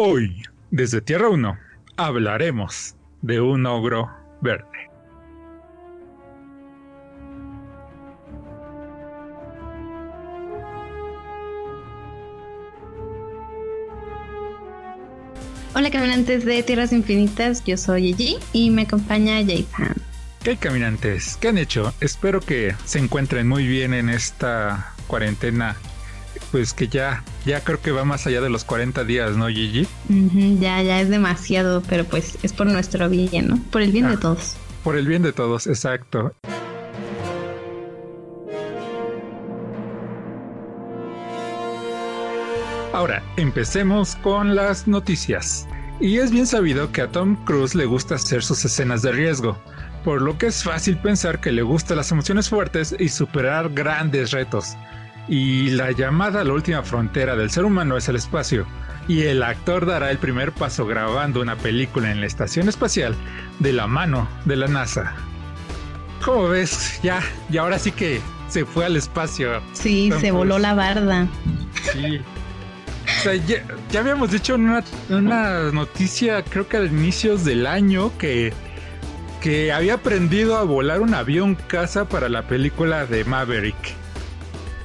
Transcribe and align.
Hoy, 0.00 0.44
desde 0.70 1.00
Tierra 1.00 1.28
1, 1.28 1.58
hablaremos 1.96 2.94
de 3.20 3.40
un 3.40 3.66
ogro 3.66 4.08
verde. 4.40 4.64
Hola 15.74 15.90
caminantes 15.90 16.44
de 16.44 16.62
Tierras 16.62 16.92
Infinitas, 16.92 17.64
yo 17.64 17.76
soy 17.76 18.14
Gigi 18.14 18.36
y 18.52 18.70
me 18.70 18.82
acompaña 18.82 19.40
Jason. 19.40 19.96
¿Qué 20.44 20.56
caminantes? 20.56 21.36
¿Qué 21.40 21.48
han 21.48 21.58
hecho? 21.58 21.92
Espero 22.00 22.38
que 22.38 22.76
se 22.84 23.00
encuentren 23.00 23.48
muy 23.48 23.66
bien 23.66 23.92
en 23.94 24.10
esta 24.10 24.94
cuarentena 25.08 25.76
pues 26.52 26.72
que 26.72 26.88
ya, 26.88 27.22
ya 27.48 27.64
creo 27.64 27.80
que 27.80 27.92
va 27.92 28.04
más 28.04 28.26
allá 28.26 28.42
de 28.42 28.50
los 28.50 28.64
40 28.64 29.04
días, 29.04 29.34
¿no, 29.36 29.48
Gigi? 29.48 29.88
ya, 30.60 30.82
ya 30.82 31.00
es 31.00 31.08
demasiado, 31.08 31.82
pero 31.88 32.04
pues 32.04 32.38
es 32.42 32.52
por 32.52 32.66
nuestro 32.66 33.08
bien, 33.08 33.48
¿no? 33.48 33.58
Por 33.70 33.80
el 33.80 33.90
bien 33.90 34.06
de 34.06 34.14
ah, 34.14 34.20
todos. 34.20 34.54
Por 34.84 34.96
el 34.96 35.06
bien 35.06 35.22
de 35.22 35.32
todos, 35.32 35.66
exacto. 35.66 36.34
Ahora, 42.92 43.22
empecemos 43.38 44.16
con 44.16 44.54
las 44.54 44.86
noticias. 44.86 45.66
Y 46.00 46.18
es 46.18 46.30
bien 46.30 46.46
sabido 46.46 46.92
que 46.92 47.00
a 47.00 47.08
Tom 47.08 47.42
Cruise 47.46 47.74
le 47.74 47.86
gusta 47.86 48.16
hacer 48.16 48.42
sus 48.44 48.62
escenas 48.64 49.00
de 49.00 49.12
riesgo, 49.12 49.58
por 50.04 50.20
lo 50.20 50.36
que 50.36 50.48
es 50.48 50.62
fácil 50.62 50.98
pensar 50.98 51.40
que 51.40 51.50
le 51.50 51.62
gustan 51.62 51.96
las 51.96 52.12
emociones 52.12 52.50
fuertes 52.50 52.94
y 52.98 53.08
superar 53.08 53.70
grandes 53.70 54.32
retos 54.32 54.76
y 55.28 55.70
la 55.70 55.92
llamada 55.92 56.40
a 56.40 56.44
la 56.44 56.52
última 56.52 56.82
frontera 56.82 57.36
del 57.36 57.50
ser 57.50 57.64
humano 57.64 57.96
es 57.96 58.08
el 58.08 58.16
espacio, 58.16 58.66
y 59.08 59.22
el 59.22 59.42
actor 59.42 59.86
dará 59.86 60.10
el 60.10 60.18
primer 60.18 60.52
paso 60.52 60.86
grabando 60.86 61.40
una 61.40 61.56
película 61.56 62.10
en 62.10 62.20
la 62.20 62.26
estación 62.26 62.68
espacial 62.68 63.14
de 63.58 63.72
la 63.72 63.86
mano 63.86 64.28
de 64.44 64.56
la 64.56 64.68
NASA. 64.68 65.14
¿Cómo 66.24 66.48
ves? 66.48 67.00
Ya, 67.02 67.22
y 67.50 67.56
ahora 67.56 67.78
sí 67.78 67.92
que 67.92 68.20
se 68.48 68.64
fue 68.64 68.84
al 68.84 68.96
espacio. 68.96 69.62
Sí, 69.72 70.10
se 70.20 70.30
voló 70.30 70.58
la 70.58 70.74
barda. 70.74 71.26
Sí. 71.92 72.20
ya, 73.90 74.00
habíamos 74.00 74.30
dicho 74.30 74.54
una, 74.54 74.82
una 75.08 75.70
noticia, 75.72 76.42
creo 76.42 76.68
que 76.68 76.76
a 76.76 76.84
inicios 76.84 77.44
del 77.44 77.66
año, 77.66 78.16
que, 78.18 78.52
que 79.40 79.72
había 79.72 79.94
aprendido 79.94 80.56
a 80.56 80.64
volar 80.64 81.00
un 81.00 81.14
avión 81.14 81.54
casa 81.54 82.08
para 82.08 82.28
la 82.28 82.46
película 82.46 83.06
de 83.06 83.24
Maverick. 83.24 83.94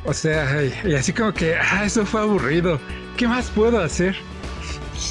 O 0.06 0.14
sea, 0.14 0.62
y 0.84 0.96
así 0.96 1.14
como 1.14 1.34
que, 1.34 1.56
ah, 1.56 1.86
eso 1.86 2.06
fue 2.06 2.22
aburrido. 2.22 2.80
¿Qué 3.18 3.28
más 3.28 3.50
puedo 3.50 3.80
hacer? 3.80 4.16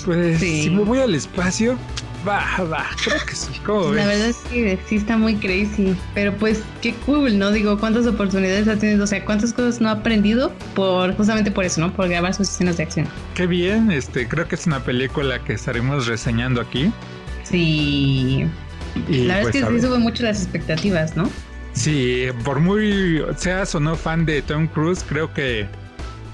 Pues 0.04 0.40
si 0.40 0.70
me 0.70 0.84
voy 0.84 0.98
al 0.98 1.14
espacio, 1.14 1.78
va, 2.26 2.44
va, 2.64 2.86
creo 3.04 3.24
que 3.26 3.34
sí. 3.34 3.52
¿Cómo 3.64 3.92
La 3.92 4.06
verdad 4.06 4.28
es 4.28 4.36
que 4.50 4.78
sí 4.86 4.96
está 4.96 5.16
muy 5.16 5.36
crazy, 5.36 5.96
pero 6.14 6.34
pues 6.36 6.62
qué 6.80 6.94
cool, 7.06 7.38
¿no? 7.38 7.50
Digo, 7.50 7.78
cuántas 7.78 8.06
oportunidades 8.06 8.68
ha 8.68 8.76
tenido, 8.76 9.04
o 9.04 9.06
sea, 9.06 9.24
cuántas 9.24 9.52
cosas 9.52 9.80
no 9.80 9.88
ha 9.88 9.92
aprendido 9.92 10.52
por 10.74 11.14
justamente 11.16 11.50
por 11.50 11.64
eso, 11.64 11.80
¿no? 11.80 11.92
Por 11.92 12.08
grabar 12.08 12.34
sus 12.34 12.48
escenas 12.48 12.76
de 12.76 12.84
acción. 12.84 13.06
Qué 13.34 13.46
bien, 13.46 13.90
este, 13.90 14.28
creo 14.28 14.46
que 14.46 14.56
es 14.56 14.66
una 14.66 14.80
película 14.80 15.42
que 15.42 15.54
estaremos 15.54 16.06
reseñando 16.06 16.60
aquí. 16.60 16.92
Sí. 17.44 18.46
la 19.08 19.36
verdad 19.36 19.38
es 19.38 19.42
pues, 19.42 19.64
que 19.64 19.80
sí 19.80 19.86
sube 19.86 19.98
mucho 19.98 20.22
las 20.22 20.42
expectativas, 20.42 21.16
¿no? 21.16 21.30
Sí, 21.72 22.26
por 22.44 22.60
muy 22.60 23.22
seas 23.36 23.74
o 23.74 23.80
no 23.80 23.96
fan 23.96 24.26
de 24.26 24.42
Tom 24.42 24.66
Cruise, 24.66 25.04
creo 25.08 25.32
que 25.32 25.66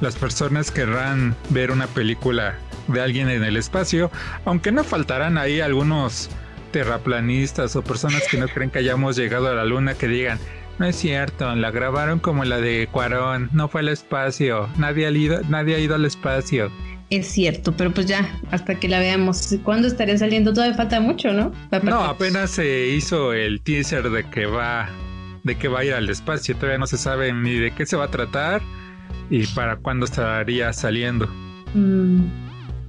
las 0.00 0.16
personas 0.16 0.70
querrán 0.70 1.34
ver 1.50 1.70
una 1.70 1.86
película 1.86 2.56
de 2.88 3.00
alguien 3.00 3.28
en 3.28 3.44
el 3.44 3.56
espacio, 3.56 4.10
aunque 4.44 4.72
no 4.72 4.84
faltarán 4.84 5.38
ahí 5.38 5.60
algunos 5.60 6.30
terraplanistas 6.72 7.76
o 7.76 7.82
personas 7.82 8.24
que 8.30 8.38
no 8.38 8.48
creen 8.54 8.70
que 8.70 8.80
hayamos 8.80 9.16
llegado 9.16 9.48
a 9.48 9.54
la 9.54 9.64
luna 9.64 9.94
que 9.94 10.08
digan, 10.08 10.38
no 10.78 10.86
es 10.86 10.96
cierto, 10.96 11.54
la 11.54 11.70
grabaron 11.70 12.18
como 12.18 12.44
la 12.44 12.58
de 12.60 12.88
Cuarón, 12.90 13.48
no 13.52 13.68
fue 13.68 13.80
al 13.80 13.88
espacio, 13.88 14.68
nadie 14.76 15.06
ha 15.06 15.10
ido, 15.10 15.40
nadie 15.48 15.76
ha 15.76 15.78
ido 15.78 15.94
al 15.94 16.04
espacio. 16.04 16.70
Es 17.10 17.26
cierto, 17.26 17.74
pero 17.76 17.92
pues 17.92 18.06
ya, 18.06 18.38
hasta 18.50 18.74
que 18.74 18.86
la 18.86 18.98
veamos. 18.98 19.56
¿Cuándo 19.64 19.88
estaría 19.88 20.18
saliendo? 20.18 20.52
Todavía 20.52 20.76
falta 20.76 21.00
mucho, 21.00 21.32
¿no? 21.32 21.52
No, 21.82 22.04
apenas 22.04 22.50
se 22.50 22.88
hizo 22.88 23.32
el 23.32 23.62
teaser 23.62 24.10
de 24.10 24.28
que 24.28 24.44
va 24.44 24.90
de 25.48 25.56
que 25.56 25.66
va 25.66 25.80
a 25.80 25.84
ir 25.84 25.94
al 25.94 26.08
espacio. 26.08 26.54
Todavía 26.54 26.78
no 26.78 26.86
se 26.86 26.96
sabe 26.96 27.32
ni 27.32 27.54
de 27.54 27.72
qué 27.72 27.84
se 27.84 27.96
va 27.96 28.04
a 28.04 28.10
tratar 28.10 28.62
y 29.30 29.46
para 29.48 29.76
cuándo 29.76 30.04
estaría 30.06 30.72
saliendo. 30.72 31.26
Mm, 31.74 32.20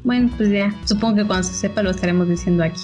bueno, 0.04 0.30
pues 0.38 0.52
ya, 0.52 0.74
supongo 0.86 1.18
que 1.18 1.26
cuando 1.26 1.44
se 1.44 1.54
sepa 1.54 1.82
lo 1.82 1.90
estaremos 1.90 2.30
diciendo 2.30 2.64
aquí. 2.64 2.82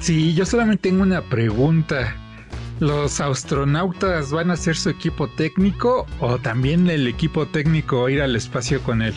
Sí, 0.00 0.34
yo 0.34 0.46
solamente 0.46 0.88
tengo 0.88 1.02
una 1.02 1.22
pregunta. 1.22 2.14
¿Los 2.78 3.20
astronautas 3.20 4.30
van 4.30 4.50
a 4.50 4.54
hacer 4.54 4.76
su 4.76 4.90
equipo 4.90 5.28
técnico 5.28 6.06
o 6.20 6.38
también 6.38 6.88
el 6.90 7.06
equipo 7.06 7.46
técnico 7.46 8.08
ir 8.10 8.20
al 8.20 8.36
espacio 8.36 8.82
con 8.82 9.00
él? 9.00 9.14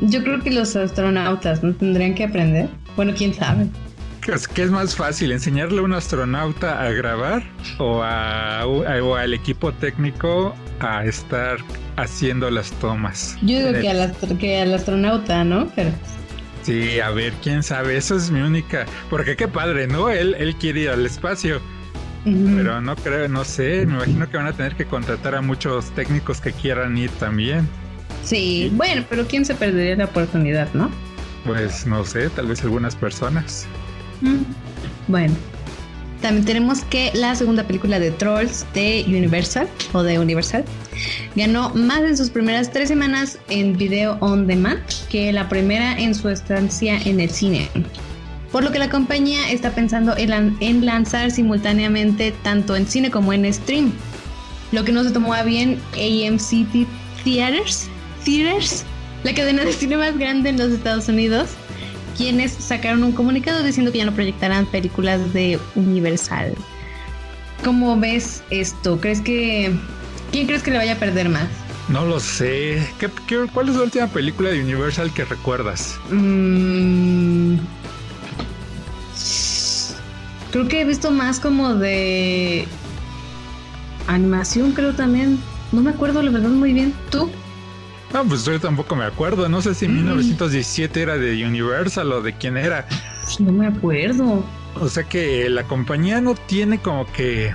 Yo 0.00 0.22
creo 0.22 0.40
que 0.40 0.50
los 0.50 0.76
astronautas 0.76 1.62
no 1.62 1.72
tendrían 1.72 2.14
que 2.14 2.24
aprender. 2.24 2.68
Bueno, 2.96 3.14
quién 3.16 3.32
sabe. 3.32 3.68
¿Qué 4.24 4.62
es 4.62 4.70
más 4.70 4.96
fácil, 4.96 5.32
enseñarle 5.32 5.80
a 5.80 5.82
un 5.82 5.92
astronauta 5.92 6.80
a 6.80 6.90
grabar 6.92 7.42
o, 7.78 8.02
al 8.02 9.34
equipo 9.34 9.72
técnico 9.74 10.54
a 10.80 11.04
estar 11.04 11.58
haciendo 11.96 12.50
las 12.50 12.70
tomas? 12.72 13.36
Yo 13.42 13.58
digo 13.58 13.80
que 13.80 13.90
al, 13.90 14.38
que 14.38 14.62
al, 14.62 14.72
astronauta, 14.72 15.44
¿no? 15.44 15.70
Pero... 15.76 15.90
Sí, 16.62 17.00
a 17.00 17.10
ver, 17.10 17.34
quién 17.42 17.62
sabe, 17.62 17.98
eso 17.98 18.16
es 18.16 18.30
mi 18.30 18.40
única... 18.40 18.86
Porque 19.10 19.36
qué 19.36 19.46
padre, 19.46 19.86
¿no? 19.86 20.08
Él, 20.08 20.34
él 20.38 20.56
quiere 20.56 20.80
ir 20.80 20.88
al 20.88 21.04
espacio. 21.04 21.60
Pero 22.24 22.80
no 22.80 22.96
creo, 22.96 23.28
no 23.28 23.44
sé, 23.44 23.84
me 23.84 23.96
imagino 23.96 24.30
que 24.30 24.38
van 24.38 24.46
a 24.46 24.54
tener 24.54 24.74
que 24.74 24.86
contratar 24.86 25.34
a 25.34 25.42
muchos 25.42 25.90
técnicos 25.90 26.40
que 26.40 26.52
quieran 26.52 26.96
ir 26.96 27.10
también. 27.10 27.68
Sí, 28.22 28.70
bueno, 28.72 29.04
pero 29.10 29.26
¿quién 29.26 29.44
se 29.44 29.54
perdería 29.54 29.96
la 29.96 30.06
oportunidad, 30.06 30.72
no? 30.72 30.90
Pues 31.44 31.86
no 31.86 32.02
sé, 32.06 32.30
tal 32.30 32.46
vez 32.46 32.62
algunas 32.62 32.96
personas. 32.96 33.66
Bueno, 35.08 35.34
también 36.22 36.46
tenemos 36.46 36.82
que 36.84 37.10
la 37.14 37.34
segunda 37.34 37.64
película 37.64 37.98
de 37.98 38.10
Trolls 38.10 38.64
de 38.72 39.04
Universal 39.06 39.68
o 39.92 40.02
de 40.02 40.18
Universal 40.18 40.64
ganó 41.36 41.70
más 41.74 42.00
en 42.00 42.16
sus 42.16 42.30
primeras 42.30 42.72
tres 42.72 42.88
semanas 42.88 43.38
en 43.50 43.76
video 43.76 44.16
on 44.20 44.46
demand 44.46 44.80
que 45.10 45.32
la 45.32 45.48
primera 45.48 45.98
en 45.98 46.14
su 46.14 46.28
estancia 46.30 46.98
en 47.04 47.20
el 47.20 47.28
cine. 47.28 47.68
Por 48.50 48.62
lo 48.64 48.70
que 48.70 48.78
la 48.78 48.88
compañía 48.88 49.50
está 49.50 49.72
pensando 49.72 50.14
en, 50.16 50.86
lanzar 50.86 51.30
simultáneamente 51.30 52.32
tanto 52.42 52.76
en 52.76 52.86
cine 52.86 53.10
como 53.10 53.32
en 53.32 53.52
stream. 53.52 53.92
Lo 54.72 54.84
que 54.84 54.92
no 54.92 55.04
se 55.04 55.10
tomó 55.10 55.34
a 55.34 55.42
bien 55.42 55.78
AMC 55.94 56.64
Theaters, 57.24 57.88
Theaters, 58.24 58.84
la 59.24 59.34
cadena 59.34 59.64
de 59.64 59.72
cine 59.72 59.96
más 59.96 60.16
grande 60.16 60.50
en 60.50 60.58
los 60.58 60.70
Estados 60.70 61.08
Unidos, 61.08 61.50
quienes 62.16 62.52
sacaron 62.52 63.02
un 63.04 63.12
comunicado 63.12 63.62
diciendo 63.62 63.92
que 63.92 63.98
ya 63.98 64.04
no 64.04 64.14
proyectarán 64.14 64.66
películas 64.66 65.32
de 65.32 65.58
Universal. 65.74 66.54
¿Cómo 67.62 67.98
ves 67.98 68.42
esto? 68.50 69.00
¿Crees 69.00 69.20
que... 69.20 69.74
¿Quién 70.32 70.46
crees 70.46 70.62
que 70.62 70.70
le 70.70 70.78
vaya 70.78 70.94
a 70.94 70.98
perder 70.98 71.28
más? 71.28 71.48
No 71.88 72.04
lo 72.04 72.18
sé. 72.18 72.86
¿Qué, 72.98 73.08
cuál 73.52 73.68
es 73.68 73.76
la 73.76 73.82
última 73.82 74.06
película 74.08 74.50
de 74.50 74.62
Universal 74.62 75.12
que 75.12 75.24
recuerdas? 75.24 75.98
Mm. 76.10 77.56
Creo 80.50 80.68
que 80.68 80.80
he 80.80 80.84
visto 80.84 81.10
más 81.10 81.40
como 81.40 81.74
de 81.74 82.66
animación, 84.06 84.72
creo 84.72 84.94
también. 84.94 85.38
No 85.72 85.82
me 85.82 85.90
acuerdo 85.90 86.22
la 86.22 86.30
verdad 86.30 86.50
muy 86.50 86.72
bien. 86.72 86.94
¿Tú? 87.10 87.30
No, 88.14 88.24
pues 88.24 88.44
yo 88.44 88.60
tampoco 88.60 88.94
me 88.94 89.04
acuerdo. 89.04 89.48
No 89.48 89.60
sé 89.60 89.74
si 89.74 89.88
1917 89.88 91.02
era 91.02 91.18
de 91.18 91.44
Universal 91.44 92.12
o 92.12 92.22
de 92.22 92.32
quién 92.32 92.56
era. 92.56 92.86
Pues 93.24 93.40
no 93.40 93.50
me 93.50 93.66
acuerdo. 93.66 94.44
O 94.76 94.88
sea 94.88 95.02
que 95.02 95.50
la 95.50 95.64
compañía 95.64 96.20
no 96.20 96.36
tiene 96.36 96.78
como 96.78 97.10
que 97.12 97.52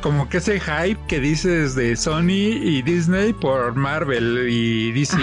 como 0.00 0.28
que 0.30 0.38
ese 0.38 0.58
hype 0.58 1.00
que 1.06 1.20
dices 1.20 1.74
de 1.74 1.96
Sony 1.96 2.56
y 2.62 2.82
Disney 2.82 3.34
por 3.34 3.74
Marvel 3.74 4.46
y 4.50 4.92
DC 4.92 5.16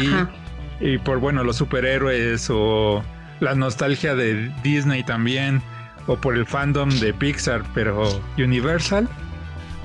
y 0.79 0.97
por 0.99 1.19
bueno 1.19 1.43
los 1.43 1.57
superhéroes 1.57 2.47
o 2.49 3.03
la 3.39 3.55
nostalgia 3.55 4.15
de 4.15 4.51
Disney 4.63 5.03
también 5.03 5.61
o 6.07 6.15
por 6.15 6.35
el 6.35 6.47
fandom 6.47 6.89
de 6.99 7.13
Pixar, 7.13 7.63
pero 7.73 8.21
Universal 8.37 9.07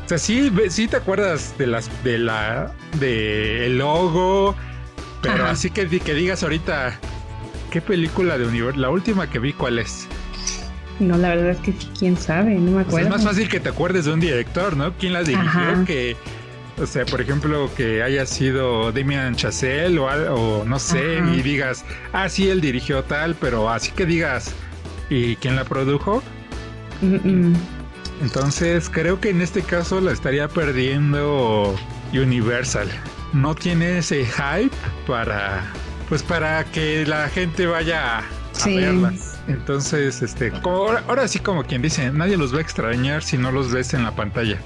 o 0.07 0.09
sea, 0.09 0.19
sí, 0.19 0.53
sí 0.69 0.87
te 0.87 0.99
acuerdas 0.99 1.59
de 1.59 1.67
las 1.67 1.91
de 2.05 2.19
la 2.19 2.73
de 3.01 3.67
el 3.67 3.79
logo, 3.79 4.55
pero 5.27 5.47
así 5.47 5.71
que, 5.71 5.87
que 5.89 6.15
digas 6.15 6.43
ahorita 6.43 6.99
qué 7.71 7.81
película 7.81 8.39
de 8.39 8.47
universo, 8.47 8.81
la 8.81 8.91
última 8.91 9.29
que 9.29 9.39
vi 9.39 9.53
cuál 9.53 9.79
es. 9.79 10.07
No, 10.99 11.19
la 11.19 11.31
verdad 11.31 11.51
es 11.51 11.59
que 11.59 11.75
quién 11.99 12.17
sabe, 12.17 12.55
no 12.55 12.73
me 12.73 12.81
acuerdo. 12.83 13.07
es 13.07 13.11
más 13.11 13.25
fácil 13.25 13.49
que 13.49 13.61
te 13.61 13.69
acuerdes 13.69 14.07
de 14.07 14.13
un 14.13 14.21
director, 14.21 14.77
¿no? 14.77 14.95
¿Quién 14.95 15.13
la 15.13 15.23
dirigió 15.23 15.85
que 15.87 16.17
O 16.81 16.87
sea, 16.87 17.05
por 17.05 17.21
ejemplo, 17.21 17.71
que 17.77 18.03
haya 18.03 18.25
sido 18.25 18.93
Damien 18.93 19.35
Chazelle 19.35 19.99
o, 19.99 20.07
o 20.07 20.65
no 20.65 20.79
sé, 20.79 21.19
y 21.35 21.43
digas, 21.43 21.85
ah, 22.13 22.29
sí, 22.29 22.49
él 22.49 22.61
dirigió 22.61 23.03
tal, 23.05 23.35
pero 23.35 23.69
así 23.71 23.93
que 23.93 24.07
digas, 24.07 24.55
¿y 25.11 25.37
quién 25.37 25.57
la 25.57 25.65
produjo? 25.65 26.23
Entonces, 28.23 28.89
creo 28.89 29.21
que 29.21 29.31
en 29.31 29.43
este 29.43 29.63
caso 29.63 30.01
la 30.01 30.13
estaría 30.13 30.49
perdiendo 30.49 31.75
Universal. 32.13 32.89
No 33.37 33.55
tiene 33.55 33.99
ese 33.99 34.25
hype 34.25 34.75
para, 35.07 35.63
pues, 36.09 36.23
para 36.23 36.65
que 36.65 37.05
la 37.05 37.29
gente 37.29 37.67
vaya 37.67 38.21
a 38.21 38.25
verlas. 38.67 39.39
Entonces, 39.47 40.23
este, 40.23 40.51
ahora 40.65 41.29
sí 41.29 41.39
como 41.39 41.63
quien 41.63 41.83
dice, 41.83 42.11
nadie 42.11 42.39
los 42.39 42.55
va 42.55 42.59
a 42.59 42.63
extrañar 42.63 43.23
si 43.23 43.37
no 43.37 43.53
los 43.53 43.71
ves 43.71 43.93
en 43.93 44.05
la 44.05 44.17
pantalla. 44.17 44.59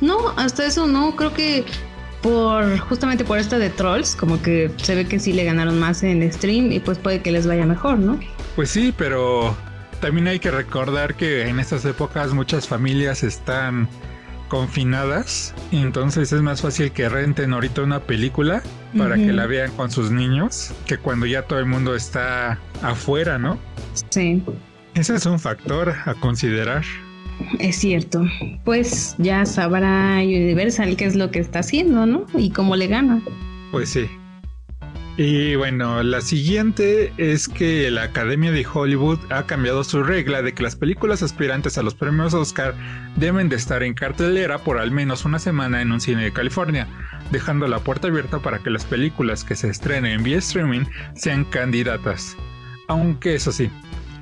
No, 0.00 0.34
hasta 0.36 0.66
eso 0.66 0.88
no, 0.88 1.14
creo 1.14 1.32
que 1.32 1.64
por 2.22 2.76
justamente 2.78 3.24
por 3.24 3.38
esta 3.38 3.58
de 3.58 3.70
Trolls, 3.70 4.16
como 4.16 4.42
que 4.42 4.72
se 4.76 4.96
ve 4.96 5.06
que 5.06 5.20
sí 5.20 5.32
le 5.32 5.44
ganaron 5.44 5.78
más 5.78 6.02
en 6.02 6.30
stream 6.32 6.72
y 6.72 6.80
pues 6.80 6.98
puede 6.98 7.22
que 7.22 7.30
les 7.30 7.46
vaya 7.46 7.66
mejor, 7.66 8.00
¿no? 8.00 8.18
Pues 8.56 8.70
sí, 8.70 8.92
pero 8.96 9.56
también 10.00 10.26
hay 10.26 10.40
que 10.40 10.50
recordar 10.50 11.14
que 11.14 11.48
en 11.48 11.60
estas 11.60 11.84
épocas 11.84 12.32
muchas 12.32 12.66
familias 12.66 13.22
están 13.22 13.88
confinadas 14.48 15.54
entonces 15.72 16.32
es 16.32 16.42
más 16.42 16.62
fácil 16.62 16.92
que 16.92 17.08
renten 17.08 17.52
ahorita 17.52 17.82
una 17.82 18.00
película 18.00 18.62
para 18.96 19.16
que 19.16 19.32
la 19.32 19.46
vean 19.46 19.72
con 19.72 19.90
sus 19.90 20.10
niños 20.10 20.72
que 20.86 20.98
cuando 20.98 21.26
ya 21.26 21.42
todo 21.42 21.58
el 21.58 21.66
mundo 21.66 21.94
está 21.96 22.58
afuera, 22.82 23.38
¿no? 23.38 23.58
Sí. 24.10 24.42
Ese 24.94 25.16
es 25.16 25.26
un 25.26 25.40
factor 25.40 25.92
a 26.04 26.14
considerar. 26.14 26.84
Es 27.58 27.76
cierto. 27.76 28.24
Pues 28.64 29.16
ya 29.18 29.44
sabrá 29.44 30.18
Universal 30.22 30.96
qué 30.96 31.06
es 31.06 31.16
lo 31.16 31.30
que 31.30 31.40
está 31.40 31.60
haciendo, 31.60 32.06
¿no? 32.06 32.26
Y 32.34 32.50
cómo 32.50 32.76
le 32.76 32.86
gana. 32.86 33.20
Pues 33.72 33.88
sí. 33.90 34.08
Y 35.16 35.54
bueno, 35.54 36.02
la 36.02 36.20
siguiente 36.20 37.12
es 37.18 37.46
que 37.46 37.88
la 37.92 38.02
Academia 38.02 38.50
de 38.50 38.66
Hollywood 38.66 39.20
ha 39.30 39.46
cambiado 39.46 39.84
su 39.84 40.02
regla 40.02 40.42
de 40.42 40.54
que 40.54 40.64
las 40.64 40.74
películas 40.74 41.22
aspirantes 41.22 41.78
a 41.78 41.84
los 41.84 41.94
premios 41.94 42.34
Oscar 42.34 42.74
deben 43.14 43.48
de 43.48 43.54
estar 43.54 43.84
en 43.84 43.94
cartelera 43.94 44.58
por 44.58 44.78
al 44.78 44.90
menos 44.90 45.24
una 45.24 45.38
semana 45.38 45.82
en 45.82 45.92
un 45.92 46.00
cine 46.00 46.24
de 46.24 46.32
California, 46.32 46.88
dejando 47.30 47.68
la 47.68 47.78
puerta 47.78 48.08
abierta 48.08 48.40
para 48.40 48.58
que 48.58 48.70
las 48.70 48.84
películas 48.86 49.44
que 49.44 49.54
se 49.54 49.68
estrenen 49.68 50.24
vía 50.24 50.38
streaming 50.38 50.84
sean 51.14 51.44
candidatas. 51.44 52.36
Aunque 52.88 53.36
eso 53.36 53.52
sí, 53.52 53.70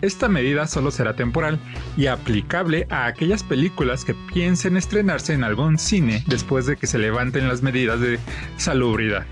esta 0.03 0.29
medida 0.29 0.67
solo 0.67 0.91
será 0.91 1.17
temporal 1.17 1.59
y 1.97 2.09
aplicable 2.09 2.87
a 2.91 3.07
aquellas 3.07 3.43
películas 3.43 4.05
que 4.05 4.15
piensen 4.35 4.77
estrenarse 4.77 5.33
en 5.33 5.43
algún 5.43 5.79
cine 5.79 6.23
después 6.27 6.67
de 6.67 6.77
que 6.77 6.87
se 6.87 6.99
levanten 6.99 7.49
las 7.49 7.63
medidas 7.63 7.99
de 7.99 8.19
salubridad. 8.59 9.25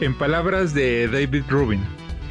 En 0.00 0.14
palabras 0.14 0.72
de 0.72 1.08
David 1.08 1.42
Rubin, 1.50 1.82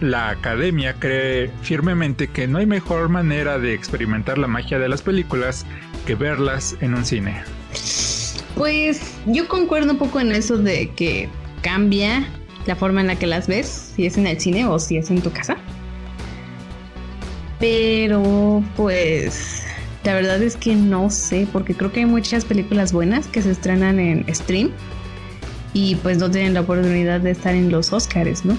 la 0.01 0.29
academia 0.29 0.95
cree 0.95 1.51
firmemente 1.61 2.27
que 2.27 2.47
no 2.47 2.57
hay 2.57 2.65
mejor 2.65 3.09
manera 3.09 3.59
de 3.59 3.75
experimentar 3.75 4.39
la 4.39 4.47
magia 4.47 4.79
de 4.79 4.89
las 4.89 5.03
películas 5.03 5.67
que 6.07 6.15
verlas 6.15 6.75
en 6.81 6.95
un 6.95 7.05
cine. 7.05 7.43
Pues 8.55 9.13
yo 9.27 9.47
concuerdo 9.47 9.91
un 9.91 9.99
poco 9.99 10.19
en 10.19 10.31
eso 10.31 10.57
de 10.57 10.89
que 10.95 11.29
cambia 11.61 12.25
la 12.65 12.75
forma 12.75 13.01
en 13.01 13.07
la 13.07 13.17
que 13.17 13.27
las 13.27 13.47
ves, 13.47 13.93
si 13.95 14.07
es 14.07 14.17
en 14.17 14.25
el 14.25 14.39
cine 14.39 14.65
o 14.65 14.79
si 14.79 14.97
es 14.97 15.11
en 15.11 15.21
tu 15.21 15.31
casa. 15.31 15.55
Pero 17.59 18.63
pues 18.77 19.63
la 20.05 20.15
verdad 20.15 20.41
es 20.41 20.55
que 20.55 20.75
no 20.75 21.11
sé, 21.11 21.47
porque 21.53 21.75
creo 21.75 21.91
que 21.91 21.99
hay 21.99 22.07
muchas 22.07 22.45
películas 22.45 22.93
buenas 22.93 23.27
que 23.27 23.43
se 23.43 23.51
estrenan 23.51 23.99
en 23.99 24.25
stream 24.33 24.71
y 25.73 25.95
pues 25.95 26.17
no 26.17 26.29
tienen 26.29 26.53
la 26.53 26.61
oportunidad 26.61 27.21
de 27.21 27.31
estar 27.31 27.53
en 27.53 27.71
los 27.71 27.93
Oscars, 27.93 28.45
¿no? 28.45 28.53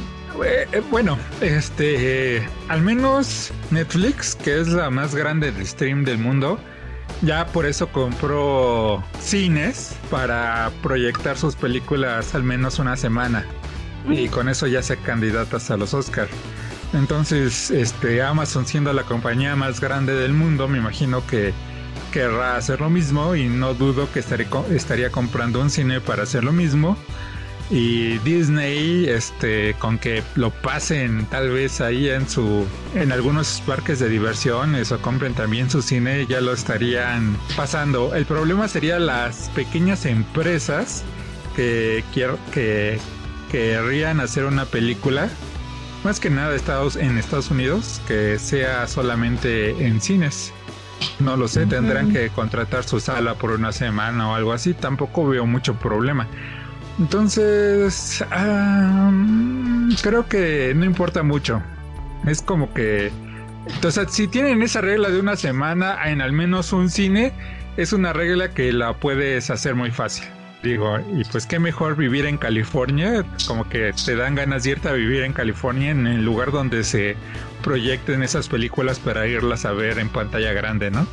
Eh, 0.45 0.67
eh, 0.73 0.83
bueno, 0.91 1.19
este, 1.41 2.47
al 2.69 2.83
menos 2.83 3.53
Netflix, 3.71 4.35
que 4.35 4.61
es 4.61 4.69
la 4.69 4.91
más 4.91 5.15
grande 5.15 5.53
de 5.53 5.67
stream 5.67 6.05
del 6.05 6.19
mundo, 6.19 6.59
ya 7.23 7.47
por 7.47 7.67
eso 7.67 7.89
compró 7.89 9.05
cines 9.21 9.97
para 10.11 10.71
proyectar 10.83 11.37
sus 11.37 11.57
películas 11.57 12.35
al 12.35 12.45
menos 12.45 12.79
una 12.79 12.97
semana. 12.97 13.45
Y 14.09 14.29
con 14.29 14.49
eso 14.49 14.67
ya 14.67 14.83
se 14.83 14.97
candidatas 14.97 15.71
a 15.71 15.77
los 15.77 15.93
Oscars. 15.93 16.31
Entonces, 16.95 17.71
este, 17.71 18.23
Amazon 18.23 18.67
siendo 18.67 18.93
la 18.93 19.05
compañía 19.05 19.55
más 19.57 19.81
grande 19.81 20.15
del 20.15 20.33
mundo, 20.33 20.69
me 20.69 20.79
imagino 20.79 21.25
que 21.27 21.53
querrá 22.11 22.57
hacer 22.57 22.81
lo 22.81 22.91
mismo 22.91 23.35
y 23.35 23.49
no 23.49 23.75
dudo 23.75 24.09
que 24.12 24.21
estaría 24.21 25.11
comprando 25.11 25.61
un 25.61 25.71
cine 25.71 26.01
para 26.01 26.25
hacer 26.25 26.45
lo 26.45 26.53
mismo. 26.53 26.97
Y 27.71 28.19
Disney, 28.19 29.09
este, 29.09 29.75
con 29.75 29.99
que 29.99 30.25
lo 30.35 30.51
pasen 30.51 31.25
tal 31.27 31.51
vez 31.51 31.81
ahí 31.81 32.09
en 32.09 32.29
su, 32.29 32.67
en 32.97 33.12
algunos 33.12 33.62
parques 33.65 34.01
de 34.01 34.09
diversiones 34.09 34.91
o 34.91 35.01
compren 35.01 35.35
también 35.35 35.71
su 35.71 35.81
cine, 35.81 36.27
ya 36.27 36.41
lo 36.41 36.53
estarían 36.53 37.37
pasando. 37.57 38.12
El 38.15 38.27
problema 38.27 38.67
sería 38.67 38.99
las 38.99 39.51
pequeñas 39.51 40.05
empresas 40.05 41.05
que, 41.55 42.03
que 42.53 42.99
querrían 43.53 44.19
hacer 44.19 44.47
una 44.47 44.65
película 44.65 45.29
más 46.05 46.19
que 46.19 46.31
nada 46.31 46.55
Estados, 46.55 46.97
en 46.97 47.19
Estados 47.19 47.51
Unidos, 47.51 48.01
que 48.09 48.39
sea 48.39 48.87
solamente 48.87 49.87
en 49.87 50.01
cines. 50.01 50.53
No 51.19 51.37
lo 51.37 51.49
sé, 51.49 51.67
tendrán 51.67 52.12
que 52.12 52.31
contratar 52.31 52.85
su 52.85 53.00
sala 53.00 53.35
por 53.35 53.50
una 53.52 53.73
semana 53.73 54.31
o 54.31 54.35
algo 54.35 54.52
así. 54.52 54.75
Tampoco 54.75 55.26
veo 55.26 55.47
mucho 55.47 55.75
problema. 55.75 56.26
Entonces, 56.99 58.25
creo 60.02 60.29
que 60.29 60.73
no 60.75 60.85
importa 60.85 61.23
mucho. 61.23 61.62
Es 62.26 62.43
como 62.43 62.73
que... 62.75 63.11
Entonces, 63.67 64.08
si 64.11 64.29
tienen 64.29 64.62
esa 64.62 64.81
regla 64.81 65.11
de 65.11 65.20
una 65.20 65.37
semana 65.37 66.11
en 66.11 66.20
al 66.20 66.32
menos 66.32 66.73
un 66.73 66.91
cine, 66.91 67.32
es 67.76 67.93
una 67.93 68.12
regla 68.12 68.50
que 68.50 68.73
la 68.73 68.94
puedes 68.94 69.50
hacer 69.50 69.75
muy 69.75 69.91
fácil. 69.91 70.26
Digo, 70.62 70.99
y 71.17 71.25
pues 71.25 71.47
qué 71.47 71.58
mejor 71.58 71.97
vivir 71.97 72.26
en 72.26 72.37
California, 72.37 73.25
como 73.47 73.67
que 73.67 73.94
te 74.05 74.14
dan 74.14 74.35
ganas 74.35 74.64
de 74.64 74.73
irte 74.73 74.88
a 74.91 74.93
vivir 74.93 75.23
en 75.23 75.32
California 75.32 75.91
en 75.91 76.06
el 76.06 76.23
lugar 76.23 76.52
donde 76.52 76.85
se 76.85 77.17
proyecten 77.62 78.23
esas 78.23 78.49
películas 78.49 78.99
para 78.99 79.27
irlas 79.27 79.65
a 79.65 79.73
ver 79.73 79.99
en 79.99 80.09
pantalla 80.09 80.53
grande, 80.53 80.91
¿no? 80.91 81.07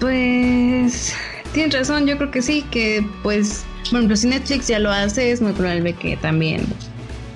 Pues 0.00 1.14
tienes 1.52 1.74
razón, 1.74 2.06
yo 2.06 2.16
creo 2.16 2.30
que 2.30 2.42
sí, 2.42 2.62
que 2.70 3.06
pues, 3.22 3.64
bueno, 3.90 4.14
si 4.16 4.28
Netflix 4.28 4.68
ya 4.68 4.78
lo 4.78 4.90
hace, 4.90 5.30
es 5.30 5.40
muy 5.40 5.52
probable 5.52 5.92
que 5.94 6.16
también 6.16 6.66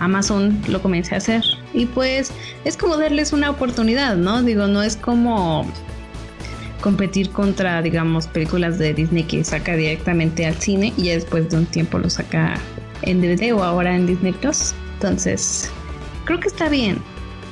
Amazon 0.00 0.60
lo 0.68 0.80
comience 0.82 1.14
a 1.14 1.18
hacer. 1.18 1.42
Y 1.72 1.86
pues 1.86 2.32
es 2.64 2.76
como 2.76 2.96
darles 2.96 3.32
una 3.32 3.50
oportunidad, 3.50 4.16
¿no? 4.16 4.42
Digo, 4.42 4.66
no 4.66 4.82
es 4.82 4.96
como 4.96 5.70
competir 6.80 7.30
contra, 7.30 7.82
digamos, 7.82 8.26
películas 8.26 8.78
de 8.78 8.94
Disney 8.94 9.24
que 9.24 9.42
saca 9.44 9.74
directamente 9.74 10.46
al 10.46 10.54
cine 10.54 10.92
y 10.96 11.04
ya 11.04 11.14
después 11.14 11.48
de 11.50 11.58
un 11.58 11.66
tiempo 11.66 11.98
lo 11.98 12.08
saca 12.08 12.54
en 13.02 13.20
DVD 13.20 13.52
o 13.52 13.62
ahora 13.62 13.94
en 13.94 14.06
Disney 14.06 14.32
Plus. 14.32 14.74
Entonces, 14.94 15.70
creo 16.24 16.40
que 16.40 16.48
está 16.48 16.68
bien. 16.68 16.98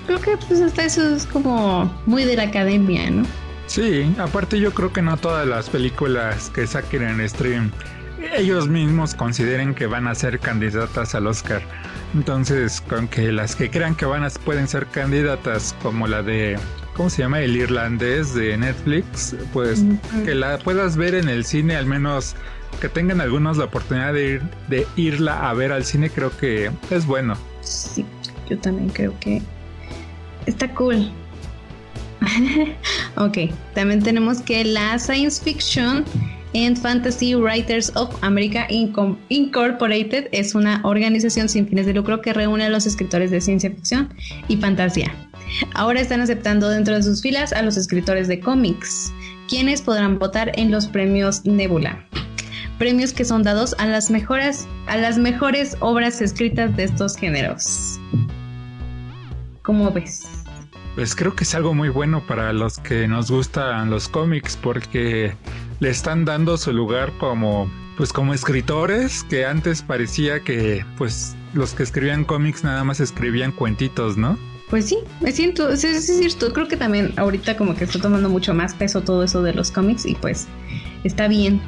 Creo 0.06 0.20
que 0.20 0.36
pues 0.36 0.60
hasta 0.60 0.84
eso 0.84 1.16
es 1.16 1.26
como 1.26 1.92
muy 2.06 2.24
de 2.24 2.36
la 2.36 2.44
academia, 2.44 3.10
¿no? 3.10 3.24
Sí, 3.66 4.14
aparte 4.18 4.60
yo 4.60 4.72
creo 4.72 4.92
que 4.92 5.02
no 5.02 5.16
todas 5.16 5.46
las 5.46 5.68
películas 5.68 6.50
que 6.50 6.66
saquen 6.66 7.02
en 7.02 7.28
stream 7.28 7.72
ellos 8.34 8.68
mismos 8.68 9.14
consideren 9.14 9.74
que 9.74 9.86
van 9.86 10.08
a 10.08 10.14
ser 10.14 10.38
candidatas 10.38 11.14
al 11.14 11.26
Oscar. 11.26 11.62
Entonces, 12.14 12.80
con 12.80 13.08
que 13.08 13.32
las 13.32 13.56
que 13.56 13.70
crean 13.70 13.94
que 13.94 14.06
van 14.06 14.24
a 14.24 14.30
pueden 14.30 14.68
ser 14.68 14.86
candidatas, 14.86 15.74
como 15.82 16.06
la 16.06 16.22
de 16.22 16.58
¿cómo 16.94 17.10
se 17.10 17.22
llama? 17.22 17.40
El 17.40 17.56
irlandés 17.56 18.34
de 18.34 18.56
Netflix, 18.56 19.36
pues 19.52 19.84
que 20.24 20.34
la 20.34 20.58
puedas 20.58 20.96
ver 20.96 21.14
en 21.14 21.28
el 21.28 21.44
cine, 21.44 21.76
al 21.76 21.86
menos 21.86 22.34
que 22.80 22.88
tengan 22.88 23.20
algunos 23.20 23.58
la 23.58 23.64
oportunidad 23.64 24.12
de 24.12 24.34
ir, 24.34 24.42
de 24.68 24.86
irla 24.96 25.48
a 25.48 25.54
ver 25.54 25.72
al 25.72 25.84
cine, 25.84 26.10
creo 26.10 26.36
que 26.36 26.70
es 26.90 27.06
bueno. 27.06 27.36
Sí, 27.60 28.04
yo 28.48 28.58
también 28.58 28.88
creo 28.90 29.14
que 29.20 29.42
está 30.46 30.72
cool. 30.74 31.10
ok, 33.16 33.38
también 33.74 34.02
tenemos 34.02 34.40
que 34.40 34.64
la 34.64 34.98
Science 34.98 35.42
Fiction 35.42 36.04
and 36.54 36.76
Fantasy 36.78 37.34
Writers 37.34 37.92
of 37.94 38.14
America 38.22 38.66
Incorporated 38.70 40.28
es 40.32 40.54
una 40.54 40.80
organización 40.84 41.48
sin 41.48 41.68
fines 41.68 41.86
de 41.86 41.94
lucro 41.94 42.20
que 42.20 42.32
reúne 42.32 42.64
a 42.64 42.70
los 42.70 42.86
escritores 42.86 43.30
de 43.30 43.40
ciencia 43.40 43.70
ficción 43.70 44.12
y 44.48 44.56
fantasía. 44.56 45.14
Ahora 45.74 46.00
están 46.00 46.20
aceptando 46.20 46.68
dentro 46.68 46.94
de 46.94 47.02
sus 47.02 47.22
filas 47.22 47.52
a 47.52 47.62
los 47.62 47.76
escritores 47.76 48.28
de 48.28 48.40
cómics, 48.40 49.12
quienes 49.48 49.82
podrán 49.82 50.18
votar 50.18 50.52
en 50.58 50.70
los 50.70 50.86
premios 50.86 51.44
Nebula. 51.44 52.04
Premios 52.78 53.12
que 53.12 53.24
son 53.24 53.42
dados 53.42 53.74
a 53.78 53.86
las 53.86 54.10
mejores, 54.10 54.66
a 54.86 54.96
las 54.96 55.16
mejores 55.18 55.76
obras 55.80 56.20
escritas 56.20 56.76
de 56.76 56.84
estos 56.84 57.16
géneros. 57.16 57.98
¿Cómo 59.62 59.90
ves? 59.90 60.35
Pues 60.96 61.14
creo 61.14 61.36
que 61.36 61.44
es 61.44 61.54
algo 61.54 61.74
muy 61.74 61.90
bueno 61.90 62.26
para 62.26 62.54
los 62.54 62.78
que 62.78 63.06
nos 63.06 63.30
gustan 63.30 63.90
los 63.90 64.08
cómics 64.08 64.56
porque 64.56 65.34
le 65.78 65.90
están 65.90 66.24
dando 66.24 66.56
su 66.56 66.72
lugar 66.72 67.12
como 67.18 67.70
pues 67.98 68.14
como 68.14 68.32
escritores 68.32 69.22
que 69.24 69.44
antes 69.44 69.82
parecía 69.82 70.40
que 70.40 70.86
pues 70.96 71.36
los 71.52 71.74
que 71.74 71.82
escribían 71.82 72.24
cómics 72.24 72.64
nada 72.64 72.82
más 72.82 73.00
escribían 73.00 73.52
cuentitos, 73.52 74.16
¿no? 74.16 74.38
Pues 74.70 74.86
sí, 74.86 74.98
me 75.20 75.32
siento, 75.32 75.68
es, 75.68 75.84
es 75.84 76.06
cierto, 76.06 76.54
creo 76.54 76.66
que 76.66 76.78
también 76.78 77.12
ahorita 77.18 77.58
como 77.58 77.76
que 77.76 77.84
está 77.84 78.00
tomando 78.00 78.30
mucho 78.30 78.54
más 78.54 78.74
peso 78.74 79.02
todo 79.02 79.22
eso 79.22 79.42
de 79.42 79.52
los 79.52 79.70
cómics 79.70 80.06
y 80.06 80.14
pues 80.14 80.48
está 81.04 81.28
bien. 81.28 81.60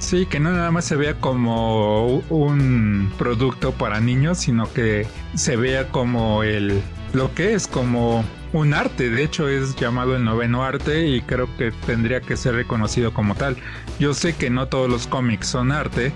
Sí, 0.00 0.26
que 0.26 0.38
no 0.38 0.52
nada 0.52 0.70
más 0.70 0.84
se 0.84 0.96
vea 0.96 1.14
como 1.14 2.22
un 2.28 3.10
producto 3.16 3.72
para 3.72 4.00
niños, 4.00 4.38
sino 4.38 4.70
que 4.70 5.06
se 5.34 5.56
vea 5.56 5.88
como 5.88 6.42
el 6.42 6.82
lo 7.12 7.34
que 7.34 7.54
es 7.54 7.66
como 7.66 8.24
un 8.52 8.74
arte. 8.74 9.10
De 9.10 9.22
hecho, 9.22 9.48
es 9.48 9.76
llamado 9.76 10.16
el 10.16 10.24
noveno 10.24 10.64
arte 10.64 11.06
y 11.08 11.20
creo 11.22 11.48
que 11.56 11.72
tendría 11.86 12.20
que 12.20 12.36
ser 12.36 12.54
reconocido 12.54 13.12
como 13.12 13.34
tal. 13.34 13.56
Yo 13.98 14.14
sé 14.14 14.34
que 14.34 14.50
no 14.50 14.68
todos 14.68 14.88
los 14.90 15.06
cómics 15.06 15.48
son 15.48 15.72
arte, 15.72 16.12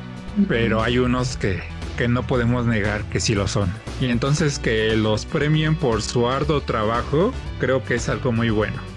pero 0.49 0.83
hay 0.83 0.99
unos 0.99 1.37
que, 1.37 1.63
que 1.97 2.09
no 2.09 2.27
podemos 2.27 2.67
negar 2.67 3.05
que 3.05 3.21
sí 3.21 3.35
lo 3.35 3.47
son. 3.47 3.73
Y 4.01 4.07
entonces 4.07 4.59
que 4.59 4.97
los 4.97 5.27
premien 5.27 5.77
por 5.77 6.03
su 6.03 6.29
arduo 6.29 6.61
trabajo, 6.61 7.33
creo 7.61 7.85
que 7.85 7.95
es 7.95 8.09
algo 8.09 8.33
muy 8.33 8.51
bueno. 8.51 8.94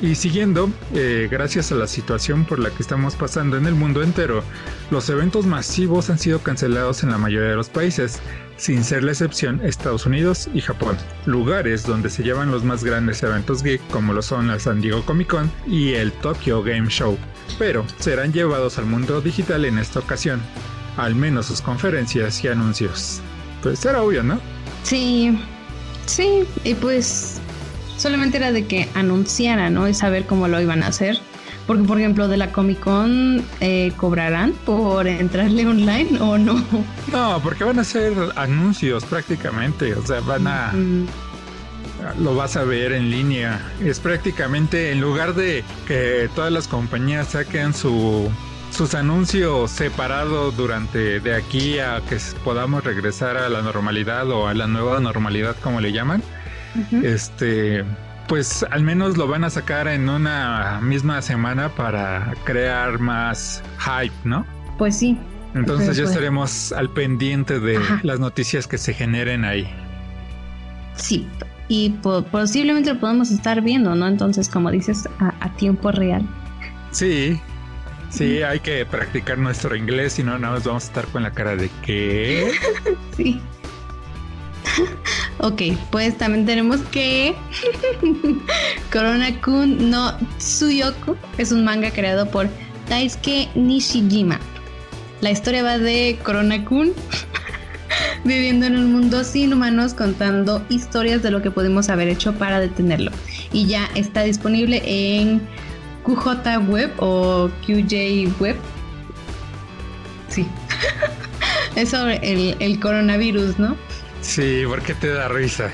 Y 0.00 0.14
siguiendo, 0.14 0.70
eh, 0.94 1.28
gracias 1.28 1.72
a 1.72 1.74
la 1.74 1.88
situación 1.88 2.44
por 2.44 2.60
la 2.60 2.70
que 2.70 2.82
estamos 2.82 3.16
pasando 3.16 3.56
en 3.56 3.66
el 3.66 3.74
mundo 3.74 4.02
entero, 4.02 4.44
los 4.92 5.10
eventos 5.10 5.44
masivos 5.44 6.08
han 6.08 6.20
sido 6.20 6.38
cancelados 6.38 7.02
en 7.02 7.10
la 7.10 7.18
mayoría 7.18 7.50
de 7.50 7.56
los 7.56 7.68
países, 7.68 8.20
sin 8.56 8.84
ser 8.84 9.02
la 9.02 9.10
excepción 9.10 9.60
Estados 9.64 10.06
Unidos 10.06 10.48
y 10.54 10.60
Japón, 10.60 10.96
lugares 11.26 11.84
donde 11.84 12.10
se 12.10 12.22
llevan 12.22 12.52
los 12.52 12.62
más 12.62 12.84
grandes 12.84 13.22
eventos 13.24 13.64
geek 13.64 13.80
como 13.88 14.12
lo 14.12 14.22
son 14.22 14.46
la 14.46 14.60
San 14.60 14.80
Diego 14.80 15.04
Comic 15.04 15.28
Con 15.28 15.50
y 15.66 15.94
el 15.94 16.12
Tokyo 16.12 16.62
Game 16.62 16.88
Show, 16.88 17.18
pero 17.58 17.84
serán 17.98 18.32
llevados 18.32 18.78
al 18.78 18.86
mundo 18.86 19.20
digital 19.20 19.64
en 19.64 19.78
esta 19.78 19.98
ocasión, 19.98 20.40
al 20.96 21.16
menos 21.16 21.46
sus 21.46 21.60
conferencias 21.60 22.44
y 22.44 22.48
anuncios. 22.48 23.20
Pues 23.64 23.84
era 23.84 24.00
obvio, 24.02 24.22
¿no? 24.22 24.40
Sí, 24.84 25.36
sí, 26.06 26.44
y 26.62 26.74
pues 26.74 27.37
solamente 27.98 28.38
era 28.38 28.52
de 28.52 28.66
que 28.66 28.88
anunciaran, 28.94 29.74
¿no? 29.74 29.88
Y 29.88 29.94
saber 29.94 30.24
cómo 30.24 30.48
lo 30.48 30.60
iban 30.60 30.82
a 30.82 30.88
hacer. 30.88 31.20
Porque, 31.66 31.82
por 31.82 31.98
ejemplo, 31.98 32.28
de 32.28 32.38
la 32.38 32.50
Comic 32.50 32.80
Con, 32.80 33.44
eh, 33.60 33.92
¿cobrarán 33.98 34.52
por 34.64 35.06
entrarle 35.06 35.66
online 35.66 36.18
o 36.18 36.38
no? 36.38 36.64
No, 37.12 37.40
porque 37.42 37.64
van 37.64 37.78
a 37.78 37.84
ser 37.84 38.14
anuncios 38.36 39.04
prácticamente. 39.04 39.94
O 39.94 40.06
sea, 40.06 40.20
van 40.20 40.46
a. 40.46 40.72
Lo 42.20 42.34
vas 42.34 42.56
a 42.56 42.64
ver 42.64 42.92
en 42.92 43.10
línea. 43.10 43.60
Es 43.84 44.00
prácticamente 44.00 44.92
en 44.92 45.00
lugar 45.00 45.34
de 45.34 45.64
que 45.86 46.30
todas 46.34 46.52
las 46.52 46.68
compañías 46.68 47.28
saquen 47.28 47.74
su 47.74 48.30
sus 48.70 48.94
anuncios 48.94 49.70
separados 49.70 50.56
durante 50.56 51.20
de 51.20 51.34
aquí 51.34 51.78
a 51.78 52.02
que 52.08 52.18
podamos 52.44 52.84
regresar 52.84 53.36
a 53.36 53.48
la 53.48 53.62
normalidad 53.62 54.30
o 54.30 54.46
a 54.46 54.54
la 54.54 54.66
nueva 54.66 55.00
normalidad 55.00 55.56
como 55.62 55.80
le 55.80 55.90
llaman 55.90 56.22
este, 57.02 57.84
pues 58.28 58.64
al 58.70 58.82
menos 58.82 59.16
lo 59.16 59.26
van 59.26 59.44
a 59.44 59.50
sacar 59.50 59.88
en 59.88 60.08
una 60.08 60.80
misma 60.82 61.22
semana 61.22 61.70
para 61.70 62.34
crear 62.44 62.98
más 62.98 63.62
hype, 63.78 64.14
¿no? 64.24 64.46
Pues 64.76 64.96
sí. 64.96 65.18
Entonces 65.54 65.96
ya 65.96 66.04
estaremos 66.04 66.72
al 66.72 66.90
pendiente 66.90 67.58
de 67.58 67.80
las 68.02 68.20
noticias 68.20 68.66
que 68.66 68.78
se 68.78 68.92
generen 68.92 69.44
ahí. 69.44 69.68
Sí, 70.94 71.26
y 71.68 71.90
posiblemente 72.30 72.94
lo 72.94 73.00
podemos 73.00 73.30
estar 73.30 73.62
viendo, 73.62 73.94
¿no? 73.94 74.08
Entonces, 74.08 74.48
como 74.48 74.70
dices, 74.70 75.08
a, 75.18 75.50
tiempo 75.56 75.90
real. 75.90 76.26
Sí, 76.90 77.40
sí, 78.10 78.42
hay 78.42 78.60
que 78.60 78.84
practicar 78.86 79.38
nuestro 79.38 79.76
inglés, 79.76 80.14
si 80.14 80.22
no, 80.22 80.38
nada 80.38 80.54
más 80.54 80.64
vamos 80.64 80.84
a 80.84 80.86
estar 80.86 81.06
con 81.08 81.22
la 81.22 81.30
cara 81.30 81.56
de 81.56 81.70
que... 81.82 82.50
sí. 83.16 83.40
ok, 85.38 85.62
pues 85.90 86.16
también 86.16 86.46
tenemos 86.46 86.80
que 86.90 87.34
Corona 88.92 89.40
Kun 89.40 89.90
no 89.90 90.16
Tsuyoku 90.38 91.16
es 91.38 91.52
un 91.52 91.64
manga 91.64 91.90
creado 91.90 92.30
por 92.30 92.48
Taisuke 92.88 93.48
Nishijima. 93.54 94.38
La 95.20 95.30
historia 95.30 95.62
va 95.62 95.78
de 95.78 96.18
Corona 96.22 96.64
Kun 96.64 96.92
viviendo 98.24 98.66
en 98.66 98.76
un 98.76 98.92
mundo 98.92 99.24
sin 99.24 99.52
humanos 99.52 99.94
contando 99.94 100.64
historias 100.68 101.22
de 101.22 101.30
lo 101.30 101.42
que 101.42 101.50
pudimos 101.50 101.88
haber 101.88 102.08
hecho 102.08 102.34
para 102.34 102.60
detenerlo. 102.60 103.10
Y 103.52 103.66
ya 103.66 103.88
está 103.94 104.22
disponible 104.22 104.82
en 104.84 105.40
QJ 106.04 106.68
Web 106.68 106.92
o 106.98 107.50
QJ 107.66 108.28
Web. 108.40 108.56
Sí. 110.28 110.46
es 111.74 111.90
sobre 111.90 112.16
el, 112.22 112.56
el 112.60 112.80
coronavirus, 112.80 113.58
¿no? 113.58 113.76
Sí, 114.28 114.64
¿por 114.66 114.82
qué 114.82 114.92
te 114.92 115.08
da 115.08 115.26
risa? 115.28 115.70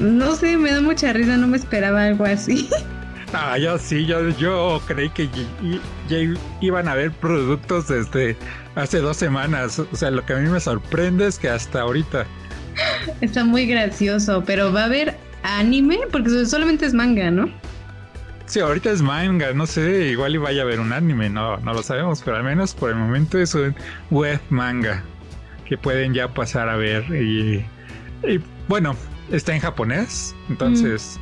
No 0.00 0.34
sé, 0.34 0.56
me 0.56 0.72
da 0.72 0.80
mucha 0.80 1.12
risa, 1.12 1.36
no 1.36 1.46
me 1.46 1.56
esperaba 1.56 2.04
algo 2.04 2.24
así. 2.24 2.68
Ah, 3.34 3.56
yo 3.56 3.78
sí, 3.78 4.04
yo, 4.04 4.28
yo 4.36 4.82
creí 4.86 5.08
que 5.08 5.26
ya 6.06 6.18
iban 6.60 6.86
a 6.86 6.92
haber 6.92 7.12
productos 7.12 7.88
desde 7.88 8.36
hace 8.74 8.98
dos 8.98 9.16
semanas. 9.16 9.78
O 9.78 9.96
sea, 9.96 10.10
lo 10.10 10.22
que 10.26 10.34
a 10.34 10.36
mí 10.36 10.50
me 10.50 10.60
sorprende 10.60 11.28
es 11.28 11.38
que 11.38 11.48
hasta 11.48 11.80
ahorita. 11.80 12.26
Está 13.22 13.42
muy 13.42 13.64
gracioso, 13.64 14.44
pero 14.44 14.70
va 14.70 14.82
a 14.82 14.84
haber 14.84 15.16
anime, 15.44 16.00
porque 16.10 16.44
solamente 16.44 16.84
es 16.84 16.92
manga, 16.92 17.30
¿no? 17.30 17.50
Sí, 18.44 18.60
ahorita 18.60 18.90
es 18.90 19.00
manga, 19.00 19.54
no 19.54 19.66
sé, 19.66 20.08
igual 20.08 20.34
y 20.34 20.38
vaya 20.38 20.60
a 20.60 20.64
haber 20.64 20.80
un 20.80 20.92
anime, 20.92 21.30
no, 21.30 21.56
no 21.56 21.72
lo 21.72 21.82
sabemos, 21.82 22.20
pero 22.22 22.36
al 22.36 22.44
menos 22.44 22.74
por 22.74 22.90
el 22.90 22.96
momento 22.96 23.38
es 23.38 23.54
un 23.54 23.74
web 24.10 24.40
manga 24.50 25.02
que 25.64 25.78
pueden 25.78 26.12
ya 26.12 26.28
pasar 26.28 26.68
a 26.68 26.76
ver 26.76 27.04
y 27.14 27.64
y 28.26 28.40
bueno, 28.68 28.94
está 29.30 29.54
en 29.54 29.60
japonés, 29.60 30.34
entonces 30.48 31.18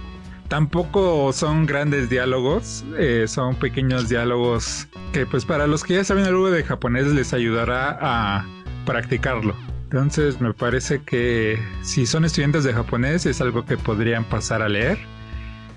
tampoco 0.49 1.33
son 1.33 1.67
grandes 1.67 2.11
diálogos, 2.11 2.85
eh, 2.99 3.27
son 3.29 3.55
pequeños 3.55 4.09
diálogos 4.09 4.89
que 5.13 5.27
pues 5.27 5.45
para 5.45 5.67
los 5.67 5.85
que 5.85 5.95
ya 5.95 6.05
saben 6.05 6.25
algo 6.25 6.51
de 6.51 6.65
japonés 6.65 7.07
les 7.07 7.33
ayudará 7.33 7.99
a 8.01 8.47
practicarlo. 8.85 9.55
Entonces 9.85 10.41
me 10.41 10.53
parece 10.53 11.03
que 11.03 11.59
si 11.83 12.07
son 12.07 12.25
estudiantes 12.25 12.65
de 12.65 12.73
japonés 12.73 13.27
es 13.27 13.41
algo 13.41 13.65
que 13.65 13.77
podrían 13.77 14.25
pasar 14.25 14.63
a 14.63 14.69
leer. 14.69 14.99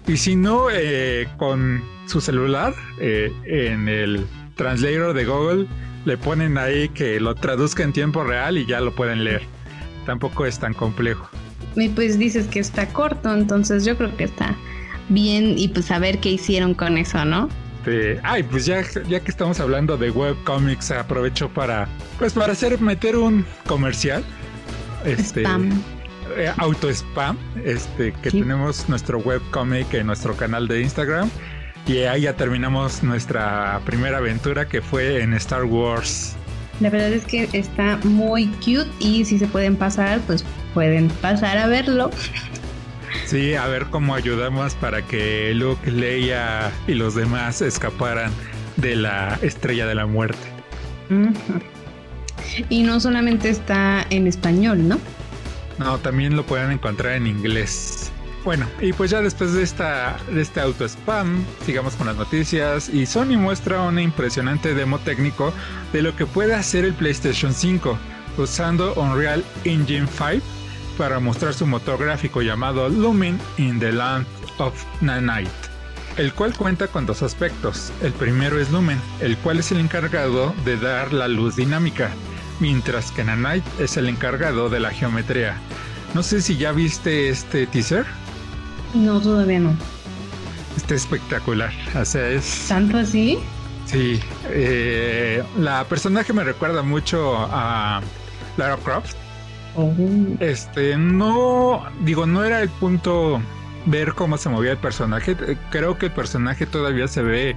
Y 0.05 0.17
si 0.17 0.35
no, 0.35 0.67
eh, 0.71 1.27
con 1.37 1.81
su 2.07 2.19
celular 2.19 2.75
eh, 2.99 3.31
en 3.45 3.87
el 3.87 4.25
translator 4.55 5.13
de 5.13 5.25
Google 5.25 5.67
le 6.05 6.17
ponen 6.17 6.57
ahí 6.57 6.89
que 6.89 7.19
lo 7.19 7.33
traduzca 7.33 7.83
en 7.83 7.93
tiempo 7.93 8.23
real 8.23 8.57
y 8.57 8.65
ya 8.65 8.81
lo 8.81 8.93
pueden 8.93 9.23
leer 9.23 9.47
tampoco 10.05 10.45
es 10.45 10.59
tan 10.59 10.73
complejo. 10.73 11.29
Y 11.75 11.89
pues 11.89 12.19
dices 12.19 12.47
que 12.47 12.59
está 12.59 12.87
corto, 12.87 13.33
entonces 13.33 13.85
yo 13.85 13.97
creo 13.97 14.15
que 14.15 14.25
está 14.25 14.55
bien 15.09 15.57
y 15.57 15.67
pues 15.67 15.91
a 15.91 15.99
ver 15.99 16.19
qué 16.19 16.31
hicieron 16.31 16.73
con 16.73 16.97
eso, 16.97 17.25
¿no? 17.25 17.49
ay, 18.23 18.43
pues 18.43 18.65
ya, 18.65 18.81
ya 19.09 19.19
que 19.19 19.29
estamos 19.29 19.59
hablando 19.59 19.97
de 19.97 20.09
webcomics, 20.09 20.91
aprovecho 20.91 21.49
para, 21.49 21.87
pues 22.17 22.31
para 22.31 22.53
hacer, 22.53 22.79
meter 22.79 23.17
un 23.17 23.45
comercial. 23.67 24.23
Este, 25.05 25.41
spam. 25.41 25.83
Eh, 26.37 26.49
auto 26.57 26.89
spam, 26.89 27.37
este, 27.65 28.13
que 28.13 28.31
tenemos 28.31 28.87
nuestro 28.87 29.19
webcomic 29.19 29.93
en 29.95 30.07
nuestro 30.07 30.35
canal 30.35 30.67
de 30.67 30.81
Instagram. 30.81 31.29
Y 31.85 31.97
ahí 32.03 32.21
ya 32.21 32.37
terminamos 32.37 33.03
nuestra 33.03 33.81
primera 33.85 34.19
aventura 34.19 34.65
que 34.65 34.81
fue 34.81 35.21
en 35.21 35.33
Star 35.33 35.65
Wars 35.65 36.37
la 36.79 36.89
verdad 36.89 37.13
es 37.13 37.25
que 37.25 37.49
está 37.53 37.97
muy 38.03 38.47
cute 38.47 38.89
y 38.99 39.25
si 39.25 39.39
se 39.39 39.47
pueden 39.47 39.75
pasar, 39.75 40.19
pues 40.21 40.43
pueden 40.73 41.09
pasar 41.09 41.57
a 41.57 41.67
verlo. 41.67 42.09
Sí, 43.25 43.55
a 43.55 43.67
ver 43.67 43.85
cómo 43.85 44.15
ayudamos 44.15 44.75
para 44.75 45.01
que 45.01 45.53
Luke, 45.53 45.89
Leia 45.89 46.71
y 46.87 46.93
los 46.93 47.15
demás 47.15 47.61
escaparan 47.61 48.31
de 48.77 48.95
la 48.95 49.39
estrella 49.41 49.85
de 49.85 49.95
la 49.95 50.05
muerte. 50.05 50.39
Y 52.69 52.83
no 52.83 52.99
solamente 52.99 53.49
está 53.49 54.05
en 54.09 54.27
español, 54.27 54.87
¿no? 54.87 54.99
No, 55.79 55.97
también 55.99 56.35
lo 56.35 56.45
pueden 56.45 56.71
encontrar 56.71 57.13
en 57.13 57.27
inglés. 57.27 58.11
Bueno, 58.43 58.67
y 58.81 58.91
pues 58.91 59.09
ya 59.11 59.21
después 59.21 59.53
de, 59.53 59.63
esta, 59.63 60.17
este 60.35 60.59
auto 60.59 60.83
spam, 60.83 61.45
sigamos 61.65 61.95
con 61.95 62.07
las 62.07 62.17
noticias 62.17 62.89
y 62.89 63.05
Sony 63.05 63.37
muestra 63.37 63.81
una 63.83 64.01
impresionante 64.01 64.73
demo 64.73 64.99
técnico 64.99 65.53
de 65.93 66.01
lo 66.01 66.13
que 66.15 66.25
puede 66.25 66.53
hacer 66.53 66.83
el 66.83 66.93
PlayStation 66.93 67.53
5 67.53 67.97
usando 68.37 68.93
Unreal 68.95 69.45
Engine 69.63 70.07
5 70.07 70.45
para 70.97 71.19
mostrar 71.19 71.53
su 71.53 71.65
motor 71.65 72.03
gráfico 72.03 72.41
llamado 72.41 72.89
Lumen 72.89 73.39
in 73.57 73.79
the 73.79 73.93
Land 73.93 74.27
of 74.57 74.73
Nanite, 74.99 75.49
el 76.17 76.33
cual 76.33 76.53
cuenta 76.53 76.87
con 76.87 77.05
dos 77.05 77.23
aspectos. 77.23 77.93
El 78.01 78.11
primero 78.11 78.59
es 78.59 78.71
Lumen, 78.71 78.99
el 79.21 79.37
cual 79.37 79.59
es 79.59 79.71
el 79.71 79.79
encargado 79.79 80.53
de 80.65 80.75
dar 80.77 81.13
la 81.13 81.29
luz 81.29 81.55
dinámica, 81.55 82.11
mientras 82.59 83.09
que 83.11 83.23
Nanite 83.23 83.69
es 83.79 83.95
el 83.95 84.09
encargado 84.09 84.67
de 84.67 84.81
la 84.81 84.91
geometría. 84.91 85.55
No 86.13 86.21
sé 86.23 86.41
si 86.41 86.57
ya 86.57 86.73
viste 86.73 87.29
este 87.29 87.65
teaser. 87.67 88.05
No, 88.93 89.19
todavía 89.19 89.59
no. 89.59 89.75
Está 90.75 90.95
espectacular. 90.95 91.71
O 91.99 92.05
sea, 92.05 92.29
es. 92.29 92.65
¿Tanto 92.67 92.97
así? 92.97 93.39
Sí, 93.85 94.19
eh, 94.49 95.43
la 95.57 95.83
personaje 95.85 96.33
me 96.33 96.43
recuerda 96.43 96.83
mucho 96.83 97.35
a 97.37 98.01
Lara 98.57 98.77
Croft. 98.77 99.15
Oh. 99.75 99.91
Este, 100.39 100.97
no, 100.97 101.83
digo, 102.01 102.25
no 102.25 102.43
era 102.43 102.61
el 102.61 102.69
punto 102.69 103.41
ver 103.85 104.13
cómo 104.13 104.37
se 104.37 104.49
movía 104.49 104.71
el 104.71 104.77
personaje. 104.77 105.35
Creo 105.69 105.97
que 105.97 106.07
el 106.07 106.11
personaje 106.11 106.65
todavía 106.65 107.07
se 107.07 107.21
ve 107.21 107.55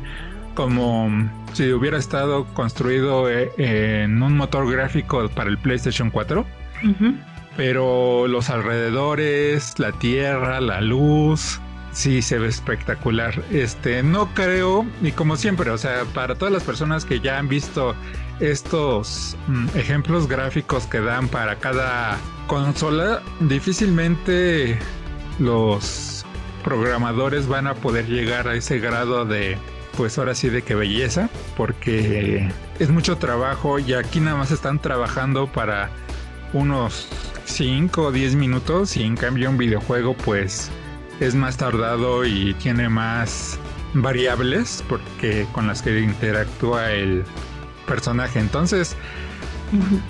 como 0.55 1.11
si 1.53 1.73
hubiera 1.73 1.99
estado 1.99 2.47
construido 2.55 3.31
eh, 3.31 3.53
en 3.59 4.23
un 4.23 4.37
motor 4.37 4.71
gráfico 4.71 5.29
para 5.29 5.51
el 5.51 5.59
PlayStation 5.59 6.11
4. 6.11 6.45
Pero 7.57 8.27
los 8.29 8.51
alrededores, 8.51 9.79
la 9.79 9.93
tierra, 9.93 10.61
la 10.61 10.81
luz, 10.81 11.61
sí 11.93 12.21
se 12.21 12.39
ve 12.39 12.49
espectacular. 12.49 13.43
Este, 13.51 14.03
no 14.03 14.35
creo, 14.35 14.85
y 15.03 15.13
como 15.13 15.37
siempre, 15.37 15.71
o 15.71 15.79
sea, 15.79 16.05
para 16.13 16.35
todas 16.35 16.53
las 16.53 16.63
personas 16.63 17.05
que 17.05 17.21
ya 17.21 17.39
han 17.39 17.49
visto 17.49 17.95
estos 18.41 19.37
mm, 19.49 19.69
ejemplos 19.75 20.29
gráficos 20.29 20.87
que 20.87 21.01
dan 21.01 21.29
para 21.29 21.57
cada 21.57 22.19
consola, 22.47 23.23
difícilmente 23.41 24.79
los 25.39 26.25
programadores 26.63 27.47
van 27.47 27.67
a 27.67 27.75
poder 27.75 28.07
llegar 28.07 28.49
a 28.49 28.55
ese 28.55 28.79
grado 28.79 29.25
de 29.25 29.57
pues 29.97 30.19
ahora 30.19 30.35
sí 30.35 30.51
de 30.51 30.61
que 30.61 30.75
belleza, 30.75 31.31
porque 31.57 32.51
es 32.79 32.91
mucho 32.91 33.17
trabajo 33.17 33.79
y 33.79 33.95
aquí 33.95 34.21
nada 34.21 34.37
más 34.37 34.51
están 34.51 34.79
trabajando 34.79 35.47
para 35.47 35.89
unos 36.53 37.09
5 37.47 38.03
o 38.03 38.13
10 38.13 38.35
minutos 38.35 38.97
y 38.97 39.05
en 39.05 39.17
cambio 39.17 39.49
un 39.51 39.57
videojuego 39.57 40.15
pues 40.15 40.71
es 41.21 41.35
más 41.35 41.57
tardado 41.57 42.25
y 42.27 42.55
tiene 42.55 42.89
más 42.89 43.59
variables 43.95 44.85
porque 44.89 45.47
con 45.53 45.67
las 45.67 45.83
que 45.83 46.01
interactúa 46.01 46.93
el 46.93 47.25
personaje. 47.87 48.39
Entonces, 48.39 48.97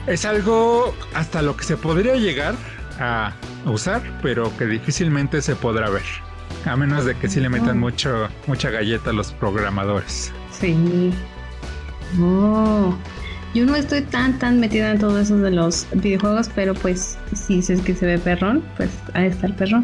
es 0.07 0.25
algo 0.25 0.95
hasta 1.15 1.43
lo 1.43 1.57
que 1.57 1.65
se 1.65 1.77
podría 1.77 2.17
llegar 2.17 2.55
a 2.99 3.35
usar, 3.67 4.03
pero 4.23 4.55
que 4.57 4.67
difícilmente 4.67 5.43
se 5.43 5.55
podrá 5.55 5.91
ver. 5.91 6.05
A 6.65 6.77
menos 6.77 7.05
de 7.05 7.17
que 7.17 7.29
sí 7.29 7.41
le 7.41 7.49
metan 7.49 7.79
mucho, 7.79 8.29
mucha 8.47 8.71
galleta 8.71 9.11
a 9.11 9.13
los 9.13 9.33
programadores. 9.33 10.33
Sí. 10.51 11.13
Oh. 12.21 12.95
Yo 13.57 13.65
no 13.65 13.75
estoy 13.75 14.03
tan 14.03 14.39
tan 14.39 14.61
metida 14.61 14.91
en 14.91 14.99
todo 14.99 15.19
eso 15.19 15.39
de 15.39 15.51
los 15.51 15.87
videojuegos, 15.95 16.51
pero 16.55 16.75
pues 16.75 17.17
si 17.33 17.61
es 17.61 17.81
que 17.81 17.95
se 17.95 18.05
ve 18.05 18.19
perrón, 18.19 18.63
pues 18.77 18.91
ahí 19.15 19.29
está 19.29 19.47
el 19.47 19.55
perrón. 19.55 19.83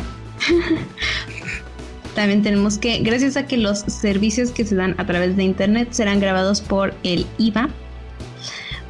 También 2.15 2.43
tenemos 2.43 2.77
que, 2.77 2.99
gracias 2.99 3.39
a 3.39 3.47
que 3.47 3.57
los 3.57 3.79
servicios 3.79 4.51
que 4.51 4.67
se 4.67 4.75
dan 4.75 4.95
a 4.99 5.07
través 5.07 5.39
de 5.39 5.45
Internet 5.45 5.89
serán 5.93 6.21
grabados 6.21 6.61
por 6.61 6.93
el 7.03 7.25
IVA, 7.39 7.71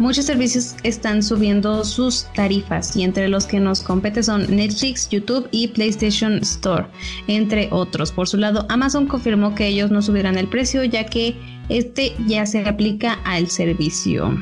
muchos 0.01 0.25
servicios 0.25 0.75
están 0.83 1.23
subiendo 1.23 1.85
sus 1.85 2.27
tarifas 2.35 2.97
y 2.97 3.05
entre 3.05 3.29
los 3.29 3.47
que 3.47 3.61
nos 3.61 3.83
compete 3.83 4.25
son 4.25 4.53
Netflix, 4.53 5.09
YouTube 5.09 5.47
y 5.53 5.69
PlayStation 5.69 6.39
Store, 6.39 6.87
entre 7.29 7.69
otros. 7.71 8.11
Por 8.11 8.27
su 8.27 8.37
lado, 8.37 8.67
Amazon 8.69 9.07
confirmó 9.07 9.55
que 9.55 9.69
ellos 9.69 9.93
no 9.93 10.03
subirán 10.03 10.39
el 10.39 10.49
precio 10.49 10.83
ya 10.83 11.07
que 11.07 11.37
este 11.69 12.17
ya 12.27 12.47
se 12.47 12.69
aplica 12.69 13.21
al 13.23 13.47
servicio. 13.47 14.37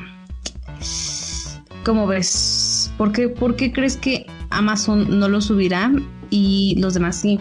¿Cómo 1.85 2.07
ves? 2.07 2.93
¿Por 2.99 3.13
qué, 3.13 3.29
¿Por 3.29 3.57
qué 3.57 3.73
crees 3.73 3.97
que 3.97 4.27
Amazon 4.51 5.19
no 5.19 5.29
lo 5.29 5.41
subirá 5.41 5.91
y 6.31 6.77
los 6.79 6.95
demás 6.95 7.17
sí? 7.17 7.41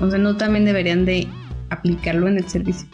O 0.00 0.10
sea, 0.10 0.18
no 0.18 0.36
también 0.36 0.64
deberían 0.64 1.04
de 1.04 1.28
aplicarlo 1.70 2.28
en 2.28 2.38
el 2.38 2.48
servicio. 2.48 2.88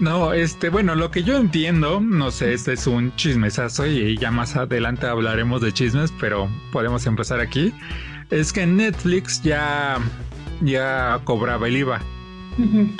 No, 0.00 0.32
este, 0.32 0.68
bueno, 0.68 0.94
lo 0.94 1.10
que 1.10 1.22
yo 1.22 1.36
entiendo, 1.36 2.00
no 2.00 2.30
sé, 2.30 2.54
este 2.54 2.72
es 2.72 2.86
un 2.86 3.14
chismesazo 3.14 3.86
y 3.86 4.16
ya 4.16 4.30
más 4.30 4.56
adelante 4.56 5.06
hablaremos 5.06 5.60
de 5.60 5.72
chismes, 5.72 6.12
pero 6.18 6.48
podemos 6.72 7.06
empezar 7.06 7.38
aquí. 7.38 7.72
Es 8.30 8.52
que 8.52 8.66
Netflix 8.66 9.42
ya, 9.42 9.98
ya 10.60 11.20
cobraba 11.24 11.68
el 11.68 11.76
IVA, 11.76 12.00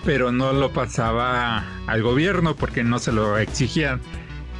pero 0.04 0.30
no 0.30 0.52
lo 0.52 0.70
pasaba 0.72 1.64
al 1.86 2.02
gobierno 2.02 2.54
porque 2.54 2.84
no 2.84 2.98
se 2.98 3.10
lo 3.10 3.36
exigían. 3.38 4.00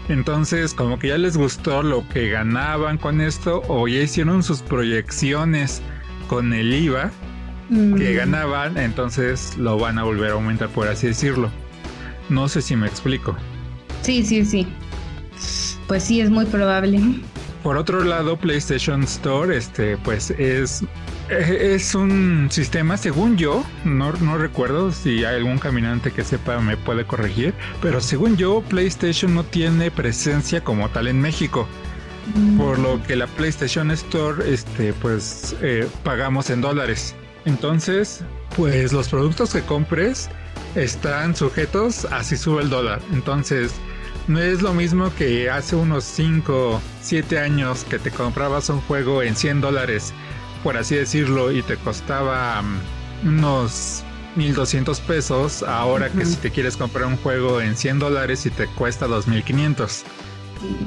Entonces, 0.09 0.75
como 0.75 0.99
que 0.99 1.09
ya 1.09 1.19
les 1.19 1.37
gustó 1.37 1.83
lo 1.83 2.07
que 2.09 2.31
ganaban 2.31 2.99
con 2.99 3.21
esto 3.21 3.62
o 3.69 3.87
ya 3.87 4.01
hicieron 4.01 4.43
sus 4.43 4.61
proyecciones 4.62 5.81
con 6.29 6.53
el 6.53 6.73
IVA 6.73 7.11
que 7.97 8.12
ganaban, 8.15 8.77
entonces 8.77 9.57
lo 9.57 9.79
van 9.79 9.99
a 9.99 10.03
volver 10.03 10.31
a 10.31 10.35
aumentar, 10.35 10.69
por 10.69 10.88
así 10.88 11.07
decirlo. 11.07 11.51
No 12.29 12.49
sé 12.49 12.61
si 12.61 12.77
me 12.77 12.87
explico. 12.87 13.35
Sí, 14.03 14.23
sí, 14.23 14.45
sí. 14.45 14.67
Pues 15.87 16.05
sí, 16.05 16.21
es 16.21 16.31
muy 16.31 16.45
probable. 16.45 17.01
Por 17.62 17.77
otro 17.77 18.05
lado, 18.05 18.37
PlayStation 18.37 19.05
Store, 19.05 19.57
este, 19.57 19.97
pues 19.99 20.31
es, 20.33 20.85
es 21.38 21.95
un 21.95 22.49
sistema, 22.51 22.97
según 22.97 23.37
yo, 23.37 23.64
no, 23.85 24.12
no 24.12 24.38
recuerdo 24.38 24.92
si 24.92 25.25
hay 25.25 25.37
algún 25.37 25.59
caminante 25.59 26.12
que 26.12 26.25
sepa 26.25 26.61
me 26.61 26.77
puede 26.77 27.05
corregir, 27.05 27.55
pero 27.81 28.01
según 28.01 28.37
yo, 28.37 28.62
PlayStation 28.62 29.35
no 29.35 29.45
tiene 29.45 29.90
presencia 29.90 30.62
como 30.62 30.88
tal 30.90 31.09
en 31.09 31.21
México. 31.21 31.66
Mm. 32.35 32.59
Por 32.59 32.79
lo 32.79 33.03
que 33.03 33.16
la 33.16 33.27
PlayStation 33.27 33.90
Store, 33.90 34.53
este, 34.53 34.92
pues 34.95 35.57
eh, 35.61 35.88
pagamos 36.05 36.51
en 36.51 36.61
dólares. 36.61 37.14
Entonces, 37.45 38.23
pues 38.57 38.92
los 38.92 39.09
productos 39.09 39.53
que 39.53 39.62
compres 39.62 40.29
están 40.75 41.35
sujetos 41.35 42.05
a 42.07 42.23
si 42.23 42.37
sube 42.37 42.62
el 42.62 42.71
dólar. 42.71 43.01
Entonces, 43.12 43.73
no 44.29 44.38
es 44.38 44.62
lo 44.62 44.73
mismo 44.73 45.12
que 45.16 45.51
hace 45.51 45.75
unos 45.75 46.05
5, 46.05 46.81
7 47.03 47.38
años 47.38 47.85
que 47.85 47.99
te 47.99 48.11
comprabas 48.11 48.68
un 48.68 48.81
juego 48.83 49.23
en 49.23 49.35
100 49.35 49.61
dólares, 49.61 50.12
por 50.62 50.77
así 50.77 50.94
decirlo, 50.94 51.53
y 51.53 51.62
te 51.62 51.77
costaba 51.77 52.62
mm, 52.62 53.29
unos 53.29 54.03
1200 54.37 55.01
pesos, 55.01 55.62
ahora 55.62 56.11
que 56.11 56.25
si 56.25 56.37
te 56.37 56.51
quieres 56.51 56.77
comprar 56.77 57.07
un 57.07 57.16
juego 57.18 57.61
en 57.61 57.77
100 57.77 57.98
dólares 57.98 58.46
y 58.46 58.51
te 58.51 58.66
cuesta 58.66 59.07
2500. 59.07 60.05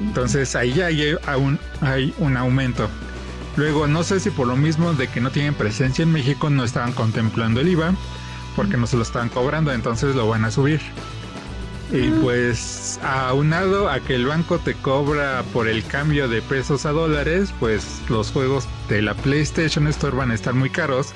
Entonces 0.08 0.56
ahí 0.56 0.74
ya 0.74 0.88
hay 0.88 1.16
hay 1.82 2.14
un 2.18 2.38
aumento. 2.38 2.90
Luego, 3.58 3.88
no 3.88 4.04
sé 4.04 4.20
si 4.20 4.32
por 4.32 4.48
lo 4.48 4.58
mismo 4.58 4.94
de 4.94 5.08
que 5.08 5.22
no 5.22 5.32
tienen 5.32 5.54
presencia 5.54 6.04
en 6.04 6.12
México 6.12 6.50
no 6.50 6.64
estaban 6.64 6.92
contemplando 6.92 7.62
el 7.62 7.70
IVA, 7.70 7.94
porque 8.56 8.76
no 8.78 8.86
se 8.86 8.98
lo 8.98 9.04
estaban 9.04 9.30
cobrando, 9.30 9.72
entonces 9.72 10.16
lo 10.16 10.28
van 10.28 10.44
a 10.44 10.52
subir. 10.52 10.82
Y 11.92 12.10
pues 12.22 13.00
aunado 13.04 13.90
a 13.90 14.00
que 14.00 14.16
el 14.16 14.26
banco 14.26 14.58
te 14.58 14.74
cobra 14.74 15.44
por 15.54 15.68
el 15.68 15.84
cambio 15.84 16.28
de 16.28 16.42
pesos 16.42 16.86
a 16.86 16.92
dólares, 16.92 17.54
pues 17.60 18.02
los 18.10 18.32
juegos 18.32 18.68
de 18.90 19.02
la 19.02 19.14
PlayStation 19.14 19.88
Store 19.88 20.16
van 20.16 20.32
a 20.32 20.34
estar 20.34 20.54
muy 20.54 20.70
caros. 20.70 21.14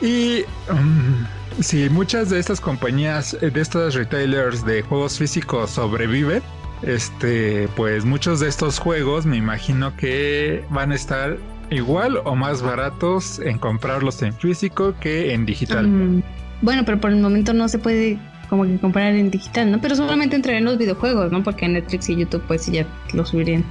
Y 0.00 0.44
um, 0.70 1.26
si 1.60 1.90
muchas 1.90 2.30
de 2.30 2.38
estas 2.38 2.60
compañías, 2.60 3.36
de 3.40 3.60
estos 3.60 3.94
retailers 3.94 4.64
de 4.64 4.82
juegos 4.82 5.18
físicos 5.18 5.70
sobreviven, 5.70 6.42
este, 6.82 7.68
pues 7.76 8.04
muchos 8.04 8.40
de 8.40 8.48
estos 8.48 8.78
juegos 8.78 9.26
me 9.26 9.36
imagino 9.36 9.94
que 9.96 10.64
van 10.70 10.92
a 10.92 10.94
estar 10.94 11.36
igual 11.70 12.20
o 12.24 12.34
más 12.34 12.62
baratos 12.62 13.40
en 13.40 13.58
comprarlos 13.58 14.22
en 14.22 14.32
físico 14.32 14.94
que 15.00 15.34
en 15.34 15.44
digital. 15.44 15.86
Mm, 15.86 16.22
bueno, 16.62 16.84
pero 16.84 17.00
por 17.00 17.10
el 17.10 17.20
momento 17.20 17.52
no 17.52 17.68
se 17.68 17.78
puede 17.78 18.18
como 18.48 18.64
que 18.64 18.78
comprar 18.78 19.14
en 19.14 19.30
digital, 19.30 19.70
¿no? 19.70 19.80
Pero 19.80 19.94
solamente 19.94 20.36
entraré 20.36 20.58
en 20.58 20.64
los 20.64 20.78
videojuegos, 20.78 21.30
¿no? 21.30 21.42
Porque 21.42 21.68
Netflix 21.68 22.08
y 22.08 22.16
YouTube 22.16 22.42
pues 22.46 22.62
sí 22.62 22.72
ya 22.72 22.86
lo 23.12 23.24
subirían. 23.24 23.64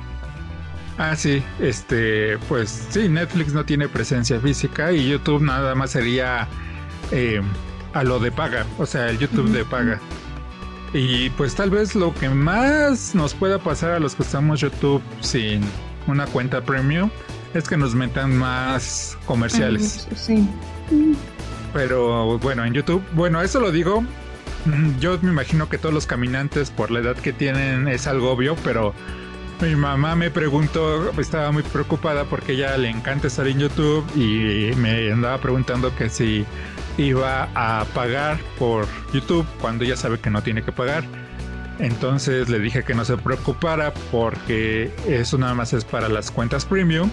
Ah, 0.98 1.16
sí, 1.16 1.44
este, 1.60 2.38
pues 2.50 2.88
sí, 2.90 3.08
Netflix 3.08 3.54
no 3.54 3.64
tiene 3.64 3.88
presencia 3.88 4.40
física 4.40 4.92
y 4.92 5.08
YouTube 5.08 5.44
nada 5.44 5.76
más 5.76 5.92
sería 5.92 6.48
eh, 7.12 7.42
a 7.94 8.04
lo 8.04 8.20
de 8.20 8.32
paga, 8.32 8.66
o 8.80 8.86
sea, 8.86 9.10
el 9.10 9.20
YouTube 9.20 9.50
de 9.52 9.64
paga. 9.64 10.00
Y 10.94 11.30
pues 11.32 11.54
tal 11.54 11.70
vez 11.70 11.94
lo 11.94 12.14
que 12.14 12.30
más 12.30 13.14
nos 13.14 13.34
pueda 13.34 13.60
pasar 13.60 13.92
a 13.92 14.00
los 14.00 14.16
que 14.16 14.24
estamos 14.24 14.62
YouTube 14.62 15.02
sin 15.20 15.62
una 16.08 16.26
cuenta 16.26 16.62
premium 16.62 17.10
es 17.54 17.68
que 17.68 17.78
nos 17.78 17.94
metan 17.94 18.36
más 18.36 19.18
comerciales. 19.26 20.08
Sí. 20.16 20.48
Pero 21.74 22.40
bueno, 22.40 22.66
en 22.66 22.74
YouTube, 22.74 23.04
bueno, 23.14 23.42
eso 23.42 23.60
lo 23.60 23.72
digo. 23.72 24.04
Yo 25.00 25.18
me 25.22 25.32
imagino 25.32 25.70
que 25.70 25.78
todos 25.78 25.94
los 25.94 26.06
caminantes, 26.06 26.72
por 26.72 26.92
la 26.92 27.00
edad 27.00 27.16
que 27.16 27.34
tienen, 27.34 27.88
es 27.88 28.08
algo 28.08 28.32
obvio, 28.32 28.56
pero 28.64 28.94
mi 29.62 29.76
mamá 29.76 30.16
me 30.16 30.30
preguntó, 30.30 31.12
estaba 31.20 31.52
muy 31.52 31.64
preocupada 31.64 32.26
porque 32.26 32.54
ella 32.54 32.78
le 32.78 32.90
encanta 32.90 33.28
estar 33.28 33.48
en 33.48 33.60
YouTube 33.60 34.06
y 34.16 34.76
me 34.76 35.12
andaba 35.12 35.40
preguntando 35.40 35.96
que 35.96 36.10
si 36.10 36.46
iba 36.98 37.50
a 37.56 37.86
pagar 37.94 38.40
por 38.60 38.88
YouTube 39.14 39.46
cuando 39.60 39.84
ella 39.84 39.96
sabe 39.96 40.20
que 40.20 40.30
no 40.30 40.42
tiene 40.44 40.64
que 40.64 40.72
pagar. 40.72 41.04
Entonces 41.80 42.50
le 42.50 42.60
dije 42.60 42.84
que 42.84 42.94
no 42.94 43.06
se 43.06 43.18
preocupara 43.18 43.94
porque 44.12 44.92
eso 45.08 45.38
nada 45.38 45.54
más 45.54 45.74
es 45.74 45.86
para 45.86 46.10
las 46.10 46.32
cuentas 46.32 46.66
premium 46.66 47.10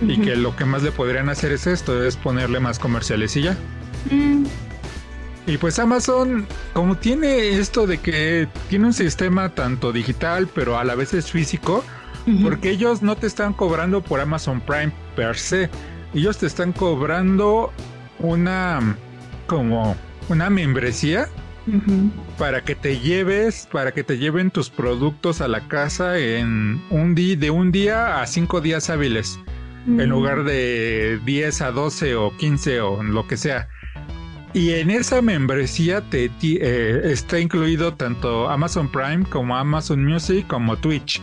y 0.00 0.20
que 0.20 0.36
lo 0.36 0.54
que 0.54 0.64
más 0.64 0.82
le 0.82 0.92
podrían 0.92 1.28
hacer 1.28 1.52
es 1.52 1.66
esto, 1.66 2.04
es 2.04 2.16
ponerle 2.16 2.60
más 2.60 2.78
comerciales 2.78 3.36
y 3.36 3.42
ya. 3.42 3.56
Mm. 4.10 4.44
Y 5.46 5.58
pues 5.58 5.78
Amazon, 5.78 6.46
como 6.72 6.96
tiene 6.96 7.50
esto 7.58 7.86
de 7.86 7.98
que 7.98 8.48
tiene 8.68 8.86
un 8.86 8.92
sistema 8.92 9.54
tanto 9.54 9.92
digital, 9.92 10.48
pero 10.52 10.78
a 10.78 10.84
la 10.84 10.96
vez 10.96 11.14
es 11.14 11.30
físico, 11.30 11.84
porque 12.42 12.70
ellos 12.70 13.02
no 13.02 13.14
te 13.14 13.28
están 13.28 13.52
cobrando 13.52 14.02
por 14.02 14.20
Amazon 14.20 14.60
Prime 14.60 14.92
per 15.14 15.36
se, 15.36 15.70
ellos 16.12 16.38
te 16.38 16.46
están 16.46 16.72
cobrando 16.72 17.72
una 18.18 18.96
como 19.46 19.96
una 20.28 20.50
membresía 20.50 21.28
para 22.38 22.62
que 22.62 22.74
te 22.74 22.98
lleves, 22.98 23.68
para 23.70 23.92
que 23.92 24.04
te 24.04 24.18
lleven 24.18 24.50
tus 24.50 24.70
productos 24.70 25.40
a 25.40 25.48
la 25.48 25.68
casa 25.68 26.18
en 26.18 26.80
un 26.90 27.14
día, 27.14 27.36
de 27.36 27.50
un 27.50 27.72
día 27.72 28.20
a 28.20 28.26
cinco 28.26 28.60
días 28.60 28.90
hábiles, 28.90 29.38
en 29.86 30.08
lugar 30.08 30.44
de 30.44 31.20
10 31.24 31.62
a 31.62 31.70
12 31.70 32.16
o 32.16 32.36
15 32.36 32.80
o 32.80 33.02
lo 33.02 33.26
que 33.26 33.36
sea. 33.36 33.68
Y 34.56 34.72
en 34.72 34.90
esa 34.90 35.20
membresía 35.20 36.00
te, 36.00 36.30
eh, 36.40 37.00
está 37.04 37.38
incluido 37.38 37.92
tanto 37.92 38.48
Amazon 38.48 38.90
Prime 38.90 39.26
como 39.26 39.54
Amazon 39.54 40.02
Music 40.02 40.46
como 40.46 40.78
Twitch. 40.78 41.20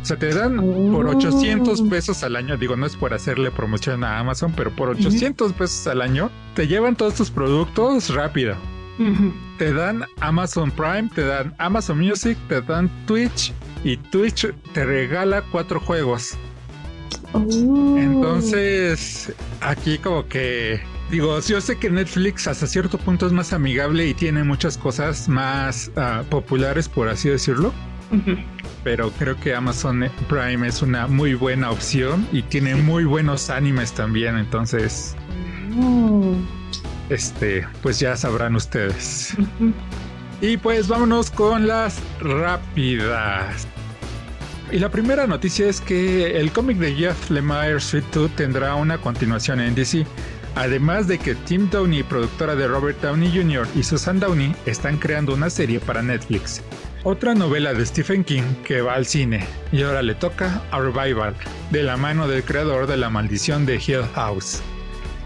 O 0.00 0.04
sea, 0.04 0.16
te 0.16 0.32
dan 0.32 0.58
por 0.92 1.08
800 1.08 1.82
pesos 1.82 2.22
al 2.22 2.36
año, 2.36 2.56
digo, 2.56 2.76
no 2.76 2.86
es 2.86 2.94
por 2.94 3.12
hacerle 3.12 3.50
promoción 3.50 4.04
a 4.04 4.20
Amazon, 4.20 4.52
pero 4.56 4.70
por 4.70 4.88
800 4.88 5.52
pesos 5.54 5.84
al 5.88 6.00
año 6.00 6.30
te 6.54 6.68
llevan 6.68 6.94
todos 6.94 7.14
tus 7.14 7.28
productos 7.32 8.14
rápido. 8.14 8.54
Te 9.58 9.72
dan 9.72 10.04
Amazon 10.20 10.70
Prime, 10.70 11.10
te 11.12 11.24
dan 11.24 11.52
Amazon 11.58 11.98
Music, 11.98 12.38
te 12.48 12.62
dan 12.62 12.88
Twitch 13.06 13.52
y 13.82 13.96
Twitch 13.96 14.46
te 14.74 14.84
regala 14.84 15.42
cuatro 15.50 15.80
juegos. 15.80 16.38
Oh. 17.32 17.96
Entonces, 17.98 19.32
aquí 19.60 19.98
como 19.98 20.28
que 20.28 20.80
digo, 21.10 21.40
yo 21.40 21.60
sé 21.60 21.78
que 21.78 21.90
Netflix 21.90 22.46
hasta 22.46 22.66
cierto 22.66 22.98
punto 22.98 23.26
es 23.26 23.32
más 23.32 23.52
amigable 23.52 24.06
y 24.06 24.14
tiene 24.14 24.44
muchas 24.44 24.78
cosas 24.78 25.28
más 25.28 25.90
ah, 25.96 26.22
populares, 26.28 26.88
por 26.88 27.08
así 27.08 27.28
decirlo. 27.28 27.72
Pero 28.82 29.10
creo 29.12 29.38
que 29.38 29.54
Amazon 29.54 30.08
Prime 30.28 30.66
es 30.66 30.82
una 30.82 31.06
muy 31.06 31.34
buena 31.34 31.70
opción 31.70 32.26
y 32.32 32.42
tiene 32.42 32.74
muy 32.74 33.04
buenos 33.04 33.50
animes 33.50 33.92
también. 33.92 34.36
Entonces, 34.36 35.14
oh 35.78 36.34
este, 37.10 37.66
pues 37.82 37.98
ya 37.98 38.16
sabrán 38.16 38.56
ustedes. 38.56 39.36
Y 40.40 40.56
pues 40.56 40.88
vámonos 40.88 41.30
con 41.30 41.66
las 41.66 42.00
rápidas. 42.20 43.66
Y 44.72 44.78
la 44.78 44.88
primera 44.88 45.26
noticia 45.26 45.68
es 45.68 45.80
que 45.80 46.40
el 46.40 46.52
cómic 46.52 46.78
de 46.78 46.94
Jeff 46.94 47.30
Lemire 47.30 47.80
Sweet 47.80 48.10
Tooth 48.12 48.36
tendrá 48.36 48.76
una 48.76 48.96
continuación 48.96 49.60
en 49.60 49.74
DC. 49.74 50.06
Además 50.54 51.06
de 51.06 51.18
que 51.18 51.34
Tim 51.34 51.70
Downey, 51.70 52.02
productora 52.02 52.54
de 52.54 52.68
Robert 52.68 53.00
Downey 53.00 53.30
Jr. 53.30 53.66
y 53.74 53.82
Susan 53.82 54.20
Downey, 54.20 54.54
están 54.66 54.98
creando 54.98 55.34
una 55.34 55.50
serie 55.50 55.80
para 55.80 56.02
Netflix. 56.02 56.62
Otra 57.02 57.34
novela 57.34 57.72
de 57.72 57.86
Stephen 57.86 58.24
King 58.24 58.42
que 58.64 58.82
va 58.82 58.94
al 58.94 59.06
cine 59.06 59.46
y 59.72 59.82
ahora 59.82 60.02
le 60.02 60.14
toca 60.14 60.62
a 60.70 60.80
Revival, 60.80 61.34
de 61.70 61.82
la 61.82 61.96
mano 61.96 62.28
del 62.28 62.44
creador 62.44 62.86
de 62.86 62.96
La 62.96 63.08
Maldición 63.08 63.64
de 63.64 63.76
Hill 63.76 64.04
House 64.14 64.62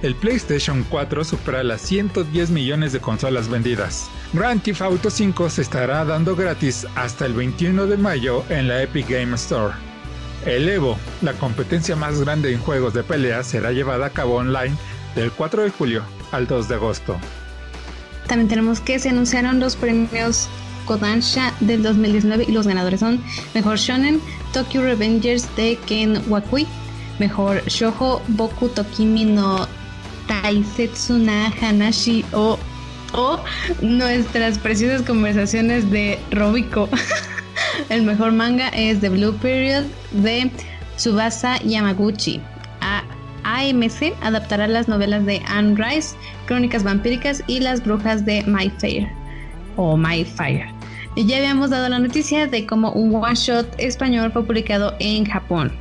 el 0.05 0.15
PlayStation 0.15 0.85
4 0.91 1.25
supera 1.25 1.63
las 1.63 1.81
110 1.81 2.51
millones 2.51 2.93
de 2.93 3.01
consolas 3.01 3.49
vendidas. 3.49 4.11
Grand 4.35 4.63
Theft 4.63 4.83
Auto 4.83 5.09
5 5.09 5.49
se 5.49 5.63
estará 5.63 6.05
dando 6.05 6.37
gratis 6.37 6.87
hasta 6.95 7.25
el 7.25 7.33
21 7.33 7.87
de 7.87 7.97
mayo 7.97 8.45
en 8.51 8.69
la 8.69 8.83
Epic 8.83 9.09
Game 9.09 9.35
Store. 9.37 9.73
El 10.45 10.69
Evo, 10.69 10.99
la 11.23 11.33
competencia 11.33 11.97
más 11.97 12.21
grande 12.21 12.53
en 12.53 12.61
juegos 12.61 12.93
de 12.93 13.03
pelea, 13.03 13.43
será 13.43 13.73
llevada 13.73 14.07
a 14.07 14.11
cabo 14.11 14.35
online 14.35 14.77
del 15.14 15.31
4 15.33 15.62
de 15.62 15.70
julio 15.70 16.03
al 16.33 16.46
2 16.46 16.68
de 16.68 16.74
agosto. 16.74 17.16
También 18.27 18.48
tenemos 18.48 18.81
que 18.81 18.98
se 18.98 19.11
anunciaron 19.11 19.61
los 19.61 19.77
premios 19.77 20.48
Kodansha 20.85 21.53
del 21.61 21.83
2019 21.83 22.44
y 22.48 22.53
los 22.53 22.66
ganadores 22.66 23.00
son 23.00 23.22
Mejor 23.55 23.79
Shonen, 23.79 24.20
Tokyo 24.53 24.83
Revengers 24.83 25.55
de 25.57 25.79
Ken 25.87 26.22
Wakui, 26.29 26.66
Mejor 27.18 27.62
Shoujo 27.66 28.22
Boku 28.29 28.68
Tokimi 28.68 29.24
no 29.24 29.66
Taisetsuna 30.27 31.53
Hanashi 31.61 32.24
o, 32.33 32.59
o 33.12 33.40
nuestras 33.83 34.59
preciosas 34.59 35.03
conversaciones 35.03 35.90
de 35.90 36.18
Robiko. 36.31 36.88
El 37.88 38.03
mejor 38.03 38.33
manga 38.33 38.68
es 38.68 39.00
The 39.00 39.09
Blue 39.09 39.35
Period 39.35 39.85
de 40.12 40.50
Subasa 40.96 41.59
Yamaguchi. 41.62 42.40
AMC 43.44 44.14
adaptará 44.22 44.66
las 44.66 44.88
novelas 44.88 45.24
de 45.24 45.42
Anne 45.46 45.76
Rice, 45.76 46.16
Crónicas 46.46 46.83
Vampíricas 46.83 47.42
y 47.46 47.61
Las 47.61 47.85
Brujas 47.85 48.24
de 48.24 48.42
My 48.46 48.70
Fair 48.78 49.09
o 49.76 49.96
My 49.96 50.24
Fire. 50.24 50.66
Ya 51.16 51.37
habíamos 51.37 51.70
dado 51.70 51.88
la 51.88 51.98
noticia 51.98 52.46
de 52.46 52.66
cómo 52.66 52.90
un 52.92 53.14
one 53.14 53.35
shot 53.35 53.68
español 53.78 54.33
fue 54.33 54.44
publicado 54.44 54.94
en 54.98 55.24
Japón. 55.24 55.72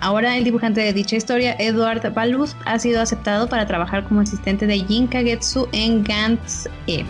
Ahora 0.00 0.36
el 0.36 0.44
dibujante 0.44 0.80
de 0.80 0.92
dicha 0.92 1.16
historia, 1.16 1.56
Edward 1.58 2.12
Balbus, 2.12 2.56
ha 2.64 2.78
sido 2.78 3.00
aceptado 3.00 3.48
para 3.48 3.66
trabajar 3.66 4.04
como 4.04 4.20
asistente 4.20 4.66
de 4.66 4.80
Jin 4.80 5.06
Kagetsu 5.06 5.68
en 5.72 6.02
Gantz 6.02 6.68
E. 6.86 7.04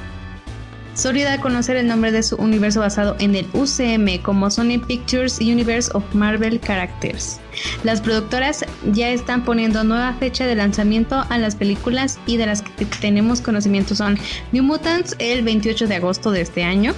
Sony 0.94 1.22
da 1.24 1.34
a 1.34 1.40
conocer 1.40 1.76
el 1.76 1.86
nombre 1.86 2.12
de 2.12 2.22
su 2.22 2.36
universo 2.36 2.80
basado 2.80 3.16
en 3.18 3.34
el 3.34 3.46
UCM 3.54 4.22
como 4.22 4.50
Sony 4.50 4.78
Pictures 4.86 5.38
Universe 5.40 5.90
of 5.94 6.04
Marvel 6.14 6.60
Characters. 6.60 7.40
Las 7.82 8.00
productoras 8.00 8.64
ya 8.92 9.10
están 9.10 9.44
poniendo 9.44 9.84
nueva 9.84 10.12
fecha 10.14 10.46
de 10.46 10.54
lanzamiento 10.54 11.24
a 11.28 11.38
las 11.38 11.56
películas 11.56 12.18
y 12.26 12.36
de 12.36 12.46
las 12.46 12.62
que 12.62 12.84
tenemos 12.84 13.40
conocimiento 13.40 13.94
son 13.94 14.18
New 14.52 14.64
Mutants 14.64 15.16
el 15.18 15.42
28 15.42 15.86
de 15.86 15.96
agosto 15.96 16.30
de 16.30 16.42
este 16.42 16.62
año, 16.62 16.94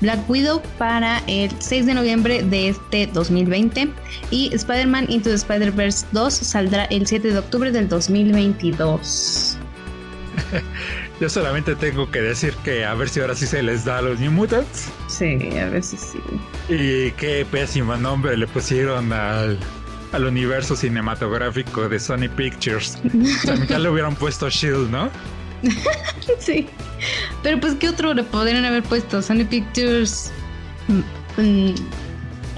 Black 0.00 0.28
Widow 0.28 0.60
para 0.78 1.22
el 1.26 1.50
6 1.58 1.86
de 1.86 1.94
noviembre 1.94 2.42
de 2.42 2.68
este 2.68 3.06
2020 3.06 3.90
y 4.30 4.54
Spider-Man 4.54 5.06
Into 5.08 5.30
the 5.30 5.36
Spider-Verse 5.36 6.06
2 6.12 6.34
saldrá 6.34 6.84
el 6.86 7.06
7 7.06 7.32
de 7.32 7.38
octubre 7.38 7.70
del 7.70 7.88
2022. 7.88 9.56
Yo 11.20 11.28
solamente 11.28 11.76
tengo 11.76 12.10
que 12.10 12.20
decir 12.20 12.54
que 12.64 12.84
a 12.84 12.94
ver 12.94 13.08
si 13.08 13.20
ahora 13.20 13.34
sí 13.34 13.46
se 13.46 13.62
les 13.62 13.84
da 13.84 13.98
a 13.98 14.02
los 14.02 14.18
New 14.18 14.32
Mutants. 14.32 14.90
Sí, 15.06 15.38
a 15.58 15.68
ver 15.68 15.82
si 15.82 15.96
sí. 15.96 16.18
Y 16.68 17.12
qué 17.12 17.46
pésimo 17.48 17.96
nombre 17.96 18.36
le 18.36 18.48
pusieron 18.48 19.12
al, 19.12 19.58
al 20.12 20.24
universo 20.24 20.74
cinematográfico 20.74 21.88
de 21.88 22.00
Sony 22.00 22.28
Pictures. 22.36 22.98
ya 23.68 23.78
le 23.78 23.88
hubieran 23.88 24.16
puesto 24.16 24.50
Shield, 24.50 24.90
¿no? 24.90 25.08
sí. 26.38 26.66
Pero 27.42 27.60
pues, 27.60 27.74
¿qué 27.74 27.88
otro 27.88 28.12
le 28.12 28.24
podrían 28.24 28.64
haber 28.64 28.82
puesto? 28.82 29.22
Sony 29.22 29.44
Pictures. 29.48 30.32
Mm, 30.88 31.40
mm, 31.40 31.74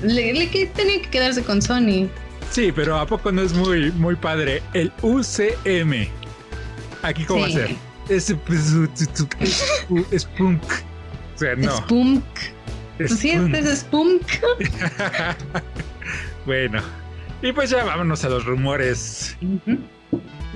le, 0.03 0.47
tenía 0.75 1.03
que 1.03 1.11
quedarse 1.11 1.42
con 1.42 1.61
Sony. 1.61 2.09
Sí, 2.51 2.73
pero 2.73 2.99
¿a 2.99 3.07
poco 3.07 3.33
no 3.33 3.42
es 3.42 3.53
muy, 3.53 3.90
muy 3.92 4.16
padre? 4.16 4.62
El 4.73 4.92
UCM. 5.03 6.09
Aquí, 7.03 7.25
¿cómo 7.25 7.42
va 7.42 7.47
a 7.49 7.51
ser? 7.51 7.77
Es, 8.09 8.27
Spunk. 10.19 10.62
O 11.35 11.38
sea, 11.38 11.57
no. 11.57 11.77
Spunk. 11.77 12.25
Sí, 13.07 13.31
este 13.31 13.59
es 13.59 13.81
Spunk. 13.81 14.23
bueno. 16.47 16.81
Y 17.42 17.53
pues 17.53 17.71
ya 17.71 17.85
vámonos 17.85 18.25
a 18.25 18.29
los 18.29 18.45
rumores. 18.45 19.37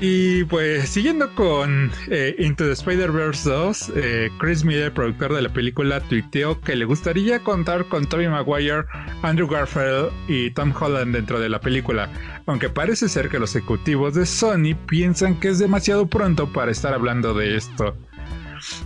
Y 0.03 0.45
pues 0.45 0.89
siguiendo 0.89 1.35
con 1.35 1.93
eh, 2.09 2.35
Into 2.39 2.65
the 2.65 2.73
Spider-Verse 2.73 3.51
2, 3.51 3.93
eh, 3.97 4.31
Chris 4.39 4.65
Miller, 4.65 4.95
productor 4.95 5.35
de 5.35 5.43
la 5.43 5.51
película, 5.51 6.01
tuiteó 6.01 6.59
que 6.63 6.75
le 6.75 6.87
gustaría 6.87 7.41
contar 7.41 7.85
con 7.85 8.09
Tobey 8.09 8.27
Maguire, 8.29 8.85
Andrew 9.21 9.47
Garfield 9.47 10.11
y 10.27 10.53
Tom 10.53 10.73
Holland 10.79 11.15
dentro 11.15 11.39
de 11.39 11.51
la 11.51 11.61
película, 11.61 12.09
aunque 12.47 12.71
parece 12.71 13.11
ser 13.11 13.29
que 13.29 13.39
los 13.39 13.55
ejecutivos 13.55 14.15
de 14.15 14.25
Sony 14.25 14.75
piensan 14.87 15.39
que 15.39 15.49
es 15.49 15.59
demasiado 15.59 16.07
pronto 16.07 16.51
para 16.51 16.71
estar 16.71 16.95
hablando 16.95 17.35
de 17.35 17.57
esto. 17.57 17.95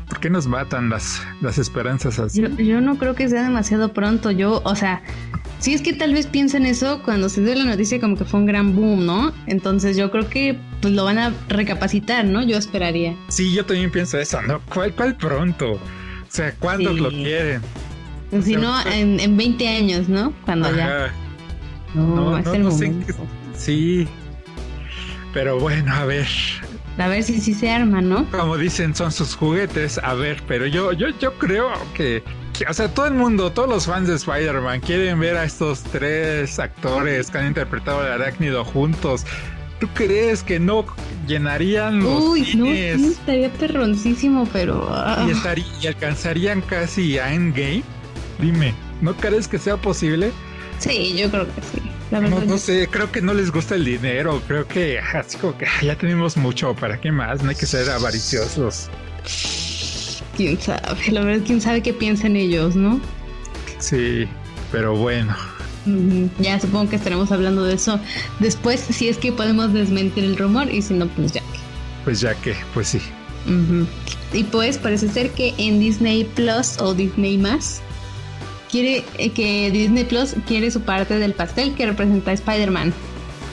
¿Por 0.09 0.21
qué 0.21 0.31
nos 0.31 0.47
matan 0.47 0.89
las, 0.91 1.23
las 1.41 1.59
esperanzas 1.59 2.19
así? 2.19 2.43
Yo, 2.43 2.49
yo 2.49 2.81
no 2.81 2.97
creo 2.99 3.15
que 3.15 3.29
sea 3.29 3.43
demasiado 3.43 3.93
pronto. 3.93 4.31
Yo, 4.31 4.63
o 4.65 4.75
sea, 4.77 5.03
Sí, 5.65 5.73
es 5.73 5.81
que 5.81 5.95
tal 5.95 6.13
vez 6.13 6.27
piensen 6.27 6.67
eso 6.67 7.01
cuando 7.03 7.31
se 7.31 7.41
dio 7.43 7.55
la 7.55 7.65
noticia 7.65 7.99
como 7.99 8.19
que 8.19 8.27
fue 8.27 8.41
un 8.41 8.45
gran 8.45 8.77
boom, 8.77 9.07
¿no? 9.07 9.33
Entonces 9.47 9.97
yo 9.97 10.11
creo 10.11 10.29
que 10.29 10.59
pues 10.83 10.93
lo 10.93 11.05
van 11.05 11.17
a 11.17 11.33
recapacitar, 11.49 12.27
¿no? 12.27 12.43
Yo 12.43 12.59
esperaría. 12.59 13.17
Sí, 13.29 13.55
yo 13.55 13.65
también 13.65 13.91
pienso 13.91 14.19
eso, 14.19 14.43
¿no? 14.43 14.61
¿Cuál, 14.75 14.95
cuál 14.95 15.17
pronto? 15.17 15.73
O 15.73 15.81
sea, 16.29 16.53
¿cuándo 16.57 16.93
lo 16.93 17.09
quieren? 17.09 17.63
Si 18.43 18.57
no, 18.57 18.79
en, 18.89 19.19
en, 19.21 19.39
20 19.39 19.67
años, 19.67 20.07
¿no? 20.07 20.35
Cuando 20.45 20.75
ya. 20.77 21.15
No, 21.95 22.39
no, 22.43 22.59
no, 22.59 22.71
sé 22.71 22.93
Sí. 23.57 24.07
Pero 25.33 25.59
bueno, 25.59 25.95
a 25.95 26.05
ver. 26.05 26.27
A 26.99 27.09
ver 27.09 27.23
si 27.23 27.41
sí 27.41 27.55
se 27.55 27.71
arma, 27.71 28.01
¿no? 28.01 28.31
Como 28.31 28.57
dicen, 28.57 28.95
son 28.95 29.11
sus 29.11 29.35
juguetes. 29.35 29.99
A 29.99 30.15
ver, 30.15 30.43
pero 30.47 30.67
yo, 30.67 30.93
yo, 30.93 31.09
yo 31.19 31.35
creo 31.39 31.73
que 31.95 32.23
o 32.69 32.73
sea, 32.73 32.89
todo 32.89 33.07
el 33.07 33.15
mundo, 33.15 33.51
todos 33.51 33.69
los 33.69 33.87
fans 33.87 34.07
de 34.07 34.15
Spider-Man 34.15 34.81
quieren 34.81 35.19
ver 35.19 35.37
a 35.37 35.45
estos 35.45 35.83
tres 35.83 36.59
actores 36.59 37.31
que 37.31 37.39
han 37.39 37.49
interpretado 37.49 38.01
al 38.01 38.13
arácnido 38.13 38.65
juntos. 38.65 39.27
¿Tú 39.81 39.89
crees 39.93 40.43
que 40.43 40.61
no, 40.61 40.87
llenarían 41.27 42.01
los 42.01 42.23
Uy, 42.23 42.55
no, 42.55 42.67
estaría 42.67 43.51
perroncísimo, 43.51 44.49
pero... 44.53 44.89
Ah. 44.91 45.27
Y, 45.83 45.87
alcanzarían 45.87 46.61
casi 46.61 47.19
a 47.19 47.35
Endgame. 47.35 47.83
Dime, 48.39 48.73
¿no 49.01 49.15
crees 49.17 49.49
que 49.49 49.59
sea 49.59 49.77
posible? 49.77 50.31
Sí, 50.79 51.15
yo 51.17 51.31
creo 51.31 51.47
que 51.47 51.61
sí. 51.61 51.94
No, 52.21 52.59
sé, 52.59 52.89
creo 52.91 53.11
que 53.11 53.21
no 53.21 53.35
les 53.35 53.51
gusta 53.51 53.75
el 53.75 53.85
dinero. 53.85 54.43
Creo 54.47 54.67
que 54.67 54.99
así 54.99 55.37
como 55.39 55.57
que 55.57 55.67
ya 55.83 55.97
tenemos 55.97 56.37
mucho. 56.37 56.75
¿Para 56.75 57.01
qué 57.01 57.13
más? 57.13 57.43
No 57.43 57.51
hay 57.51 57.57
que 57.57 57.67
ser 57.67 57.89
avariciosos. 57.91 58.89
Quién 60.37 60.61
sabe, 60.61 60.81
la 61.11 61.21
verdad, 61.23 61.45
quién 61.47 61.61
sabe 61.61 61.83
qué 61.83 61.93
piensan 61.93 62.37
ellos, 62.37 62.75
¿no? 62.75 63.01
Sí, 63.79 64.27
pero 64.73 64.97
bueno. 64.97 65.37
Ya 66.39 66.59
supongo 66.59 66.89
que 66.89 66.97
estaremos 66.97 67.31
hablando 67.31 67.63
de 67.65 67.75
eso 67.75 68.01
después, 68.41 68.81
si 68.81 69.09
es 69.09 69.19
que 69.19 69.33
podemos 69.33 69.73
desmentir 69.75 70.25
el 70.25 70.37
rumor 70.37 70.71
y 70.71 70.81
si 70.81 70.95
no, 70.95 71.07
pues 71.09 71.33
ya 71.33 71.41
que. 71.41 71.59
Pues 72.05 72.21
ya 72.21 72.35
que, 72.35 72.57
pues 72.73 72.89
sí. 72.89 73.01
Y 74.33 74.45
pues 74.45 74.79
parece 74.79 75.09
ser 75.09 75.31
que 75.31 75.55
en 75.59 75.79
Disney 75.79 76.25
Plus 76.25 76.81
o 76.81 76.95
Disney 76.95 77.37
más 77.37 77.83
quiere 78.75 79.05
eh, 79.19 79.31
que 79.31 79.71
Disney 79.71 80.03
Plus 80.03 80.35
quiere 80.49 80.69
su 80.73 80.81
parte 80.81 81.21
del 81.21 81.33
pastel 81.33 81.75
que 81.75 81.87
representa 81.87 82.33
a 82.33 82.35
Spider-Man. 82.35 82.93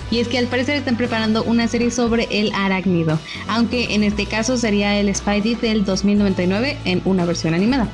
Y 0.09 0.17
es 0.17 0.27
que 0.27 0.39
al 0.39 0.47
parecer 0.47 0.75
están 0.75 0.97
preparando 0.97 1.43
una 1.43 1.67
serie 1.67 1.91
sobre 1.91 2.27
el 2.31 2.51
arácnido, 2.55 3.19
aunque 3.47 3.93
en 3.93 4.03
este 4.03 4.25
caso 4.25 4.57
sería 4.57 4.99
el 4.99 5.13
Spidey 5.15 5.53
del 5.53 5.85
2099 5.85 6.75
en 6.85 7.03
una 7.05 7.25
versión 7.25 7.53
animada. 7.53 7.87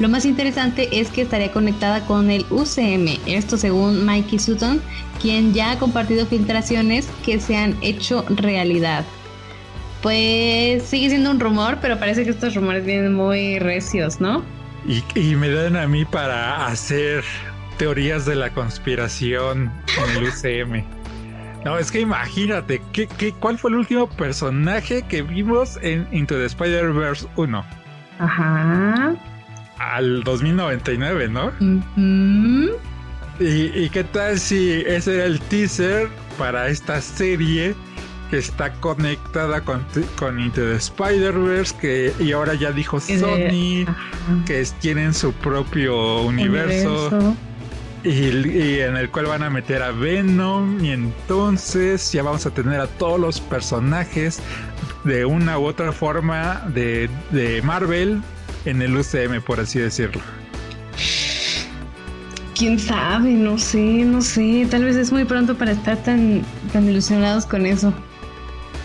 Lo 0.00 0.08
más 0.08 0.26
interesante 0.26 0.88
es 1.00 1.10
que 1.10 1.22
estaría 1.22 1.52
conectada 1.52 2.04
con 2.04 2.32
el 2.32 2.44
UCM, 2.50 3.20
esto 3.26 3.56
según 3.56 4.04
Mikey 4.04 4.40
Sutton, 4.40 4.82
quien 5.22 5.54
ya 5.54 5.70
ha 5.70 5.78
compartido 5.78 6.26
filtraciones 6.26 7.06
que 7.24 7.38
se 7.38 7.56
han 7.56 7.76
hecho 7.80 8.24
realidad. 8.28 9.04
Pues 10.02 10.82
sigue 10.82 11.10
siendo 11.10 11.30
un 11.30 11.38
rumor, 11.38 11.78
pero 11.80 12.00
parece 12.00 12.24
que 12.24 12.30
estos 12.30 12.56
rumores 12.56 12.84
vienen 12.84 13.14
muy 13.14 13.60
recios, 13.60 14.20
¿no? 14.20 14.42
Y, 14.86 15.36
me 15.36 15.50
dan 15.50 15.76
a 15.76 15.86
mí 15.86 16.04
para 16.04 16.66
hacer 16.66 17.22
teorías 17.76 18.24
de 18.24 18.34
la 18.34 18.50
conspiración 18.50 19.70
en 19.96 20.16
el 20.16 20.28
UCM. 20.28 20.84
No, 21.64 21.76
es 21.78 21.90
que 21.90 22.00
imagínate, 22.00 22.80
¿qué, 22.92 23.06
qué, 23.06 23.32
cuál 23.32 23.58
fue 23.58 23.70
el 23.70 23.76
último 23.76 24.08
personaje 24.08 25.02
que 25.02 25.22
vimos 25.22 25.78
en 25.82 26.08
Into 26.10 26.36
the 26.36 26.46
Spider-Verse 26.46 27.28
1? 27.36 27.64
Ajá 28.18 29.14
al 29.80 30.22
2099, 30.24 31.28
¿no? 31.28 31.52
¿Y, 33.40 33.88
qué 33.88 34.04
tal 34.04 34.38
si 34.38 34.82
ese 34.86 35.16
era 35.16 35.24
el 35.24 35.40
teaser 35.40 36.08
para 36.38 36.68
esta 36.68 37.00
serie 37.00 37.74
que 38.30 38.38
está 38.38 38.72
conectada 38.74 39.60
con, 39.62 39.84
con 40.16 40.40
Into 40.40 40.60
the 40.60 40.76
Spider-Verse, 40.76 41.74
que 41.80 42.12
y 42.20 42.32
ahora 42.32 42.54
ya 42.54 42.70
dijo 42.70 43.00
Sony, 43.00 43.84
que 44.46 44.66
tienen 44.80 45.12
su 45.12 45.32
propio 45.32 46.22
universo. 46.22 47.34
Y, 48.02 48.78
en 48.78 48.96
el 48.96 49.10
cual 49.10 49.26
van 49.26 49.42
a 49.42 49.50
meter 49.50 49.82
a 49.82 49.90
Venom 49.90 50.82
y 50.82 50.90
entonces 50.90 52.10
ya 52.12 52.22
vamos 52.22 52.46
a 52.46 52.50
tener 52.50 52.80
a 52.80 52.86
todos 52.86 53.20
los 53.20 53.42
personajes 53.42 54.40
de 55.04 55.26
una 55.26 55.58
u 55.58 55.66
otra 55.66 55.92
forma 55.92 56.62
de, 56.72 57.10
de 57.30 57.60
Marvel 57.60 58.22
en 58.64 58.80
el 58.80 58.96
UCM, 58.96 59.42
por 59.44 59.60
así 59.60 59.80
decirlo. 59.80 60.22
Quién 62.56 62.78
sabe, 62.78 63.32
no 63.32 63.58
sé, 63.58 64.04
no 64.04 64.22
sé. 64.22 64.66
Tal 64.70 64.84
vez 64.84 64.96
es 64.96 65.12
muy 65.12 65.24
pronto 65.26 65.54
para 65.56 65.72
estar 65.72 65.98
tan, 65.98 66.42
tan 66.72 66.88
ilusionados 66.88 67.44
con 67.44 67.66
eso. 67.66 67.92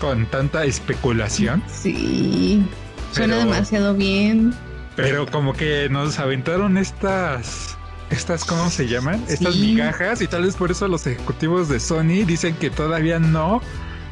Con 0.00 0.26
tanta 0.26 0.64
especulación. 0.64 1.62
Sí. 1.66 2.64
Suena 3.12 3.36
demasiado 3.38 3.94
bien. 3.94 4.54
Pero 4.94 5.26
como 5.26 5.52
que 5.52 5.88
nos 5.90 6.18
aventaron 6.18 6.78
estas. 6.78 7.76
Estas, 8.10 8.44
¿cómo 8.44 8.70
se 8.70 8.86
llaman? 8.86 9.24
Estas 9.28 9.56
migajas. 9.56 10.22
Y 10.22 10.28
tal 10.28 10.42
vez 10.42 10.54
por 10.54 10.70
eso 10.70 10.86
los 10.86 11.06
ejecutivos 11.06 11.68
de 11.68 11.80
Sony 11.80 12.24
dicen 12.26 12.54
que 12.54 12.70
todavía 12.70 13.18
no. 13.18 13.60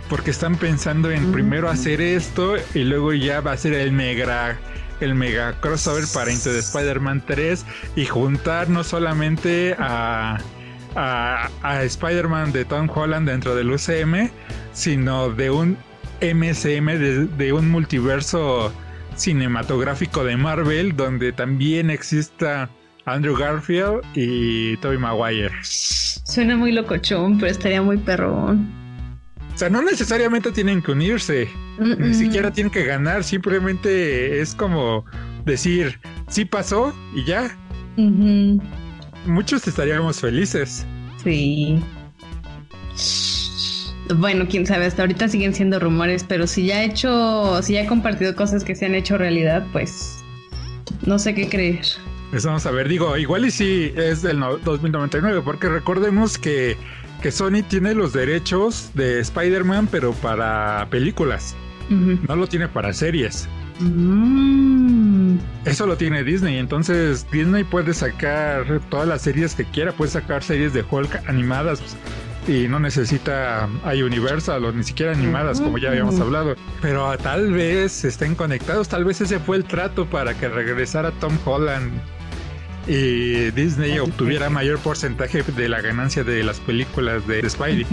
Porque 0.08 0.30
están 0.30 0.56
pensando 0.56 1.10
en 1.10 1.32
primero 1.32 1.70
hacer 1.70 2.00
esto 2.00 2.56
y 2.74 2.84
luego 2.84 3.14
ya 3.14 3.40
va 3.40 3.52
a 3.52 3.56
ser 3.56 3.72
el 3.72 3.92
mega 3.92 4.58
el 5.00 5.14
mega 5.14 5.58
crossover 5.60 6.04
para 6.12 6.30
Into 6.30 6.50
the 6.50 6.58
Spider-Man 6.58 7.24
3 7.26 7.64
y 7.96 8.06
juntar 8.06 8.68
no 8.68 8.84
solamente 8.84 9.74
a, 9.78 10.38
a, 10.96 11.82
Spider-Man 11.82 12.52
de 12.52 12.64
Tom 12.64 12.88
Holland 12.92 13.28
dentro 13.28 13.54
del 13.54 13.70
UCM, 13.70 14.30
sino 14.72 15.30
de 15.30 15.50
un 15.50 15.76
MCM, 16.20 16.86
de, 17.36 17.52
un 17.52 17.70
multiverso 17.70 18.72
cinematográfico 19.16 20.24
de 20.24 20.36
Marvel, 20.36 20.96
donde 20.96 21.32
también 21.32 21.90
exista 21.90 22.70
Andrew 23.04 23.36
Garfield 23.36 24.00
y 24.14 24.76
Tobey 24.78 24.98
Maguire. 24.98 25.52
Suena 25.62 26.56
muy 26.56 26.72
locochón, 26.72 27.38
pero 27.38 27.50
estaría 27.50 27.82
muy 27.82 27.98
perrón. 27.98 28.72
O 29.54 29.58
sea, 29.58 29.70
no 29.70 29.82
necesariamente 29.82 30.50
tienen 30.50 30.82
que 30.82 30.90
unirse, 30.90 31.48
ni 31.78 32.12
siquiera 32.12 32.50
tienen 32.50 32.72
que 32.72 32.84
ganar, 32.84 33.22
simplemente 33.22 34.40
es 34.40 34.52
como 34.52 35.04
decir, 35.44 36.00
sí 36.28 36.44
pasó 36.44 36.92
y 37.14 37.24
ya. 37.24 37.56
Muchos 39.26 39.66
estaríamos 39.66 40.20
felices. 40.20 40.86
Sí. 41.22 41.80
Bueno, 44.16 44.46
quién 44.48 44.66
sabe, 44.66 44.86
hasta 44.86 45.02
ahorita 45.02 45.28
siguen 45.28 45.54
siendo 45.54 45.80
rumores, 45.80 46.24
pero 46.24 46.46
si 46.46 46.66
ya 46.66 46.78
ha 46.78 46.84
hecho, 46.84 47.62
si 47.62 47.74
ya 47.74 47.82
he 47.82 47.86
compartido 47.86 48.36
cosas 48.36 48.62
que 48.62 48.74
se 48.74 48.86
han 48.86 48.94
hecho 48.94 49.16
realidad, 49.16 49.66
pues 49.72 50.22
no 51.06 51.18
sé 51.18 51.34
qué 51.34 51.48
creer. 51.48 51.86
Pues 52.30 52.44
vamos 52.44 52.66
a 52.66 52.70
ver, 52.70 52.88
digo, 52.88 53.16
igual 53.16 53.46
y 53.46 53.50
sí 53.50 53.92
es 53.96 54.20
del 54.22 54.40
2099, 54.40 55.40
porque 55.42 55.68
recordemos 55.68 56.36
que 56.36 56.76
que 57.24 57.32
Sony 57.32 57.62
tiene 57.66 57.94
los 57.94 58.12
derechos 58.12 58.90
de 58.92 59.18
Spider-Man, 59.20 59.88
pero 59.90 60.12
para 60.12 60.86
películas. 60.90 61.56
No 61.88 62.36
lo 62.36 62.46
tiene 62.46 62.68
para 62.68 62.92
series. 62.92 63.48
Mm. 63.80 65.38
Eso 65.64 65.86
lo 65.86 65.96
tiene 65.96 66.24
Disney. 66.24 66.58
Entonces 66.58 67.26
Disney 67.30 67.64
puede 67.64 67.94
sacar 67.94 68.80
todas 68.90 69.08
las 69.08 69.22
series 69.22 69.54
que 69.54 69.64
quiera. 69.64 69.92
Puede 69.92 70.10
sacar 70.10 70.42
series 70.42 70.72
de 70.72 70.84
Hulk 70.88 71.28
animadas. 71.28 71.80
y 72.46 72.68
no 72.68 72.78
necesita 72.78 73.68
hay 73.84 74.02
Universal 74.02 74.62
o 74.66 74.70
ni 74.72 74.84
siquiera 74.84 75.12
animadas 75.12 75.62
como 75.62 75.78
ya 75.78 75.88
habíamos 75.88 76.20
hablado 76.20 76.56
pero 76.82 77.16
tal 77.16 77.52
vez 77.52 78.04
estén 78.04 78.34
conectados 78.34 78.86
tal 78.86 79.02
vez 79.02 79.22
ese 79.22 79.38
fue 79.38 79.56
el 79.56 79.64
trato 79.64 80.04
para 80.04 80.34
que 80.34 80.50
regresara 80.50 81.10
Tom 81.12 81.38
Holland 81.46 81.90
y 82.86 83.50
Disney 83.52 83.98
obtuviera 83.98 84.50
mayor 84.50 84.78
porcentaje 84.78 85.42
de 85.42 85.68
la 85.68 85.80
ganancia 85.80 86.22
de 86.22 86.42
las 86.42 86.60
películas 86.60 87.26
de 87.26 87.48
Spidey. 87.48 87.86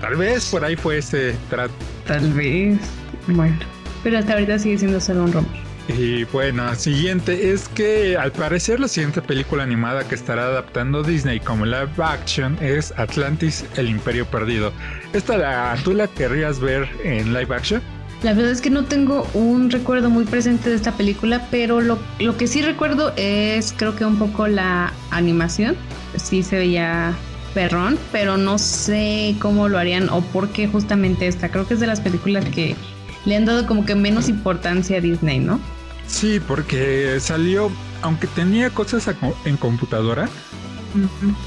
Tal 0.00 0.16
vez 0.16 0.50
por 0.50 0.64
ahí 0.64 0.76
fue 0.76 0.98
ese 0.98 1.34
trato. 1.48 1.72
Tal 2.06 2.32
vez. 2.32 2.78
Bueno, 3.26 3.56
pero 4.02 4.18
hasta 4.18 4.34
ahorita 4.34 4.58
sigue 4.58 4.78
siendo 4.78 5.00
solo 5.00 5.24
un 5.24 5.32
rumor. 5.32 5.72
Y 5.88 6.24
bueno, 6.24 6.74
siguiente 6.76 7.52
es 7.52 7.68
que 7.68 8.16
al 8.16 8.30
parecer 8.30 8.78
la 8.78 8.86
siguiente 8.86 9.20
película 9.20 9.64
animada 9.64 10.06
que 10.06 10.14
estará 10.14 10.44
adaptando 10.44 11.02
Disney 11.02 11.40
como 11.40 11.66
live 11.66 11.90
action 11.98 12.56
es 12.60 12.94
Atlantis, 12.96 13.64
el 13.76 13.88
Imperio 13.88 14.24
Perdido. 14.26 14.72
¿Esta 15.12 15.36
la, 15.36 15.76
tú 15.82 15.92
la 15.92 16.06
querrías 16.06 16.60
ver 16.60 16.88
en 17.02 17.34
live 17.34 17.54
action? 17.54 17.82
La 18.22 18.32
verdad 18.32 18.52
es 18.52 18.60
que 18.60 18.70
no 18.70 18.84
tengo 18.84 19.26
un 19.34 19.70
recuerdo 19.70 20.08
muy 20.08 20.24
presente 20.24 20.70
de 20.70 20.76
esta 20.76 20.92
película, 20.92 21.48
pero 21.50 21.80
lo, 21.80 21.98
lo 22.20 22.36
que 22.36 22.46
sí 22.46 22.62
recuerdo 22.62 23.12
es 23.16 23.74
creo 23.76 23.96
que 23.96 24.04
un 24.04 24.18
poco 24.18 24.46
la 24.46 24.92
animación. 25.10 25.76
Sí 26.16 26.44
se 26.44 26.56
veía 26.56 27.16
perrón, 27.52 27.98
pero 28.12 28.36
no 28.36 28.58
sé 28.58 29.34
cómo 29.40 29.68
lo 29.68 29.78
harían 29.78 30.08
o 30.08 30.20
por 30.20 30.50
qué 30.50 30.68
justamente 30.68 31.26
esta. 31.26 31.48
Creo 31.48 31.66
que 31.66 31.74
es 31.74 31.80
de 31.80 31.88
las 31.88 32.00
películas 32.00 32.44
que 32.44 32.76
le 33.24 33.36
han 33.36 33.44
dado 33.44 33.66
como 33.66 33.84
que 33.84 33.94
menos 33.94 34.28
importancia 34.28 34.98
a 34.98 35.00
Disney, 35.00 35.38
¿no? 35.38 35.60
Sí, 36.06 36.40
porque 36.40 37.18
salió, 37.20 37.70
aunque 38.02 38.26
tenía 38.26 38.70
cosas 38.70 39.08
en 39.44 39.56
computadora, 39.56 40.28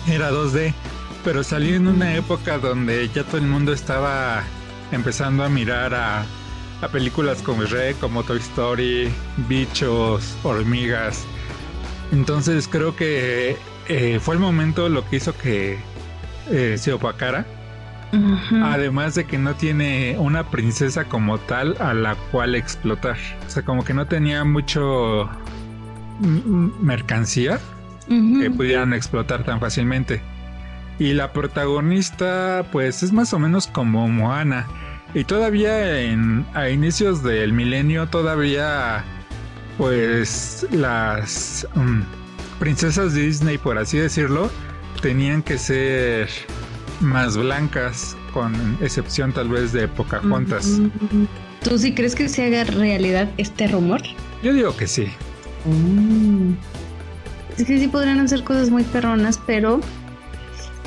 era 0.08 0.32
2D, 0.32 0.74
pero 1.24 1.44
salió 1.44 1.76
en 1.76 1.88
una 1.88 2.16
época 2.16 2.58
donde 2.58 3.10
ya 3.14 3.24
todo 3.24 3.38
el 3.38 3.48
mundo 3.48 3.74
estaba 3.74 4.44
empezando 4.92 5.44
a 5.44 5.50
mirar 5.50 5.94
a 5.94 6.26
a 6.82 6.88
películas 6.88 7.42
como 7.42 7.64
Shrek, 7.64 8.00
como 8.00 8.24
Toy 8.24 8.38
Story, 8.40 9.10
bichos, 9.48 10.36
hormigas. 10.44 11.24
Entonces 12.12 12.68
creo 12.68 12.96
que 12.96 13.58
eh, 13.88 14.20
fue 14.22 14.36
el 14.36 14.40
momento 14.40 14.90
lo 14.90 15.08
que 15.10 15.18
hizo 15.18 15.36
que 15.38 15.80
eh, 16.50 16.76
se 16.78 16.94
opacara. 16.94 17.46
Además 18.64 19.16
de 19.16 19.26
que 19.26 19.38
no 19.38 19.56
tiene 19.56 20.16
una 20.18 20.50
princesa 20.50 21.06
como 21.06 21.38
tal 21.38 21.76
a 21.80 21.94
la 21.94 22.16
cual 22.32 22.56
explotar. 22.56 23.18
O 23.48 23.50
sea, 23.50 23.64
como 23.64 23.84
que 23.84 23.94
no 23.94 24.08
tenía 24.08 24.44
mucho 24.44 25.30
mercancía 26.82 27.60
que 28.08 28.52
pudieran 28.52 28.94
explotar 28.94 29.44
tan 29.44 29.60
fácilmente. 29.60 30.22
Y 31.00 31.14
la 31.14 31.34
protagonista, 31.34 32.66
pues 32.72 33.04
es 33.04 33.12
más 33.12 33.34
o 33.34 33.40
menos 33.40 33.68
como 33.68 34.08
Moana 34.08 34.66
Y 35.14 35.26
todavía 35.26 36.00
en, 36.00 36.46
a 36.54 36.70
inicios 36.70 37.22
del 37.22 37.52
milenio, 37.52 38.08
todavía, 38.08 39.04
pues 39.78 40.66
las 40.72 41.68
mm, 41.76 42.02
princesas 42.60 43.14
de 43.14 43.24
Disney, 43.24 43.58
por 43.58 43.78
así 43.78 43.98
decirlo, 43.98 44.50
tenían 45.02 45.42
que 45.42 45.58
ser 45.58 46.30
más 47.02 47.38
blancas, 47.38 48.16
con 48.34 48.54
excepción 48.82 49.32
tal 49.32 49.50
vez 49.50 49.72
de 49.72 49.88
Pocahontas. 49.88 50.80
¿Tú 51.64 51.78
sí 51.78 51.94
crees 51.94 52.16
que 52.16 52.30
se 52.30 52.46
haga 52.46 52.64
realidad 52.64 53.30
este 53.38 53.68
rumor? 53.68 54.02
Yo 54.44 54.54
digo 54.54 54.76
que 54.76 54.88
sí. 54.88 55.08
Mm. 55.66 56.54
Es 57.58 57.66
que 57.66 57.80
sí 57.80 57.88
podrían 57.88 58.20
hacer 58.20 58.44
cosas 58.44 58.70
muy 58.70 58.84
perronas, 58.84 59.40
pero 59.46 59.80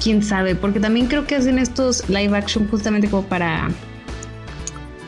quién 0.02 0.22
sabe, 0.22 0.54
porque 0.54 0.80
también 0.80 1.06
creo 1.06 1.26
que 1.26 1.34
hacen 1.36 1.58
estos 1.58 2.08
live 2.08 2.36
action 2.36 2.68
justamente 2.68 3.08
como 3.08 3.24
para 3.26 3.68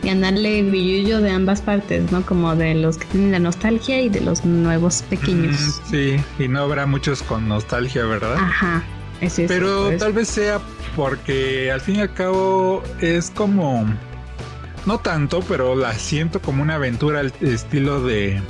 ganarle 0.03 0.63
billullo 0.63 1.21
de 1.21 1.31
ambas 1.31 1.61
partes, 1.61 2.11
¿no? 2.11 2.23
Como 2.23 2.57
de 2.57 2.75
los 2.75 2.97
que 2.97 3.07
tienen 3.07 3.33
la 3.33 3.39
nostalgia 3.39 4.01
y 4.01 4.09
de 4.09 4.21
los 4.21 4.45
nuevos 4.45 5.03
pequeños. 5.03 5.81
Mm, 5.85 5.91
sí, 5.91 6.17
y 6.39 6.49
no 6.49 6.61
habrá 6.61 6.87
muchos 6.87 7.23
con 7.23 7.47
nostalgia, 7.49 8.05
¿verdad? 8.07 8.37
Ajá. 8.39 8.83
Es 9.21 9.39
eso, 9.39 9.49
Pero 9.49 9.97
tal 9.99 10.13
vez 10.13 10.29
sea 10.29 10.61
porque 10.97 11.71
al 11.71 11.81
fin 11.81 11.97
y 11.97 12.01
al 12.01 12.15
cabo 12.15 12.83
es 13.01 13.31
como 13.31 13.87
no 14.87 14.99
tanto, 14.99 15.41
pero 15.47 15.75
la 15.75 15.95
siento 15.95 16.41
como 16.41 16.63
una 16.63 16.77
aventura 16.77 17.21
al 17.21 17.33
estilo 17.41 18.03
de 18.03 18.41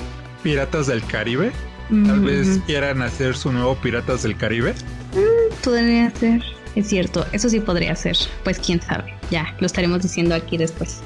Piratas 0.43 0.87
del 0.87 1.03
Caribe. 1.05 1.51
Tal 1.89 2.21
vez 2.21 2.61
quieran 2.65 3.01
hacer 3.01 3.35
su 3.35 3.51
nuevo 3.51 3.75
Piratas 3.75 4.23
del 4.23 4.37
Caribe. 4.37 4.73
Mm, 5.13 5.61
podría 5.61 6.09
ser. 6.11 6.41
Es 6.75 6.87
cierto, 6.87 7.25
eso 7.33 7.49
sí 7.49 7.59
podría 7.59 7.93
ser. 7.97 8.15
Pues 8.45 8.59
quién 8.59 8.81
sabe. 8.81 9.13
Ya, 9.29 9.53
lo 9.59 9.65
estaremos 9.65 10.01
diciendo 10.01 10.33
aquí 10.33 10.57
después 10.57 11.01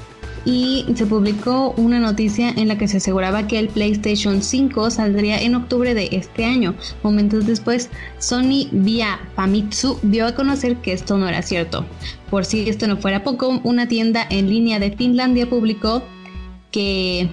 y 0.46 0.86
se 0.94 1.06
publicó 1.06 1.74
una 1.76 1.98
noticia 1.98 2.50
en 2.50 2.68
la 2.68 2.78
que 2.78 2.86
se 2.86 2.98
aseguraba 2.98 3.48
que 3.48 3.58
el 3.58 3.68
PlayStation 3.68 4.42
5 4.42 4.90
saldría 4.90 5.42
en 5.42 5.56
octubre 5.56 5.92
de 5.92 6.08
este 6.12 6.44
año. 6.44 6.74
Momentos 7.02 7.46
después, 7.46 7.90
Sony 8.18 8.68
vía 8.70 9.18
Famitsu 9.34 9.98
dio 10.02 10.24
a 10.24 10.36
conocer 10.36 10.76
que 10.76 10.92
esto 10.92 11.18
no 11.18 11.28
era 11.28 11.42
cierto. 11.42 11.84
Por 12.30 12.44
si 12.44 12.68
esto 12.68 12.86
no 12.86 12.96
fuera 12.96 13.24
poco, 13.24 13.60
una 13.64 13.88
tienda 13.88 14.24
en 14.30 14.48
línea 14.48 14.78
de 14.78 14.92
Finlandia 14.92 15.50
publicó 15.50 16.04
que 16.70 17.28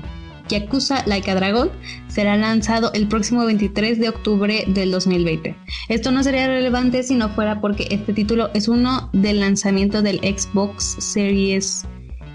Yakuza 0.50 1.04
Laika 1.06 1.36
Dragon 1.36 1.70
será 2.08 2.36
lanzado 2.36 2.92
el 2.94 3.08
próximo 3.08 3.46
23 3.46 4.00
de 4.00 4.10
octubre 4.10 4.66
del 4.68 4.92
2020. 4.92 5.56
Esto 5.88 6.12
no 6.12 6.24
sería 6.24 6.48
relevante 6.48 7.04
si 7.04 7.14
no 7.14 7.30
fuera 7.30 7.62
porque 7.62 7.88
este 7.92 8.14
título 8.14 8.50
es 8.56 8.68
uno 8.68 9.10
del 9.14 9.40
lanzamiento 9.40 10.02
del 10.02 10.18
Xbox 10.20 10.98
Series 11.00 11.86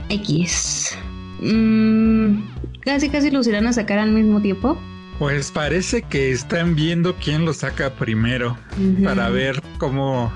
X. 0.08 0.96
Mm, 1.40 2.40
casi 2.80 3.08
casi 3.08 3.30
los 3.30 3.46
irán 3.46 3.66
a 3.66 3.72
sacar 3.72 3.98
al 3.98 4.12
mismo 4.12 4.40
tiempo. 4.40 4.78
Pues 5.18 5.50
parece 5.50 6.02
que 6.02 6.30
están 6.30 6.74
viendo 6.76 7.16
quién 7.16 7.44
lo 7.44 7.52
saca 7.52 7.90
primero 7.94 8.56
para 9.02 9.28
ver 9.30 9.60
cómo 9.78 10.32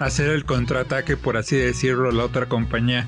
hacer 0.00 0.30
el 0.30 0.44
contraataque, 0.44 1.16
por 1.16 1.36
así 1.36 1.56
decirlo, 1.56 2.10
la 2.10 2.24
otra 2.24 2.46
compañía. 2.46 3.06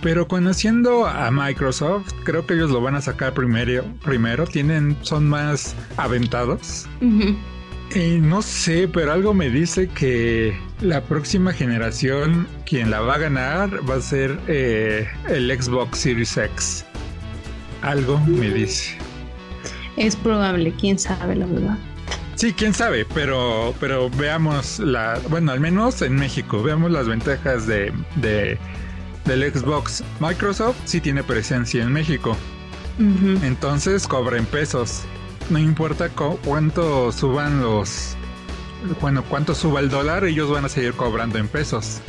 Pero 0.00 0.26
conociendo 0.26 1.06
a 1.06 1.30
Microsoft, 1.30 2.12
creo 2.24 2.46
que 2.46 2.54
ellos 2.54 2.70
lo 2.70 2.80
van 2.80 2.96
a 2.96 3.00
sacar 3.00 3.34
primero. 3.34 3.84
Primero, 4.04 4.46
tienen, 4.46 4.96
son 5.02 5.28
más 5.28 5.76
aventados. 5.96 6.88
Y 7.94 8.20
no 8.20 8.40
sé, 8.40 8.88
pero 8.88 9.12
algo 9.12 9.34
me 9.34 9.50
dice 9.50 9.86
que 9.88 10.56
la 10.80 11.02
próxima 11.02 11.52
generación, 11.52 12.48
quien 12.64 12.90
la 12.90 13.00
va 13.00 13.16
a 13.16 13.18
ganar, 13.18 13.88
va 13.88 13.96
a 13.96 14.00
ser 14.00 14.38
eh, 14.48 15.06
el 15.28 15.50
Xbox 15.50 15.98
Series 15.98 16.36
X. 16.36 16.84
Algo 17.82 18.18
me 18.20 18.48
dice. 18.48 18.96
Es 19.96 20.16
probable, 20.16 20.72
quién 20.80 20.98
sabe 20.98 21.36
la 21.36 21.46
verdad. 21.46 21.78
Sí, 22.34 22.54
quién 22.54 22.72
sabe, 22.72 23.04
pero, 23.04 23.74
pero 23.78 24.08
veamos 24.10 24.78
la, 24.78 25.20
bueno, 25.28 25.52
al 25.52 25.60
menos 25.60 26.00
en 26.00 26.14
México, 26.14 26.62
veamos 26.62 26.90
las 26.90 27.06
ventajas 27.06 27.66
de, 27.66 27.92
de 28.16 28.58
del 29.26 29.52
Xbox. 29.52 30.02
Microsoft 30.20 30.76
sí 30.84 31.00
tiene 31.00 31.22
presencia 31.22 31.82
en 31.82 31.92
México. 31.92 32.36
Entonces 33.42 34.06
cobra 34.06 34.36
en 34.36 34.44
pesos 34.46 35.02
no 35.52 35.58
importa 35.58 36.08
cuánto 36.08 37.12
suban 37.12 37.60
los, 37.60 38.16
bueno, 39.00 39.22
cuánto 39.28 39.54
suba 39.54 39.80
el 39.80 39.90
dólar, 39.90 40.24
ellos 40.24 40.50
van 40.50 40.64
a 40.64 40.68
seguir 40.68 40.94
cobrando 40.94 41.38
en 41.38 41.46
pesos. 41.46 42.00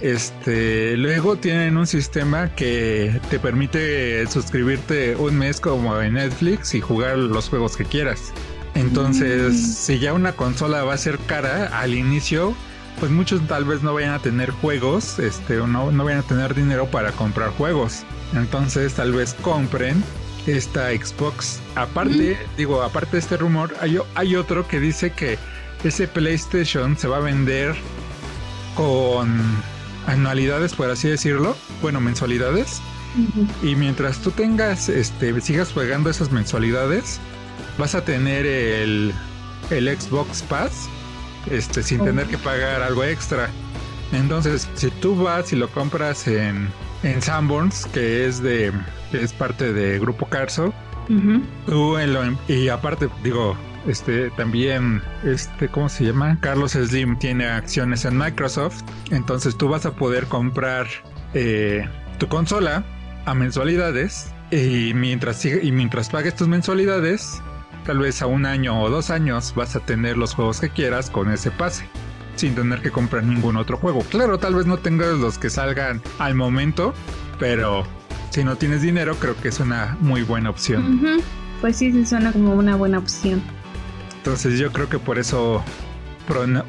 Este, 0.00 0.96
luego 0.96 1.36
tienen 1.36 1.76
un 1.76 1.86
sistema 1.86 2.54
que 2.54 3.20
te 3.28 3.40
permite 3.40 4.26
suscribirte 4.28 5.16
un 5.16 5.36
mes 5.36 5.60
como 5.60 6.00
en 6.00 6.14
Netflix 6.14 6.74
y 6.74 6.80
jugar 6.80 7.18
los 7.18 7.48
juegos 7.48 7.76
que 7.76 7.84
quieras. 7.84 8.32
Entonces, 8.74 9.54
mm. 9.54 9.56
si 9.56 9.98
ya 9.98 10.12
una 10.12 10.32
consola 10.32 10.84
va 10.84 10.94
a 10.94 10.98
ser 10.98 11.18
cara 11.26 11.80
al 11.80 11.94
inicio, 11.94 12.54
pues 13.00 13.10
muchos 13.10 13.44
tal 13.48 13.64
vez 13.64 13.82
no 13.82 13.94
vayan 13.94 14.12
a 14.12 14.20
tener 14.20 14.50
juegos, 14.50 15.18
este, 15.18 15.58
o 15.58 15.66
no, 15.66 15.90
no 15.90 16.04
vayan 16.04 16.20
a 16.20 16.22
tener 16.22 16.54
dinero 16.54 16.86
para 16.86 17.10
comprar 17.12 17.50
juegos. 17.50 18.04
Entonces, 18.34 18.94
tal 18.94 19.12
vez 19.12 19.34
compren 19.42 20.04
esta 20.46 20.90
Xbox. 20.90 21.60
Aparte, 21.74 22.38
digo, 22.56 22.82
aparte 22.82 23.12
de 23.12 23.18
este 23.18 23.36
rumor, 23.36 23.74
hay, 23.80 23.98
hay 24.14 24.36
otro 24.36 24.66
que 24.66 24.80
dice 24.80 25.10
que 25.12 25.38
ese 25.84 26.08
PlayStation 26.08 26.96
se 26.96 27.08
va 27.08 27.18
a 27.18 27.20
vender 27.20 27.74
con 28.74 29.40
anualidades, 30.06 30.74
por 30.74 30.90
así 30.90 31.08
decirlo, 31.08 31.56
bueno, 31.82 32.00
mensualidades. 32.00 32.80
Y 33.62 33.74
mientras 33.76 34.18
tú 34.18 34.30
tengas, 34.30 34.88
este, 34.88 35.40
sigas 35.40 35.70
pagando 35.70 36.10
esas 36.10 36.30
mensualidades, 36.30 37.18
vas 37.78 37.94
a 37.94 38.04
tener 38.04 38.44
el, 38.44 39.14
el 39.70 39.98
Xbox 39.98 40.42
Pass, 40.42 40.88
este, 41.50 41.82
sin 41.82 42.04
tener 42.04 42.26
que 42.26 42.36
pagar 42.38 42.82
algo 42.82 43.04
extra. 43.04 43.48
Entonces, 44.12 44.68
si 44.74 44.90
tú 44.90 45.16
vas 45.16 45.52
y 45.52 45.56
lo 45.56 45.68
compras 45.70 46.28
en, 46.28 46.68
en 47.02 47.22
Sanborns, 47.22 47.86
que 47.86 48.26
es 48.26 48.42
de 48.42 48.72
que 49.10 49.22
es 49.22 49.32
parte 49.32 49.72
de 49.72 49.98
Grupo 49.98 50.26
Carso, 50.26 50.72
y 52.48 52.68
aparte 52.68 53.08
digo, 53.22 53.56
este 53.86 54.30
también 54.30 55.02
este 55.24 55.68
cómo 55.68 55.88
se 55.88 56.04
llama 56.04 56.38
Carlos 56.40 56.72
Slim 56.72 57.18
tiene 57.18 57.46
acciones 57.46 58.04
en 58.04 58.18
Microsoft. 58.18 58.82
Entonces 59.10 59.56
tú 59.56 59.68
vas 59.68 59.86
a 59.86 59.92
poder 59.92 60.26
comprar 60.26 60.86
eh, 61.34 61.88
tu 62.18 62.28
consola 62.28 62.84
a 63.24 63.34
mensualidades 63.34 64.32
y 64.50 64.92
mientras 64.94 65.44
y 65.44 65.72
mientras 65.72 66.08
pagues 66.08 66.34
tus 66.34 66.48
mensualidades 66.48 67.40
tal 67.84 67.98
vez 67.98 68.22
a 68.22 68.26
un 68.26 68.46
año 68.46 68.80
o 68.82 68.90
dos 68.90 69.10
años 69.10 69.54
vas 69.54 69.76
a 69.76 69.80
tener 69.80 70.16
los 70.16 70.34
juegos 70.34 70.60
que 70.60 70.70
quieras 70.70 71.10
con 71.10 71.30
ese 71.30 71.50
pase 71.50 71.88
sin 72.34 72.54
tener 72.54 72.82
que 72.82 72.90
comprar 72.90 73.24
ningún 73.24 73.56
otro 73.56 73.78
juego. 73.78 74.00
Claro, 74.10 74.38
tal 74.38 74.54
vez 74.54 74.66
no 74.66 74.76
tengas 74.76 75.14
los 75.14 75.38
que 75.38 75.48
salgan 75.48 76.02
al 76.18 76.34
momento, 76.34 76.92
pero 77.38 77.86
si 78.36 78.44
no 78.44 78.56
tienes 78.56 78.82
dinero, 78.82 79.16
creo 79.18 79.34
que 79.34 79.48
es 79.48 79.60
una 79.60 79.96
muy 79.98 80.22
buena 80.22 80.50
opción. 80.50 81.22
Pues 81.62 81.78
sí, 81.78 81.90
sí 81.90 82.04
suena 82.04 82.32
como 82.32 82.52
una 82.52 82.76
buena 82.76 82.98
opción. 82.98 83.42
Entonces 84.18 84.58
yo 84.58 84.70
creo 84.72 84.90
que 84.90 84.98
por 84.98 85.18
eso 85.18 85.64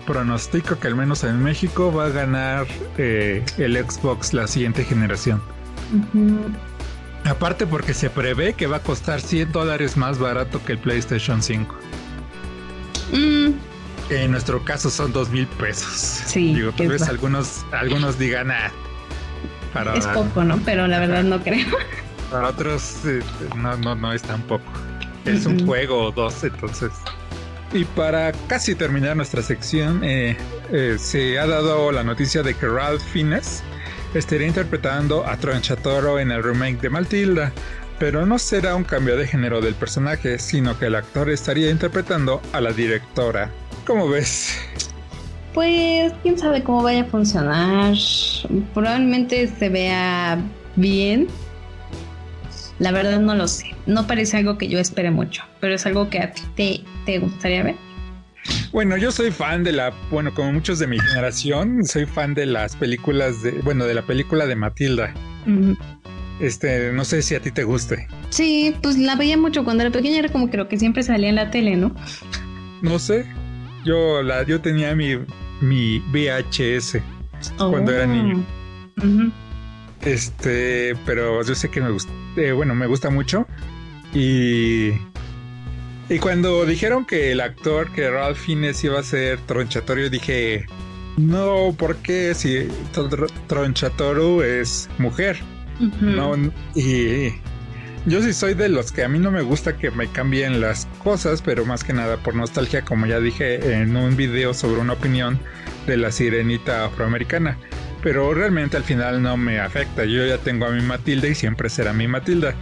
pronostico 0.05 0.79
que 0.79 0.87
al 0.87 0.95
menos 0.95 1.25
en 1.25 1.43
México 1.43 1.91
va 1.91 2.05
a 2.05 2.09
ganar 2.09 2.67
eh, 2.97 3.43
el 3.57 3.75
Xbox 3.75 4.33
la 4.33 4.47
siguiente 4.47 4.85
generación. 4.85 5.41
Aparte 7.25 7.67
porque 7.67 7.93
se 7.93 8.09
prevé 8.09 8.53
que 8.53 8.65
va 8.65 8.77
a 8.77 8.81
costar 8.81 9.19
100 9.19 9.51
dólares 9.51 9.97
más 9.97 10.19
barato 10.19 10.63
que 10.63 10.71
el 10.71 10.77
PlayStation 10.77 11.43
5. 11.43 11.75
Mm, 13.11 13.49
en 14.09 14.31
nuestro 14.31 14.63
caso 14.63 14.89
son 14.89 15.11
dos 15.11 15.29
mil 15.31 15.47
pesos. 15.47 15.91
Sí. 16.27 16.53
Digo, 16.53 16.71
tal 16.71 16.87
vez 16.87 17.01
algunos, 17.09 17.65
algunos 17.73 18.17
digan, 18.17 18.51
ah, 18.51 18.71
para, 19.73 19.95
es 19.95 20.07
poco, 20.07 20.43
¿no? 20.43 20.59
Pero 20.65 20.87
la 20.87 20.99
verdad 20.99 21.23
no 21.23 21.41
creo. 21.41 21.65
Para 22.31 22.49
otros 22.49 23.05
eh, 23.05 23.21
no, 23.55 23.77
no, 23.77 23.95
no 23.95 24.13
es 24.13 24.21
tan 24.21 24.41
poco. 24.41 24.71
Es 25.25 25.45
un 25.45 25.65
juego 25.65 26.05
o 26.05 26.11
dos, 26.11 26.43
entonces. 26.43 26.91
Y 27.73 27.83
para 27.83 28.31
casi 28.47 28.75
terminar 28.75 29.17
nuestra 29.17 29.41
sección, 29.41 30.01
eh, 30.03 30.37
eh, 30.71 30.95
se 30.97 31.37
ha 31.37 31.45
dado 31.45 31.91
la 31.91 32.03
noticia 32.03 32.41
de 32.43 32.53
que 32.53 32.67
Ralph 32.67 33.01
Fiennes 33.01 33.61
estaría 34.13 34.47
interpretando 34.47 35.25
a 35.25 35.35
Tronchatoro 35.37 36.19
en 36.19 36.31
el 36.31 36.43
remake 36.43 36.79
de 36.79 36.89
Matilda, 36.89 37.51
pero 37.99 38.25
no 38.25 38.39
será 38.39 38.75
un 38.75 38.83
cambio 38.83 39.17
de 39.17 39.27
género 39.27 39.59
del 39.59 39.75
personaje, 39.75 40.39
sino 40.39 40.77
que 40.79 40.85
el 40.85 40.95
actor 40.95 41.29
estaría 41.29 41.69
interpretando 41.69 42.41
a 42.53 42.61
la 42.61 42.71
directora. 42.71 43.51
¿Cómo 43.85 44.07
ves? 44.07 44.57
Pues 45.57 46.13
quién 46.21 46.37
sabe 46.37 46.61
cómo 46.61 46.83
vaya 46.83 47.01
a 47.01 47.05
funcionar. 47.05 47.95
Probablemente 48.75 49.47
se 49.47 49.69
vea 49.69 50.39
bien. 50.75 51.25
La 52.77 52.91
verdad 52.91 53.19
no 53.19 53.33
lo 53.33 53.47
sé. 53.47 53.73
No 53.87 54.05
parece 54.05 54.37
algo 54.37 54.59
que 54.59 54.67
yo 54.67 54.77
espere 54.77 55.09
mucho, 55.09 55.41
pero 55.59 55.73
es 55.73 55.83
algo 55.87 56.11
que 56.11 56.19
a 56.19 56.31
ti 56.31 56.43
te, 56.55 56.81
te 57.07 57.17
gustaría 57.17 57.63
ver. 57.63 57.75
Bueno, 58.71 58.97
yo 58.97 59.11
soy 59.11 59.31
fan 59.31 59.63
de 59.63 59.71
la, 59.71 59.91
bueno, 60.11 60.31
como 60.31 60.53
muchos 60.53 60.77
de 60.77 60.85
mi 60.85 60.99
generación, 60.99 61.83
soy 61.85 62.05
fan 62.05 62.35
de 62.35 62.45
las 62.45 62.75
películas 62.75 63.41
de, 63.41 63.53
bueno, 63.63 63.85
de 63.85 63.95
la 63.95 64.03
película 64.03 64.45
de 64.45 64.55
Matilda. 64.55 65.11
Este, 66.39 66.91
no 66.93 67.03
sé 67.03 67.23
si 67.23 67.33
a 67.33 67.39
ti 67.39 67.49
te 67.49 67.63
guste. 67.63 68.07
Sí, 68.29 68.75
pues 68.83 68.95
la 68.95 69.15
veía 69.15 69.37
mucho 69.37 69.63
cuando 69.63 69.81
era 69.81 69.91
pequeña, 69.91 70.19
era 70.19 70.29
como 70.29 70.51
creo 70.51 70.67
que 70.67 70.77
siempre 70.77 71.01
salía 71.01 71.29
en 71.29 71.35
la 71.35 71.49
tele, 71.49 71.75
¿no? 71.77 71.95
No 72.83 72.99
sé. 72.99 73.25
Yo 73.85 74.21
la, 74.21 74.43
yo 74.43 74.59
tenía 74.59 74.93
mi, 74.93 75.15
mi 75.61 75.99
VHS 76.11 76.99
cuando 77.57 77.93
era 77.93 78.05
niño. 78.05 78.43
Oh. 78.97 79.31
Este, 80.01 80.95
pero 81.05 81.43
yo 81.43 81.55
sé 81.55 81.69
que 81.69 81.81
me 81.81 81.91
gusta, 81.91 82.11
eh, 82.35 82.51
bueno, 82.51 82.75
me 82.75 82.87
gusta 82.87 83.09
mucho. 83.09 83.47
Y 84.13 84.91
y 86.09 86.19
cuando 86.19 86.65
dijeron 86.65 87.05
que 87.05 87.33
el 87.33 87.41
actor, 87.41 87.91
que 87.91 88.09
Ralph 88.09 88.37
Fiennes 88.37 88.81
iba 88.83 88.99
a 88.99 89.03
ser 89.03 89.39
Tronchatorio, 89.41 90.09
dije, 90.09 90.65
no, 91.17 91.75
¿por 91.77 91.97
qué 91.97 92.33
si 92.33 92.69
Tronchatoru 93.47 94.41
es 94.41 94.89
mujer? 94.99 95.37
No, 95.99 96.33
y 96.75 97.33
yo 98.07 98.21
sí 98.21 98.31
soy 98.31 98.53
de 98.53 98.69
los 98.69 98.93
que 98.93 99.03
a 99.03 99.09
mí 99.09 99.19
no 99.19 99.31
me 99.31 99.41
gusta 99.41 99.77
que 99.77 99.91
me 99.91 100.07
cambien 100.07 100.61
las 100.61 100.87
cosas, 101.03 101.41
pero 101.41 101.65
más 101.65 101.83
que 101.83 101.91
nada 101.91 102.15
por 102.15 102.35
nostalgia, 102.35 102.83
como 102.83 103.05
ya 103.05 103.19
dije 103.19 103.73
en 103.73 103.97
un 103.97 104.15
video 104.15 104.53
sobre 104.53 104.79
una 104.79 104.93
opinión 104.93 105.37
de 105.85 105.97
la 105.97 106.09
sirenita 106.11 106.85
afroamericana. 106.85 107.57
Pero 108.01 108.33
realmente 108.33 108.77
al 108.77 108.83
final 108.83 109.21
no 109.21 109.35
me 109.35 109.59
afecta. 109.59 110.05
Yo 110.05 110.25
ya 110.25 110.37
tengo 110.37 110.65
a 110.65 110.71
mi 110.71 110.81
Matilda 110.81 111.27
y 111.27 111.35
siempre 111.35 111.69
será 111.69 111.91
mi 111.91 112.07
Matilda. 112.07 112.55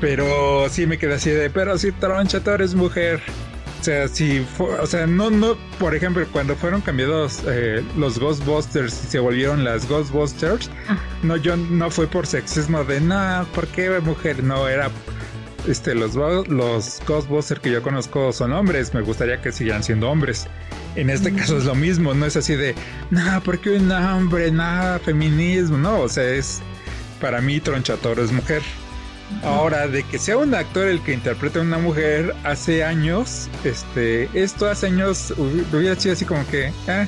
Pero 0.00 0.68
sí 0.70 0.86
me 0.86 0.96
quedé 0.96 1.14
así 1.14 1.28
de, 1.28 1.50
pero 1.50 1.76
si 1.76 1.92
Tronchator 1.92 2.62
es 2.62 2.74
mujer. 2.74 3.20
O 3.80 3.82
sea, 3.82 4.08
si 4.08 4.46
o 4.58 4.86
sea, 4.86 5.06
no, 5.06 5.30
no, 5.30 5.56
por 5.78 5.94
ejemplo, 5.94 6.26
cuando 6.32 6.54
fueron 6.54 6.82
cambiados 6.82 7.40
eh, 7.46 7.82
los 7.96 8.18
Ghostbusters 8.18 9.04
y 9.04 9.06
se 9.06 9.18
volvieron 9.20 9.64
las 9.64 9.88
Ghostbusters, 9.88 10.70
ah. 10.86 10.98
no, 11.22 11.38
yo 11.38 11.56
no 11.56 11.90
fue 11.90 12.06
por 12.06 12.26
sexismo 12.26 12.84
de, 12.84 13.00
no, 13.00 13.46
¿por 13.54 13.66
qué 13.68 13.88
mujer? 14.00 14.44
No, 14.44 14.68
era, 14.68 14.90
este, 15.66 15.94
los, 15.94 16.14
los 16.14 17.00
Ghostbusters 17.06 17.60
que 17.62 17.70
yo 17.70 17.82
conozco 17.82 18.34
son 18.34 18.52
hombres, 18.52 18.92
me 18.92 19.00
gustaría 19.00 19.40
que 19.40 19.50
sigan 19.50 19.82
siendo 19.82 20.10
hombres. 20.10 20.46
En 20.94 21.08
este 21.08 21.32
caso 21.32 21.56
es 21.56 21.64
lo 21.64 21.74
mismo, 21.74 22.12
no 22.12 22.26
es 22.26 22.36
así 22.36 22.56
de, 22.56 22.74
no, 23.08 23.40
porque 23.42 23.70
un 23.70 23.90
hombre, 23.90 24.50
nada, 24.50 24.98
feminismo, 24.98 25.78
no, 25.78 26.00
o 26.00 26.08
sea, 26.10 26.24
es, 26.24 26.60
para 27.18 27.40
mí 27.40 27.60
Tronchator 27.60 28.20
es 28.20 28.30
mujer. 28.30 28.60
Ahora, 29.42 29.88
de 29.88 30.02
que 30.02 30.18
sea 30.18 30.36
un 30.36 30.54
actor 30.54 30.86
el 30.86 31.00
que 31.00 31.12
interprete 31.14 31.58
a 31.58 31.62
una 31.62 31.78
mujer 31.78 32.34
hace 32.44 32.84
años, 32.84 33.48
este, 33.64 34.28
esto 34.34 34.68
hace 34.68 34.88
años 34.88 35.32
hubiera 35.38 35.96
sido 35.96 36.12
así 36.12 36.24
como 36.24 36.46
que, 36.48 36.72
ah, 36.88 37.06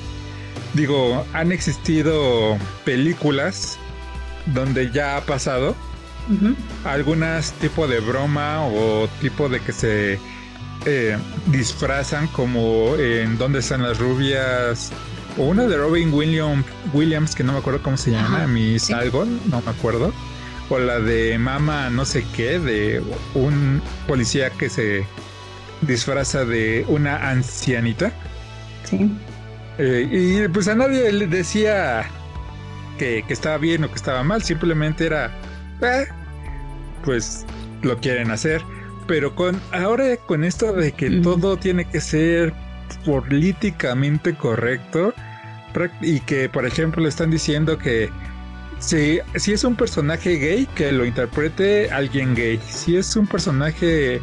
digo, 0.72 1.26
han 1.34 1.52
existido 1.52 2.56
películas 2.84 3.78
donde 4.46 4.90
ya 4.90 5.16
ha 5.16 5.20
pasado. 5.22 5.74
Algunas 6.84 7.52
tipo 7.54 7.88
de 7.88 7.98
broma 8.00 8.64
o 8.64 9.08
tipo 9.20 9.48
de 9.48 9.60
que 9.60 9.72
se 9.72 10.18
eh, 10.86 11.18
disfrazan 11.46 12.28
como 12.28 12.94
en 12.96 13.36
donde 13.38 13.58
están 13.58 13.82
las 13.82 13.98
rubias 13.98 14.92
o 15.36 15.42
una 15.42 15.64
de 15.64 15.76
Robin 15.76 16.14
Williams, 16.14 16.64
Williams 16.92 17.34
que 17.34 17.42
no 17.42 17.52
me 17.52 17.58
acuerdo 17.58 17.82
cómo 17.82 17.96
se 17.96 18.12
llama, 18.12 18.46
mi 18.46 18.78
Salgon, 18.78 19.40
no 19.50 19.60
me 19.62 19.70
acuerdo 19.70 20.12
o 20.72 20.78
la 20.78 21.00
de 21.00 21.38
Mama 21.38 21.90
no 21.90 22.06
sé 22.06 22.24
qué, 22.34 22.58
de 22.58 23.02
un 23.34 23.82
policía 24.06 24.48
que 24.48 24.70
se 24.70 25.04
disfraza 25.82 26.46
de 26.46 26.86
una 26.88 27.28
ancianita. 27.28 28.10
Sí. 28.84 29.10
Eh, 29.76 30.08
y 30.10 30.48
pues 30.48 30.68
a 30.68 30.74
nadie 30.74 31.12
le 31.12 31.26
decía 31.26 32.04
que, 32.98 33.22
estaba 33.28 33.58
bien 33.58 33.84
o 33.84 33.88
que 33.88 33.96
estaba 33.96 34.22
mal, 34.22 34.42
simplemente 34.42 35.04
era, 35.04 35.30
eh, 35.82 36.06
pues 37.04 37.44
lo 37.82 37.98
quieren 37.98 38.30
hacer. 38.30 38.62
Pero 39.06 39.34
con 39.34 39.60
ahora 39.72 40.16
con 40.16 40.42
esto 40.42 40.72
de 40.72 40.92
que 40.92 41.10
todo 41.10 41.58
tiene 41.58 41.84
que 41.84 42.00
ser 42.00 42.54
políticamente 43.04 44.34
correcto 44.34 45.12
y 46.00 46.20
que 46.20 46.48
por 46.48 46.64
ejemplo 46.64 47.02
le 47.02 47.08
están 47.08 47.30
diciendo 47.30 47.76
que 47.78 48.10
si, 48.82 49.20
si 49.36 49.52
es 49.52 49.62
un 49.64 49.76
personaje 49.76 50.38
gay, 50.38 50.66
que 50.74 50.90
lo 50.90 51.04
interprete 51.04 51.90
alguien 51.90 52.34
gay. 52.34 52.60
Si 52.68 52.96
es 52.96 53.14
un 53.14 53.26
personaje 53.26 54.20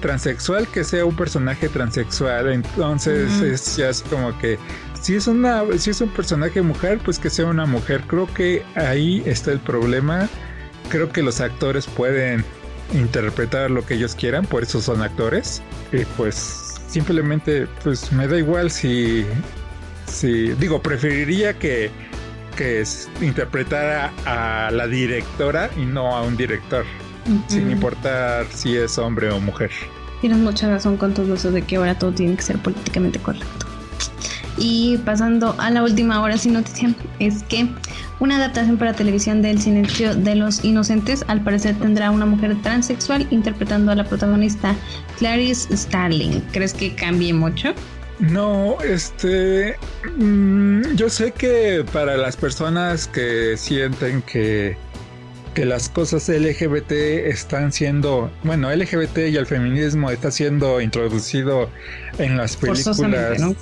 transexual, 0.00 0.68
que 0.68 0.84
sea 0.84 1.04
un 1.04 1.16
personaje 1.16 1.68
transexual. 1.68 2.52
Entonces 2.52 3.40
es 3.40 3.76
ya 3.76 3.88
así 3.88 4.04
como 4.08 4.38
que 4.38 4.56
si 5.00 5.16
es 5.16 5.26
una, 5.26 5.64
si 5.76 5.90
es 5.90 6.00
un 6.00 6.10
personaje 6.10 6.62
mujer, 6.62 7.00
pues 7.04 7.18
que 7.18 7.28
sea 7.28 7.46
una 7.46 7.66
mujer. 7.66 8.02
Creo 8.06 8.32
que 8.32 8.62
ahí 8.76 9.22
está 9.26 9.50
el 9.50 9.58
problema. 9.58 10.28
Creo 10.90 11.10
que 11.10 11.22
los 11.22 11.40
actores 11.40 11.86
pueden 11.86 12.44
interpretar 12.94 13.70
lo 13.70 13.84
que 13.84 13.94
ellos 13.94 14.14
quieran, 14.14 14.46
por 14.46 14.62
eso 14.62 14.80
son 14.80 15.02
actores. 15.02 15.60
Y 15.92 16.04
pues 16.16 16.80
simplemente, 16.88 17.66
pues 17.82 18.12
me 18.12 18.28
da 18.28 18.38
igual 18.38 18.70
si, 18.70 19.26
si 20.06 20.52
digo, 20.52 20.80
preferiría 20.80 21.58
que 21.58 21.90
que 22.58 22.80
es 22.80 23.08
interpretar 23.20 24.10
a, 24.26 24.70
la 24.72 24.88
directora 24.88 25.70
y 25.76 25.86
no 25.86 26.16
a 26.16 26.22
un 26.22 26.36
director, 26.36 26.84
sin 27.46 27.70
importar 27.70 28.46
si 28.52 28.76
es 28.76 28.98
hombre 28.98 29.30
o 29.30 29.38
mujer. 29.38 29.70
Tienes 30.20 30.38
mucha 30.38 30.68
razón 30.68 30.96
con 30.96 31.14
todo 31.14 31.34
eso 31.34 31.52
de 31.52 31.62
que 31.62 31.76
ahora 31.76 31.96
todo 31.96 32.10
tiene 32.10 32.34
que 32.34 32.42
ser 32.42 32.58
políticamente 32.58 33.20
correcto. 33.20 33.66
Y 34.56 34.98
pasando 35.04 35.54
a 35.58 35.70
la 35.70 35.84
última 35.84 36.20
hora 36.20 36.36
sin 36.36 36.54
noticia, 36.54 36.92
es 37.20 37.44
que 37.44 37.68
una 38.18 38.38
adaptación 38.38 38.76
para 38.76 38.92
televisión 38.92 39.40
del 39.40 39.60
Silencio 39.60 40.16
de 40.16 40.34
los 40.34 40.64
Inocentes 40.64 41.24
al 41.28 41.42
parecer 41.42 41.76
tendrá 41.76 42.10
una 42.10 42.26
mujer 42.26 42.60
transexual 42.62 43.28
interpretando 43.30 43.92
a 43.92 43.94
la 43.94 44.02
protagonista 44.02 44.74
Clarice 45.16 45.76
Starling. 45.76 46.40
¿Crees 46.50 46.74
que 46.74 46.92
cambie 46.96 47.32
mucho? 47.32 47.72
No, 48.20 48.78
este, 48.82 49.76
mm, 50.16 50.94
yo 50.96 51.08
sé 51.08 51.32
que 51.32 51.84
para 51.92 52.16
las 52.16 52.36
personas 52.36 53.06
que 53.06 53.56
sienten 53.56 54.22
que, 54.22 54.76
que 55.54 55.64
las 55.64 55.88
cosas 55.88 56.28
LGBT 56.28 56.92
están 56.92 57.72
siendo, 57.72 58.30
bueno, 58.42 58.74
LGBT 58.74 59.18
y 59.28 59.36
el 59.36 59.46
feminismo 59.46 60.10
está 60.10 60.30
siendo 60.30 60.80
introducido 60.80 61.70
en 62.18 62.36
las 62.36 62.56
películas. 62.56 62.98
¿no? 63.40 63.54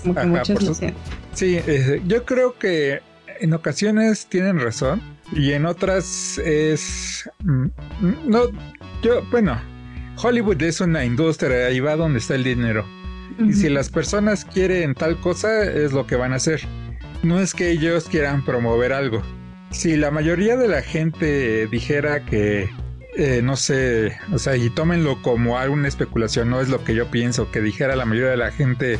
sí, 1.34 1.58
eh, 1.66 2.00
yo 2.06 2.24
creo 2.24 2.58
que 2.58 3.00
en 3.40 3.52
ocasiones 3.52 4.26
tienen 4.26 4.58
razón 4.58 5.02
y 5.32 5.52
en 5.52 5.66
otras 5.66 6.38
es, 6.38 7.28
mm, 7.44 7.66
no, 8.24 8.44
yo, 9.02 9.22
bueno, 9.30 9.60
Hollywood 10.16 10.62
es 10.62 10.80
una 10.80 11.04
industria, 11.04 11.66
ahí 11.66 11.80
va 11.80 11.96
donde 11.96 12.20
está 12.20 12.34
el 12.34 12.44
dinero. 12.44 12.86
Y 13.38 13.52
si 13.52 13.68
las 13.68 13.90
personas 13.90 14.44
quieren 14.44 14.94
tal 14.94 15.20
cosa, 15.20 15.64
es 15.64 15.92
lo 15.92 16.06
que 16.06 16.16
van 16.16 16.32
a 16.32 16.36
hacer. 16.36 16.62
No 17.22 17.40
es 17.40 17.54
que 17.54 17.70
ellos 17.70 18.06
quieran 18.08 18.44
promover 18.44 18.92
algo. 18.92 19.22
Si 19.70 19.96
la 19.96 20.10
mayoría 20.10 20.56
de 20.56 20.68
la 20.68 20.82
gente 20.82 21.66
dijera 21.66 22.24
que, 22.24 22.68
eh, 23.16 23.40
no 23.42 23.56
sé, 23.56 24.16
o 24.32 24.38
sea, 24.38 24.56
y 24.56 24.70
tómenlo 24.70 25.20
como 25.22 25.58
alguna 25.58 25.88
especulación, 25.88 26.50
no 26.50 26.60
es 26.60 26.68
lo 26.68 26.82
que 26.84 26.94
yo 26.94 27.10
pienso, 27.10 27.50
que 27.50 27.60
dijera 27.60 27.96
la 27.96 28.04
mayoría 28.04 28.30
de 28.30 28.36
la 28.36 28.52
gente, 28.52 28.98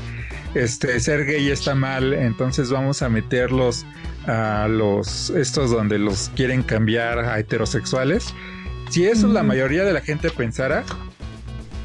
este, 0.55 0.99
ser 1.01 1.25
gay 1.25 1.49
está 1.51 1.75
mal, 1.75 2.13
entonces 2.13 2.71
vamos 2.71 3.03
a 3.03 3.09
meterlos 3.09 3.87
a 4.27 4.67
los, 4.69 5.31
estos 5.31 5.71
donde 5.71 5.99
los 5.99 6.31
quieren 6.35 6.63
cambiar 6.63 7.21
a 7.21 7.39
heterosexuales. 7.39 8.35
Si 8.91 9.07
eso 9.07 9.29
la 9.29 9.43
mayoría 9.43 9.85
de 9.85 9.93
la 9.93 10.01
gente 10.01 10.31
pensara, 10.31 10.85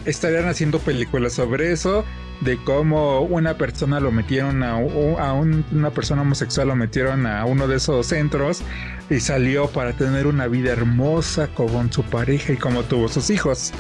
estarían 0.06 0.48
haciendo 0.48 0.80
películas 0.80 1.34
sobre 1.34 1.72
eso 1.72 2.06
de 2.42 2.58
cómo 2.64 3.22
una 3.22 3.58
persona 3.58 4.00
lo 4.00 4.12
metieron 4.12 4.64
a, 4.64 4.76
una 4.78 5.92
persona 5.92 6.24
homosexual 6.24 6.70
lo 6.70 6.76
metieron 6.76 7.28
a 7.28 7.46
uno 7.46 7.68
de 7.68 7.78
esos 7.78 8.08
centros 8.08 8.64
y 9.10 9.20
salió 9.20 9.68
para 9.68 9.94
tener 9.94 10.26
una 10.26 10.48
vida 10.48 10.72
hermosa 10.72 11.48
con 11.50 11.92
su 11.94 12.04
pareja 12.04 12.54
y 12.54 12.58
como 12.58 12.84
tuvo 12.84 13.08
sus 13.08 13.30
hijos. 13.30 13.72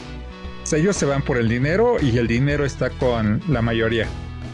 Ellos 0.71 0.95
se 0.95 1.05
van 1.05 1.21
por 1.21 1.37
el 1.37 1.49
dinero 1.49 1.97
y 2.01 2.17
el 2.17 2.27
dinero 2.27 2.63
está 2.63 2.91
con 2.91 3.41
la 3.49 3.61
mayoría, 3.61 4.05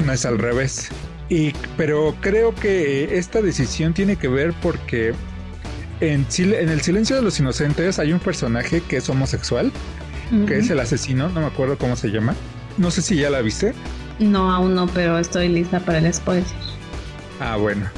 no 0.04 0.14
es 0.14 0.26
al 0.26 0.40
revés. 0.40 0.90
Y, 1.30 1.54
pero 1.76 2.16
creo 2.22 2.56
que 2.56 3.18
esta 3.18 3.42
decisión 3.42 3.94
tiene 3.94 4.16
que 4.16 4.28
ver 4.28 4.54
porque 4.62 5.14
en 6.00 6.26
el 6.32 6.82
silencio 6.82 7.16
de 7.16 7.22
los 7.22 7.40
inocentes 7.40 8.00
hay 8.00 8.14
un 8.14 8.20
personaje 8.20 8.82
que 8.82 8.98
es 8.98 9.10
homosexual, 9.10 9.72
que 10.48 10.58
es 10.58 10.70
el 10.70 10.80
asesino, 10.80 11.30
no 11.30 11.42
me 11.42 11.48
acuerdo 11.48 11.78
cómo 11.78 11.96
se 11.96 12.10
llama 12.10 12.36
no 12.78 12.92
sé 12.92 13.02
si 13.02 13.16
ya 13.16 13.30
la 13.30 13.42
viste. 13.42 13.74
No, 14.20 14.52
aún 14.52 14.76
no, 14.76 14.88
pero 14.88 15.18
estoy 15.20 15.50
lista 15.50 15.80
para 15.80 15.98
el 16.00 16.14
spoiler. 16.14 16.46
Ah, 17.40 17.56
bueno. 17.58 17.90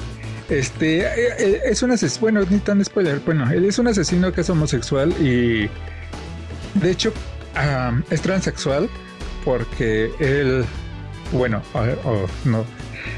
Este 0.49 1.01
eh, 1.01 1.36
eh, 1.38 1.61
es 1.65 1.84
un 1.84 1.91
asesino, 1.91 2.21
bueno, 2.21 2.41
ni 2.49 2.59
tan 2.59 2.84
spoiler. 2.84 3.19
Bueno, 3.19 3.49
él 3.51 3.65
es 3.65 3.77
un 3.77 3.88
asesino 3.88 4.32
que 4.32 4.41
es 4.41 4.49
homosexual 4.49 5.11
y 5.21 5.69
de 6.80 6.91
hecho 6.91 7.13
es 8.09 8.21
transexual 8.21 8.89
porque 9.43 10.11
él 10.19 10.65
bueno, 11.32 11.61
no. 12.45 12.65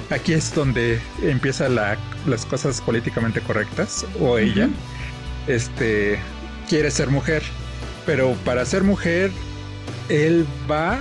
Aquí 0.09 0.33
es 0.33 0.53
donde 0.53 0.99
empieza 1.23 1.69
las 1.69 2.45
cosas 2.49 2.81
políticamente 2.81 3.39
correctas, 3.39 4.05
o 4.19 4.37
ella, 4.37 4.67
este, 5.47 6.19
quiere 6.67 6.91
ser 6.91 7.09
mujer, 7.09 7.41
pero 8.05 8.33
para 8.45 8.65
ser 8.65 8.83
mujer, 8.83 9.31
él 10.09 10.45
va 10.69 10.99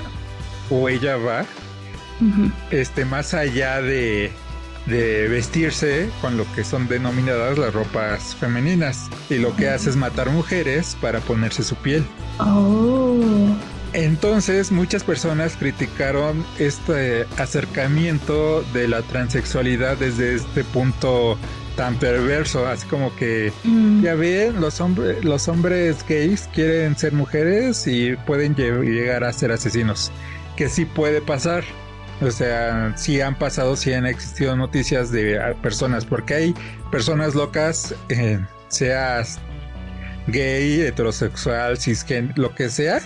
o 0.70 0.88
ella 0.88 1.16
va, 1.16 1.44
este, 2.70 3.04
más 3.04 3.34
allá 3.34 3.80
de, 3.80 4.30
de 4.86 5.28
vestirse 5.28 6.10
con 6.20 6.36
lo 6.36 6.44
que 6.54 6.64
son 6.64 6.86
denominadas 6.86 7.58
las 7.58 7.72
ropas 7.72 8.34
femeninas 8.36 9.08
y 9.30 9.36
lo 9.36 9.56
que 9.56 9.68
hace 9.68 9.90
es 9.90 9.96
matar 9.96 10.30
mujeres 10.30 10.96
para 11.00 11.20
ponerse 11.20 11.62
su 11.62 11.76
piel. 11.76 12.04
Oh. 12.38 13.16
Entonces 13.92 14.70
muchas 14.70 15.02
personas 15.02 15.56
criticaron 15.58 16.44
este 16.58 17.26
acercamiento 17.38 18.62
de 18.72 18.86
la 18.86 19.02
transexualidad 19.02 19.96
desde 19.96 20.36
este 20.36 20.62
punto 20.62 21.36
tan 21.80 21.98
perverso, 21.98 22.66
así 22.66 22.86
como 22.88 23.16
que 23.16 23.50
mm. 23.64 24.02
ya 24.02 24.14
ven, 24.14 24.60
los 24.60 24.82
hombres 24.82 25.24
los 25.24 25.48
hombres 25.48 26.04
gays 26.06 26.46
quieren 26.52 26.94
ser 26.94 27.14
mujeres 27.14 27.86
y 27.86 28.16
pueden 28.26 28.54
llegar 28.54 29.24
a 29.24 29.32
ser 29.32 29.50
asesinos, 29.50 30.12
que 30.58 30.68
sí 30.68 30.84
puede 30.84 31.22
pasar. 31.22 31.64
O 32.20 32.30
sea, 32.30 32.92
sí 32.98 33.22
han 33.22 33.34
pasado, 33.34 33.76
sí 33.76 33.94
han 33.94 34.04
existido 34.04 34.54
noticias 34.56 35.10
de 35.10 35.40
personas, 35.62 36.04
porque 36.04 36.34
hay 36.34 36.54
personas 36.90 37.34
locas, 37.34 37.94
eh, 38.10 38.38
seas 38.68 39.38
gay, 40.26 40.82
heterosexual, 40.82 41.78
cisgen, 41.78 42.34
lo 42.36 42.54
que 42.54 42.68
sea, 42.68 43.00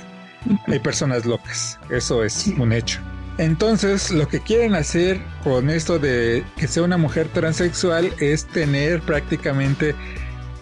hay 0.66 0.80
personas 0.80 1.26
locas. 1.26 1.78
Eso 1.90 2.24
es 2.24 2.48
un 2.58 2.72
hecho. 2.72 3.00
Entonces, 3.38 4.10
lo 4.10 4.28
que 4.28 4.40
quieren 4.40 4.74
hacer 4.74 5.20
con 5.42 5.68
esto 5.68 5.98
de 5.98 6.44
que 6.56 6.68
sea 6.68 6.84
una 6.84 6.96
mujer 6.96 7.28
transexual 7.28 8.12
es 8.20 8.46
tener 8.46 9.00
prácticamente 9.00 9.94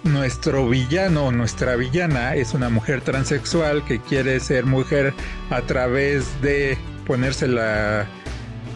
nuestro 0.05 0.69
villano 0.69 1.27
o 1.27 1.33
nuestra 1.33 1.77
villana 1.77 2.35
es 2.35 2.55
una 2.55 2.69
mujer 2.69 3.03
transexual 3.03 3.85
que 3.85 4.01
quiere 4.01 4.41
ser 4.41 4.67
mujer 4.67 5.15
a 5.51 5.63
través 5.63 6.41
de 6.41 6.77
ponerse 7.07 7.47
la, 7.47 8.07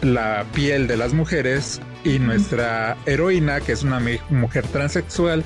la 0.01 0.45
piel 0.53 0.87
de 0.87 0.95
las 0.95 1.13
mujeres 1.13 1.81
y 2.05 2.19
nuestra 2.19 2.95
heroína 3.05 3.59
que 3.59 3.73
es 3.73 3.83
una 3.83 3.99
mujer 4.29 4.65
transexual 4.67 5.43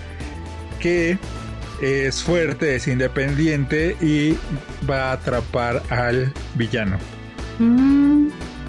que 0.80 1.18
es 1.82 2.22
fuerte, 2.22 2.76
es 2.76 2.88
independiente 2.88 3.96
y 4.02 4.38
va 4.88 5.10
a 5.10 5.14
atrapar 5.14 5.82
al 5.90 6.32
villano. 6.56 6.98
Mm. 7.58 8.21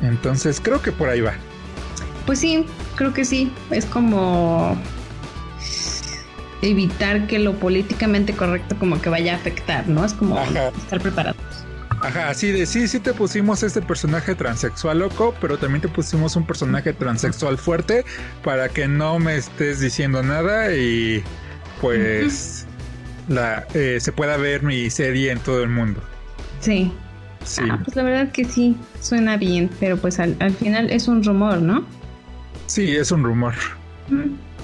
Entonces 0.02 0.60
creo 0.60 0.82
que 0.82 0.92
por 0.92 1.08
ahí 1.08 1.20
va. 1.20 1.34
Pues 2.26 2.40
sí, 2.40 2.66
creo 2.96 3.12
que 3.12 3.24
sí. 3.24 3.52
Es 3.70 3.86
como 3.86 4.76
evitar 6.60 7.26
que 7.26 7.38
lo 7.38 7.54
políticamente 7.54 8.34
correcto 8.34 8.76
como 8.78 9.00
que 9.00 9.08
vaya 9.08 9.32
a 9.34 9.36
afectar, 9.36 9.88
¿no? 9.88 10.04
Es 10.04 10.12
como 10.12 10.40
estar 10.40 11.00
preparados. 11.00 11.36
Ajá, 12.02 12.30
así 12.30 12.50
de 12.50 12.66
sí, 12.66 12.88
sí 12.88 12.98
te 12.98 13.14
pusimos 13.14 13.62
este 13.62 13.80
personaje 13.80 14.34
transexual 14.34 15.00
loco, 15.00 15.34
pero 15.40 15.56
también 15.56 15.82
te 15.82 15.88
pusimos 15.88 16.34
un 16.34 16.44
personaje 16.44 16.92
transexual 16.92 17.58
fuerte 17.58 18.04
para 18.42 18.68
que 18.68 18.88
no 18.88 19.20
me 19.20 19.36
estés 19.36 19.78
diciendo 19.78 20.20
nada 20.22 20.74
y 20.74 21.22
pues 21.80 22.66
la, 23.28 23.66
eh, 23.74 23.98
se 24.00 24.10
pueda 24.10 24.36
ver 24.36 24.64
mi 24.64 24.90
serie 24.90 25.30
en 25.30 25.38
todo 25.38 25.62
el 25.62 25.68
mundo. 25.68 26.00
Sí. 26.60 26.92
Sí. 27.44 27.62
Ah, 27.68 27.80
pues 27.84 27.96
la 27.96 28.02
verdad 28.02 28.32
que 28.32 28.44
sí, 28.44 28.76
suena 29.00 29.36
bien, 29.36 29.70
pero 29.80 29.96
pues 29.96 30.18
al, 30.20 30.36
final 30.52 30.90
es 30.90 31.08
un 31.08 31.22
rumor, 31.24 31.60
¿no? 31.60 31.84
Sí, 32.66 32.96
es 32.96 33.10
un 33.10 33.24
rumor. 33.24 33.54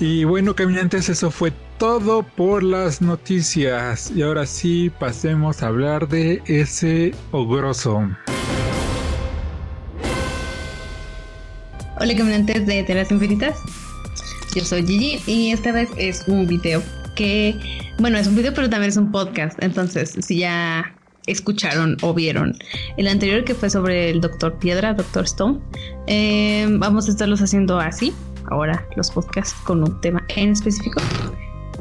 Y 0.01 0.25
bueno, 0.25 0.55
caminantes, 0.55 1.09
eso 1.09 1.31
fue 1.31 1.53
todo 1.79 2.23
por 2.23 2.63
las 2.63 3.01
noticias. 3.03 4.13
Y 4.15 4.23
ahora 4.23 4.47
sí, 4.47 4.91
pasemos 4.99 5.63
a 5.63 5.69
hablar 5.69 6.09
de 6.09 6.43
ese 6.47 7.15
ogroso. 7.33 8.09
Hola 12.01 12.17
caminantes 12.17 12.67
de 12.67 12.85
Telas 12.85 13.11
Infinitas. 13.11 13.59
Yo 14.55 14.65
soy 14.65 14.87
Gigi 14.87 15.21
y 15.27 15.51
esta 15.51 15.73
vez 15.73 15.91
es 15.97 16.27
un 16.29 16.47
video 16.47 16.83
que 17.17 17.57
bueno, 17.99 18.17
es 18.17 18.29
un 18.29 18.37
video, 18.37 18.55
pero 18.55 18.71
también 18.71 18.91
es 18.91 18.97
un 18.97 19.11
podcast. 19.11 19.61
Entonces, 19.61 20.15
si 20.21 20.39
ya 20.39 20.95
escucharon 21.31 21.97
o 22.03 22.15
vieron 22.15 22.57
el 22.97 23.09
anterior 23.09 23.45
que 23.45 23.55
fue 23.55 23.71
sobre 23.71 24.11
el 24.11 24.21
Doctor 24.21 24.59
Piedra, 24.59 24.95
Doctor 24.95 25.25
Stone, 25.25 25.61
eh, 26.07 26.67
vamos 26.71 27.09
a 27.09 27.11
estarlos 27.11 27.41
haciendo 27.41 27.79
así. 27.79 28.13
Ahora 28.51 28.87
los 28.97 29.11
podcasts 29.11 29.55
con 29.65 29.83
un 29.83 30.01
tema 30.01 30.25
en 30.29 30.53
específico, 30.53 31.01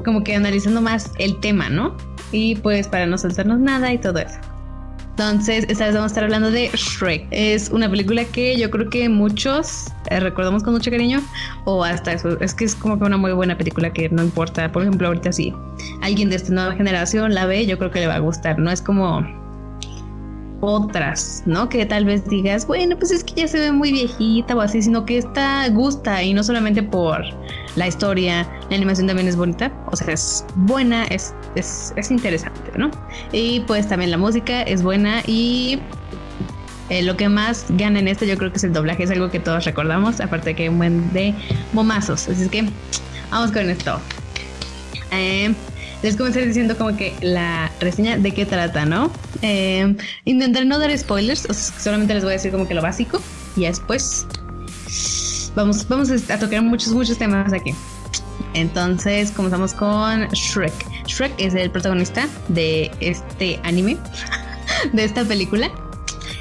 como 0.04 0.24
que 0.24 0.36
analizando 0.36 0.82
más 0.82 1.12
el 1.18 1.40
tema, 1.40 1.70
¿no? 1.70 1.96
Y 2.32 2.56
pues 2.58 2.88
para 2.88 3.06
no 3.06 3.18
saltarnos 3.18 3.60
nada 3.60 3.94
y 3.94 3.98
todo 3.98 4.20
eso. 4.20 4.38
Entonces, 5.20 5.66
esta 5.68 5.86
vez 5.86 5.96
vamos 5.96 6.12
a 6.12 6.14
estar 6.14 6.24
hablando 6.26 6.52
de 6.52 6.70
Shrek. 6.76 7.26
Es 7.32 7.72
una 7.72 7.90
película 7.90 8.24
que 8.24 8.56
yo 8.56 8.70
creo 8.70 8.88
que 8.88 9.10
muchos 9.10 9.88
eh, 10.12 10.20
recordamos 10.20 10.62
con 10.62 10.74
mucho 10.74 10.92
cariño, 10.92 11.24
o 11.66 11.84
hasta 11.84 12.14
eso. 12.14 12.40
Es 12.40 12.54
que 12.54 12.66
es 12.66 12.76
como 12.76 13.00
que 13.00 13.06
una 13.06 13.18
muy 13.18 13.32
buena 13.32 13.58
película 13.58 13.92
que 13.92 14.10
no 14.10 14.22
importa. 14.22 14.72
Por 14.72 14.84
ejemplo, 14.84 15.08
ahorita 15.08 15.32
si 15.32 15.56
alguien 16.04 16.30
de 16.30 16.36
esta 16.36 16.54
nueva 16.54 16.74
generación 16.74 17.34
la 17.34 17.48
ve, 17.48 17.66
yo 17.66 17.80
creo 17.80 17.90
que 17.90 18.02
le 18.02 18.06
va 18.06 18.14
a 18.14 18.20
gustar. 18.20 18.60
No 18.60 18.70
es 18.70 18.80
como 18.80 19.26
otras, 20.68 21.44
¿no? 21.46 21.70
Que 21.70 21.86
tal 21.86 22.04
vez 22.04 22.28
digas, 22.28 22.68
bueno, 22.68 22.98
pues 22.98 23.12
es 23.12 23.24
que 23.24 23.42
ya 23.42 23.48
se 23.48 23.58
ve 23.58 23.72
muy 23.72 23.94
viejita 23.94 24.54
o 24.54 24.60
así, 24.60 24.82
sino 24.82 25.06
que 25.06 25.18
esta 25.18 25.70
gusta 25.70 26.22
y 26.22 26.34
no 26.34 26.44
solamente 26.44 26.84
por 26.84 27.24
la 27.78 27.88
historia, 27.88 28.46
la 28.70 28.76
animación 28.76 29.08
también 29.08 29.30
es 29.30 29.38
bonita, 29.38 29.72
o 29.90 29.96
sea, 29.96 30.14
es 30.14 30.46
buena, 30.56 31.06
es, 31.06 31.34
es, 31.56 31.94
es 31.96 32.12
interesante, 32.12 32.72
¿no? 32.78 32.92
Y 33.32 33.62
pues 33.62 33.88
también 33.88 34.12
la 34.12 34.18
música 34.18 34.62
es 34.64 34.84
buena 34.84 35.22
y 35.26 35.80
eh, 36.90 37.02
lo 37.02 37.16
que 37.16 37.30
más 37.30 37.66
gana 37.70 38.00
en 38.00 38.10
esto 38.10 38.26
yo 38.26 38.38
creo 38.38 38.52
que 38.52 38.58
es 38.58 38.64
el 38.66 38.74
doblaje, 38.74 39.04
es 39.04 39.12
algo 39.12 39.32
que 39.32 39.40
todos 39.40 39.64
recordamos, 39.64 40.20
aparte 40.20 40.50
de 40.50 40.56
que 40.56 40.64
hay 40.64 40.70
un 40.70 40.80
buen 40.80 41.14
de 41.14 41.34
momazos, 41.72 42.28
así 42.28 42.44
es 42.44 42.50
que 42.50 42.70
vamos 43.32 43.54
con 43.54 43.70
esto. 43.70 44.02
Eh, 45.12 45.56
les 46.04 46.16
comencé 46.16 46.46
diciendo 46.46 46.78
como 46.78 46.96
que 46.96 47.14
la 47.22 47.72
reseña 47.80 48.18
de 48.18 48.32
qué 48.32 48.46
trata, 48.46 48.86
¿no? 48.86 49.12
Eh, 49.42 49.96
intentaré 50.26 50.66
no 50.66 50.80
dar 50.80 50.96
spoilers, 50.98 51.48
solamente 51.80 52.14
les 52.14 52.24
voy 52.24 52.32
a 52.32 52.34
decir 52.34 52.52
como 52.52 52.68
que 52.68 52.74
lo 52.74 52.82
básico 52.82 53.22
y 53.56 53.62
después 53.62 54.28
vamos, 55.56 55.88
vamos 55.88 56.10
a 56.30 56.40
tocar 56.40 56.62
muchos, 56.62 56.94
muchos 56.94 57.18
temas 57.18 57.52
aquí. 57.54 57.74
Entonces 58.54 59.32
comenzamos 59.32 59.74
con 59.74 60.28
Shrek. 60.30 60.74
Shrek 61.06 61.34
es 61.38 61.54
el 61.54 61.70
protagonista 61.70 62.28
de 62.48 62.92
este 63.00 63.60
anime, 63.64 63.98
de 64.94 65.04
esta 65.04 65.24
película. 65.24 65.70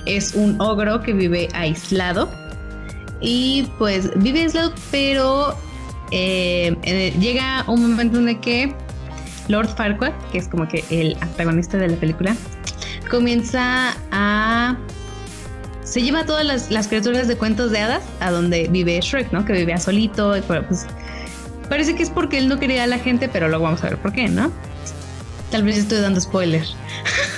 Es 0.06 0.34
un 0.34 0.60
ogro 0.60 1.02
que 1.02 1.12
vive 1.12 1.48
aislado. 1.52 2.30
Y 3.20 3.68
pues 3.78 4.10
vive 4.16 4.42
aislado, 4.42 4.72
pero 4.90 5.56
eh, 6.10 6.76
eh, 6.82 7.14
llega 7.18 7.64
un 7.66 7.82
momento 7.82 8.18
en 8.18 8.40
que 8.40 8.74
Lord 9.48 9.68
Farquaad, 9.68 10.12
que 10.32 10.38
es 10.38 10.48
como 10.48 10.68
que 10.68 10.84
el 10.90 11.16
antagonista 11.20 11.78
de 11.78 11.88
la 11.88 11.96
película, 11.96 12.36
comienza 13.10 13.96
a... 14.10 14.76
Se 15.82 16.02
lleva 16.02 16.20
a 16.20 16.26
todas 16.26 16.68
las, 16.70 16.88
criaturas 16.88 17.28
de 17.28 17.36
cuentos 17.36 17.70
de 17.70 17.78
hadas 17.78 18.02
a 18.20 18.32
donde 18.32 18.66
vive 18.68 19.00
Shrek, 19.00 19.32
¿no? 19.32 19.44
Que 19.44 19.52
vivía 19.52 19.78
solito. 19.78 20.36
Y 20.36 20.40
pues, 20.40 20.84
parece 21.68 21.94
que 21.94 22.02
es 22.02 22.10
porque 22.10 22.38
él 22.38 22.48
no 22.48 22.58
quería 22.58 22.84
a 22.84 22.86
la 22.88 22.98
gente, 22.98 23.28
pero 23.28 23.48
luego 23.48 23.64
vamos 23.64 23.84
a 23.84 23.90
ver 23.90 23.98
por 23.98 24.12
qué, 24.12 24.28
¿no? 24.28 24.50
Tal 25.52 25.62
vez 25.62 25.78
estoy 25.78 26.00
dando 26.00 26.20
spoiler. 26.20 26.64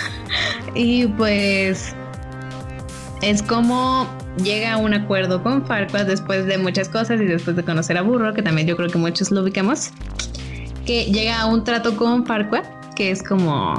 y 0.74 1.06
pues 1.08 1.92
es 3.20 3.42
como 3.42 4.08
llega 4.42 4.74
a 4.74 4.76
un 4.78 4.94
acuerdo 4.94 5.42
con 5.42 5.66
Farquaad 5.66 6.06
después 6.06 6.46
de 6.46 6.56
muchas 6.56 6.88
cosas 6.88 7.20
y 7.20 7.24
después 7.24 7.56
de 7.56 7.64
conocer 7.64 7.98
a 7.98 8.02
Burro, 8.02 8.32
que 8.32 8.42
también 8.42 8.66
yo 8.66 8.76
creo 8.76 8.88
que 8.88 8.98
muchos 8.98 9.30
lo 9.30 9.42
ubicamos 9.42 9.90
que 10.88 11.04
llega 11.04 11.42
a 11.42 11.46
un 11.46 11.64
trato 11.64 11.94
con 11.98 12.24
Farquaad, 12.24 12.64
que 12.96 13.10
es 13.10 13.22
como 13.22 13.78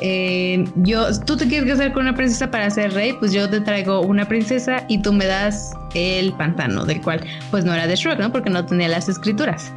eh, 0.00 0.64
yo, 0.76 1.08
tú 1.26 1.36
te 1.36 1.48
quieres 1.48 1.68
casar 1.68 1.92
con 1.92 2.02
una 2.04 2.14
princesa 2.14 2.48
para 2.48 2.70
ser 2.70 2.92
rey, 2.92 3.12
pues 3.14 3.32
yo 3.32 3.50
te 3.50 3.60
traigo 3.60 4.00
una 4.02 4.24
princesa 4.24 4.84
y 4.86 5.02
tú 5.02 5.12
me 5.12 5.26
das 5.26 5.72
el 5.94 6.32
pantano, 6.34 6.84
del 6.84 7.00
cual 7.00 7.24
pues 7.50 7.64
no 7.64 7.74
era 7.74 7.88
de 7.88 7.96
Shrek, 7.96 8.20
¿no? 8.20 8.30
Porque 8.30 8.50
no 8.50 8.64
tenía 8.64 8.86
las 8.86 9.08
escrituras. 9.08 9.72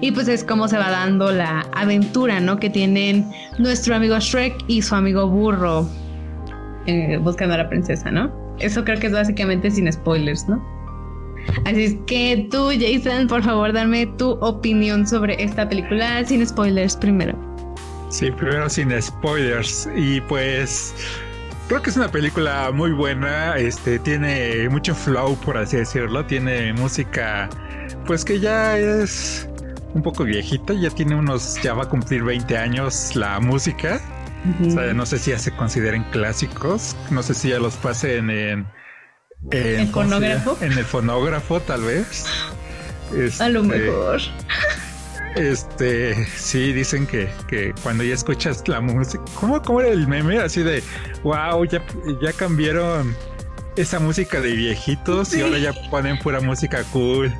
Y 0.00 0.12
pues 0.12 0.28
es 0.28 0.44
como 0.44 0.68
se 0.68 0.78
va 0.78 0.92
dando 0.92 1.32
la 1.32 1.66
aventura, 1.74 2.38
¿no? 2.38 2.60
Que 2.60 2.70
tienen 2.70 3.28
nuestro 3.58 3.96
amigo 3.96 4.20
Shrek 4.20 4.54
y 4.68 4.80
su 4.80 4.94
amigo 4.94 5.28
Burro 5.28 5.88
eh, 6.86 7.18
buscando 7.20 7.56
a 7.56 7.58
la 7.58 7.68
princesa, 7.68 8.12
¿no? 8.12 8.30
Eso 8.60 8.84
creo 8.84 9.00
que 9.00 9.08
es 9.08 9.12
básicamente 9.12 9.72
sin 9.72 9.92
spoilers, 9.92 10.48
¿no? 10.48 10.75
Así 11.64 11.84
es 11.84 11.96
que 12.06 12.48
tú, 12.50 12.70
Jason, 12.78 13.26
por 13.26 13.42
favor, 13.42 13.72
dame 13.72 14.06
tu 14.18 14.30
opinión 14.40 15.06
sobre 15.06 15.42
esta 15.42 15.68
película 15.68 16.24
sin 16.24 16.46
spoilers 16.46 16.96
primero. 16.96 17.36
Sí, 18.08 18.30
primero 18.30 18.68
sin 18.70 18.90
spoilers. 19.00 19.88
Y 19.96 20.20
pues 20.22 20.94
creo 21.68 21.82
que 21.82 21.90
es 21.90 21.96
una 21.96 22.08
película 22.08 22.70
muy 22.72 22.92
buena. 22.92 23.56
Este 23.56 23.98
tiene 23.98 24.68
mucho 24.68 24.94
flow, 24.94 25.36
por 25.36 25.58
así 25.58 25.76
decirlo. 25.76 26.24
Tiene 26.24 26.72
música, 26.72 27.48
pues 28.06 28.24
que 28.24 28.38
ya 28.38 28.78
es 28.78 29.48
un 29.94 30.02
poco 30.02 30.24
viejita. 30.24 30.72
Ya 30.74 30.90
tiene 30.90 31.16
unos, 31.16 31.60
ya 31.62 31.74
va 31.74 31.84
a 31.84 31.88
cumplir 31.88 32.22
20 32.22 32.56
años 32.56 33.16
la 33.16 33.40
música. 33.40 34.00
O 34.64 34.70
sea, 34.70 34.94
no 34.94 35.04
sé 35.04 35.18
si 35.18 35.32
ya 35.32 35.38
se 35.40 35.50
consideren 35.50 36.04
clásicos. 36.12 36.96
No 37.10 37.22
sé 37.22 37.34
si 37.34 37.48
ya 37.48 37.58
los 37.58 37.74
pasen 37.76 38.30
en. 38.30 38.66
En 39.50 39.80
¿El 39.80 39.88
fonógrafo? 39.88 40.58
En 40.60 40.72
el 40.72 40.84
fonógrafo, 40.84 41.60
tal 41.60 41.82
vez. 41.82 42.24
a 43.40 43.48
lo 43.48 43.62
este, 43.62 43.78
mejor. 43.78 44.20
Este, 45.36 46.26
sí, 46.36 46.72
dicen 46.72 47.06
que, 47.06 47.28
que 47.46 47.74
cuando 47.82 48.02
ya 48.02 48.14
escuchas 48.14 48.66
la 48.68 48.80
música, 48.80 49.22
¿cómo, 49.38 49.60
¿cómo 49.60 49.80
era 49.82 49.90
el 49.90 50.08
meme? 50.08 50.38
Así 50.38 50.62
de, 50.62 50.82
wow, 51.22 51.64
ya, 51.66 51.84
ya 52.22 52.32
cambiaron 52.32 53.14
esa 53.76 54.00
música 54.00 54.40
de 54.40 54.52
viejitos 54.52 55.34
y 55.34 55.42
ahora 55.42 55.58
ya 55.58 55.72
ponen 55.90 56.18
pura 56.18 56.40
música 56.40 56.82
cool. 56.84 57.32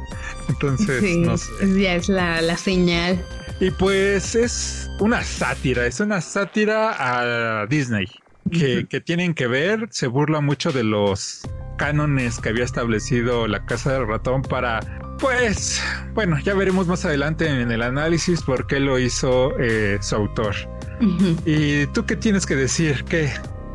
Entonces, 0.49 1.03
no 1.17 1.39
sé. 1.39 1.51
Ya 1.81 1.95
es 1.95 2.09
la, 2.09 2.43
la 2.43 2.57
señal. 2.57 3.25
Y 3.61 3.71
pues 3.71 4.35
es 4.35 4.91
una 5.01 5.25
sátira, 5.25 5.87
es 5.87 5.99
una 6.01 6.21
sátira 6.21 6.95
a 6.99 7.67
Disney. 7.67 8.07
Que, 8.53 8.87
que, 8.89 9.01
tienen 9.01 9.35
que 9.35 9.49
ver, 9.49 9.89
se 9.91 10.07
burla 10.07 10.41
mucho 10.41 10.71
de 10.71 10.85
los 10.85 11.43
cánones 11.77 12.39
que 12.41 12.49
había 12.51 12.65
establecido 12.65 13.47
la 13.47 13.65
Casa 13.65 13.93
del 13.93 14.07
Ratón 14.07 14.43
para 14.43 14.81
pues 15.19 15.83
bueno, 16.15 16.39
ya 16.41 16.55
veremos 16.55 16.87
más 16.87 17.05
adelante 17.05 17.49
en 17.49 17.71
el 17.71 17.83
análisis 17.83 18.43
por 18.43 18.67
qué 18.67 18.81
lo 18.81 18.99
hizo 18.99 19.59
eh, 19.59 19.99
su 20.01 20.15
autor. 20.15 20.55
¿Y 21.45 21.87
tú 21.89 22.05
qué 22.05 22.17
tienes 22.17 22.47
que 22.47 22.55
decir? 22.55 23.05
¿Qué 23.05 23.31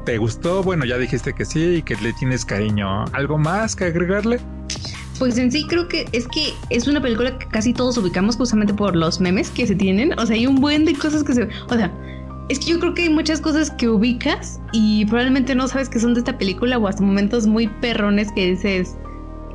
te 0.05 0.17
gustó? 0.17 0.63
Bueno, 0.63 0.85
ya 0.85 0.97
dijiste 0.97 1.33
que 1.33 1.45
sí 1.45 1.75
y 1.77 1.81
que 1.83 1.95
le 1.95 2.13
tienes 2.13 2.45
cariño. 2.45 3.05
¿Algo 3.13 3.37
más 3.37 3.75
que 3.75 3.85
agregarle? 3.85 4.39
Pues 5.19 5.37
en 5.37 5.51
sí 5.51 5.67
creo 5.67 5.87
que 5.87 6.07
es 6.13 6.27
que 6.27 6.53
es 6.69 6.87
una 6.87 7.01
película 7.01 7.37
que 7.37 7.47
casi 7.47 7.73
todos 7.73 7.97
ubicamos 7.97 8.37
justamente 8.37 8.73
por 8.73 8.95
los 8.95 9.19
memes 9.19 9.49
que 9.51 9.67
se 9.67 9.75
tienen. 9.75 10.17
O 10.19 10.25
sea, 10.25 10.35
hay 10.35 10.47
un 10.47 10.55
buen 10.55 10.85
de 10.85 10.93
cosas 10.93 11.23
que 11.23 11.33
se... 11.33 11.49
O 11.69 11.75
sea, 11.75 11.91
es 12.51 12.59
que 12.59 12.65
yo 12.65 12.79
creo 12.79 12.93
que 12.93 13.03
hay 13.03 13.09
muchas 13.09 13.39
cosas 13.39 13.71
que 13.71 13.87
ubicas 13.87 14.59
y 14.73 15.05
probablemente 15.05 15.55
no 15.55 15.69
sabes 15.69 15.87
que 15.87 15.99
son 15.99 16.13
de 16.13 16.19
esta 16.19 16.37
película 16.37 16.77
o 16.77 16.87
hasta 16.87 17.01
momentos 17.01 17.47
muy 17.47 17.67
perrones 17.67 18.29
que 18.33 18.51
dices 18.51 18.97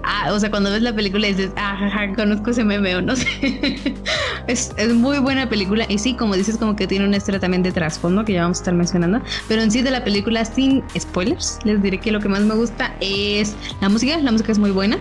ah, 0.03 0.32
o 0.32 0.40
sea, 0.40 0.51
cuando 0.51 0.70
ves 0.70 0.80
la 0.82 0.94
película 0.94 1.26
dices, 1.26 1.51
ah, 1.57 1.76
jaja, 1.78 2.14
conozco 2.14 2.51
ese 2.51 2.64
meme 2.64 2.97
o 2.97 3.03
no 3.03 3.16
sé. 3.16 3.94
es, 4.47 4.72
muy 4.94 5.18
buena 5.18 5.49
película 5.49 5.84
y 5.88 5.99
sí, 5.99 6.14
como 6.14 6.34
dices, 6.36 6.57
como 6.57 6.74
que 6.74 6.86
tiene 6.86 7.05
un 7.05 7.12
extra 7.12 7.38
también 7.38 7.62
de 7.62 7.72
trasfondo 7.72 8.24
que 8.24 8.34
ya 8.34 8.42
vamos 8.42 8.59
a 8.59 8.61
estar 8.61 8.74
mencionando, 8.74 9.20
pero 9.49 9.62
en 9.62 9.70
sí 9.70 9.82
de 9.82 9.90
la 9.90 10.03
película 10.03 10.44
sin 10.44 10.82
spoilers, 10.99 11.59
les 11.64 11.82
diré 11.82 11.99
que 11.99 12.12
lo 12.12 12.20
que 12.20 12.28
más 12.28 12.42
me 12.42 12.55
gusta 12.55 12.94
es 13.01 13.57
la 13.80 13.88
música, 13.88 14.16
la 14.18 14.32
música 14.32 14.53
es 14.53 14.59
muy 14.59 14.70
buena. 14.70 14.97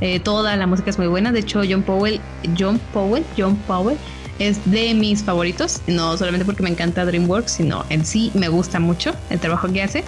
Eh, 0.00 0.18
toda 0.18 0.56
la 0.56 0.66
música 0.66 0.90
es 0.90 0.98
muy 0.98 1.06
buena. 1.06 1.30
De 1.30 1.38
hecho, 1.38 1.62
John 1.68 1.84
Powell, 1.84 2.20
John 2.58 2.80
Powell, 2.92 3.24
John 3.38 3.54
Powell 3.68 3.96
es 4.38 4.58
de 4.70 4.94
mis 4.94 5.22
favoritos, 5.22 5.80
no 5.86 6.16
solamente 6.16 6.44
porque 6.44 6.62
me 6.62 6.70
encanta 6.70 7.04
DreamWorks, 7.04 7.52
sino 7.52 7.84
en 7.90 8.04
sí 8.04 8.30
me 8.34 8.48
gusta 8.48 8.80
mucho 8.80 9.14
el 9.30 9.38
trabajo 9.40 9.72
que 9.72 9.82
hace. 9.82 10.04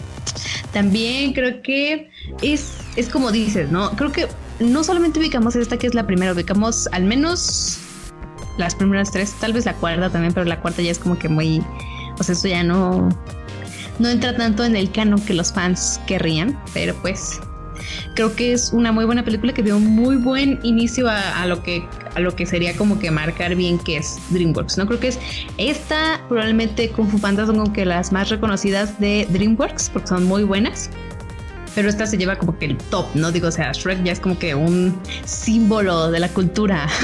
También 0.73 1.33
creo 1.33 1.63
que 1.63 2.11
es, 2.43 2.79
es 2.97 3.09
como 3.09 3.31
dices, 3.31 3.71
¿no? 3.71 3.91
Creo 3.93 4.13
que 4.13 4.29
no 4.61 4.85
solamente 4.85 5.19
ubicamos 5.21 5.57
esta 5.57 5.77
que 5.77 5.87
es 5.87 5.95
la 5.95 6.07
primera, 6.07 6.33
ubicamos 6.33 6.89
al 6.93 7.05
menos 7.05 7.79
las 8.59 8.75
primeras 8.75 9.11
tres, 9.11 9.35
tal 9.41 9.53
vez 9.53 9.67
la 9.67 9.75
cuarta 9.75 10.11
también, 10.11 10.33
pero 10.33 10.47
la 10.47 10.61
cuarta 10.61 10.83
ya 10.83 10.91
es 10.91 10.99
como 10.99 11.19
que 11.19 11.29
muy, 11.29 11.63
o 12.19 12.23
sea, 12.23 12.35
esto 12.35 12.49
ya 12.49 12.63
no, 12.63 13.09
no 13.99 14.09
entra 14.09 14.37
tanto 14.37 14.65
en 14.65 14.77
el 14.77 14.91
canon 14.91 15.21
que 15.21 15.35
los 15.35 15.53
fans 15.53 16.01
querrían, 16.07 16.59
pero 16.73 16.95
pues 17.03 17.41
creo 18.15 18.35
que 18.35 18.53
es 18.53 18.73
una 18.73 18.93
muy 18.93 19.05
buena 19.05 19.25
película 19.25 19.53
que 19.53 19.63
dio 19.63 19.77
un 19.77 19.87
muy 19.87 20.17
buen 20.17 20.61
inicio 20.63 21.09
a, 21.09 21.47
lo 21.47 21.63
que 21.63 21.85
a 22.15 22.21
lo 22.21 22.35
que 22.35 22.47
sería 22.47 22.77
como 22.77 22.99
que 22.99 23.11
marcar 23.11 23.55
bien 23.55 23.79
que 23.79 23.99
es 23.99 24.19
DreamWorks. 24.31 24.79
No 24.79 24.87
creo 24.87 25.01
que 25.01 25.09
es 25.09 25.19
esta 25.59 26.21
probablemente 26.29 26.89
Kung 26.91 27.09
Fu 27.09 27.19
Panda 27.19 27.47
son 27.47 27.57
como 27.57 27.73
que 27.73 27.85
las 27.85 28.13
más 28.13 28.31
reconocidas 28.31 28.99
de 29.01 29.27
DreamWorks 29.31 29.91
porque 29.91 30.09
son 30.09 30.25
muy 30.25 30.45
buenas 30.45 30.91
pero 31.75 31.89
esta 31.89 32.07
se 32.07 32.17
lleva 32.17 32.37
como 32.37 32.59
que 32.59 32.67
el 32.67 32.77
top, 32.77 33.07
¿no? 33.15 33.33
Digo, 33.33 33.49
o 33.49 33.51
sea, 33.51 33.73
Shrek 33.73 34.03
ya 34.05 34.13
es 34.13 34.21
como 34.21 34.39
que 34.39 34.55
un 34.55 34.99
símbolo 35.25 36.11
de 36.11 36.21
la 36.21 36.29
cultura. 36.29 36.89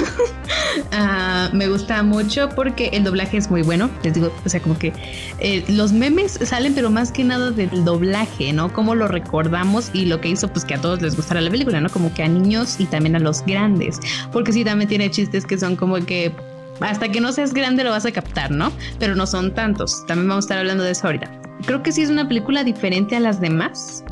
Ah, 0.93 1.51
me 1.53 1.69
gusta 1.69 2.03
mucho 2.03 2.49
porque 2.51 2.91
el 2.93 3.03
doblaje 3.05 3.37
es 3.37 3.51
muy 3.51 3.63
bueno, 3.63 3.91
les 4.03 4.15
digo, 4.15 4.33
o 4.45 4.49
sea, 4.49 4.61
como 4.61 4.79
que 4.79 4.93
eh, 5.39 5.65
los 5.69 5.93
memes 5.93 6.39
salen, 6.43 6.75
pero 6.75 6.91
más 6.91 7.11
que 7.11 7.25
nada 7.25 7.51
del 7.51 7.85
doblaje, 7.85 8.53
¿no? 8.53 8.73
Cómo 8.73 8.95
lo 8.95 9.09
recordamos 9.09 9.91
y 9.93 10.07
lo 10.07 10.21
que 10.21 10.29
hizo, 10.29 10.49
pues 10.49 10.65
que 10.65 10.75
a 10.75 10.81
todos 10.81 11.03
les 11.03 11.17
gustara 11.17 11.41
la 11.41 11.51
película, 11.51 11.81
¿no? 11.81 11.89
Como 11.89 12.13
que 12.15 12.23
a 12.23 12.29
niños 12.29 12.79
y 12.79 12.87
también 12.87 13.17
a 13.17 13.19
los 13.19 13.45
grandes, 13.45 13.99
porque 14.33 14.53
sí, 14.53 14.65
también 14.65 14.89
tiene 14.89 15.11
chistes 15.11 15.45
que 15.45 15.59
son 15.59 15.77
como 15.77 15.97
que 15.97 16.33
hasta 16.81 17.09
que 17.09 17.21
no 17.21 17.33
seas 17.33 17.53
grande 17.53 17.85
lo 17.85 17.91
vas 17.91 18.07
a 18.07 18.13
captar, 18.13 18.51
¿no? 18.51 18.73
Pero 18.99 19.15
no 19.15 19.27
son 19.27 19.53
tantos. 19.55 20.05
También 20.07 20.29
vamos 20.29 20.45
a 20.45 20.47
estar 20.47 20.59
hablando 20.59 20.85
de 20.85 20.93
eso 20.93 21.07
ahorita. 21.07 21.31
Creo 21.67 21.83
que 21.83 21.93
sí 21.93 22.03
es 22.03 22.11
una 22.11 22.27
película 22.27 22.65
diferente 22.65 23.17
a 23.17 23.21
las 23.21 23.41
demás 23.41 24.05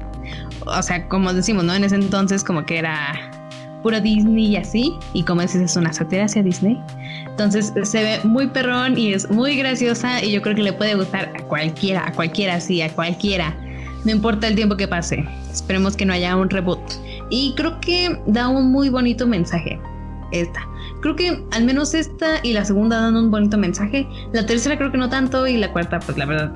o 0.67 0.83
sea, 0.83 1.09
como 1.09 1.33
decimos, 1.33 1.65
¿no? 1.65 1.75
En 1.75 1.85
ese 1.85 1.97
entonces 1.97 2.45
como 2.45 2.65
que 2.65 2.79
era 2.79 3.31
puro 3.83 4.01
Disney 4.01 4.47
y 4.47 4.57
así, 4.57 4.95
y 5.13 5.23
como 5.23 5.43
dices, 5.43 5.63
es 5.63 5.77
una 5.77 5.93
sátira 5.93 6.25
hacia 6.25 6.43
Disney. 6.43 6.81
Entonces 7.27 7.73
se 7.83 8.03
ve 8.03 8.21
muy 8.25 8.49
perrón 8.49 8.99
y 8.99 9.13
es 9.13 9.31
muy 9.31 9.57
graciosa 9.57 10.23
y 10.25 10.33
yo 10.33 10.43
creo 10.43 10.57
que 10.57 10.63
le 10.63 10.73
puede 10.73 10.95
gustar 10.95 11.33
a 11.39 11.43
cualquiera, 11.45 12.07
a 12.07 12.13
cualquiera, 12.13 12.61
sí, 12.61 12.83
a 12.83 12.91
cualquiera. 12.91 13.57
No 14.05 14.13
importa 14.13 14.49
el 14.49 14.55
tiempo 14.55 14.77
que 14.77 14.89
pase. 14.89 15.25
Esperemos 15.51 15.97
que 15.97 16.05
no 16.05 16.13
haya 16.13 16.37
un 16.37 16.51
reboot. 16.51 16.81
Y 17.31 17.55
creo 17.57 17.81
que 17.81 18.19
da 18.27 18.49
un 18.49 18.71
muy 18.73 18.89
bonito 18.89 19.27
mensaje. 19.27 19.79
Esta. 20.33 20.61
Creo 21.01 21.15
que 21.15 21.45
al 21.53 21.65
menos 21.65 21.95
esta 21.95 22.41
y 22.43 22.53
la 22.53 22.65
segunda 22.65 23.01
dan 23.01 23.17
un 23.17 23.31
bonito 23.31 23.57
mensaje. 23.57 24.07
La 24.33 24.45
tercera 24.47 24.77
creo 24.77 24.91
que 24.91 24.99
no 24.99 25.09
tanto 25.09 25.47
y 25.47 25.57
la 25.57 25.73
cuarta 25.73 26.01
pues 26.01 26.19
la 26.19 26.27
verdad 26.27 26.53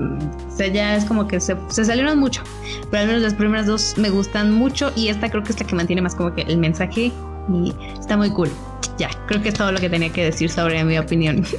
ya 0.59 0.97
es 0.97 1.05
como 1.05 1.29
que 1.29 1.41
se, 1.41 1.57
se, 1.69 1.85
salieron 1.85 2.19
mucho. 2.19 2.43
Pero 2.91 3.03
al 3.03 3.07
menos 3.07 3.23
las 3.23 3.35
primeras 3.35 3.67
dos 3.67 3.95
me 3.97 4.11
gustan 4.11 4.53
mucho 4.53 4.93
y 4.97 5.09
esta 5.09 5.31
creo 5.31 5.43
que 5.43 5.53
es 5.53 5.61
la 5.61 5.67
que 5.67 5.75
mantiene 5.75 6.03
más 6.03 6.15
como 6.15 6.35
que 6.35 6.43
el 6.43 6.59
mensaje 6.59 7.13
y 7.49 7.75
está 7.99 8.17
muy 8.17 8.31
cool. 8.31 8.51
Ya, 8.99 9.11
creo 9.27 9.43
que 9.43 9.49
es 9.49 9.55
todo 9.55 9.73
lo 9.73 9.79
que 9.79 9.89
tenía 9.89 10.13
que 10.13 10.25
decir 10.25 10.51
sobre 10.51 10.83
mi 10.85 10.99
opinión. 10.99 11.45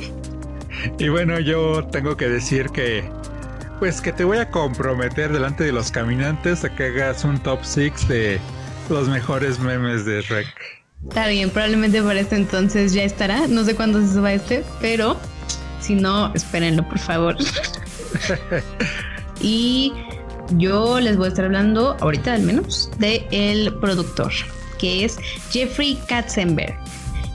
Y 0.99 1.07
bueno, 1.07 1.39
yo 1.39 1.85
tengo 1.91 2.17
que 2.17 2.27
decir 2.27 2.69
que 2.69 3.09
pues 3.79 4.01
que 4.01 4.11
te 4.11 4.23
voy 4.23 4.37
a 4.37 4.49
comprometer 4.49 5.31
delante 5.31 5.63
de 5.63 5.71
los 5.71 5.91
caminantes 5.91 6.63
a 6.63 6.75
que 6.75 6.85
hagas 6.85 7.23
un 7.23 7.37
top 7.39 7.59
6 7.63 8.07
de 8.07 8.39
los 8.89 9.07
mejores 9.09 9.59
memes 9.59 10.05
de 10.05 10.21
Rec. 10.21 10.82
Está 11.07 11.27
bien, 11.27 11.49
probablemente 11.49 12.01
para 12.01 12.19
este 12.19 12.35
entonces 12.35 12.93
ya 12.93 13.03
estará. 13.03 13.47
No 13.47 13.63
sé 13.63 13.75
cuándo 13.75 14.01
se 14.01 14.13
suba 14.13 14.33
este, 14.33 14.63
pero 14.81 15.17
si 15.79 15.95
no, 15.95 16.33
espérenlo, 16.33 16.87
por 16.87 16.99
favor. 16.99 17.37
y 19.41 19.93
yo 20.51 20.99
les 20.99 21.17
voy 21.17 21.25
a 21.25 21.29
estar 21.29 21.45
hablando 21.45 21.97
ahorita 21.99 22.33
al 22.33 22.43
menos 22.43 22.89
de 22.97 23.27
el 23.31 23.73
productor, 23.75 24.31
que 24.79 25.05
es 25.05 25.17
Jeffrey 25.51 25.99
Katzenberg. 26.07 26.77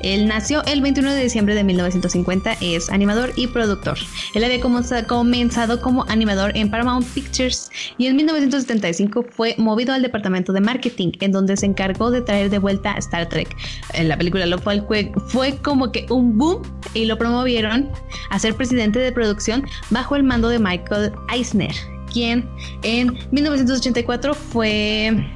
Él 0.01 0.27
nació 0.27 0.65
el 0.65 0.81
21 0.81 1.13
de 1.13 1.23
diciembre 1.23 1.55
de 1.55 1.65
1950, 1.65 2.57
es 2.61 2.91
animador 2.91 3.33
y 3.37 3.47
productor. 3.47 3.99
Él 4.35 4.45
había 4.45 4.61
comenzado 4.61 5.81
como 5.81 6.05
animador 6.09 6.53
en 6.57 6.71
Paramount 6.71 7.07
Pictures 7.09 7.71
y 7.97 8.07
en 8.07 8.17
1975 8.17 9.25
fue 9.31 9.55
movido 9.59 9.93
al 9.93 10.03
departamento 10.03 10.53
de 10.53 10.61
marketing, 10.61 11.13
en 11.21 11.33
donde 11.33 11.57
se 11.57 11.67
encargó 11.67 12.11
de 12.11 12.21
traer 12.21 12.51
de 12.51 12.59
vuelta 12.59 12.93
Star 12.99 13.29
Trek. 13.29 13.57
En 13.95 14.09
la 14.09 14.17
película 14.17 14.47
lo 14.47 14.59
fue, 14.59 14.83
fue 15.29 15.57
como 15.59 15.91
que 15.93 16.07
un 16.11 16.39
boom 16.39 16.63
y 16.95 17.07
lo 17.07 17.19
promovieron 17.19 17.91
a 18.31 18.39
ser 18.39 18.55
presidente 18.55 18.99
de 18.99 19.13
producción 19.13 19.65
bajo 19.91 20.17
el 20.17 20.23
mando 20.23 20.49
de 20.49 20.59
Michael 20.59 21.13
Eisner, 21.33 21.75
quien 22.13 22.49
en 22.83 23.19
1984 23.31 24.35
fue 24.35 25.27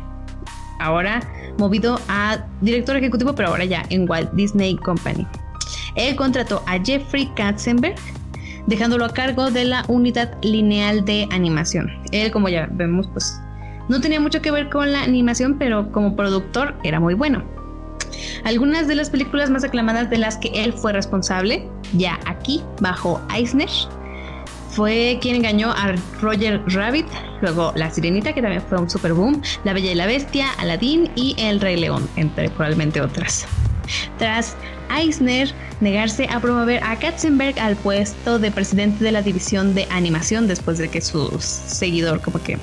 ahora 0.78 1.20
movido 1.58 1.98
a 2.08 2.38
director 2.60 2.96
ejecutivo, 2.96 3.34
pero 3.34 3.48
ahora 3.48 3.64
ya 3.64 3.84
en 3.90 4.08
Walt 4.08 4.32
Disney 4.32 4.76
Company. 4.76 5.26
Él 5.94 6.16
contrató 6.16 6.62
a 6.66 6.78
Jeffrey 6.82 7.26
Katzenberg, 7.34 7.96
dejándolo 8.66 9.04
a 9.04 9.12
cargo 9.12 9.50
de 9.50 9.64
la 9.64 9.84
unidad 9.88 10.36
lineal 10.42 11.04
de 11.04 11.28
animación. 11.30 11.90
Él, 12.12 12.30
como 12.30 12.48
ya 12.48 12.68
vemos, 12.72 13.08
pues 13.12 13.40
no 13.88 14.00
tenía 14.00 14.20
mucho 14.20 14.40
que 14.40 14.50
ver 14.50 14.70
con 14.70 14.92
la 14.92 15.02
animación, 15.02 15.56
pero 15.58 15.90
como 15.92 16.16
productor 16.16 16.74
era 16.84 17.00
muy 17.00 17.14
bueno. 17.14 17.42
Algunas 18.44 18.88
de 18.88 18.94
las 18.94 19.10
películas 19.10 19.50
más 19.50 19.64
aclamadas 19.64 20.10
de 20.10 20.18
las 20.18 20.36
que 20.36 20.48
él 20.54 20.72
fue 20.72 20.92
responsable, 20.92 21.68
ya 21.94 22.18
aquí, 22.26 22.62
bajo 22.80 23.20
Eisner, 23.34 23.68
fue 24.72 25.18
quien 25.20 25.36
engañó 25.36 25.70
a 25.70 25.94
Roger 26.20 26.62
Rabbit, 26.66 27.06
luego 27.42 27.72
La 27.76 27.90
Sirenita, 27.90 28.32
que 28.32 28.40
también 28.40 28.62
fue 28.62 28.78
un 28.78 28.88
super 28.88 29.12
boom, 29.12 29.40
La 29.64 29.74
Bella 29.74 29.92
y 29.92 29.94
la 29.94 30.06
Bestia, 30.06 30.48
Aladdin 30.58 31.10
y 31.14 31.34
El 31.38 31.60
Rey 31.60 31.76
León, 31.76 32.08
entre 32.16 32.48
probablemente 32.50 33.00
otras. 33.00 33.46
Tras 34.18 34.56
Eisner, 34.96 35.52
negarse 35.80 36.26
a 36.30 36.40
promover 36.40 36.82
a 36.82 36.96
Katzenberg 36.98 37.58
al 37.58 37.76
puesto 37.76 38.38
de 38.38 38.50
presidente 38.50 39.04
de 39.04 39.12
la 39.12 39.22
división 39.22 39.74
de 39.74 39.86
animación 39.90 40.48
después 40.48 40.78
de 40.78 40.88
que 40.88 41.00
su 41.00 41.30
seguidor 41.40 42.20
como 42.22 42.42
que 42.42 42.58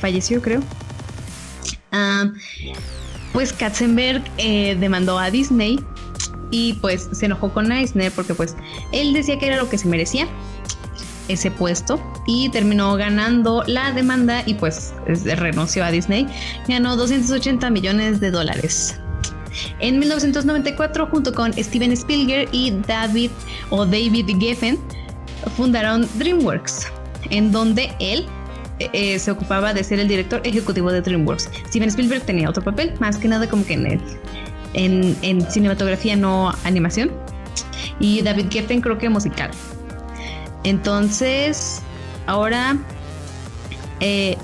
falleció, 0.00 0.40
creo. 0.40 0.62
Ah, 1.92 2.32
pues 3.32 3.52
Katzenberg 3.52 4.22
eh, 4.38 4.76
demandó 4.78 5.18
a 5.18 5.30
Disney 5.30 5.78
y 6.50 6.74
pues 6.74 7.08
se 7.12 7.26
enojó 7.26 7.52
con 7.52 7.70
Eisner 7.70 8.10
porque 8.12 8.34
pues 8.34 8.56
él 8.92 9.12
decía 9.12 9.38
que 9.38 9.46
era 9.46 9.56
lo 9.56 9.68
que 9.68 9.76
se 9.76 9.88
merecía 9.88 10.26
ese 11.28 11.50
puesto 11.50 12.00
y 12.26 12.48
terminó 12.50 12.96
ganando 12.96 13.62
la 13.66 13.92
demanda 13.92 14.42
y 14.46 14.54
pues 14.54 14.92
renunció 15.06 15.84
a 15.84 15.90
Disney. 15.90 16.26
Ganó 16.66 16.96
280 16.96 17.70
millones 17.70 18.20
de 18.20 18.30
dólares. 18.30 18.98
En 19.80 19.98
1994, 19.98 21.06
junto 21.06 21.32
con 21.32 21.52
Steven 21.52 21.92
Spielberg 21.92 22.48
y 22.52 22.72
David 22.86 23.30
o 23.70 23.84
David 23.84 24.26
Geffen, 24.38 24.78
fundaron 25.56 26.08
DreamWorks, 26.18 26.86
en 27.30 27.52
donde 27.52 27.92
él 27.98 28.26
eh, 28.78 29.18
se 29.18 29.30
ocupaba 29.30 29.74
de 29.74 29.82
ser 29.82 29.98
el 29.98 30.08
director 30.08 30.40
ejecutivo 30.44 30.92
de 30.92 31.00
DreamWorks. 31.00 31.50
Steven 31.68 31.88
Spielberg 31.88 32.22
tenía 32.22 32.48
otro 32.48 32.62
papel, 32.62 32.94
más 33.00 33.16
que 33.18 33.28
nada 33.28 33.48
como 33.48 33.64
que 33.64 33.74
en, 33.74 33.86
el, 34.74 35.16
en, 35.22 35.50
cinematografía, 35.50 36.16
no 36.16 36.52
animación. 36.64 37.10
Y 37.98 38.22
David 38.22 38.46
Geffen 38.50 38.80
creo 38.80 38.98
que 38.98 39.08
musical. 39.08 39.50
Entonces, 40.64 41.80
ahora 42.26 42.76
eh, 44.00 44.36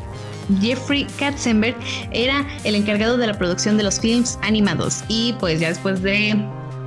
Jeffrey 0.61 1.07
Katzenberg 1.19 1.77
era 2.12 2.47
el 2.65 2.75
encargado 2.75 3.17
de 3.17 3.27
la 3.27 3.35
producción 3.35 3.77
de 3.77 3.85
los 3.85 3.99
films 4.01 4.39
animados 4.43 5.03
y 5.09 5.35
pues 5.41 5.61
ya 5.61 5.69
después 5.69 6.03
de 6.03 6.37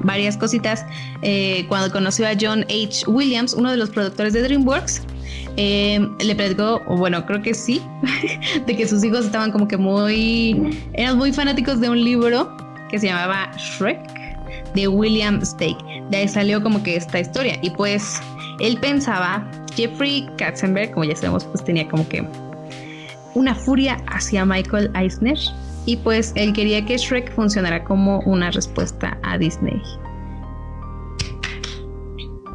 varias 0.01 0.38
cositas, 0.38 0.86
eh, 1.21 1.65
cuando 1.67 1.91
conoció 1.91 2.28
a 2.28 2.32
John 2.39 2.63
H. 2.63 3.03
Williams, 3.07 3.53
uno 3.53 3.71
de 3.71 3.78
los 3.78 3.89
productores 3.89 4.34
de 4.34 4.43
DreamWorks, 4.43 5.01
eh, 5.57 6.07
le 6.19 6.36
predicó, 6.36 6.82
bueno, 6.88 7.25
creo 7.25 7.41
que 7.41 7.53
sí, 7.53 7.82
de 8.67 8.75
que 8.75 8.88
sus 8.88 9.03
hijos 9.03 9.25
estaban 9.25 9.51
como 9.51 9.67
que 9.67 9.78
muy, 9.78 10.80
eran 10.93 11.17
muy 11.17 11.34
fanáticos 11.34 11.82
de 11.82 11.89
un 11.89 12.03
libro 12.03 12.55
que 12.89 12.99
se 12.99 13.07
llamaba 13.07 13.51
Shrek 13.57 13.99
de 14.75 14.88
William 14.88 15.43
Stake. 15.43 15.84
De 16.11 16.17
ahí 16.17 16.28
salió 16.28 16.61
como 16.61 16.84
que 16.84 16.95
esta 16.95 17.19
historia 17.19 17.57
y 17.61 17.71
pues 17.71 18.21
él 18.59 18.77
pensaba, 18.79 19.49
Jeffrey 19.75 20.27
Katzenberg, 20.37 20.91
como 20.91 21.05
ya 21.05 21.15
sabemos, 21.15 21.45
pues 21.45 21.63
tenía 21.63 21.87
como 21.87 22.07
que 22.09 22.27
una 23.35 23.53
furia 23.53 23.97
hacia 24.07 24.45
Michael 24.45 24.91
Eisner 24.95 25.37
y 25.85 25.95
pues 25.97 26.33
él 26.35 26.53
quería 26.53 26.83
que 26.85 26.97
Shrek 26.97 27.33
funcionara 27.33 27.83
como 27.83 28.19
una 28.21 28.51
respuesta 28.51 29.17
a 29.23 29.37
Disney. 29.37 29.81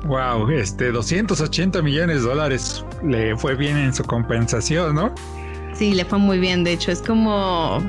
Wow, 0.05 0.51
este 0.51 0.91
280 0.91 1.81
millones 1.81 2.23
de 2.23 2.29
dólares 2.29 2.85
le 3.05 3.37
fue 3.37 3.55
bien 3.55 3.77
en 3.77 3.95
su 3.95 4.03
compensación, 4.03 4.97
¿no? 4.97 5.15
Sí, 5.75 5.95
le 5.95 6.05
fue 6.05 6.19
muy 6.19 6.41
bien, 6.41 6.65
de 6.65 6.73
hecho 6.73 6.91
es 6.91 7.01
como 7.01 7.81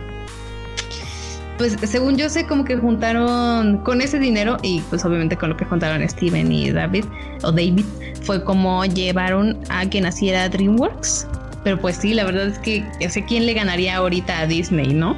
pues 1.58 1.78
según 1.84 2.18
yo 2.18 2.30
sé 2.30 2.46
como 2.46 2.66
que 2.66 2.78
juntaron 2.78 3.78
con 3.80 4.02
ese 4.02 4.20
dinero 4.20 4.58
y 4.64 4.82
pues 4.90 5.06
obviamente 5.06 5.38
con 5.38 5.50
lo 5.50 5.58
que 5.58 5.66
juntaron 5.66 6.08
Steven 6.08 6.52
y 6.52 6.72
David 6.72 7.06
o 7.44 7.52
David 7.52 7.86
fue 8.24 8.44
como 8.44 8.86
llevaron 8.86 9.60
a 9.70 9.90
que 9.90 10.02
naciera 10.02 10.50
DreamWorks 10.50 11.28
pero 11.64 11.80
pues 11.80 11.98
sí, 11.98 12.14
la 12.14 12.26
verdad 12.26 12.48
es 12.48 12.60
que 12.60 12.86
ya 13.00 13.10
sé 13.10 13.24
quién 13.26 13.46
le 13.46 13.54
ganaría 13.54 13.96
ahorita 13.96 14.40
a 14.40 14.48
Disney, 14.48 14.94
¿no? 14.94 15.16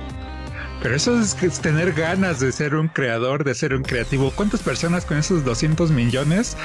Pero 0.81 0.95
eso 0.95 1.19
es, 1.19 1.35
tener 1.61 1.93
ganas 1.93 2.39
de 2.39 2.51
ser 2.51 2.75
un 2.75 2.89
creador, 2.89 3.43
de 3.43 3.55
ser 3.55 3.73
un 3.73 3.81
creativo. 3.81 4.31
¿Cuántas 4.35 4.61
personas 4.61 5.05
con 5.05 5.17
esos 5.17 5.43
200 5.43 5.89
millones 5.89 6.55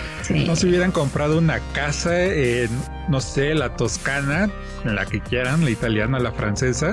no 0.46 0.56
se 0.56 0.66
hubieran 0.66 0.92
comprado 0.92 1.38
una 1.38 1.60
casa 1.72 2.24
en, 2.24 2.68
no 3.08 3.20
sé, 3.20 3.54
la 3.54 3.76
toscana, 3.76 4.50
en 4.84 4.94
la 4.94 5.06
que 5.06 5.20
quieran, 5.20 5.64
la 5.64 5.70
italiana, 5.70 6.18
la 6.18 6.32
francesa? 6.32 6.92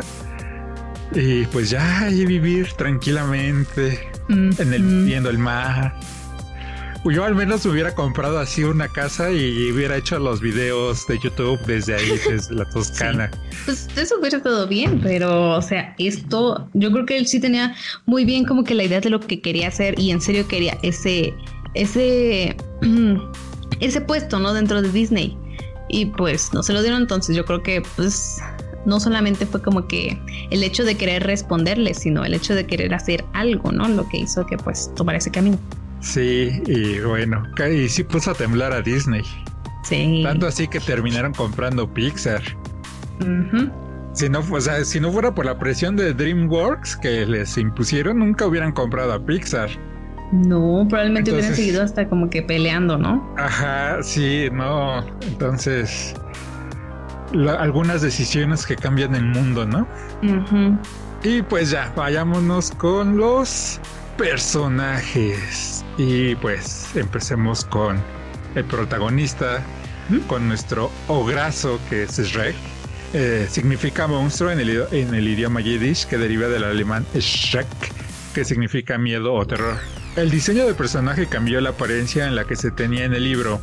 Y 1.14 1.46
pues 1.48 1.70
ya, 1.70 2.10
y 2.10 2.26
vivir 2.26 2.74
tranquilamente, 2.74 4.10
en 4.30 4.74
el, 4.74 5.06
viendo 5.06 5.30
el 5.30 5.38
mar, 5.38 5.94
yo 7.12 7.24
al 7.24 7.36
menos 7.36 7.66
hubiera 7.66 7.94
comprado 7.96 8.40
así 8.40 8.64
una 8.64 8.88
casa 8.88 9.32
y 9.32 9.72
hubiera 9.72 9.96
hecho 9.98 10.20
los 10.20 10.42
videos 10.42 11.08
de 11.08 11.20
YouTube 11.20 11.60
desde 11.66 11.96
ahí, 11.96 12.12
desde 12.30 12.56
la 12.56 12.66
Toscana. 12.66 13.32
Pues 13.66 13.88
eso 13.96 14.16
hubiera 14.20 14.42
todo 14.42 14.68
bien, 14.68 15.00
pero 15.02 15.52
o 15.52 15.62
sea, 15.62 15.96
esto, 15.98 16.70
yo 16.74 16.92
creo 16.92 17.06
que 17.06 17.18
él 17.18 17.28
sí 17.28 17.40
tenía 17.40 17.76
muy 18.06 18.26
bien 18.26 18.46
como 18.46 18.64
que 18.64 18.76
la 18.76 18.84
idea 18.84 19.00
de 19.00 19.10
lo 19.10 19.20
que 19.20 19.42
quería 19.42 19.70
hacer 19.70 20.00
y 20.00 20.12
en 20.12 20.22
serio 20.22 20.48
quería 20.48 20.78
ese, 20.82 21.34
ese, 21.74 22.56
ese 23.80 24.02
puesto, 24.02 24.40
¿no? 24.40 24.54
Dentro 24.54 24.82
de 24.82 24.92
Disney. 24.92 25.38
Y 25.90 26.08
pues 26.08 26.54
no 26.54 26.64
se 26.64 26.74
lo 26.74 26.82
dieron, 26.82 27.04
entonces 27.04 27.36
yo 27.36 27.46
creo 27.46 27.64
que 27.64 27.82
pues 27.96 28.38
no 28.88 29.00
solamente 29.00 29.46
fue 29.46 29.62
como 29.62 29.88
que 29.88 30.20
el 30.50 30.64
hecho 30.64 30.84
de 30.84 30.96
querer 30.96 31.24
responderle, 31.24 31.94
sino 31.94 32.26
el 32.26 32.34
hecho 32.34 32.56
de 32.56 32.66
querer 32.66 32.94
hacer 32.94 33.24
algo, 33.34 33.72
¿no? 33.72 33.88
Lo 33.88 34.08
que 34.10 34.18
hizo 34.18 34.46
que 34.48 34.58
pues 34.58 34.92
tomara 34.96 35.20
ese 35.20 35.30
camino. 35.30 35.60
Sí, 36.00 36.62
y 36.66 37.00
bueno, 37.02 37.44
y 37.70 37.90
sí 37.90 38.04
puso 38.04 38.32
a 38.32 38.34
temblar 38.34 38.72
a 38.72 38.82
Disney. 38.82 39.24
Sí. 39.84 40.22
Tanto 40.24 40.48
así 40.48 40.68
que 40.68 40.80
terminaron 40.80 41.34
comprando 41.34 41.94
Pixar. 41.94 42.42
Si 44.14 44.30
no, 44.30 44.40
o 44.40 44.62
sea, 44.62 44.84
si 44.84 45.00
no 45.00 45.12
fuera 45.12 45.36
por 45.36 45.46
la 45.46 45.60
presión 45.60 45.96
de 45.96 46.14
DreamWorks 46.14 46.96
que 46.98 47.26
les 47.26 47.58
impusieron, 47.58 48.20
nunca 48.20 48.48
hubieran 48.48 48.72
comprado 48.72 49.14
a 49.14 49.26
Pixar. 49.26 49.70
No, 50.32 50.86
probablemente 50.90 51.32
hubieran 51.32 51.56
seguido 51.56 51.82
hasta 51.82 52.10
como 52.10 52.30
que 52.30 52.42
peleando, 52.42 52.98
¿no? 52.98 53.34
Ajá, 53.38 54.02
sí, 54.02 54.50
no. 54.52 55.06
Entonces, 55.22 56.16
algunas 57.60 58.02
decisiones 58.02 58.66
que 58.66 58.76
cambian 58.76 59.16
el 59.16 59.26
mundo, 59.26 59.66
¿no? 59.66 59.88
Y 61.24 61.42
pues 61.42 61.72
ya, 61.72 61.92
vayámonos 61.96 62.72
con 62.72 63.18
los 63.18 63.80
personajes. 64.18 65.84
Y 65.98 66.36
pues 66.36 66.96
empecemos 66.96 67.66
con 67.66 68.02
el 68.56 68.66
protagonista, 68.66 69.64
con 70.28 70.48
nuestro 70.48 70.92
ograzo 71.08 71.80
que 71.90 72.04
es 72.04 72.18
Shrek. 72.18 72.56
Eh, 73.14 73.48
significa 73.50 74.06
monstruo 74.06 74.52
en 74.52 74.60
el, 74.60 74.84
en 74.92 75.16
el 75.16 75.28
idioma 75.28 75.62
yiddish 75.62 76.06
que 76.08 76.18
deriva 76.18 76.48
del 76.48 76.66
alemán 76.66 77.06
Schreck, 77.16 77.68
que 78.34 78.44
significa 78.44 78.98
miedo 78.98 79.34
o 79.34 79.46
terror. 79.46 79.78
El 80.18 80.30
diseño 80.30 80.66
del 80.66 80.76
personaje 80.76 81.28
cambió 81.28 81.62
la 81.62 81.70
apariencia 81.70 82.28
en 82.28 82.36
la 82.36 82.46
que 82.46 82.56
se 82.56 82.72
tenía 82.72 83.06
en 83.06 83.14
el 83.14 83.24
libro. 83.24 83.62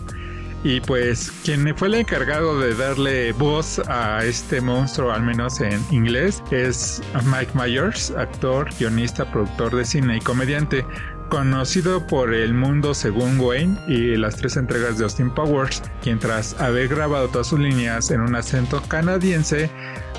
Y 0.64 0.80
pues 0.80 1.30
quien 1.44 1.76
fue 1.76 1.88
el 1.88 1.94
encargado 1.94 2.58
de 2.58 2.74
darle 2.74 3.32
voz 3.32 3.78
a 3.86 4.24
este 4.24 4.62
monstruo, 4.62 5.12
al 5.12 5.22
menos 5.22 5.60
en 5.60 5.78
inglés, 5.90 6.42
es 6.50 7.02
Mike 7.26 7.52
Myers, 7.54 8.10
actor, 8.12 8.70
guionista, 8.78 9.30
productor 9.30 9.76
de 9.76 9.84
cine 9.84 10.16
y 10.16 10.20
comediante 10.20 10.86
conocido 11.28 12.06
por 12.06 12.32
El 12.32 12.54
Mundo 12.54 12.94
según 12.94 13.38
Wayne 13.40 13.76
y 13.86 14.16
las 14.16 14.36
tres 14.36 14.56
entregas 14.56 14.98
de 14.98 15.04
Austin 15.04 15.30
Powers, 15.30 15.82
quien 16.02 16.18
tras 16.18 16.58
haber 16.60 16.88
grabado 16.88 17.28
todas 17.28 17.48
sus 17.48 17.58
líneas 17.60 18.10
en 18.10 18.20
un 18.20 18.34
acento 18.34 18.80
canadiense, 18.88 19.70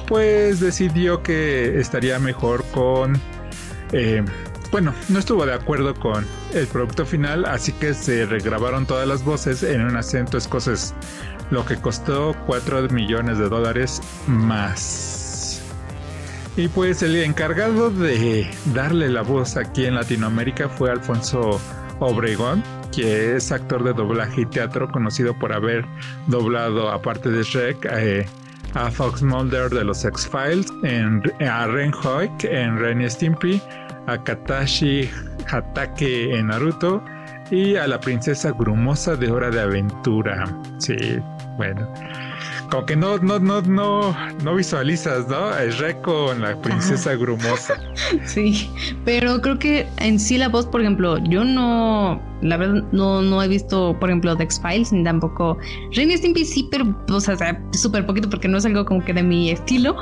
pues 0.08 0.60
decidió 0.60 1.24
que 1.24 1.80
estaría 1.80 2.20
mejor 2.20 2.64
con... 2.72 3.20
Eh, 3.94 4.24
bueno, 4.72 4.94
no 5.10 5.20
estuvo 5.20 5.46
de 5.46 5.54
acuerdo 5.54 5.94
con 5.96 6.26
el 6.54 6.68
producto 6.68 7.06
final, 7.06 7.46
así 7.46 7.72
que 7.74 7.94
se 7.94 8.26
regrabaron 8.26 8.86
todas 8.86 9.08
las 9.08 9.24
voces 9.24 9.64
en 9.64 9.82
un 9.82 9.96
acento 9.96 10.38
escocés, 10.38 10.94
lo 11.52 11.66
que 11.66 11.78
costó 11.78 12.36
4 12.46 12.90
millones 12.90 13.38
de 13.38 13.50
dólares 13.50 14.02
más. 14.28 15.62
Y 16.58 16.70
pues 16.70 17.02
el 17.04 17.16
encargado 17.18 17.90
de 17.90 18.50
darle 18.74 19.10
la 19.10 19.24
voz 19.24 19.58
aquí 19.58 19.86
en 19.86 19.96
Latinoamérica 19.96 20.70
fue 20.70 20.90
Alfonso 20.90 21.60
Obregón, 22.00 22.64
que 22.96 23.36
es 23.36 23.52
actor 23.52 23.84
de 23.84 23.94
doblaje 23.94 24.42
y 24.42 24.46
teatro 24.46 24.90
conocido 24.90 25.38
por 25.38 25.52
haber 25.52 25.86
doblado, 26.28 26.90
aparte 26.90 27.30
de 27.30 27.44
Shrek, 27.44 27.86
eh, 27.92 28.26
a 28.74 28.90
Fox 28.90 29.22
Mulder 29.22 29.70
de 29.70 29.84
los 29.84 30.06
X-Files, 30.06 30.68
a 31.46 31.68
Ren 31.68 31.92
en 32.44 32.78
Ren 32.78 33.10
Stimpy, 33.10 33.62
a 34.08 34.18
Katashi 34.24 35.10
Hatake 35.48 36.36
en 36.36 36.48
Naruto 36.48 37.04
y 37.52 37.76
a 37.76 37.88
la 37.88 38.00
princesa 38.00 38.52
Grumosa 38.52 39.16
de 39.16 39.32
Hora 39.32 39.50
de 39.50 39.62
Aventura. 39.62 40.46
Sí, 40.80 40.96
bueno 41.58 41.88
como 42.70 42.86
que 42.86 42.96
no, 42.96 43.18
no, 43.20 43.40
no, 43.40 43.62
no, 43.62 44.16
no 44.44 44.56
visualizas, 44.56 45.28
¿no? 45.28 45.56
Es 45.58 45.78
Reco 45.80 46.28
con 46.28 46.42
la 46.42 46.60
princesa 46.62 47.16
grumosa. 47.16 47.76
Sí, 48.26 48.70
pero 49.04 49.42
creo 49.42 49.60
que 49.60 49.88
en 49.98 50.20
sí 50.20 50.38
la 50.38 50.48
voz, 50.48 50.66
por 50.66 50.82
ejemplo, 50.82 51.18
yo 51.18 51.44
no, 51.44 52.22
la 52.42 52.58
verdad, 52.58 52.84
no, 52.92 53.22
no 53.22 53.42
he 53.42 53.48
visto, 53.48 53.98
por 54.00 54.10
ejemplo, 54.10 54.36
The 54.36 54.44
X-Files, 54.44 54.92
ni 54.92 55.04
tampoco 55.04 55.58
Ren 55.94 56.16
Stimpy 56.18 56.46
sí, 56.46 56.68
pero, 56.72 56.96
o 57.10 57.20
sea, 57.20 57.36
súper 57.72 58.06
poquito 58.06 58.30
porque 58.30 58.48
no 58.48 58.58
es 58.58 58.66
algo 58.66 58.86
como 58.86 59.04
que 59.04 59.14
de 59.14 59.24
mi 59.24 59.52
estilo. 59.52 59.96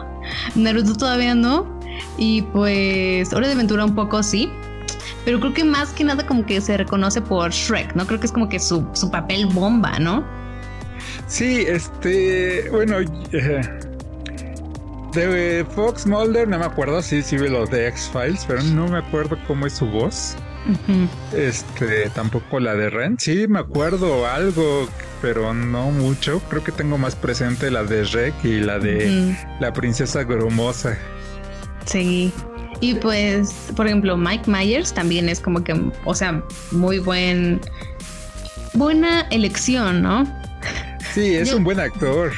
Naruto 0.55 0.95
todavía 0.95 1.35
no. 1.35 1.79
Y 2.17 2.43
pues, 2.43 3.33
Hora 3.33 3.47
de 3.47 3.53
Aventura 3.53 3.85
un 3.85 3.95
poco 3.95 4.23
sí. 4.23 4.51
pero 5.25 5.39
creo 5.39 5.53
que 5.53 5.63
más 5.63 5.89
que 5.91 6.03
nada 6.03 6.25
como 6.25 6.45
que 6.45 6.61
se 6.61 6.77
reconoce 6.77 7.21
por 7.21 7.51
Shrek, 7.51 7.95
¿no? 7.95 8.05
Creo 8.05 8.19
que 8.19 8.25
es 8.25 8.31
como 8.31 8.49
que 8.49 8.59
su, 8.59 8.85
su 8.93 9.09
papel 9.09 9.47
bomba, 9.47 9.99
¿no? 9.99 10.23
Sí, 11.27 11.65
este, 11.67 12.69
bueno, 12.69 12.97
eh, 13.31 13.61
de 15.13 15.65
Fox 15.75 16.05
Mulder 16.05 16.47
no 16.47 16.59
me 16.59 16.65
acuerdo, 16.65 17.01
sí, 17.01 17.21
sí 17.21 17.37
los 17.37 17.69
de 17.69 17.87
X-Files, 17.87 18.45
pero 18.47 18.63
no 18.63 18.87
me 18.87 18.97
acuerdo 18.97 19.37
cómo 19.47 19.65
es 19.67 19.73
su 19.73 19.85
voz. 19.85 20.35
Este, 21.35 22.09
tampoco 22.11 22.59
la 22.59 22.73
de 22.75 22.89
Ren. 22.89 23.17
Sí, 23.19 23.47
me 23.47 23.59
acuerdo 23.59 24.25
algo, 24.27 24.87
pero 25.21 25.53
no 25.53 25.91
mucho. 25.91 26.41
Creo 26.49 26.63
que 26.63 26.71
tengo 26.71 26.97
más 26.97 27.15
presente 27.15 27.69
la 27.69 27.83
de 27.83 28.05
Rek 28.05 28.33
y 28.45 28.59
la 28.61 28.79
de 28.79 29.35
la 29.59 29.73
princesa 29.73 30.23
grumosa. 30.23 30.97
Sí. 31.85 32.31
Y 32.81 32.95
pues, 32.95 33.71
por 33.75 33.87
ejemplo, 33.87 34.17
Mike 34.17 34.49
Myers 34.49 34.93
también 34.93 35.29
es 35.29 35.39
como 35.39 35.63
que, 35.63 35.79
o 36.05 36.15
sea, 36.15 36.43
muy 36.71 36.99
buen, 36.99 37.61
buena 38.73 39.21
elección, 39.31 40.01
¿no? 40.01 40.25
Sí, 41.13 41.35
es 41.35 41.53
un 41.53 41.63
buen 41.63 41.79
actor. 41.79 42.31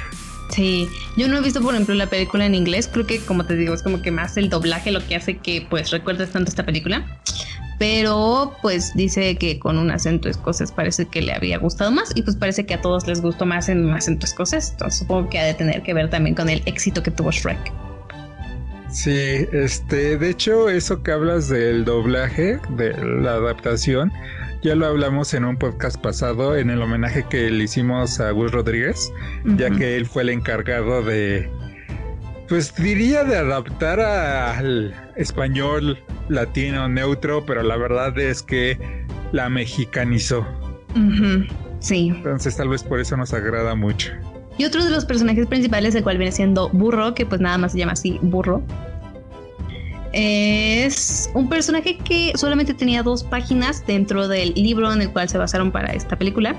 Sí, 0.51 0.87
yo 1.17 1.27
no 1.27 1.37
he 1.37 1.41
visto, 1.41 1.61
por 1.61 1.73
ejemplo, 1.73 1.95
la 1.95 2.07
película 2.07 2.45
en 2.45 2.55
inglés. 2.55 2.87
Creo 2.91 3.07
que, 3.07 3.19
como 3.19 3.45
te 3.45 3.55
digo, 3.55 3.73
es 3.73 3.81
como 3.81 4.01
que 4.01 4.11
más 4.11 4.37
el 4.37 4.49
doblaje 4.49 4.91
lo 4.91 5.05
que 5.05 5.15
hace 5.15 5.37
que, 5.37 5.65
pues, 5.69 5.91
recuerdes 5.91 6.29
tanto 6.31 6.49
esta 6.49 6.65
película. 6.65 7.19
Pero, 7.77 8.55
pues, 8.61 8.93
dice 8.95 9.35
que 9.35 9.59
con 9.59 9.77
un 9.77 9.91
acento 9.91 10.29
escocés 10.29 10.71
parece 10.71 11.07
que 11.07 11.21
le 11.21 11.33
había 11.33 11.57
gustado 11.57 11.91
más. 11.91 12.11
Y 12.15 12.21
pues 12.21 12.35
parece 12.35 12.65
que 12.65 12.75
a 12.75 12.81
todos 12.81 13.05
les 13.07 13.21
gustó 13.21 13.45
más 13.45 13.67
en 13.67 13.85
un 13.85 13.93
acento 13.93 14.25
escocés. 14.25 14.71
Entonces, 14.71 14.99
supongo 14.99 15.29
que 15.29 15.39
ha 15.39 15.43
de 15.43 15.55
tener 15.55 15.81
que 15.81 15.93
ver 15.93 16.09
también 16.09 16.35
con 16.35 16.49
el 16.49 16.61
éxito 16.65 17.03
que 17.03 17.11
tuvo 17.11 17.31
Shrek. 17.31 17.73
Sí, 18.95 19.45
este, 19.51 20.17
de 20.17 20.29
hecho, 20.29 20.69
eso 20.69 21.03
que 21.03 21.11
hablas 21.11 21.49
del 21.49 21.83
doblaje, 21.83 22.61
de 22.77 22.93
la 23.21 23.33
adaptación, 23.33 24.09
ya 24.63 24.73
lo 24.73 24.85
hablamos 24.85 25.33
en 25.33 25.43
un 25.43 25.57
podcast 25.57 25.97
pasado 25.97 26.55
en 26.55 26.69
el 26.69 26.81
homenaje 26.81 27.25
que 27.29 27.51
le 27.51 27.65
hicimos 27.65 28.21
a 28.21 28.31
Gus 28.31 28.53
Rodríguez, 28.53 29.11
ya 29.57 29.69
que 29.69 29.97
él 29.97 30.05
fue 30.05 30.21
el 30.21 30.29
encargado 30.29 31.03
de, 31.03 31.51
pues 32.47 32.73
diría 32.73 33.25
de 33.25 33.35
adaptar 33.35 33.99
al 33.99 34.95
español 35.17 35.99
latino 36.29 36.87
neutro, 36.87 37.45
pero 37.45 37.63
la 37.63 37.75
verdad 37.75 38.17
es 38.17 38.41
que 38.41 38.79
la 39.33 39.49
mexicanizó. 39.49 40.47
Sí. 41.79 42.13
Entonces 42.15 42.55
tal 42.55 42.69
vez 42.69 42.81
por 42.81 43.01
eso 43.01 43.17
nos 43.17 43.33
agrada 43.33 43.75
mucho. 43.75 44.13
Y 44.57 44.63
otro 44.63 44.85
de 44.85 44.89
los 44.89 45.03
personajes 45.05 45.47
principales, 45.47 45.95
el 45.95 46.03
cual 46.03 46.17
viene 46.17 46.31
siendo 46.31 46.69
Burro, 46.69 47.13
que 47.13 47.25
pues 47.25 47.41
nada 47.41 47.57
más 47.57 47.73
se 47.73 47.79
llama 47.79 47.91
así, 47.91 48.19
Burro. 48.21 48.63
Es 50.17 51.29
un 51.33 51.49
personaje 51.49 51.97
que 51.97 52.31
solamente 52.35 52.73
tenía 52.73 53.03
dos 53.03 53.21
páginas 53.21 53.85
dentro 53.85 54.29
del 54.29 54.53
libro 54.53 54.93
en 54.93 55.01
el 55.01 55.11
cual 55.11 55.27
se 55.27 55.37
basaron 55.37 55.73
para 55.73 55.91
esta 55.91 56.15
película, 56.15 56.55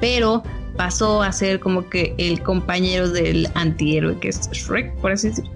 pero 0.00 0.42
pasó 0.76 1.22
a 1.22 1.30
ser 1.30 1.60
como 1.60 1.88
que 1.88 2.16
el 2.18 2.42
compañero 2.42 3.08
del 3.08 3.48
antihéroe 3.54 4.18
que 4.18 4.30
es 4.30 4.50
Shrek, 4.50 4.92
por 4.96 5.12
así 5.12 5.28
decirlo. 5.28 5.52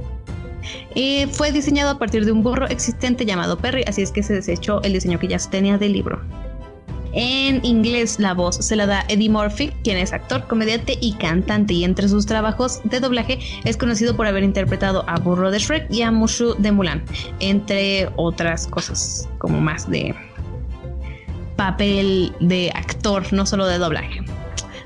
Eh, 0.95 1.26
fue 1.26 1.51
diseñado 1.51 1.91
a 1.91 1.99
partir 1.99 2.24
de 2.24 2.30
un 2.30 2.45
burro 2.45 2.68
existente 2.68 3.26
llamado 3.26 3.59
Perry, 3.59 3.82
así 3.89 4.03
es 4.03 4.12
que 4.12 4.22
se 4.22 4.35
desechó 4.35 4.80
el 4.82 4.93
diseño 4.93 5.18
que 5.18 5.26
ya 5.26 5.39
tenía 5.39 5.76
del 5.76 5.93
libro. 5.93 6.20
En 7.15 7.65
inglés 7.65 8.19
la 8.19 8.35
voz 8.35 8.57
se 8.57 8.77
la 8.77 8.87
da 8.87 9.05
Eddie 9.09 9.31
Murphy, 9.31 9.73
quien 9.85 9.97
es 9.97 10.12
actor, 10.12 10.47
comediante 10.47 10.99
y 11.01 11.12
cantante. 11.15 11.75
Y 11.75 11.85
entre 11.85 12.09
sus 12.09 12.27
trabajos 12.27 12.81
de 12.85 13.01
doblaje 13.01 13.39
es 13.65 13.77
conocido 13.77 14.17
por 14.17 14.27
haber 14.27 14.43
interpretado 14.43 15.05
a 15.09 15.19
Burro 15.21 15.51
de 15.51 15.59
Shrek 15.59 15.87
y 15.91 16.03
a 16.03 16.11
Mushu 16.11 16.55
de 16.59 16.73
Mulan, 16.73 17.05
entre 17.39 18.11
otras 18.17 18.67
cosas 18.67 19.29
como 19.39 19.61
más 19.61 19.89
de 19.89 20.15
papel 21.57 22.33
de 22.41 22.73
actor, 22.75 23.33
no 23.33 23.47
solo 23.47 23.67
de 23.67 23.79
doblaje 23.79 24.21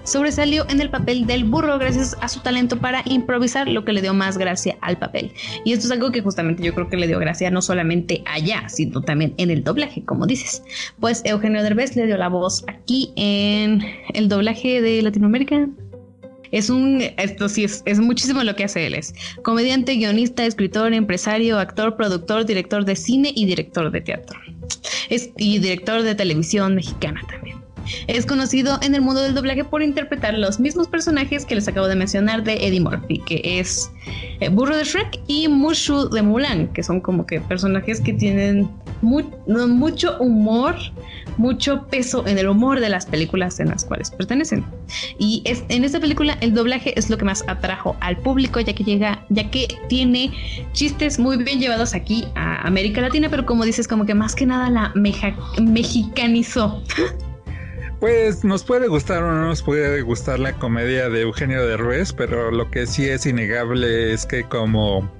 sobresalió 0.08 0.66
en 0.68 0.80
el 0.80 0.90
papel 0.90 1.26
del 1.26 1.44
burro 1.44 1.78
gracias 1.78 2.16
a 2.20 2.28
su 2.28 2.40
talento 2.40 2.78
para 2.78 3.02
improvisar, 3.04 3.68
lo 3.68 3.84
que 3.84 3.92
le 3.92 4.00
dio 4.00 4.14
más 4.14 4.38
gracia 4.38 4.76
al 4.80 4.98
papel. 4.98 5.32
Y 5.64 5.72
esto 5.72 5.86
es 5.86 5.92
algo 5.92 6.10
que 6.10 6.22
justamente 6.22 6.62
yo 6.62 6.74
creo 6.74 6.88
que 6.88 6.96
le 6.96 7.06
dio 7.06 7.18
gracia 7.18 7.50
no 7.50 7.62
solamente 7.62 8.22
allá, 8.26 8.68
sino 8.68 9.02
también 9.02 9.34
en 9.36 9.50
el 9.50 9.62
doblaje, 9.62 10.04
como 10.04 10.26
dices. 10.26 10.62
Pues 10.98 11.22
Eugenio 11.24 11.62
Derbez 11.62 11.94
le 11.96 12.06
dio 12.06 12.16
la 12.16 12.28
voz 12.28 12.64
aquí 12.68 13.12
en 13.16 13.82
el 14.14 14.28
doblaje 14.28 14.80
de 14.80 15.02
Latinoamérica. 15.02 15.68
Es 16.50 16.70
un, 16.70 17.02
esto 17.18 17.48
sí 17.48 17.64
es, 17.64 17.82
es 17.84 18.00
muchísimo 18.00 18.42
lo 18.42 18.56
que 18.56 18.64
hace 18.64 18.86
él. 18.86 18.94
Es 18.94 19.14
comediante, 19.42 19.96
guionista, 19.96 20.46
escritor, 20.46 20.94
empresario, 20.94 21.58
actor, 21.58 21.96
productor, 21.96 22.46
director 22.46 22.86
de 22.86 22.96
cine 22.96 23.32
y 23.34 23.44
director 23.44 23.90
de 23.90 24.00
teatro. 24.00 24.40
Es, 25.10 25.30
y 25.36 25.58
director 25.58 26.02
de 26.02 26.14
televisión 26.14 26.74
mexicana 26.74 27.20
también. 27.28 27.57
Es 28.06 28.26
conocido 28.26 28.78
en 28.82 28.94
el 28.94 29.00
mundo 29.00 29.22
del 29.22 29.34
doblaje 29.34 29.64
por 29.64 29.82
interpretar 29.82 30.34
los 30.34 30.60
mismos 30.60 30.88
personajes 30.88 31.44
que 31.44 31.54
les 31.54 31.68
acabo 31.68 31.88
de 31.88 31.96
mencionar 31.96 32.44
de 32.44 32.66
Eddie 32.66 32.80
Murphy, 32.80 33.18
que 33.26 33.40
es 33.44 33.90
eh, 34.40 34.48
Burro 34.48 34.76
de 34.76 34.84
Shrek 34.84 35.20
y 35.26 35.48
Mushu 35.48 36.08
de 36.08 36.22
Mulan, 36.22 36.68
que 36.68 36.82
son 36.82 37.00
como 37.00 37.26
que 37.26 37.40
personajes 37.40 38.00
que 38.00 38.12
tienen 38.12 38.68
mucho 39.02 40.18
humor, 40.18 40.76
mucho 41.36 41.86
peso 41.86 42.26
en 42.26 42.38
el 42.38 42.48
humor 42.48 42.80
de 42.80 42.88
las 42.88 43.06
películas 43.06 43.60
en 43.60 43.68
las 43.68 43.84
cuales 43.84 44.10
pertenecen. 44.10 44.64
Y 45.18 45.42
en 45.46 45.84
esta 45.84 46.00
película 46.00 46.36
el 46.40 46.54
doblaje 46.54 46.98
es 46.98 47.10
lo 47.10 47.18
que 47.18 47.24
más 47.24 47.44
atrajo 47.46 47.96
al 48.00 48.16
público, 48.18 48.60
ya 48.60 48.74
que 48.74 48.84
llega, 48.84 49.24
ya 49.28 49.50
que 49.50 49.68
tiene 49.88 50.32
chistes 50.72 51.18
muy 51.18 51.36
bien 51.36 51.60
llevados 51.60 51.94
aquí 51.94 52.26
a 52.34 52.66
América 52.66 53.00
Latina, 53.00 53.28
pero 53.30 53.46
como 53.46 53.64
dices, 53.64 53.86
como 53.86 54.04
que 54.06 54.14
más 54.14 54.34
que 54.34 54.46
nada 54.46 54.70
la 54.70 54.92
mexicanizó. 54.94 56.82
Pues 58.00 58.44
nos 58.44 58.62
puede 58.62 58.86
gustar 58.86 59.24
o 59.24 59.32
no 59.32 59.46
nos 59.46 59.62
puede 59.62 60.02
gustar 60.02 60.38
la 60.38 60.52
comedia 60.52 61.08
de 61.08 61.22
Eugenio 61.22 61.66
Derbez, 61.66 62.12
pero 62.12 62.52
lo 62.52 62.70
que 62.70 62.86
sí 62.86 63.08
es 63.08 63.26
innegable 63.26 64.12
es 64.12 64.24
que 64.24 64.44
como 64.44 65.10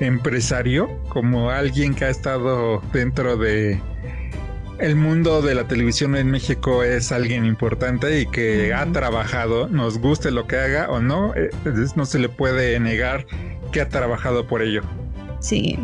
empresario, 0.00 0.88
como 1.10 1.50
alguien 1.50 1.94
que 1.94 2.06
ha 2.06 2.10
estado 2.10 2.80
dentro 2.92 3.36
de 3.36 3.78
el 4.78 4.96
mundo 4.96 5.40
de 5.40 5.54
la 5.54 5.68
televisión 5.68 6.16
en 6.16 6.30
México 6.30 6.82
es 6.82 7.12
alguien 7.12 7.44
importante 7.44 8.20
y 8.20 8.26
que 8.26 8.72
ha 8.74 8.90
trabajado, 8.90 9.68
nos 9.68 9.98
guste 9.98 10.30
lo 10.30 10.46
que 10.46 10.56
haga 10.56 10.90
o 10.90 11.00
no, 11.00 11.34
eh, 11.34 11.50
no 11.94 12.06
se 12.06 12.18
le 12.18 12.28
puede 12.28 12.80
negar 12.80 13.26
que 13.70 13.80
ha 13.80 13.88
trabajado 13.88 14.46
por 14.46 14.62
ello. 14.62 14.82
Sí, 15.40 15.78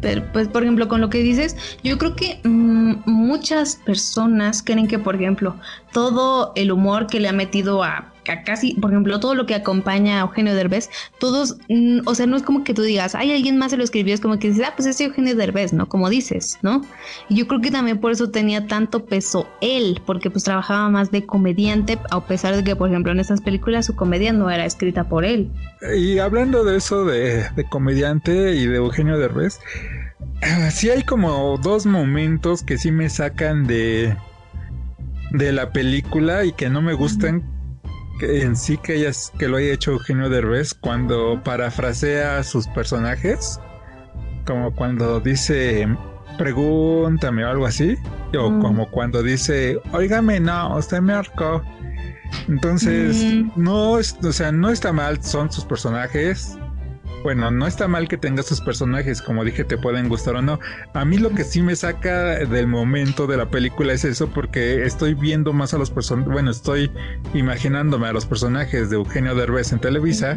pero, 0.00 0.22
pues, 0.32 0.48
por 0.48 0.62
ejemplo, 0.62 0.88
con 0.88 1.00
lo 1.00 1.10
que 1.10 1.18
dices, 1.18 1.56
yo 1.82 1.98
creo 1.98 2.14
que 2.14 2.40
mm, 2.44 3.02
muchas 3.06 3.76
personas 3.76 4.62
creen 4.62 4.88
que, 4.88 4.98
por 4.98 5.14
ejemplo, 5.14 5.56
todo 5.92 6.52
el 6.56 6.72
humor 6.72 7.06
que 7.06 7.20
le 7.20 7.28
ha 7.28 7.32
metido 7.32 7.82
a, 7.82 8.12
casi, 8.44 8.74
por 8.74 8.90
ejemplo, 8.90 9.20
todo 9.20 9.34
lo 9.34 9.46
que 9.46 9.54
acompaña 9.54 10.18
a 10.18 10.20
Eugenio 10.22 10.54
Derbez, 10.54 10.90
todos, 11.18 11.58
mm, 11.68 12.00
o 12.06 12.14
sea, 12.14 12.26
no 12.26 12.36
es 12.36 12.42
como 12.42 12.64
que 12.64 12.74
tú 12.74 12.82
digas, 12.82 13.14
hay 13.14 13.32
alguien 13.32 13.56
más 13.56 13.70
se 13.70 13.76
lo 13.76 13.84
escribió, 13.84 14.14
es 14.14 14.20
como 14.20 14.38
que 14.38 14.48
dices, 14.48 14.64
ah, 14.66 14.72
pues 14.76 14.86
es 14.86 15.00
Eugenio 15.00 15.34
Derbez, 15.36 15.72
¿no? 15.72 15.88
Como 15.88 16.10
dices, 16.10 16.58
¿no? 16.62 16.82
Y 17.28 17.36
yo 17.36 17.46
creo 17.46 17.60
que 17.60 17.70
también 17.70 17.98
por 17.98 18.12
eso 18.12 18.30
tenía 18.30 18.66
tanto 18.66 19.04
peso 19.04 19.48
él, 19.60 20.00
porque 20.04 20.30
pues 20.30 20.44
trabajaba 20.44 20.88
más 20.90 21.10
de 21.10 21.24
comediante, 21.24 21.98
a 22.10 22.24
pesar 22.24 22.56
de 22.56 22.64
que, 22.64 22.76
por 22.76 22.88
ejemplo, 22.88 23.12
en 23.12 23.20
estas 23.20 23.40
películas 23.40 23.86
su 23.86 23.94
comedia 23.94 24.32
no 24.32 24.50
era 24.50 24.66
escrita 24.66 25.04
por 25.04 25.24
él. 25.24 25.50
Y 25.96 26.18
hablando 26.18 26.64
de 26.64 26.76
eso 26.76 27.04
de, 27.04 27.48
de 27.54 27.64
comediante 27.68 28.56
y 28.56 28.66
de 28.66 28.76
Eugenio 28.76 29.18
Derbez, 29.18 29.60
sí 30.70 30.90
hay 30.90 31.02
como 31.02 31.58
dos 31.58 31.86
momentos 31.86 32.62
que 32.62 32.78
sí 32.78 32.90
me 32.90 33.08
sacan 33.08 33.66
de 33.66 34.16
de 35.30 35.52
la 35.52 35.70
película 35.70 36.44
y 36.44 36.52
que 36.52 36.70
no 36.70 36.82
me 36.82 36.94
gustan 36.94 37.42
en 38.20 38.56
sí 38.56 38.78
que, 38.78 38.96
ellas, 38.96 39.32
que 39.38 39.48
lo 39.48 39.56
haya 39.56 39.72
hecho 39.72 39.92
Eugenio 39.92 40.28
Derbez 40.28 40.74
cuando 40.74 41.40
parafrasea 41.42 42.38
a 42.38 42.44
sus 42.44 42.66
personajes, 42.68 43.60
como 44.44 44.74
cuando 44.74 45.20
dice 45.20 45.88
pregúntame 46.36 47.44
o 47.44 47.48
algo 47.48 47.66
así, 47.66 47.96
o 48.38 48.50
mm. 48.50 48.60
como 48.60 48.90
cuando 48.90 49.22
dice, 49.22 49.78
óigame, 49.92 50.40
no, 50.40 50.76
usted 50.76 51.00
me 51.00 51.14
arcó. 51.14 51.62
Entonces, 52.48 53.16
mm. 53.16 53.52
no, 53.56 53.92
o 53.92 54.02
sea, 54.02 54.52
no 54.52 54.70
está 54.70 54.92
mal, 54.92 55.22
son 55.22 55.50
sus 55.50 55.64
personajes, 55.64 56.58
bueno, 57.26 57.50
no 57.50 57.66
está 57.66 57.88
mal 57.88 58.06
que 58.06 58.16
tengas 58.16 58.46
sus 58.46 58.60
personajes, 58.60 59.20
como 59.20 59.44
dije, 59.44 59.64
te 59.64 59.76
pueden 59.76 60.08
gustar 60.08 60.36
o 60.36 60.42
no. 60.42 60.60
A 60.94 61.04
mí 61.04 61.18
lo 61.18 61.30
que 61.30 61.42
sí 61.42 61.60
me 61.60 61.74
saca 61.74 62.38
del 62.38 62.68
momento 62.68 63.26
de 63.26 63.36
la 63.36 63.50
película 63.50 63.94
es 63.94 64.04
eso, 64.04 64.28
porque 64.28 64.84
estoy 64.84 65.14
viendo 65.14 65.52
más 65.52 65.74
a 65.74 65.78
los 65.78 65.90
personajes, 65.90 66.32
bueno, 66.32 66.52
estoy 66.52 66.88
imaginándome 67.34 68.06
a 68.06 68.12
los 68.12 68.26
personajes 68.26 68.90
de 68.90 68.94
Eugenio 68.94 69.34
Derbez 69.34 69.72
en 69.72 69.80
Televisa 69.80 70.36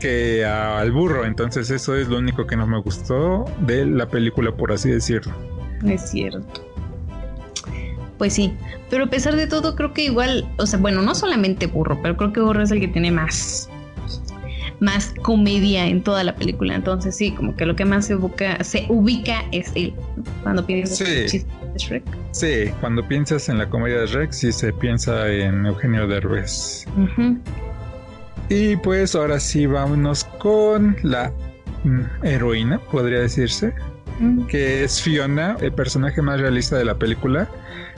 que 0.00 0.44
al 0.44 0.92
burro, 0.92 1.24
entonces 1.24 1.70
eso 1.70 1.96
es 1.96 2.08
lo 2.08 2.18
único 2.18 2.46
que 2.46 2.56
no 2.56 2.66
me 2.66 2.78
gustó 2.78 3.46
de 3.60 3.86
la 3.86 4.06
película, 4.06 4.54
por 4.54 4.70
así 4.70 4.90
decirlo. 4.90 5.32
Es 5.86 6.10
cierto. 6.10 6.62
Pues 8.18 8.34
sí, 8.34 8.54
pero 8.90 9.04
a 9.04 9.06
pesar 9.06 9.34
de 9.34 9.46
todo 9.46 9.74
creo 9.76 9.94
que 9.94 10.04
igual, 10.04 10.46
o 10.58 10.66
sea, 10.66 10.78
bueno, 10.78 11.00
no 11.00 11.14
solamente 11.14 11.68
burro, 11.68 11.98
pero 12.02 12.18
creo 12.18 12.34
que 12.34 12.40
burro 12.42 12.62
es 12.62 12.70
el 12.70 12.80
que 12.80 12.88
tiene 12.88 13.12
más 13.12 13.70
más 14.80 15.14
comedia 15.22 15.86
en 15.86 16.02
toda 16.02 16.24
la 16.24 16.34
película. 16.34 16.74
Entonces 16.74 17.16
sí, 17.16 17.32
como 17.32 17.54
que 17.56 17.66
lo 17.66 17.76
que 17.76 17.84
más 17.84 18.06
se 18.06 18.14
ubica, 18.14 18.62
se 18.62 18.86
ubica 18.88 19.44
es 19.52 19.72
él. 19.74 19.94
Cuando 20.42 20.64
piensas 20.64 21.00
en 21.00 21.06
el 21.06 21.26
chiste 21.26 21.50
de 21.72 21.78
Shrek. 21.78 22.04
Sí, 22.32 22.70
cuando 22.80 23.06
piensas 23.06 23.48
en 23.48 23.58
la 23.58 23.68
comedia 23.68 24.00
de 24.00 24.06
Shrek, 24.06 24.32
sí 24.32 24.52
se 24.52 24.72
piensa 24.72 25.28
en 25.28 25.66
Eugenio 25.66 26.06
Derbez. 26.06 26.86
Y 28.48 28.76
pues 28.76 29.14
ahora 29.14 29.38
sí, 29.40 29.66
vámonos 29.66 30.24
con 30.24 30.96
la 31.02 31.32
mm, 31.84 32.24
heroína, 32.24 32.78
podría 32.78 33.20
decirse, 33.20 33.74
mm. 34.20 34.46
que 34.46 34.84
es 34.84 35.02
Fiona, 35.02 35.56
el 35.60 35.72
personaje 35.72 36.22
más 36.22 36.40
realista 36.40 36.76
de 36.76 36.84
la 36.84 36.94
película. 36.94 37.48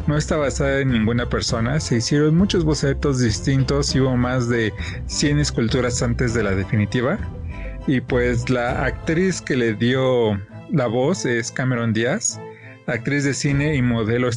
No 0.07 0.17
está 0.17 0.37
basada 0.37 0.81
en 0.81 0.91
ninguna 0.91 1.29
persona, 1.29 1.79
se 1.79 1.97
hicieron 1.97 2.35
muchos 2.35 2.65
bocetos 2.65 3.21
distintos 3.21 3.95
y 3.95 4.01
hubo 4.01 4.17
más 4.17 4.49
de 4.49 4.73
100 5.07 5.39
esculturas 5.39 6.03
antes 6.03 6.35
de 6.35 6.43
la 6.43 6.53
definitiva. 6.53 7.19
Y 7.87 8.01
pues 8.01 8.51
la 8.51 8.85
actriz 8.85 9.41
que 9.41 9.57
le 9.57 9.75
dio 9.75 10.41
la 10.71 10.87
voz 10.87 11.27
es 11.27 11.53
Cameron 11.53 11.93
Díaz, 11.93 12.41
actriz 12.87 13.25
de 13.25 13.35
cine 13.35 13.75
y 13.77 13.83
modelo 13.83 14.29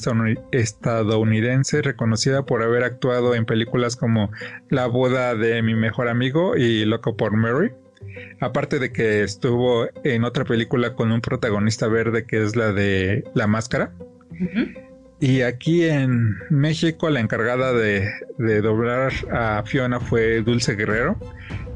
estadounidense 0.51 1.81
reconocida 1.81 2.45
por 2.45 2.61
haber 2.61 2.83
actuado 2.83 3.35
en 3.35 3.45
películas 3.45 3.95
como 3.95 4.31
La 4.69 4.87
boda 4.87 5.35
de 5.35 5.61
mi 5.61 5.75
mejor 5.75 6.07
amigo 6.07 6.55
y 6.55 6.85
Loco 6.85 7.17
por 7.17 7.35
Mary. 7.35 7.71
Aparte 8.39 8.79
de 8.79 8.91
que 8.91 9.23
estuvo 9.23 9.87
en 10.03 10.23
otra 10.23 10.45
película 10.45 10.93
con 10.95 11.11
un 11.11 11.21
protagonista 11.21 11.87
verde 11.87 12.25
que 12.25 12.43
es 12.43 12.55
la 12.55 12.71
de 12.73 13.23
La 13.33 13.47
Máscara. 13.47 13.91
Y 15.23 15.41
aquí 15.41 15.85
en 15.85 16.37
México 16.49 17.09
la 17.09 17.21
encargada 17.21 17.71
de, 17.71 18.11
doblar 18.61 19.13
a 19.31 19.63
Fiona 19.63 20.01
fue 20.01 20.41
Dulce 20.41 20.75
Guerrero, 20.75 21.15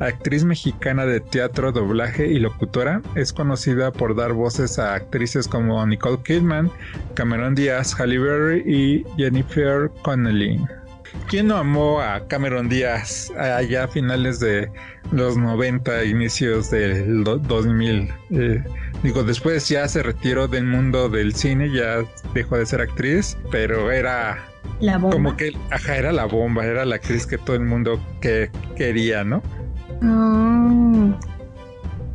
actriz 0.02 0.44
mexicana 0.44 1.06
de 1.06 1.22
teatro, 1.22 1.72
doblaje 1.72 2.28
y 2.28 2.40
locutora. 2.40 3.02
Es 3.16 3.32
conocida 3.32 3.94
por 3.94 4.18
dar 4.18 4.34
voces 4.34 4.80
a 4.80 4.96
actrices 4.96 5.48
como 5.48 5.88
Nicole 5.88 6.20
Kidman, 6.26 6.70
Cameron 7.14 7.56
Díaz, 7.56 7.98
Halle 7.98 8.20
Berry 8.20 8.64
y 8.66 9.06
Jennifer 9.16 9.90
Connelly. 10.02 10.60
¿Quién 11.28 11.48
no 11.48 11.58
amó 11.58 12.02
a 12.02 12.28
Cameron 12.28 12.70
Díaz 12.70 13.32
allá 13.38 13.86
a 13.86 13.88
finales 13.88 14.40
de 14.40 14.70
los 15.12 15.38
90, 15.38 16.06
inicios 16.06 16.72
del 16.72 17.24
2000? 17.24 18.14
Eh, 18.32 18.64
digo, 19.04 19.24
después 19.24 19.68
ya 19.68 19.88
se 19.88 20.04
retiró 20.04 20.48
del 20.48 20.66
mundo 20.66 21.10
del 21.10 21.36
cine, 21.36 21.72
ya 21.72 22.04
dejó 22.34 22.58
de 22.58 22.66
ser 22.66 22.82
actriz, 22.82 23.38
pero 23.52 23.92
era 23.92 24.38
la 24.80 24.98
bomba. 24.98 25.16
como 25.16 25.38
que, 25.38 25.56
ajá, 25.72 25.98
era 25.98 26.12
la 26.12 26.26
bomba, 26.26 26.66
era 26.66 26.86
la 26.86 26.96
actriz 26.96 27.26
que 27.26 27.38
todo 27.38 27.56
el 27.56 27.66
mundo 27.66 28.00
que 28.22 28.50
quería, 28.76 29.24
¿no? 29.24 29.44
Ah. 30.02 31.18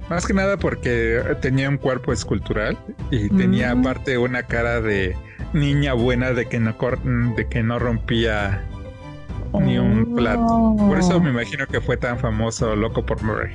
Más 0.09 0.27
que 0.27 0.35
nada 0.35 0.59
porque 0.59 1.23
tenía 1.41 1.71
un 1.71 1.79
cuerpo 1.79 2.13
escultural 2.13 2.77
y 3.11 3.31
tenía 3.31 3.75
mm. 3.75 3.81
aparte 3.81 4.19
una 4.19 4.43
cara 4.43 4.81
de 4.83 5.17
niña 5.55 5.95
buena 5.95 6.33
de 6.33 6.47
que 6.47 6.61
no, 6.61 6.77
de 7.37 7.49
que 7.49 7.63
no 7.63 7.79
rompía 7.79 8.63
ni 9.61 9.79
un 9.79 10.15
plato. 10.15 10.77
Por 10.79 10.99
eso 10.99 11.21
me 11.21 11.31
imagino 11.31 11.67
que 11.67 11.81
fue 11.81 11.97
tan 11.97 12.19
famoso 12.19 12.75
Loco 12.77 13.05
por 13.05 13.23
Murray. 13.23 13.53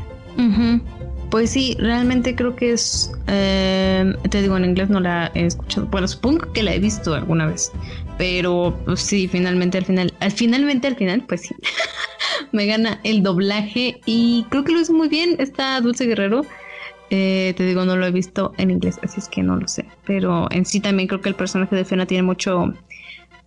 Pues 1.30 1.50
sí, 1.50 1.76
realmente 1.80 2.36
creo 2.36 2.56
que 2.56 2.72
es. 2.74 3.12
Eh, 3.28 4.14
te 4.30 4.41
digo, 4.41 4.56
en 4.56 4.66
inglés 4.66 4.89
no 4.89 5.00
la 5.00 5.32
he 5.34 5.45
escuchado. 5.45 5.88
Bueno, 5.88 6.08
supongo 6.08 6.52
que 6.54 6.64
la 6.64 6.74
he 6.74 6.80
visto 6.80 7.14
alguna 7.14 7.48
vez. 7.48 7.72
Pero 8.18 8.78
pues, 8.86 9.02
sí, 9.02 9.28
finalmente 9.28 9.78
al 9.78 9.86
final. 9.86 10.14
Al 10.20 10.32
finalmente 10.32 10.88
al 10.88 10.95
final, 10.95 11.24
pues 11.28 11.41
sí. 11.41 11.56
me 12.54 12.66
gana 12.66 13.02
el 13.04 13.24
doblaje. 13.24 14.00
Y 14.06 14.45
creo 14.50 14.64
que 14.64 14.72
lo 14.72 14.80
hizo 14.80 14.93
muy 14.93 15.10
bien. 15.10 15.36
Está 15.39 15.82
Dulce 15.82 16.06
Guerrero. 16.06 16.45
Eh, 17.10 17.54
te 17.58 17.66
digo, 17.66 17.86
no 17.86 17.95
lo 17.95 18.06
he 18.06 18.12
visto 18.12 18.54
en 18.58 18.70
inglés, 18.70 19.00
así 19.02 19.20
es 19.20 19.30
que 19.30 19.41
no 19.41 19.56
lo 19.56 19.68
sé. 19.68 19.86
Pero 20.06 20.48
en 20.52 20.66
sí 20.66 20.80
también 20.80 21.08
creo 21.08 21.22
que 21.22 21.30
el 21.30 21.36
personaje 21.36 21.76
de 21.76 21.86
Fiona 21.86 22.06
tiene 22.06 22.24
mucho 22.24 22.74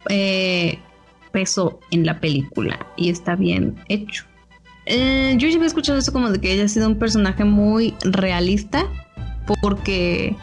eh, 0.09 0.79
peso 1.33 1.81
en 1.91 2.07
la 2.07 2.21
película 2.21 2.87
y 2.97 3.11
está 3.11 3.37
bien 3.37 3.77
hecho. 3.89 4.25
Eh, 4.87 5.35
yo 5.37 5.49
ya 5.49 5.57
había 5.57 5.67
escuchado 5.69 5.99
eso 5.99 6.13
como 6.13 6.31
de 6.31 6.41
que 6.41 6.53
ella 6.53 6.65
ha 6.65 6.69
sido 6.69 6.89
un 6.89 6.99
personaje 6.99 7.45
muy 7.45 7.95
realista, 8.03 8.87
porque 9.61 10.37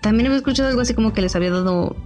también 0.00 0.26
había 0.26 0.38
escuchado 0.38 0.68
algo 0.68 0.80
así 0.80 0.94
como 0.94 1.12
que 1.12 1.22
les 1.22 1.36
había 1.36 1.50
dado 1.50 1.96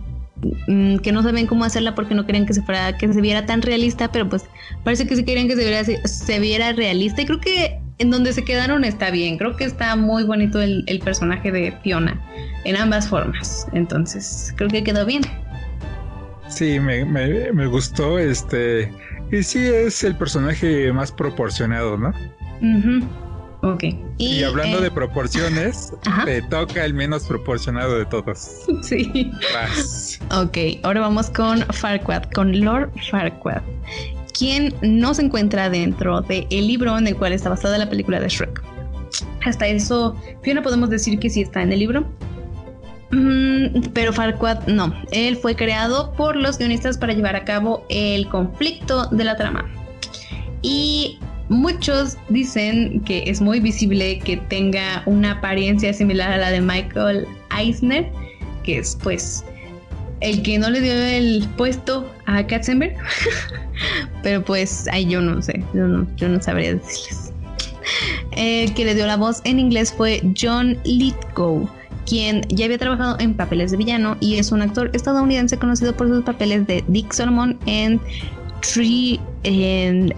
mm, 0.67 0.99
que 0.99 1.13
no 1.13 1.23
sabían 1.23 1.47
cómo 1.47 1.65
hacerla 1.65 1.95
porque 1.95 2.15
no 2.15 2.27
querían 2.27 2.47
que 2.47 2.55
se 2.55 2.63
fuera 2.63 2.97
que 2.97 3.13
se 3.13 3.21
viera 3.21 3.47
tan 3.47 3.63
realista, 3.63 4.11
pero 4.11 4.29
pues 4.29 4.45
parece 4.83 5.07
que 5.07 5.17
sí 5.17 5.25
querían 5.25 5.49
que 5.49 5.57
se 5.57 5.65
viera, 5.65 5.85
se 5.85 6.41
viera 6.41 6.73
realista 6.73 7.23
y 7.23 7.27
creo 7.27 7.41
que 7.41 7.81
en 7.99 8.11
donde 8.11 8.33
se 8.33 8.45
quedaron 8.45 8.85
está 8.85 9.11
bien, 9.11 9.39
creo 9.39 9.57
que 9.57 9.65
está 9.65 9.95
muy 9.97 10.25
bonito 10.25 10.61
el, 10.61 10.85
el 10.87 10.99
personaje 11.01 11.53
de 11.53 11.73
Fiona 11.83 12.21
en 12.65 12.77
ambas 12.77 13.09
formas, 13.09 13.69
entonces 13.73 14.53
creo 14.57 14.69
que 14.69 14.83
quedó 14.83 15.07
bien. 15.07 15.23
Sí, 16.49 16.79
me, 16.79 17.05
me, 17.05 17.67
gustó 17.67 18.19
este. 18.19 18.93
Y 19.33 19.43
sí 19.43 19.67
es 19.67 20.05
el 20.05 20.17
personaje 20.17 20.93
más 20.93 21.11
proporcionado, 21.11 21.97
¿no? 21.97 22.13
Ok. 23.63 23.85
Y, 24.19 24.43
hablando 24.43 24.81
de 24.81 24.89
eh, 24.89 24.91
proporciones, 24.91 25.93
te 26.27 26.43
toca 26.43 26.85
el 26.85 26.93
menos 26.93 27.25
proporcionado 27.25 27.99
de 27.99 28.05
todos. 28.05 28.67
Sí. 28.83 29.33
Ok, 30.31 30.59
ahora 30.83 31.01
vamos 31.01 31.31
con 31.31 31.61
Farquaad, 31.73 32.25
con 32.33 32.61
Lord 32.61 32.91
Farquaad, 33.11 33.63
quien 34.39 34.75
no 34.83 35.15
se 35.15 35.23
encuentra 35.23 35.71
dentro 35.71 36.21
del 36.21 36.47
libro 36.51 36.99
en 36.99 37.07
el 37.07 37.17
cual 37.17 37.33
está 37.33 37.49
basada 37.49 37.79
la 37.79 37.89
película 37.89 38.21
de 38.21 38.29
Shrek. 38.29 38.63
Hasta 39.47 39.67
eso, 39.67 40.15
Fiona 40.43 40.63
podemos 40.63 40.91
decir 40.91 41.19
que 41.19 41.31
sí 41.31 41.41
está 41.41 41.63
en 41.63 41.73
el 41.73 41.79
libro, 41.79 42.07
Mm, 43.15 43.93
pero 43.93 44.13
Farquaad 44.13 44.67
no. 44.67 44.93
Él 45.13 45.37
fue 45.37 45.55
creado 45.55 46.13
por 46.15 46.35
los 46.35 46.59
guionistas 46.59 46.99
para 46.99 47.13
llevar 47.13 47.37
a 47.37 47.45
cabo 47.45 47.87
el 47.89 48.29
conflicto 48.29 49.07
de 49.07 49.23
la 49.23 49.37
trama. 49.37 49.71
Y 50.63 51.21
muchos 51.49 52.17
dicen 52.29 53.01
que 53.05 53.23
es 53.27 53.41
muy 53.41 53.61
visible 53.61 54.19
que 54.19 54.39
tenga 54.39 55.05
una 55.07 55.33
apariencia 55.33 55.95
similar 55.95 56.33
a 56.33 56.39
la 56.39 56.51
de 56.51 56.61
Michael 56.61 57.25
Eisner, 57.57 58.11
que 58.65 58.79
es 58.79 58.99
pues 59.01 59.45
el 60.21 60.43
que 60.43 60.59
no 60.59 60.71
le 60.71 60.81
dio 60.81 60.93
el 60.93 61.47
puesto 61.57 62.11
a 62.27 62.45
Katzenberg. 62.45 62.97
pero 64.25 64.43
pues 64.43 64.89
ahí 64.89 65.07
yo 65.07 65.21
no 65.21 65.41
sé, 65.41 65.63
yo 65.73 65.87
no, 65.87 66.05
yo 66.17 66.29
no 66.29 66.43
sabría 66.43 66.75
decirles. 66.75 67.33
El 68.33 68.75
que 68.75 68.87
le 68.87 68.97
dio 68.97 69.07
la 69.07 69.17
voz 69.17 69.41
en 69.45 69.61
inglés 69.61 69.93
fue 69.97 70.21
John 70.37 70.77
Lithgow 70.85 71.69
quien 72.07 72.43
ya 72.49 72.67
había 72.67 72.79
trabajado 72.79 73.17
en 73.19 73.35
papeles 73.35 73.71
de 73.71 73.77
villano 73.77 74.17
y 74.21 74.37
es 74.37 74.53
un 74.53 74.63
actor 74.63 74.91
estadounidense 74.93 75.59
conocido 75.59 75.97
por 75.97 76.09
sus 76.09 76.25
papeles 76.25 76.67
de 76.67 76.85
Dick 76.89 77.13
Solomon 77.13 77.59
en 77.67 78.01
Three, 78.61 79.21
en, 79.43 80.13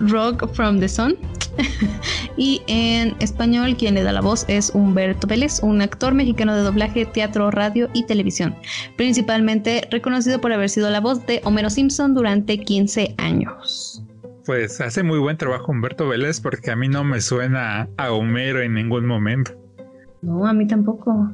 Rock 0.00 0.52
from 0.52 0.80
the 0.80 0.88
Sun. 0.88 1.16
y 2.36 2.60
en 2.66 3.16
español, 3.20 3.76
quien 3.76 3.94
le 3.94 4.02
da 4.02 4.12
la 4.12 4.20
voz 4.20 4.44
es 4.48 4.70
Humberto 4.74 5.26
Vélez, 5.26 5.60
un 5.62 5.80
actor 5.80 6.12
mexicano 6.12 6.54
de 6.54 6.62
doblaje, 6.62 7.06
teatro, 7.06 7.50
radio 7.50 7.88
y 7.94 8.04
televisión, 8.04 8.54
principalmente 8.96 9.88
reconocido 9.90 10.38
por 10.40 10.52
haber 10.52 10.68
sido 10.68 10.90
la 10.90 11.00
voz 11.00 11.24
de 11.26 11.40
Homero 11.44 11.70
Simpson 11.70 12.14
durante 12.14 12.58
15 12.58 13.14
años. 13.16 14.02
Pues 14.44 14.80
hace 14.80 15.02
muy 15.02 15.18
buen 15.18 15.38
trabajo 15.38 15.72
Humberto 15.72 16.08
Vélez 16.08 16.40
porque 16.40 16.70
a 16.70 16.76
mí 16.76 16.88
no 16.88 17.04
me 17.04 17.20
suena 17.20 17.88
a 17.96 18.12
Homero 18.12 18.60
en 18.60 18.74
ningún 18.74 19.06
momento. 19.06 19.65
No, 20.22 20.46
a 20.46 20.52
mí 20.52 20.66
tampoco. 20.66 21.32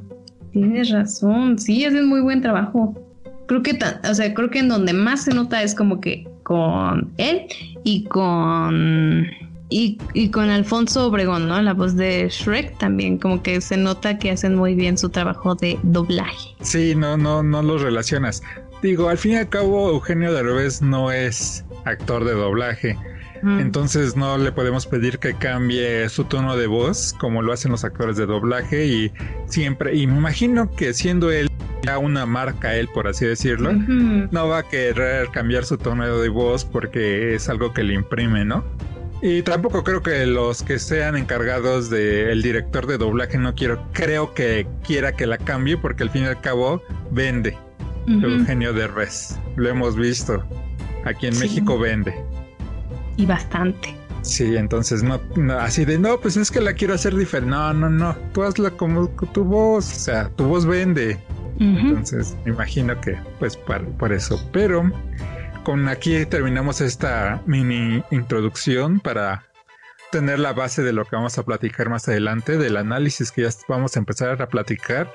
Tienes 0.51 0.91
razón. 0.91 1.57
Sí, 1.57 1.85
un 1.87 2.07
muy 2.07 2.21
buen 2.21 2.41
trabajo. 2.41 2.93
Creo 3.47 3.63
que, 3.63 3.77
o 4.09 4.13
sea, 4.13 4.33
creo 4.33 4.49
que 4.49 4.59
en 4.59 4.69
donde 4.69 4.93
más 4.93 5.23
se 5.23 5.33
nota 5.33 5.63
es 5.63 5.75
como 5.75 5.99
que 5.99 6.27
con 6.43 7.11
él 7.17 7.47
y 7.83 8.03
con 8.05 9.27
y, 9.69 9.97
y, 10.13 10.29
con 10.29 10.49
Alfonso 10.49 11.07
Obregón, 11.07 11.47
¿no? 11.47 11.59
La 11.61 11.73
voz 11.73 11.95
de 11.95 12.29
Shrek 12.29 12.77
también, 12.77 13.17
como 13.17 13.41
que 13.41 13.59
se 13.59 13.75
nota 13.75 14.19
que 14.19 14.29
hacen 14.29 14.55
muy 14.55 14.75
bien 14.75 14.97
su 14.97 15.09
trabajo 15.09 15.55
de 15.55 15.79
doblaje. 15.81 16.49
Sí, 16.61 16.93
no, 16.95 17.17
no, 17.17 17.41
no 17.41 17.63
los 17.63 17.81
relacionas. 17.81 18.43
Digo, 18.83 19.09
al 19.09 19.17
fin 19.17 19.31
y 19.31 19.35
al 19.37 19.49
cabo, 19.49 19.89
Eugenio 19.89 20.31
Derbez 20.31 20.81
no 20.81 21.11
es 21.11 21.65
actor 21.85 22.23
de 22.23 22.33
doblaje. 22.33 22.97
Entonces 23.43 24.15
no 24.15 24.37
le 24.37 24.51
podemos 24.53 24.85
pedir 24.85 25.19
que 25.19 25.33
cambie 25.33 26.07
su 26.07 26.23
tono 26.23 26.55
de 26.55 26.67
voz 26.67 27.13
como 27.19 27.41
lo 27.41 27.51
hacen 27.51 27.71
los 27.71 27.83
actores 27.83 28.15
de 28.15 28.25
doblaje 28.25 28.85
y 28.85 29.11
siempre, 29.47 29.95
y 29.95 30.07
me 30.07 30.17
imagino 30.17 30.71
que 30.71 30.93
siendo 30.93 31.29
él 31.29 31.49
ya 31.83 31.97
una 31.97 32.25
marca 32.25 32.75
él, 32.77 32.87
por 32.93 33.07
así 33.07 33.25
decirlo, 33.25 33.73
no 33.73 34.47
va 34.47 34.59
a 34.59 34.63
querer 34.63 35.27
cambiar 35.31 35.65
su 35.65 35.77
tono 35.77 36.19
de 36.19 36.29
voz 36.29 36.63
porque 36.63 37.35
es 37.35 37.49
algo 37.49 37.73
que 37.73 37.83
le 37.83 37.95
imprime, 37.95 38.45
¿no? 38.45 38.63
Y 39.21 39.41
tampoco 39.41 39.83
creo 39.83 40.01
que 40.01 40.25
los 40.25 40.63
que 40.63 40.79
sean 40.79 41.17
encargados 41.17 41.89
del 41.89 42.41
director 42.41 42.87
de 42.87 42.97
doblaje 42.97 43.37
no 43.37 43.55
quiero, 43.55 43.85
creo 43.91 44.33
que 44.33 44.67
quiera 44.85 45.13
que 45.13 45.27
la 45.27 45.37
cambie 45.37 45.77
porque 45.77 46.03
al 46.03 46.09
fin 46.09 46.23
y 46.23 46.27
al 46.27 46.39
cabo 46.39 46.81
vende. 47.11 47.57
Eugenio 48.05 48.73
Derbez. 48.73 49.39
Lo 49.55 49.69
hemos 49.69 49.95
visto. 49.95 50.43
Aquí 51.05 51.27
en 51.27 51.39
México 51.39 51.79
vende 51.79 52.13
y 53.17 53.25
bastante. 53.25 53.95
Sí, 54.23 54.55
entonces 54.55 55.03
no, 55.03 55.19
así 55.59 55.83
de 55.83 55.99
no, 55.99 56.19
pues 56.19 56.37
es 56.37 56.49
que 56.49 56.61
la 56.61 56.73
quiero 56.73 56.93
hacer 56.93 57.15
diferente. 57.15 57.51
No, 57.51 57.73
no, 57.73 57.89
no, 57.89 58.15
tú 58.33 58.43
hazla 58.43 58.71
como 58.71 59.09
tu 59.09 59.43
voz, 59.43 59.85
o 59.85 59.99
sea, 59.99 60.29
tu 60.29 60.45
voz 60.45 60.65
vende. 60.65 61.19
Entonces, 61.59 62.35
me 62.45 62.51
imagino 62.51 62.99
que 62.99 63.17
pues 63.39 63.55
por, 63.55 63.85
por 63.97 64.11
eso. 64.11 64.41
Pero 64.51 64.91
con 65.63 65.87
aquí 65.87 66.25
terminamos 66.25 66.81
esta 66.81 67.41
mini 67.45 68.03
introducción 68.11 68.99
para 68.99 69.45
tener 70.11 70.39
la 70.39 70.53
base 70.53 70.83
de 70.83 70.93
lo 70.93 71.05
que 71.05 71.15
vamos 71.15 71.37
a 71.37 71.43
platicar 71.43 71.89
más 71.89 72.07
adelante, 72.07 72.57
del 72.57 72.77
análisis 72.77 73.31
que 73.31 73.43
ya 73.43 73.49
vamos 73.67 73.95
a 73.95 73.99
empezar 73.99 74.41
a 74.41 74.47
platicar. 74.47 75.11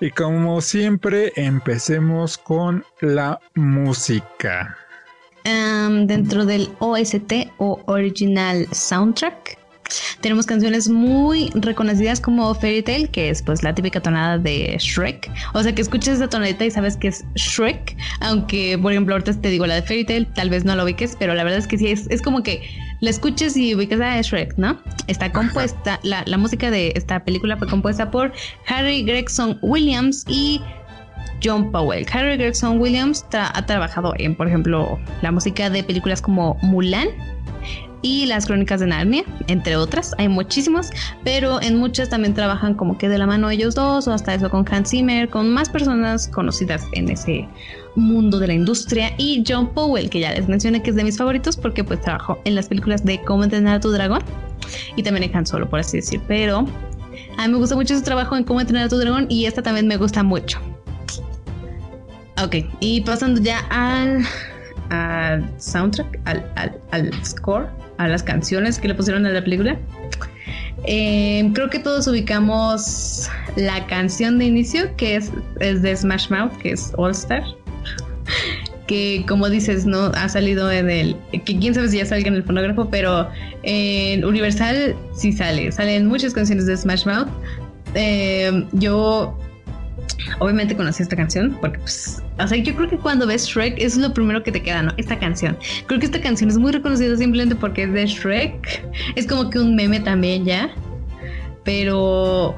Y 0.00 0.10
como 0.10 0.60
siempre, 0.60 1.32
empecemos 1.36 2.38
con 2.38 2.84
la 3.00 3.38
música. 3.54 4.76
Dentro 5.44 6.46
del 6.46 6.68
OST 6.78 7.32
o 7.58 7.80
Original 7.86 8.66
Soundtrack, 8.72 9.60
tenemos 10.20 10.46
canciones 10.46 10.88
muy 10.88 11.50
reconocidas 11.54 12.20
como 12.20 12.54
Fairy 12.54 12.82
Tail, 12.82 13.08
que 13.08 13.30
es 13.30 13.42
pues 13.42 13.62
la 13.62 13.74
típica 13.74 14.00
tonada 14.00 14.38
de 14.38 14.76
Shrek. 14.78 15.30
O 15.54 15.62
sea 15.62 15.74
que 15.74 15.82
escuches 15.82 16.16
esa 16.16 16.28
tonadita 16.28 16.64
y 16.64 16.70
sabes 16.70 16.96
que 16.96 17.08
es 17.08 17.24
Shrek. 17.34 17.96
Aunque, 18.20 18.78
por 18.78 18.92
ejemplo, 18.92 19.14
ahorita 19.14 19.40
te 19.40 19.48
digo 19.48 19.66
la 19.66 19.76
de 19.76 19.82
Fairy 19.82 20.04
Tail, 20.04 20.26
tal 20.34 20.50
vez 20.50 20.64
no 20.64 20.76
lo 20.76 20.84
ubiques, 20.84 21.16
pero 21.18 21.34
la 21.34 21.44
verdad 21.44 21.58
es 21.58 21.66
que 21.66 21.78
sí, 21.78 21.88
es, 21.88 22.06
es 22.10 22.22
como 22.22 22.42
que 22.42 22.62
la 23.00 23.10
escuches 23.10 23.56
y 23.56 23.74
ubicas 23.74 24.00
a 24.00 24.20
Shrek, 24.20 24.56
¿no? 24.58 24.78
Está 25.06 25.32
compuesta, 25.32 25.98
la, 26.02 26.22
la 26.26 26.36
música 26.36 26.70
de 26.70 26.92
esta 26.94 27.24
película 27.24 27.56
fue 27.56 27.66
compuesta 27.66 28.10
por 28.10 28.32
Harry 28.66 29.02
Gregson 29.02 29.58
Williams 29.62 30.24
y 30.28 30.60
John 31.42 31.70
Powell. 31.70 32.06
Harry 32.12 32.36
Gregson 32.36 32.80
Williams 32.80 33.24
ha 33.32 33.66
trabajado 33.66 34.14
en, 34.18 34.34
por 34.34 34.48
ejemplo, 34.48 34.98
la 35.22 35.32
música 35.32 35.70
de 35.70 35.82
películas 35.82 36.22
como 36.22 36.56
Mulan, 36.62 37.08
y 38.02 38.26
las 38.26 38.46
crónicas 38.46 38.80
de 38.80 38.86
Narnia, 38.86 39.24
entre 39.46 39.76
otras. 39.76 40.14
Hay 40.18 40.28
muchísimos, 40.28 40.90
pero 41.24 41.60
en 41.60 41.76
muchas 41.76 42.08
también 42.08 42.34
trabajan 42.34 42.74
como 42.74 42.96
que 42.96 43.08
de 43.08 43.18
la 43.18 43.26
mano 43.26 43.50
ellos 43.50 43.74
dos 43.74 44.08
o 44.08 44.12
hasta 44.12 44.34
eso 44.34 44.50
con 44.50 44.64
Hans 44.70 44.90
Zimmer, 44.90 45.28
con 45.28 45.50
más 45.50 45.68
personas 45.68 46.28
conocidas 46.28 46.86
en 46.92 47.10
ese 47.10 47.48
mundo 47.96 48.38
de 48.38 48.46
la 48.46 48.54
industria 48.54 49.12
y 49.18 49.42
John 49.46 49.68
Powell, 49.74 50.08
que 50.08 50.20
ya 50.20 50.32
les 50.32 50.48
mencioné 50.48 50.82
que 50.82 50.90
es 50.90 50.96
de 50.96 51.04
mis 51.04 51.18
favoritos 51.18 51.56
porque 51.56 51.84
pues 51.84 52.00
trabajó 52.00 52.40
en 52.44 52.54
las 52.54 52.68
películas 52.68 53.04
de 53.04 53.20
Cómo 53.24 53.44
entrenar 53.44 53.76
a 53.76 53.80
tu 53.80 53.90
dragón 53.90 54.22
y 54.96 55.02
también 55.02 55.28
en 55.28 55.36
Han 55.36 55.46
Solo, 55.46 55.68
por 55.68 55.80
así 55.80 55.98
decir, 55.98 56.20
pero 56.26 56.66
a 57.36 57.46
mí 57.46 57.52
me 57.52 57.58
gusta 57.58 57.74
mucho 57.74 57.96
su 57.96 58.02
trabajo 58.02 58.36
en 58.36 58.44
Cómo 58.44 58.60
entrenar 58.60 58.86
a 58.86 58.88
tu 58.88 58.96
dragón 58.96 59.26
y 59.28 59.46
esta 59.46 59.62
también 59.62 59.86
me 59.86 59.96
gusta 59.96 60.22
mucho. 60.22 60.60
Ok, 62.42 62.56
y 62.80 63.02
pasando 63.02 63.40
ya 63.40 63.58
al, 63.68 64.24
al 64.88 65.60
soundtrack, 65.60 66.18
al, 66.24 66.52
al, 66.56 66.78
al 66.90 67.24
score, 67.24 67.68
a 67.98 68.08
las 68.08 68.22
canciones 68.22 68.78
que 68.78 68.88
le 68.88 68.94
pusieron 68.94 69.26
a 69.26 69.30
la 69.30 69.42
película. 69.42 69.78
Eh, 70.84 71.50
creo 71.52 71.68
que 71.68 71.78
todos 71.78 72.06
ubicamos 72.06 73.28
la 73.56 73.86
canción 73.86 74.38
de 74.38 74.46
inicio 74.46 74.96
que 74.96 75.16
es, 75.16 75.30
es 75.58 75.82
de 75.82 75.94
Smash 75.94 76.30
Mouth, 76.30 76.56
que 76.58 76.72
es 76.72 76.92
All 76.96 77.10
Star. 77.10 77.42
que 78.86 79.24
como 79.28 79.50
dices, 79.50 79.84
no 79.84 80.06
ha 80.06 80.28
salido 80.28 80.70
en 80.72 80.88
el. 80.88 81.16
que 81.30 81.58
quién 81.58 81.74
sabe 81.74 81.88
si 81.88 81.98
ya 81.98 82.06
salga 82.06 82.28
en 82.28 82.34
el 82.34 82.42
fonógrafo, 82.42 82.88
pero 82.88 83.28
en 83.64 84.24
Universal 84.24 84.96
sí 85.14 85.32
sale. 85.32 85.70
Salen 85.70 86.06
muchas 86.06 86.32
canciones 86.32 86.66
de 86.66 86.76
Smash 86.76 87.04
Mouth. 87.04 87.28
Eh, 87.94 88.66
yo 88.72 89.36
obviamente 90.38 90.76
conocí 90.76 91.02
esta 91.02 91.16
canción 91.16 91.56
porque 91.60 91.78
pues, 91.78 92.22
o 92.38 92.46
sea, 92.46 92.58
yo 92.58 92.74
creo 92.74 92.88
que 92.88 92.96
cuando 92.96 93.26
ves 93.26 93.46
Shrek 93.46 93.78
es 93.78 93.96
lo 93.96 94.12
primero 94.12 94.42
que 94.42 94.52
te 94.52 94.62
queda, 94.62 94.82
¿no? 94.82 94.92
Esta 94.96 95.18
canción. 95.18 95.56
Creo 95.86 96.00
que 96.00 96.06
esta 96.06 96.20
canción 96.20 96.50
es 96.50 96.58
muy 96.58 96.72
reconocida 96.72 97.16
simplemente 97.16 97.54
porque 97.54 97.84
es 97.84 97.92
de 97.92 98.06
Shrek. 98.06 98.84
Es 99.16 99.26
como 99.26 99.50
que 99.50 99.58
un 99.58 99.76
meme 99.76 100.00
también 100.00 100.44
ya. 100.44 100.70
Pero 101.64 102.56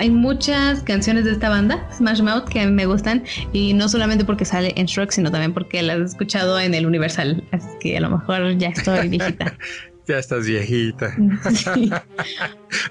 hay 0.00 0.10
muchas 0.10 0.82
canciones 0.82 1.24
de 1.24 1.32
esta 1.32 1.48
banda, 1.50 1.86
Smash 1.92 2.22
Mouth, 2.22 2.48
que 2.48 2.60
a 2.60 2.66
mí 2.66 2.72
me 2.72 2.86
gustan. 2.86 3.22
Y 3.52 3.74
no 3.74 3.88
solamente 3.88 4.24
porque 4.24 4.44
sale 4.44 4.72
en 4.76 4.86
Shrek, 4.86 5.10
sino 5.10 5.30
también 5.30 5.52
porque 5.52 5.82
las 5.82 5.98
he 5.98 6.04
escuchado 6.04 6.58
en 6.58 6.74
el 6.74 6.86
Universal. 6.86 7.44
Así 7.52 7.68
que 7.80 7.96
a 7.98 8.00
lo 8.00 8.10
mejor 8.10 8.56
ya 8.56 8.68
estoy 8.68 9.08
viejita. 9.08 9.56
ya 10.08 10.18
estás 10.18 10.46
viejita. 10.46 11.14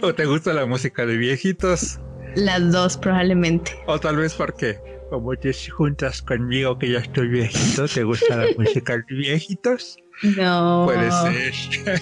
¿O 0.02 0.14
te 0.14 0.26
gusta 0.26 0.54
la 0.54 0.66
música 0.66 1.06
de 1.06 1.18
viejitos? 1.18 2.00
Las 2.36 2.72
dos, 2.72 2.98
probablemente. 2.98 3.72
O 3.88 4.00
tal 4.00 4.18
vez 4.18 4.34
porque, 4.34 4.80
como 5.10 5.36
te 5.36 5.54
juntas 5.54 6.22
conmigo 6.22 6.78
que 6.78 6.92
ya 6.92 7.00
estoy 7.00 7.28
viejito, 7.28 7.88
¿te 7.88 8.04
gusta 8.04 8.38
la 8.38 8.48
música 8.58 8.98
de 8.98 9.04
viejitos? 9.10 9.98
No. 10.24 10.84
Puede 10.86 11.12
ser. 11.12 12.02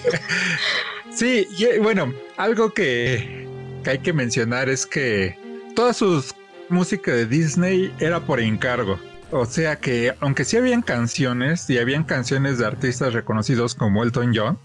sí, 1.14 1.46
bueno, 1.80 2.12
algo 2.36 2.72
que, 2.72 3.46
que 3.84 3.90
hay 3.90 3.98
que 3.98 4.12
mencionar 4.12 4.68
es 4.68 4.86
que 4.86 5.38
toda 5.74 5.92
su 5.92 6.24
música 6.68 7.12
de 7.12 7.26
Disney 7.26 7.92
era 8.00 8.20
por 8.20 8.40
encargo. 8.40 8.98
O 9.30 9.44
sea 9.44 9.76
que, 9.76 10.14
aunque 10.20 10.44
sí 10.44 10.56
habían 10.56 10.82
canciones 10.82 11.68
y 11.68 11.78
habían 11.78 12.04
canciones 12.04 12.58
de 12.58 12.66
artistas 12.66 13.12
reconocidos 13.12 13.74
como 13.74 14.02
Elton 14.02 14.32
John, 14.34 14.58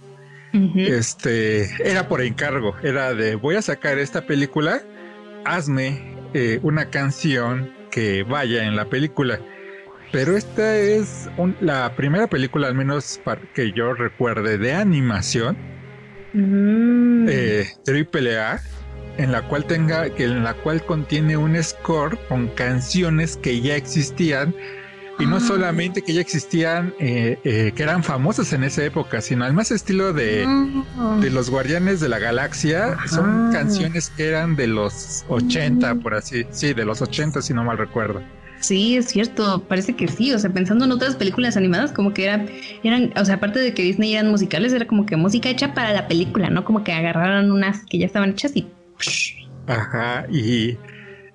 este 0.76 1.70
era 1.84 2.08
por 2.08 2.22
encargo. 2.22 2.76
Era 2.84 3.14
de 3.14 3.36
voy 3.36 3.56
a 3.56 3.62
sacar 3.62 3.98
esta 3.98 4.26
película 4.26 4.84
hazme 5.46 6.16
eh, 6.34 6.60
una 6.64 6.90
canción 6.90 7.72
que 7.92 8.24
vaya 8.24 8.66
en 8.66 8.76
la 8.76 8.86
película. 8.86 9.40
Pero 10.12 10.38
esta 10.38 10.78
es 10.78 11.30
la 11.60 11.96
primera 11.96 12.28
película, 12.28 12.68
al 12.68 12.76
menos 12.76 13.20
que 13.56 13.72
yo 13.72 13.94
recuerde, 13.94 14.58
de 14.58 14.74
animación 14.74 15.58
mm. 16.34 17.28
eh, 17.30 17.68
triple 17.84 18.38
A, 18.38 18.62
en 19.18 19.32
la 19.32 19.42
cual 19.48 19.66
tenga, 19.66 20.10
que 20.12 20.26
en 20.26 20.44
la 20.44 20.54
cual 20.54 20.84
contiene 20.86 21.38
un 21.38 21.62
score 21.64 22.18
con 22.28 22.48
canciones 22.50 23.38
que 23.38 23.62
ya 23.62 23.76
existían 23.76 24.56
y 25.20 25.26
no 25.26 25.38
ah. 25.38 25.40
solamente 25.40 26.02
que 26.02 26.14
ya 26.14 26.22
existían, 26.22 26.94
eh, 27.00 27.38
eh, 27.44 27.72
que 27.76 27.84
eran 27.84 28.04
famosas 28.04 28.52
en 28.54 28.64
esa 28.64 28.84
época, 28.84 29.22
sino 29.22 29.46
al 29.46 29.54
más 29.54 29.72
estilo 29.72 30.14
de, 30.14 30.46
ah. 30.48 31.18
de 31.22 31.30
los 31.30 31.50
Guardianes 31.50 32.00
de 32.00 32.10
la 32.10 32.20
Galaxia. 32.20 32.98
Son 33.08 33.52
canciones 33.52 34.10
que 34.10 34.28
eran 34.28 34.56
de 34.56 34.68
los 34.68 35.26
80, 35.30 35.96
por 35.96 36.16
así, 36.16 36.46
sí, 36.52 36.74
de 36.74 36.86
los 36.86 37.02
80, 37.02 37.42
si 37.42 37.54
no 37.54 37.64
mal 37.64 37.78
recuerdo. 37.78 38.22
Sí, 38.60 38.96
es 38.96 39.08
cierto, 39.08 39.62
parece 39.68 39.94
que 39.94 40.08
sí, 40.08 40.32
o 40.32 40.40
sea, 40.40 40.50
pensando 40.50 40.86
en 40.86 40.92
otras 40.94 41.18
películas 41.18 41.58
animadas, 41.58 41.92
como 41.92 42.14
que 42.14 42.24
eran, 42.24 42.50
eran, 42.84 43.12
o 43.18 43.26
sea, 43.26 43.36
aparte 43.36 43.60
de 43.60 43.74
que 43.74 43.84
Disney 43.84 44.14
eran 44.14 44.32
musicales, 44.32 44.72
era 44.72 44.88
como 44.88 45.06
que 45.06 45.18
música 45.18 45.50
hecha 45.50 45.74
para 45.74 45.92
la 45.92 46.08
película, 46.08 46.50
¿no? 46.50 46.64
Como 46.64 46.84
que 46.84 46.94
agarraron 46.94 47.52
unas 47.52 47.86
que 47.86 47.98
ya 47.98 48.06
estaban 48.06 48.32
hechas 48.32 48.56
y... 48.56 48.68
Ajá, 49.68 50.26
y, 50.32 50.78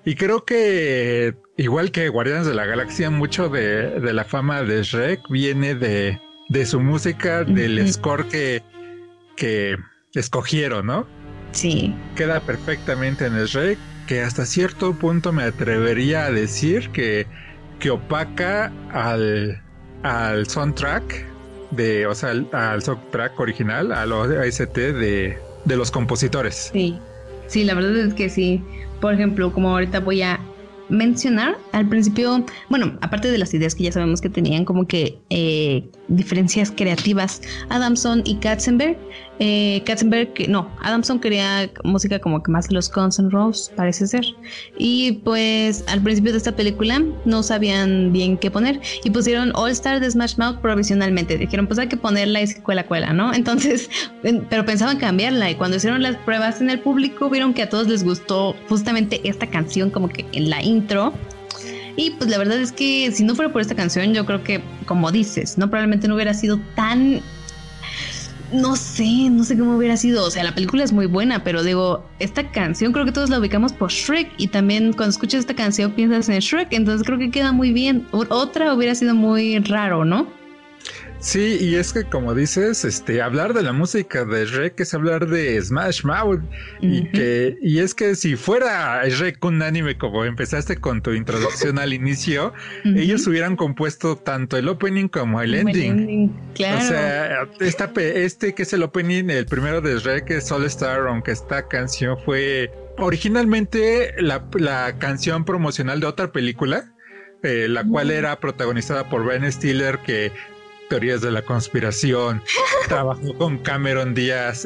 y 0.05 0.15
creo 0.15 0.43
que 0.43 1.35
Igual 1.59 1.91
que 1.91 2.07
Guardianes 2.07 2.47
de 2.47 2.53
la 2.53 2.65
Galaxia, 2.65 3.09
mucho 3.09 3.49
de, 3.49 3.99
la 4.13 4.23
fama 4.23 4.63
de 4.63 4.81
Shrek 4.81 5.27
viene 5.27 5.75
de, 5.75 6.17
su 6.65 6.79
música, 6.79 7.43
del 7.43 7.85
score 7.91 8.25
que, 8.29 8.63
que 9.35 9.75
escogieron, 10.13 10.85
¿no? 10.85 11.05
Sí. 11.51 11.93
Queda 12.15 12.39
perfectamente 12.39 13.25
en 13.25 13.33
Shrek, 13.33 13.77
que 14.07 14.21
hasta 14.21 14.45
cierto 14.45 14.93
punto 14.93 15.33
me 15.33 15.43
atrevería 15.43 16.27
a 16.27 16.31
decir 16.31 16.91
que, 16.91 17.27
que 17.79 17.89
opaca 17.89 18.71
al, 18.93 19.61
al 20.03 20.47
soundtrack, 20.47 21.25
de, 21.71 22.07
o 22.07 22.15
sea, 22.15 22.29
al, 22.29 22.81
soundtrack 22.81 23.37
original, 23.37 23.91
al 23.91 24.13
OST 24.13 24.77
de, 24.77 25.37
de 25.65 25.75
los 25.75 25.91
compositores. 25.91 26.69
Sí, 26.71 26.97
sí, 27.47 27.65
la 27.65 27.73
verdad 27.73 27.97
es 27.97 28.13
que 28.13 28.29
sí. 28.29 28.63
Por 29.01 29.13
ejemplo, 29.13 29.51
como 29.51 29.71
ahorita 29.71 29.99
voy 29.99 30.21
a 30.21 30.39
mencionar 30.89 31.57
al 31.71 31.87
principio, 31.87 32.45
bueno, 32.69 32.97
aparte 33.01 33.31
de 33.31 33.37
las 33.37 33.53
ideas 33.53 33.75
que 33.75 33.83
ya 33.83 33.91
sabemos 33.91 34.21
que 34.21 34.29
tenían 34.29 34.65
como 34.65 34.87
que 34.87 35.19
eh, 35.29 35.89
diferencias 36.09 36.71
creativas, 36.71 37.41
Adamson 37.69 38.21
y 38.25 38.35
Katzenberg, 38.35 38.97
eh, 39.39 39.81
Katzenberg, 39.85 40.49
no, 40.49 40.69
Adamson 40.81 41.19
quería 41.19 41.69
música 41.85 42.19
como 42.19 42.43
que 42.43 42.51
más 42.51 42.69
los 42.71 42.91
Guns 42.91 43.19
N' 43.19 43.29
Roses, 43.29 43.71
parece 43.75 44.05
ser. 44.07 44.25
Y 44.77 45.13
pues 45.23 45.85
al 45.87 46.01
principio 46.01 46.33
de 46.33 46.39
esta 46.39 46.55
película 46.55 47.01
no 47.23 47.41
sabían 47.41 48.11
bien 48.11 48.37
qué 48.37 48.51
poner 48.51 48.81
y 49.03 49.09
pusieron 49.09 49.51
All 49.55 49.71
Star 49.71 50.01
de 50.01 50.11
Smash 50.11 50.37
Mouth 50.37 50.57
provisionalmente. 50.59 51.37
Dijeron, 51.37 51.67
pues 51.67 51.79
hay 51.79 51.87
que 51.87 51.97
ponerla 51.97 52.41
y 52.41 52.53
cuela, 52.55 52.85
cuela, 52.85 53.13
¿no? 53.13 53.33
Entonces, 53.33 53.89
pero 54.49 54.65
pensaban 54.65 54.97
cambiarla 54.97 55.51
y 55.51 55.55
cuando 55.55 55.77
hicieron 55.77 56.01
las 56.01 56.17
pruebas 56.17 56.59
en 56.59 56.69
el 56.69 56.79
público 56.81 57.29
vieron 57.29 57.53
que 57.53 57.63
a 57.63 57.69
todos 57.69 57.87
les 57.87 58.03
gustó 58.03 58.55
justamente 58.67 59.21
esta 59.23 59.47
canción 59.47 59.89
como 59.89 60.09
que 60.09 60.25
en 60.33 60.49
la 60.49 60.61
intro. 60.61 61.13
Y 61.99 62.11
pues 62.11 62.29
la 62.29 62.37
verdad 62.37 62.57
es 62.61 62.71
que 62.71 63.11
si 63.11 63.25
no 63.25 63.35
fuera 63.35 63.51
por 63.51 63.61
esta 63.61 63.75
canción, 63.75 64.13
yo 64.13 64.25
creo 64.25 64.41
que, 64.41 64.63
como 64.85 65.11
dices, 65.11 65.57
no 65.57 65.69
probablemente 65.69 66.07
no 66.07 66.15
hubiera 66.15 66.33
sido 66.33 66.57
tan 66.73 67.21
no 68.53 68.77
sé, 68.77 69.29
no 69.29 69.43
sé 69.43 69.57
cómo 69.57 69.75
hubiera 69.75 69.97
sido. 69.97 70.23
O 70.23 70.31
sea, 70.31 70.45
la 70.45 70.55
película 70.55 70.85
es 70.85 70.93
muy 70.93 71.07
buena, 71.07 71.43
pero 71.43 71.61
digo, 71.61 72.05
esta 72.19 72.51
canción 72.51 72.93
creo 72.93 73.03
que 73.03 73.11
todos 73.11 73.29
la 73.29 73.37
ubicamos 73.37 73.73
por 73.73 73.91
Shrek 73.91 74.31
y 74.37 74.47
también 74.47 74.93
cuando 74.93 75.09
escuchas 75.09 75.41
esta 75.41 75.55
canción 75.55 75.91
piensas 75.91 76.29
en 76.29 76.39
Shrek, 76.39 76.71
entonces 76.71 77.05
creo 77.05 77.19
que 77.19 77.31
queda 77.31 77.51
muy 77.51 77.73
bien. 77.73 78.07
Otra 78.11 78.73
hubiera 78.73 78.95
sido 78.95 79.13
muy 79.13 79.59
raro, 79.59 80.05
¿no? 80.05 80.38
Sí, 81.19 81.57
y 81.59 81.75
es 81.75 81.91
que 81.91 82.05
como 82.05 82.33
dices, 82.33 82.85
este, 82.85 83.21
hablar 83.21 83.53
de 83.53 83.61
la 83.61 83.73
música 83.73 84.23
de 84.23 84.45
Shrek 84.45 84.79
es 84.79 84.93
hablar 84.93 85.27
de 85.27 85.61
Smash 85.61 86.05
Mouth. 86.05 86.41
Y 86.81 87.09
que, 87.11 87.57
y 87.61 87.79
es 87.79 87.93
que 87.93 88.15
si 88.15 88.37
fuera 88.37 89.05
Shrek 89.05 89.43
un 89.43 89.61
anime 89.61 89.97
como 89.97 90.23
empezaste 90.23 90.77
con 90.77 91.01
tu 91.01 91.11
introducción 91.11 91.77
al 91.77 91.93
inicio, 91.93 92.53
ellos 92.85 93.27
hubieran 93.27 93.57
compuesto 93.57 94.15
tanto 94.15 94.55
el 94.55 94.69
opening 94.69 95.09
como 95.09 95.41
el 95.41 95.55
ending. 95.55 96.33
Claro. 96.55 96.79
O 96.79 96.87
sea, 96.87 97.47
esta, 97.59 97.91
este 97.97 98.53
que 98.53 98.63
es 98.63 98.71
el 98.71 98.83
opening, 98.83 99.29
el 99.29 99.45
primero 99.45 99.81
de 99.81 99.99
Shrek 99.99 100.29
es 100.31 100.49
All 100.53 100.63
Star, 100.65 101.05
aunque 101.07 101.31
esta 101.31 101.67
canción 101.67 102.17
fue 102.23 102.71
originalmente 102.97 104.13
la, 104.19 104.45
la 104.53 104.95
canción 104.99 105.43
promocional 105.43 105.99
de 105.99 106.07
otra 106.07 106.31
película. 106.31 106.93
Eh, 107.41 107.67
la 107.69 107.85
cual 107.85 108.11
era 108.11 108.37
protagonizada 108.41 109.07
por 109.07 109.25
Ben 109.25 109.49
Stiller, 109.49 109.99
que 109.99 110.33
teorías 110.89 111.21
de 111.21 111.31
la 111.31 111.41
conspiración. 111.41 112.43
Trabajó 112.87 113.33
con 113.37 113.57
Cameron 113.59 114.13
Díaz 114.13 114.65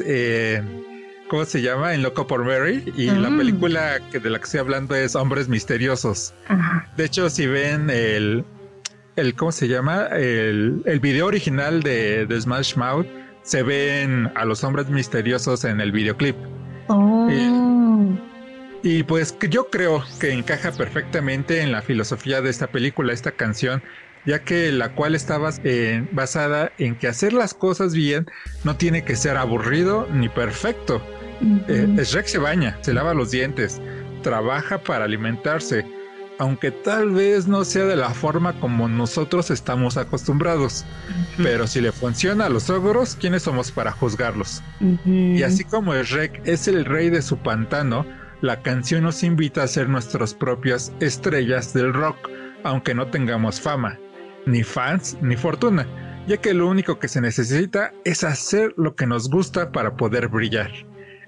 ¿cómo 1.28 1.44
se 1.44 1.62
llama? 1.62 1.94
En 1.94 2.02
Loco 2.02 2.26
por 2.26 2.44
Mary. 2.44 2.92
Y 2.96 3.06
la 3.06 3.30
mm. 3.30 3.38
película 3.38 4.00
que 4.10 4.18
de 4.18 4.30
la 4.30 4.38
que 4.38 4.44
estoy 4.44 4.60
hablando 4.60 4.94
es 4.94 5.14
Hombres 5.14 5.48
Misteriosos. 5.48 6.34
De 6.96 7.04
hecho, 7.04 7.28
si 7.30 7.46
ven 7.46 7.90
el, 7.90 8.44
el 9.16 9.34
¿cómo 9.34 9.52
se 9.52 9.68
llama? 9.68 10.06
El, 10.12 10.82
el 10.84 11.00
video 11.00 11.26
original 11.26 11.82
de, 11.82 12.26
de, 12.26 12.40
Smash 12.40 12.76
Mouth, 12.76 13.06
se 13.42 13.62
ven 13.62 14.30
a 14.34 14.44
los 14.44 14.64
hombres 14.64 14.88
misteriosos 14.88 15.64
en 15.64 15.80
el 15.80 15.92
videoclip. 15.92 16.36
Oh. 16.88 17.28
Y, 18.82 18.98
y 18.98 19.02
pues 19.02 19.36
yo 19.50 19.70
creo 19.70 20.04
que 20.20 20.32
encaja 20.32 20.72
perfectamente 20.72 21.62
en 21.62 21.72
la 21.72 21.82
filosofía 21.82 22.42
de 22.42 22.50
esta 22.50 22.66
película, 22.66 23.12
esta 23.12 23.32
canción, 23.32 23.82
ya 24.26 24.40
que 24.40 24.72
la 24.72 24.94
cual 24.94 25.14
está 25.14 25.38
eh, 25.64 26.06
basada 26.12 26.72
en 26.78 26.96
que 26.96 27.08
hacer 27.08 27.32
las 27.32 27.54
cosas 27.54 27.94
bien 27.94 28.26
no 28.64 28.76
tiene 28.76 29.04
que 29.04 29.16
ser 29.16 29.36
aburrido 29.36 30.08
ni 30.12 30.28
perfecto. 30.28 31.02
Eh, 31.68 31.86
Shrek 31.98 32.26
se 32.26 32.38
baña, 32.38 32.78
se 32.80 32.94
lava 32.94 33.12
los 33.12 33.30
dientes, 33.30 33.80
trabaja 34.22 34.78
para 34.78 35.04
alimentarse, 35.04 35.84
aunque 36.38 36.70
tal 36.70 37.10
vez 37.10 37.46
no 37.46 37.64
sea 37.64 37.84
de 37.84 37.96
la 37.96 38.10
forma 38.10 38.58
como 38.60 38.88
nosotros 38.88 39.50
estamos 39.50 39.96
acostumbrados. 39.96 40.84
Pero 41.36 41.66
si 41.66 41.80
le 41.80 41.92
funciona 41.92 42.46
a 42.46 42.48
los 42.48 42.70
ogros, 42.70 43.16
¿quiénes 43.20 43.42
somos 43.42 43.70
para 43.72 43.92
juzgarlos? 43.92 44.62
Y 45.04 45.42
así 45.42 45.64
como 45.64 45.94
Shrek 45.94 46.40
es 46.46 46.66
el 46.66 46.84
rey 46.84 47.10
de 47.10 47.20
su 47.20 47.36
pantano, 47.36 48.06
la 48.40 48.62
canción 48.62 49.04
nos 49.04 49.22
invita 49.22 49.62
a 49.62 49.68
ser 49.68 49.88
nuestras 49.88 50.34
propias 50.34 50.92
estrellas 51.00 51.74
del 51.74 51.92
rock, 51.92 52.30
aunque 52.62 52.94
no 52.94 53.06
tengamos 53.08 53.60
fama 53.60 53.98
ni 54.46 54.62
fans, 54.62 55.16
ni 55.22 55.36
fortuna, 55.36 55.86
ya 56.26 56.36
que 56.38 56.54
lo 56.54 56.68
único 56.68 56.98
que 56.98 57.08
se 57.08 57.20
necesita 57.20 57.92
es 58.04 58.24
hacer 58.24 58.74
lo 58.76 58.94
que 58.94 59.06
nos 59.06 59.28
gusta 59.28 59.72
para 59.72 59.96
poder 59.96 60.28
brillar. 60.28 60.70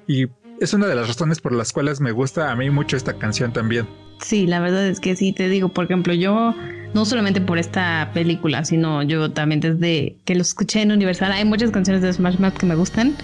Y 0.07 0.27
es 0.61 0.73
una 0.73 0.87
de 0.87 0.95
las 0.95 1.09
razones 1.09 1.41
por 1.41 1.53
las 1.53 1.73
cuales 1.73 2.01
me 2.01 2.13
gusta 2.13 2.51
a 2.51 2.57
mí 2.57 2.71
mucho 2.71 2.97
esta 2.97 3.19
canción 3.19 3.53
también. 3.53 3.87
Sí, 4.21 4.47
la 4.47 4.61
verdad 4.61 4.87
es 4.87 5.01
que 5.01 5.15
sí, 5.15 5.33
te 5.33 5.49
digo, 5.49 5.69
por 5.69 5.85
ejemplo, 5.85 6.15
yo 6.15 6.55
no 6.95 7.05
solamente 7.05 7.41
por 7.43 7.59
esta 7.59 8.11
película, 8.15 8.65
sino 8.65 9.03
yo 9.03 9.31
también 9.31 9.61
desde 9.61 10.17
que 10.25 10.35
lo 10.35 10.41
escuché 10.41 10.81
en 10.81 10.93
Universal, 10.93 11.33
hay 11.33 11.45
muchas 11.45 11.71
canciones 11.71 12.03
de 12.03 12.13
Smash 12.13 12.39
Mouth 12.39 12.55
que 12.55 12.65
me 12.65 12.75
gustan 12.75 13.15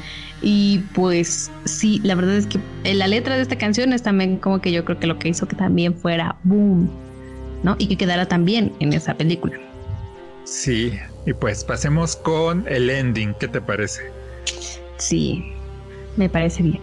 y 0.42 0.80
pues 0.94 1.50
sí, 1.64 2.00
la 2.04 2.14
verdad 2.14 2.36
es 2.36 2.46
que 2.46 2.58
la 2.92 3.06
letra 3.06 3.36
de 3.36 3.42
esta 3.42 3.56
canción 3.56 3.94
es 3.94 4.02
también 4.02 4.36
como 4.36 4.60
que 4.60 4.72
yo 4.72 4.84
creo 4.84 4.98
que 4.98 5.06
lo 5.06 5.18
que 5.18 5.28
hizo 5.30 5.48
que 5.48 5.56
también 5.56 5.94
fuera 5.94 6.36
boom, 6.42 6.90
¿no? 7.62 7.76
Y 7.78 7.86
que 7.86 7.96
quedara 7.96 8.26
también 8.26 8.72
en 8.80 8.92
esa 8.92 9.14
película. 9.14 9.71
Sí, 10.44 10.98
y 11.26 11.32
pues 11.32 11.64
pasemos 11.64 12.16
con 12.16 12.66
el 12.68 12.90
ending, 12.90 13.34
¿qué 13.34 13.48
te 13.48 13.60
parece? 13.60 14.10
Sí, 14.98 15.52
me 16.16 16.28
parece 16.28 16.62
bien. 16.62 16.80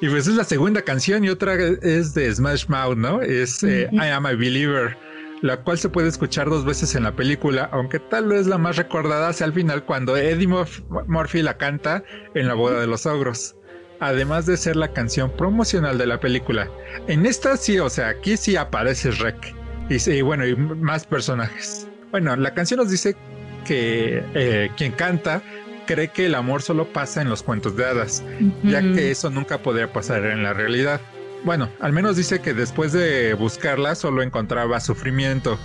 y 0.00 0.08
pues 0.08 0.26
es 0.26 0.34
la 0.34 0.44
segunda 0.44 0.82
canción 0.82 1.24
y 1.24 1.30
otra 1.30 1.54
es 1.54 2.14
de 2.14 2.34
Smash 2.34 2.66
Mouth, 2.68 2.96
¿no? 2.96 3.22
Es 3.22 3.62
eh, 3.62 3.88
I 3.92 4.08
Am 4.08 4.26
a 4.26 4.32
Believer, 4.32 4.96
la 5.40 5.56
cual 5.58 5.78
se 5.78 5.88
puede 5.88 6.08
escuchar 6.08 6.48
dos 6.48 6.64
veces 6.64 6.94
en 6.94 7.04
la 7.04 7.12
película, 7.12 7.68
aunque 7.72 7.98
tal 7.98 8.28
vez 8.28 8.46
la 8.46 8.58
más 8.58 8.76
recordada 8.76 9.32
sea 9.32 9.46
al 9.46 9.52
final 9.52 9.84
cuando 9.84 10.16
Eddie 10.16 10.48
Murphy 10.48 11.42
la 11.42 11.56
canta 11.56 12.04
en 12.34 12.48
la 12.48 12.54
boda 12.54 12.80
de 12.80 12.86
los 12.86 13.06
ogros. 13.06 13.56
Además 14.00 14.46
de 14.46 14.56
ser 14.56 14.74
la 14.74 14.92
canción 14.92 15.30
promocional 15.30 15.96
de 15.96 16.06
la 16.06 16.18
película. 16.18 16.68
En 17.06 17.24
esta 17.24 17.56
sí, 17.56 17.78
o 17.78 17.88
sea, 17.88 18.08
aquí 18.08 18.36
sí 18.36 18.56
aparece 18.56 19.12
Rec. 19.12 19.54
Y, 19.88 20.10
y 20.10 20.22
bueno, 20.22 20.44
y 20.44 20.56
más 20.56 21.06
personajes. 21.06 21.86
Bueno, 22.12 22.36
la 22.36 22.52
canción 22.52 22.78
nos 22.78 22.90
dice 22.90 23.16
que 23.64 24.22
eh, 24.34 24.70
quien 24.76 24.92
canta 24.92 25.42
cree 25.86 26.08
que 26.08 26.26
el 26.26 26.34
amor 26.34 26.60
solo 26.60 26.92
pasa 26.92 27.22
en 27.22 27.30
los 27.30 27.42
cuentos 27.42 27.74
de 27.74 27.86
hadas, 27.86 28.22
ya 28.62 28.82
que 28.82 29.10
eso 29.10 29.30
nunca 29.30 29.58
podría 29.58 29.92
pasar 29.92 30.26
en 30.26 30.42
la 30.42 30.52
realidad. 30.52 31.00
Bueno, 31.42 31.70
al 31.80 31.92
menos 31.92 32.16
dice 32.16 32.40
que 32.40 32.52
después 32.52 32.92
de 32.92 33.32
buscarla 33.32 33.94
solo 33.94 34.22
encontraba 34.22 34.78
sufrimiento. 34.78 35.58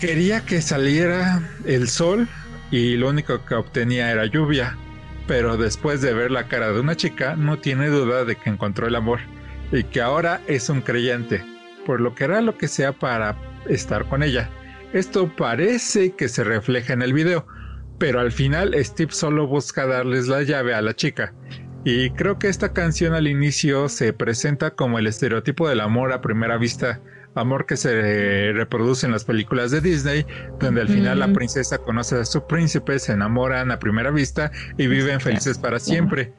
Quería 0.00 0.40
que 0.40 0.62
saliera 0.62 1.42
el 1.66 1.88
sol 1.88 2.28
y 2.70 2.96
lo 2.96 3.10
único 3.10 3.44
que 3.44 3.54
obtenía 3.54 4.10
era 4.10 4.24
lluvia, 4.24 4.78
pero 5.26 5.58
después 5.58 6.00
de 6.00 6.14
ver 6.14 6.30
la 6.30 6.48
cara 6.48 6.72
de 6.72 6.80
una 6.80 6.96
chica 6.96 7.36
no 7.36 7.58
tiene 7.58 7.88
duda 7.88 8.24
de 8.24 8.36
que 8.36 8.48
encontró 8.48 8.86
el 8.86 8.96
amor 8.96 9.20
y 9.70 9.84
que 9.84 10.00
ahora 10.00 10.40
es 10.46 10.70
un 10.70 10.80
creyente, 10.80 11.44
por 11.84 12.00
lo 12.00 12.14
que 12.14 12.24
hará 12.24 12.40
lo 12.40 12.56
que 12.56 12.68
sea 12.68 12.92
para 12.92 13.36
estar 13.68 14.06
con 14.08 14.22
ella. 14.22 14.48
Esto 14.94 15.28
parece 15.36 16.12
que 16.12 16.28
se 16.28 16.44
refleja 16.44 16.92
en 16.92 17.02
el 17.02 17.12
video, 17.12 17.48
pero 17.98 18.20
al 18.20 18.30
final 18.30 18.76
Steve 18.78 19.10
solo 19.10 19.48
busca 19.48 19.86
darles 19.86 20.28
la 20.28 20.44
llave 20.44 20.72
a 20.72 20.80
la 20.82 20.94
chica. 20.94 21.34
Y 21.84 22.10
creo 22.10 22.38
que 22.38 22.46
esta 22.46 22.72
canción 22.72 23.12
al 23.12 23.26
inicio 23.26 23.88
se 23.88 24.12
presenta 24.12 24.70
como 24.70 25.00
el 25.00 25.08
estereotipo 25.08 25.68
del 25.68 25.80
amor 25.80 26.12
a 26.12 26.20
primera 26.20 26.58
vista, 26.58 27.00
amor 27.34 27.66
que 27.66 27.76
se 27.76 28.52
reproduce 28.52 29.04
en 29.04 29.10
las 29.10 29.24
películas 29.24 29.72
de 29.72 29.80
Disney, 29.80 30.24
donde 30.60 30.82
al 30.82 30.88
final 30.88 31.18
la 31.18 31.32
princesa 31.32 31.78
conoce 31.78 32.14
a 32.14 32.24
su 32.24 32.46
príncipe, 32.46 33.00
se 33.00 33.14
enamoran 33.14 33.72
a 33.72 33.80
primera 33.80 34.12
vista 34.12 34.52
y 34.78 34.86
viven 34.86 35.20
felices 35.20 35.58
para 35.58 35.80
siempre. 35.80 36.32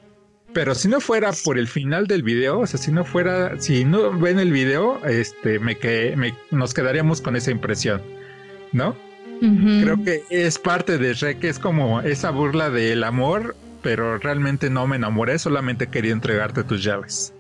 Pero 0.54 0.76
si 0.76 0.88
no 0.88 1.02
fuera 1.02 1.32
por 1.44 1.58
el 1.58 1.68
final 1.68 2.08
del 2.08 2.24
video, 2.24 2.60
o 2.60 2.68
sea, 2.68 2.80
si 2.80 2.94
no 2.94 3.04
fuera, 3.04 3.60
si 3.60 3.84
no 3.84 4.18
ven 4.18 4.40
el 4.40 4.54
video, 4.54 5.06
este, 5.06 5.60
me, 5.60 5.78
que, 5.78 6.16
nos 6.52 6.74
quedaríamos 6.74 7.20
con 7.20 7.36
esa 7.36 7.52
impresión. 7.52 8.02
¿No? 8.72 8.96
Creo 9.40 10.02
que 10.04 10.24
es 10.30 10.58
parte 10.58 10.98
de 10.98 11.14
Shrek, 11.14 11.44
es 11.44 11.60
como 11.60 12.02
esa 12.02 12.32
burla 12.32 12.70
del 12.70 13.04
amor, 13.04 13.56
pero 13.82 14.18
realmente 14.18 14.70
no 14.70 14.88
me 14.88 14.96
enamoré, 14.96 15.38
solamente 15.38 15.88
quería 15.88 16.14
entregarte 16.14 16.64
tus 16.64 16.84
llaves. 16.84 17.34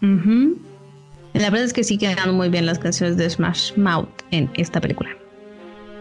La 0.00 1.50
verdad 1.50 1.64
es 1.64 1.72
que 1.72 1.84
sí 1.84 1.98
quedan 1.98 2.34
muy 2.34 2.48
bien 2.48 2.66
las 2.66 2.78
canciones 2.78 3.16
de 3.16 3.28
Smash 3.28 3.76
Mouth 3.76 4.08
en 4.30 4.50
esta 4.54 4.80
película. 4.80 5.10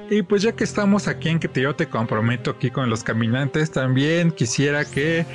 Y 0.10 0.23
pues 0.23 0.41
ya 0.41 0.53
que 0.53 0.64
estamos 0.64 1.07
aquí 1.07 1.30
en 1.30 1.39
que 1.39 1.47
te, 1.47 1.61
yo 1.61 1.76
te 1.76 1.88
comprometo 1.88 2.51
aquí 2.51 2.72
con 2.72 2.89
los 2.89 3.03
caminantes, 3.03 3.72
también 3.72 4.31
quisiera 4.31 4.84
que 4.84 5.26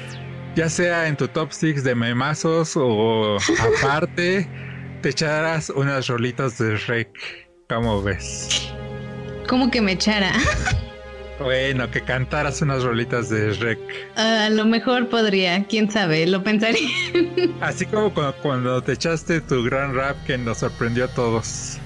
ya 0.57 0.69
sea 0.69 1.07
en 1.09 1.17
tu 1.17 1.29
top 1.29 1.53
6 1.53 1.85
de 1.85 1.95
memazos 1.95 2.73
o 2.77 3.37
aparte, 3.61 4.49
te 5.03 5.11
echaras 5.11 5.71
unas 5.71 6.09
rolitas 6.09 6.59
de 6.59 6.77
Shrek. 6.77 7.09
¿Cómo 7.69 8.03
ves? 8.03 8.75
¿Cómo 9.49 9.71
que 9.71 9.81
me 9.81 9.93
echara? 9.93 10.33
Bueno, 11.39 11.91
que 11.91 12.01
cantaras 12.01 12.63
unas 12.63 12.85
rolitas 12.85 13.29
de 13.29 13.53
Shrek. 13.53 13.79
A 14.17 14.49
lo 14.51 14.65
mejor 14.65 15.09
podría, 15.09 15.65
quién 15.65 15.91
sabe, 15.91 16.27
lo 16.27 16.45
pensaría. 16.45 16.89
Así 17.61 17.87
como 17.87 18.13
cuando, 18.43 18.81
te 18.83 18.93
echaste 18.93 19.41
tu 19.41 19.65
gran 19.65 19.95
rap 19.95 20.17
que 20.27 20.39
nos 20.39 20.59
sorprendió 20.59 21.07
a 21.07 21.09
todos. 21.09 21.79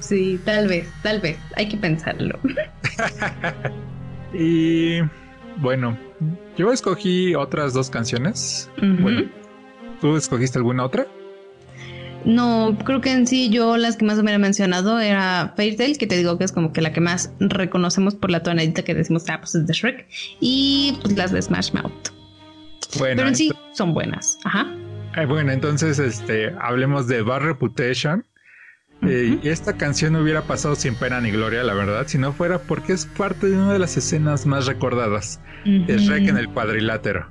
Sí, 0.00 0.40
tal 0.44 0.68
vez, 0.68 0.88
tal 1.02 1.20
vez, 1.20 1.38
hay 1.56 1.68
que 1.68 1.76
pensarlo. 1.76 2.38
y 4.34 5.00
bueno, 5.56 5.96
yo 6.58 6.72
escogí 6.72 7.34
otras 7.34 7.72
dos 7.72 7.90
canciones. 7.90 8.68
Bueno, 8.76 9.30
¿tú 10.00 10.16
escogiste 10.16 10.58
alguna 10.58 10.84
otra? 10.84 11.06
No, 12.24 12.76
creo 12.84 13.00
que 13.00 13.12
en 13.12 13.26
sí 13.26 13.50
yo 13.50 13.76
las 13.76 13.96
que 13.96 14.04
más 14.04 14.18
he 14.18 14.38
mencionado 14.38 14.98
era 14.98 15.52
Fairy 15.56 15.96
que 15.96 16.06
te 16.06 16.16
digo 16.16 16.38
que 16.38 16.44
es 16.44 16.52
como 16.52 16.72
que 16.72 16.80
la 16.80 16.92
que 16.92 17.00
más 17.00 17.32
reconocemos 17.38 18.14
por 18.14 18.30
la 18.30 18.42
tonadita 18.42 18.82
que 18.82 18.94
decimos, 18.94 19.24
ah, 19.28 19.38
pues 19.40 19.54
es 19.54 19.66
de 19.66 19.72
Shrek, 19.72 20.06
y 20.40 20.98
pues 21.02 21.16
las 21.16 21.32
de 21.32 21.42
Smash 21.42 21.72
Mouth. 21.72 22.08
Bueno, 22.98 23.16
Pero 23.16 23.28
en 23.28 23.36
sí 23.36 23.52
son 23.72 23.92
buenas, 23.92 24.38
ajá. 24.44 24.66
bueno, 25.28 25.52
entonces 25.52 25.98
este, 25.98 26.54
hablemos 26.60 27.08
de 27.08 27.22
Bad 27.22 27.40
Reputation. 27.40 28.24
Eh, 29.02 29.38
esta 29.42 29.76
canción 29.76 30.14
no 30.14 30.20
hubiera 30.20 30.42
pasado 30.42 30.76
sin 30.76 30.94
pena 30.94 31.20
ni 31.20 31.30
gloria, 31.30 31.62
la 31.62 31.74
verdad, 31.74 32.06
si 32.06 32.16
no 32.16 32.32
fuera 32.32 32.58
porque 32.60 32.94
es 32.94 33.04
parte 33.04 33.48
de 33.48 33.56
una 33.56 33.72
de 33.72 33.78
las 33.78 33.96
escenas 33.98 34.46
más 34.46 34.66
recordadas, 34.66 35.40
de 35.64 35.98
Shrek 35.98 36.28
en 36.28 36.38
el 36.38 36.48
cuadrilátero. 36.48 37.28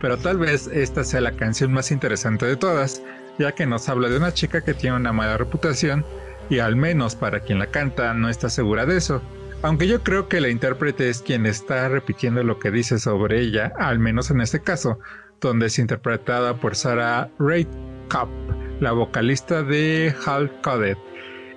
Pero 0.00 0.16
tal 0.16 0.38
vez 0.38 0.66
esta 0.68 1.04
sea 1.04 1.20
la 1.20 1.32
canción 1.32 1.72
más 1.72 1.90
interesante 1.90 2.46
de 2.46 2.56
todas, 2.56 3.02
ya 3.40 3.52
que 3.52 3.66
nos 3.66 3.88
habla 3.88 4.10
de 4.10 4.18
una 4.18 4.34
chica 4.34 4.60
que 4.60 4.74
tiene 4.74 4.96
una 4.96 5.12
mala 5.12 5.38
reputación 5.38 6.04
y 6.50 6.58
al 6.58 6.76
menos 6.76 7.14
para 7.16 7.40
quien 7.40 7.58
la 7.58 7.68
canta 7.68 8.12
no 8.12 8.28
está 8.28 8.50
segura 8.50 8.84
de 8.84 8.98
eso, 8.98 9.22
aunque 9.62 9.88
yo 9.88 10.02
creo 10.02 10.28
que 10.28 10.42
la 10.42 10.50
intérprete 10.50 11.08
es 11.08 11.22
quien 11.22 11.46
está 11.46 11.88
repitiendo 11.88 12.42
lo 12.42 12.58
que 12.58 12.70
dice 12.70 12.98
sobre 12.98 13.40
ella, 13.40 13.72
al 13.78 13.98
menos 13.98 14.30
en 14.30 14.42
este 14.42 14.60
caso, 14.60 14.98
donde 15.40 15.66
es 15.66 15.78
interpretada 15.78 16.54
por 16.54 16.76
Sarah 16.76 17.30
Cup, 17.38 18.28
la 18.78 18.92
vocalista 18.92 19.62
de 19.62 20.14
Hal 20.26 20.60
Codet. 20.60 20.98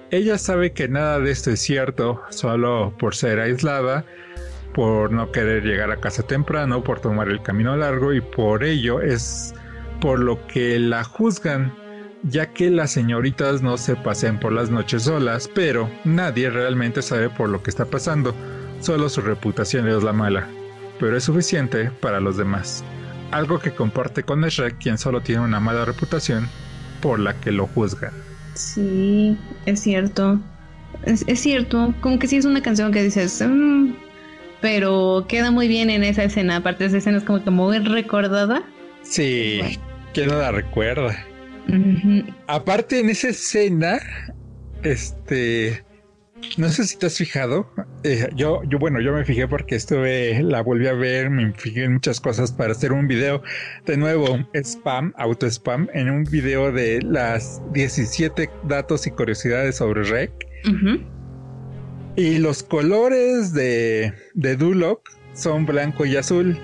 Ella 0.10 0.38
sabe 0.38 0.72
que 0.72 0.88
nada 0.88 1.20
de 1.20 1.32
esto 1.32 1.52
es 1.52 1.60
cierto, 1.60 2.22
solo 2.30 2.94
por 2.98 3.14
ser 3.14 3.42
aislada, 3.42 4.06
por 4.74 5.12
no 5.12 5.32
querer 5.32 5.64
llegar 5.64 5.92
a 5.92 6.00
casa 6.00 6.24
temprano, 6.24 6.82
por 6.82 7.02
tomar 7.02 7.28
el 7.28 7.42
camino 7.42 7.76
largo 7.76 8.14
y 8.14 8.22
por 8.22 8.64
ello 8.64 9.02
es 9.02 9.54
por 10.04 10.20
lo 10.20 10.46
que 10.48 10.78
la 10.80 11.06
juzgan, 11.06 11.74
ya 12.24 12.48
que 12.48 12.70
las 12.70 12.92
señoritas 12.92 13.62
no 13.62 13.78
se 13.78 13.96
pasean 13.96 14.38
por 14.38 14.52
las 14.52 14.70
noches 14.70 15.04
solas, 15.04 15.50
pero 15.56 15.90
nadie 16.04 16.50
realmente 16.50 17.02
sabe 17.02 17.30
por 17.30 17.48
lo 17.48 17.64
que 17.64 17.70
está 17.70 17.86
pasando, 17.86 18.36
solo 18.82 19.08
su 19.08 19.22
reputación 19.22 19.88
es 19.88 20.04
la 20.04 20.12
mala, 20.12 20.46
pero 21.00 21.16
es 21.16 21.24
suficiente 21.24 21.90
para 22.02 22.20
los 22.20 22.36
demás. 22.36 22.84
Algo 23.32 23.60
que 23.60 23.72
comparte 23.72 24.24
con 24.24 24.42
Shrek, 24.42 24.78
quien 24.78 24.98
solo 24.98 25.22
tiene 25.22 25.42
una 25.42 25.62
mala 25.62 25.86
reputación 25.86 26.50
por 27.02 27.18
la 27.18 27.40
que 27.40 27.54
lo 27.54 27.68
juzgan. 27.68 28.12
Sí, 28.56 29.38
es 29.66 29.80
cierto. 29.80 30.38
Es, 31.06 31.24
cierto, 31.40 31.94
como 32.02 32.20
que 32.20 32.28
sí 32.28 32.36
es 32.36 32.44
una 32.44 32.62
canción 32.62 32.92
que 32.92 33.04
dices, 33.04 33.42
mm", 33.42 33.94
pero 34.60 35.28
queda 35.30 35.50
muy 35.50 35.70
bien 35.70 35.90
en 35.90 36.04
esa 36.04 36.26
escena. 36.26 36.58
Aparte, 36.58 36.84
esa 36.84 36.98
escena 36.98 37.20
es 37.20 37.24
como 37.24 37.42
que 37.42 37.52
muy 37.52 37.80
recordada. 37.80 38.64
Sí, 39.02 39.80
¿quién 40.14 40.30
no 40.30 40.38
la 40.38 40.52
recuerda? 40.52 41.26
Aparte, 42.48 42.99
en 42.99 43.10
esa 43.10 43.30
escena, 43.30 43.99
este. 44.84 45.84
No 46.57 46.68
sé 46.68 46.84
si 46.84 46.98
te 46.98 47.06
has 47.06 47.18
fijado. 47.18 47.72
Eh, 48.03 48.27
yo, 48.35 48.64
yo, 48.65 48.77
bueno, 48.77 48.99
yo 48.99 49.14
me 49.14 49.23
fijé 49.23 49.48
porque 49.48 49.76
estuve, 49.76 50.44
la 50.44 50.61
volví 50.61 50.88
a 50.88 50.94
ver, 50.94 51.30
me 51.30 51.53
fijé 51.53 51.85
en 51.85 51.94
muchas 51.94 52.19
cosas 52.19 52.52
para 52.52 52.73
hacer 52.73 52.91
un 52.91 53.07
video. 53.07 53.41
De 53.85 53.95
nuevo, 53.95 54.38
spam, 54.53 55.14
auto 55.18 55.49
spam, 55.49 55.88
en 55.94 56.10
un 56.10 56.26
video 56.26 56.73
de 56.73 57.02
las 57.02 57.61
17 57.72 58.49
datos 58.65 59.07
y 59.07 59.11
curiosidades 59.11 59.77
sobre 59.77 60.03
Rec. 60.03 60.31
Y 62.18 62.40
los 62.40 62.61
colores 62.61 63.53
de, 63.53 64.14
de 64.34 64.56
Duloc 64.57 65.10
son 65.34 65.65
blanco 65.65 66.06
y 66.06 66.18
azul 66.18 66.60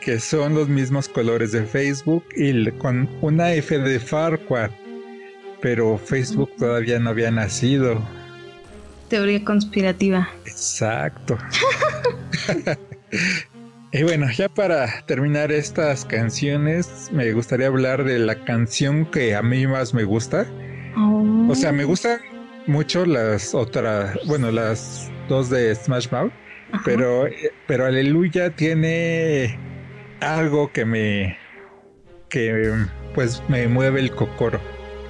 que 0.00 0.20
son 0.20 0.54
los 0.54 0.68
mismos 0.68 1.08
colores 1.08 1.52
de 1.52 1.64
Facebook 1.64 2.24
y 2.36 2.70
con 2.72 3.08
una 3.20 3.52
F 3.52 3.78
de 3.78 3.98
Farquaad. 3.98 4.70
Pero 5.60 5.98
Facebook 5.98 6.50
todavía 6.56 6.98
no 6.98 7.10
había 7.10 7.30
nacido. 7.30 8.00
Teoría 9.08 9.44
conspirativa. 9.44 10.28
Exacto. 10.46 11.36
y 13.92 14.02
bueno, 14.02 14.30
ya 14.30 14.48
para 14.48 15.04
terminar 15.06 15.50
estas 15.50 16.04
canciones, 16.04 17.10
me 17.12 17.32
gustaría 17.32 17.66
hablar 17.66 18.04
de 18.04 18.18
la 18.18 18.44
canción 18.44 19.06
que 19.06 19.34
a 19.34 19.42
mí 19.42 19.66
más 19.66 19.94
me 19.94 20.04
gusta. 20.04 20.46
O 21.48 21.54
sea, 21.54 21.72
me 21.72 21.84
gustan 21.84 22.18
mucho 22.66 23.06
las 23.06 23.54
otras, 23.54 24.16
bueno, 24.26 24.52
las 24.52 25.10
dos 25.28 25.48
de 25.48 25.74
Smash 25.74 26.08
Mouth, 26.10 26.32
pero, 26.84 27.26
pero 27.66 27.86
Aleluya 27.86 28.50
tiene 28.50 29.58
algo 30.20 30.72
que 30.72 30.84
me 30.84 31.38
que 32.28 32.74
pues 33.14 33.42
me 33.48 33.68
mueve 33.68 34.00
el 34.00 34.10
cocoro. 34.10 34.60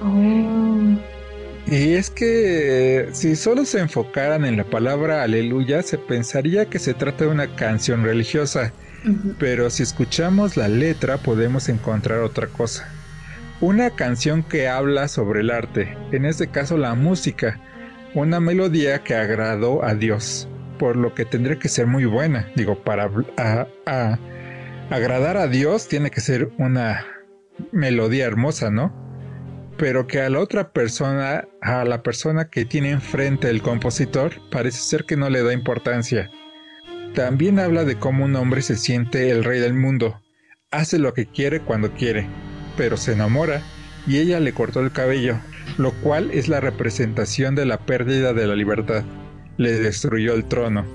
Oh. 0.01 0.97
Y 1.67 1.93
es 1.93 2.09
que 2.09 3.09
si 3.11 3.35
solo 3.35 3.65
se 3.65 3.79
enfocaran 3.79 4.43
en 4.45 4.57
la 4.57 4.63
palabra 4.63 5.21
aleluya, 5.21 5.83
se 5.83 5.97
pensaría 5.97 6.65
que 6.65 6.79
se 6.79 6.93
trata 6.95 7.25
de 7.25 7.31
una 7.31 7.55
canción 7.55 8.03
religiosa, 8.03 8.73
pero 9.37 9.69
si 9.69 9.83
escuchamos 9.83 10.57
la 10.57 10.67
letra 10.67 11.17
podemos 11.17 11.69
encontrar 11.69 12.19
otra 12.19 12.47
cosa. 12.47 12.91
Una 13.61 13.91
canción 13.91 14.41
que 14.41 14.67
habla 14.67 15.07
sobre 15.09 15.41
el 15.41 15.51
arte, 15.51 15.95
en 16.11 16.25
este 16.25 16.47
caso 16.47 16.77
la 16.77 16.95
música, 16.95 17.59
una 18.15 18.39
melodía 18.39 19.03
que 19.03 19.13
agradó 19.13 19.83
a 19.83 19.93
Dios, 19.93 20.47
por 20.79 20.95
lo 20.95 21.13
que 21.13 21.25
tendría 21.25 21.59
que 21.59 21.69
ser 21.69 21.85
muy 21.85 22.05
buena, 22.05 22.49
digo, 22.55 22.79
para 22.83 23.11
a, 23.37 24.17
agradar 24.89 25.37
a 25.37 25.47
Dios 25.47 25.87
tiene 25.87 26.09
que 26.09 26.21
ser 26.21 26.49
una 26.57 27.05
melodía 27.71 28.25
hermosa, 28.25 28.71
¿no? 28.71 28.93
Pero 29.77 30.07
que 30.07 30.21
a 30.21 30.29
la 30.29 30.39
otra 30.39 30.71
persona, 30.71 31.47
a 31.61 31.85
la 31.85 32.03
persona 32.03 32.49
que 32.49 32.65
tiene 32.65 32.91
enfrente 32.91 33.49
el 33.49 33.61
compositor, 33.61 34.33
parece 34.51 34.81
ser 34.81 35.05
que 35.05 35.15
no 35.15 35.29
le 35.29 35.43
da 35.43 35.53
importancia. 35.53 36.29
También 37.13 37.59
habla 37.59 37.85
de 37.85 37.97
cómo 37.97 38.25
un 38.25 38.35
hombre 38.35 38.61
se 38.61 38.75
siente 38.75 39.29
el 39.29 39.43
rey 39.43 39.59
del 39.59 39.73
mundo, 39.73 40.21
hace 40.71 40.99
lo 40.99 41.13
que 41.13 41.25
quiere 41.25 41.61
cuando 41.61 41.93
quiere, 41.93 42.27
pero 42.75 42.97
se 42.97 43.13
enamora 43.13 43.61
y 44.05 44.17
ella 44.17 44.39
le 44.39 44.53
cortó 44.53 44.81
el 44.81 44.91
cabello, 44.91 45.39
lo 45.77 45.91
cual 45.91 46.31
es 46.31 46.47
la 46.47 46.59
representación 46.59 47.55
de 47.55 47.65
la 47.65 47.77
pérdida 47.77 48.33
de 48.33 48.47
la 48.47 48.55
libertad. 48.55 49.03
Le 49.57 49.73
destruyó 49.79 50.33
el 50.33 50.45
trono, 50.45 50.85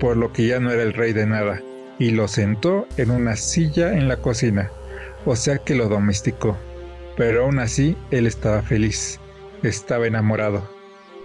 por 0.00 0.16
lo 0.16 0.32
que 0.32 0.46
ya 0.46 0.58
no 0.58 0.70
era 0.70 0.82
el 0.82 0.94
rey 0.94 1.12
de 1.12 1.26
nada 1.26 1.60
y 2.02 2.10
lo 2.10 2.26
sentó 2.26 2.88
en 2.96 3.12
una 3.12 3.36
silla 3.36 3.96
en 3.96 4.08
la 4.08 4.16
cocina, 4.16 4.72
o 5.24 5.36
sea 5.36 5.58
que 5.58 5.76
lo 5.76 5.88
domesticó. 5.88 6.58
Pero 7.16 7.44
aún 7.44 7.60
así 7.60 7.96
él 8.10 8.26
estaba 8.26 8.60
feliz, 8.60 9.20
estaba 9.62 10.08
enamorado. 10.08 10.68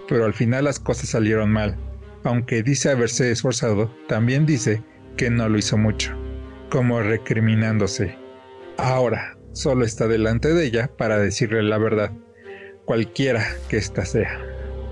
Pero 0.08 0.24
al 0.24 0.34
final 0.34 0.66
las 0.66 0.78
cosas 0.78 1.08
salieron 1.08 1.50
mal. 1.50 1.76
Aunque 2.22 2.62
dice 2.62 2.92
haberse 2.92 3.32
esforzado, 3.32 3.92
también 4.06 4.46
dice 4.46 4.84
que 5.16 5.30
no 5.30 5.48
lo 5.48 5.58
hizo 5.58 5.76
mucho, 5.76 6.14
como 6.70 7.00
recriminándose. 7.00 8.16
Ahora 8.76 9.36
solo 9.54 9.84
está 9.84 10.06
delante 10.06 10.54
de 10.54 10.64
ella 10.64 10.92
para 10.96 11.18
decirle 11.18 11.64
la 11.64 11.78
verdad, 11.78 12.12
cualquiera 12.84 13.44
que 13.68 13.78
ésta 13.78 14.04
sea. 14.04 14.40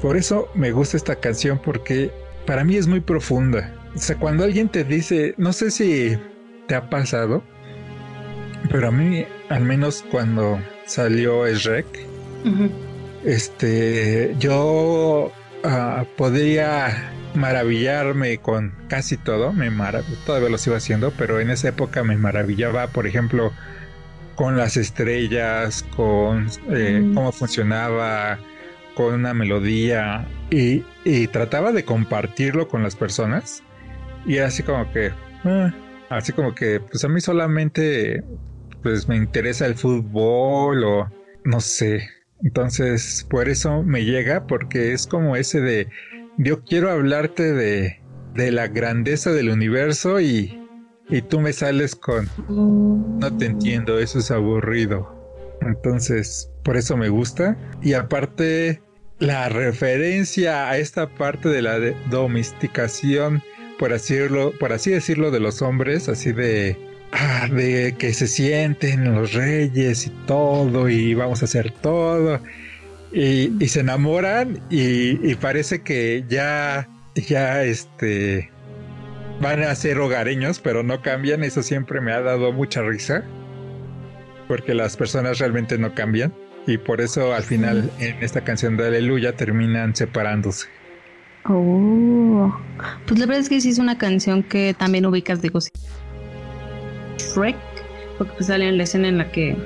Por 0.03 0.17
eso 0.17 0.49
me 0.53 0.73
gusta 0.73 0.97
esta 0.97 1.15
canción 1.15 1.61
porque 1.65 2.11
para 2.45 2.65
mí 2.65 2.75
es 2.75 2.89
muy 2.89 2.99
profunda 2.99 3.86
o 3.97 3.99
sea, 3.99 4.17
cuando 4.17 4.45
alguien 4.45 4.69
te 4.69 4.85
dice, 4.85 5.35
no 5.39 5.55
sé 5.55 5.71
si 5.71 6.19
te 6.69 6.75
ha 6.75 6.91
pasado, 6.91 7.43
pero 8.71 8.89
a 8.89 8.91
mí, 8.91 9.25
al 9.49 9.63
menos 9.63 10.05
cuando 10.11 10.61
salió 10.85 11.47
Shrek, 11.47 11.87
este, 13.25 14.37
yo 14.39 15.33
uh, 15.65 16.05
podía 16.17 17.11
maravillarme 17.35 18.37
con 18.37 18.75
casi 18.89 19.17
todo, 19.17 19.55
me 19.55 19.71
todavía 20.27 20.51
lo 20.51 20.59
sigo 20.59 20.77
haciendo, 20.77 21.11
pero 21.17 21.41
en 21.41 21.49
esa 21.49 21.69
época 21.69 22.05
me 22.05 22.17
maravillaba, 22.17 22.89
por 22.89 23.07
ejemplo, 23.07 23.51
con 24.35 24.59
las 24.59 24.77
estrellas, 24.77 25.87
con 25.97 26.49
eh, 26.71 27.01
cómo 27.15 27.33
funcionaba, 27.33 28.39
con 28.95 29.15
una 29.15 29.33
melodía 29.33 30.29
y, 30.51 30.85
y, 31.05 31.29
trataba 31.29 31.73
de 31.73 31.87
compartirlo 31.87 32.69
con 32.69 32.83
las 32.83 32.95
personas 32.95 33.63
y 34.27 34.39
así 34.39 34.63
como 34.63 34.91
que, 34.93 35.13
eh, 35.45 35.73
así 36.11 36.33
como 36.33 36.55
que, 36.55 36.81
pues 36.81 37.05
a 37.05 37.09
mí 37.09 37.21
solamente, 37.21 38.23
pues 38.83 39.09
me 39.09 39.17
interesa 39.17 39.67
el 39.67 39.75
fútbol 39.75 40.85
o 40.85 41.11
no 41.45 41.61
sé. 41.61 42.09
Entonces, 42.43 43.27
por 43.31 43.49
eso 43.49 43.83
me 43.83 44.05
llega, 44.05 44.47
porque 44.47 44.93
es 44.93 45.07
como 45.07 45.37
ese 45.37 45.61
de, 45.61 45.89
yo 46.39 46.63
quiero 46.65 46.91
hablarte 46.91 47.53
de, 47.53 48.01
de 48.35 48.51
la 48.53 48.69
grandeza 48.69 49.33
del 49.33 49.49
universo 49.49 50.21
y, 50.21 50.61
y 51.09 51.23
tú 51.23 51.41
me 51.41 51.53
sales 51.53 51.95
con, 51.95 52.29
no 52.49 53.37
te 53.37 53.47
entiendo, 53.47 53.99
eso 53.99 54.19
es 54.19 54.31
aburrido. 54.31 55.15
Entonces, 55.63 56.51
por 56.63 56.77
eso 56.77 56.97
me 56.97 57.09
gusta. 57.09 57.57
Y 57.83 57.95
aparte, 57.95 58.83
la 59.19 59.49
referencia 59.49 60.69
a 60.69 60.77
esta 60.77 61.09
parte 61.09 61.49
de 61.49 61.63
la 61.63 61.79
domesticación 62.11 63.43
por 63.79 63.93
así 63.93 64.15
decirlo, 64.15 64.53
por 64.59 64.73
así 64.73 64.91
decirlo, 64.91 65.31
de 65.31 65.41
los 65.41 65.63
hombres, 65.63 66.09
así 66.09 66.33
de, 66.33 66.77
ah, 67.13 67.49
de 67.51 67.95
que 67.99 68.13
se 68.13 68.27
sienten 68.27 69.15
los 69.15 69.33
reyes 69.33 70.07
y 70.07 70.11
todo, 70.27 70.89
y 70.89 71.15
vamos 71.15 71.43
a 71.43 71.45
hacer 71.47 71.73
todo, 71.73 72.41
y, 73.13 73.69
se 73.69 73.81
enamoran 73.81 74.61
y, 74.71 75.35
parece 75.37 75.83
que 75.83 76.25
ya, 76.29 76.89
ya, 77.15 77.63
este, 77.65 78.51
van 79.41 79.63
a 79.63 79.75
ser 79.75 79.99
hogareños, 79.99 80.59
pero 80.61 80.83
no 80.83 81.03
cambian, 81.03 81.45
eso 81.45 81.63
siempre 81.63 82.01
me 82.01 82.13
ha 82.13 82.21
dado 82.21 82.53
mucha 82.53 82.83
risa, 82.83 83.25
porque 84.49 84.75
las 84.75 84.97
personas 84.97 85.39
realmente 85.39 85.79
no 85.79 85.95
cambian. 85.95 86.33
Y 86.69 86.79
por 86.79 87.01
eso 87.01 87.33
al 87.33 87.45
final 87.45 87.91
en 88.01 88.17
esta 88.23 88.43
canción 88.43 88.77
de 88.77 88.89
Aleluya 88.89 89.37
terminan 89.37 89.95
separándose. 89.95 90.67
Oh, 91.49 92.53
pues 93.07 93.21
la 93.21 93.27
verdad 93.27 93.41
es 93.41 93.49
que 93.49 93.61
sí 93.61 93.69
es 93.69 93.79
una 93.79 93.97
canción 93.97 94.43
que 94.43 94.75
también 94.77 95.07
ubicas, 95.07 95.41
digo, 95.43 95.61
sí. 95.61 95.71
Shrek, 97.19 97.57
porque 98.19 98.33
pues 98.35 98.47
sale 98.47 98.69
en 98.69 98.79
la 98.79 98.83
escena 98.83 99.09
en 99.09 99.19
la 99.19 99.31
que, 99.31 99.57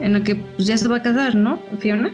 en 0.00 0.12
la 0.14 0.22
que 0.22 0.36
pues 0.36 0.66
ya 0.66 0.78
se 0.78 0.88
va 0.88 0.96
a 0.96 1.02
casar, 1.02 1.34
¿no, 1.34 1.60
Fiona? 1.78 2.10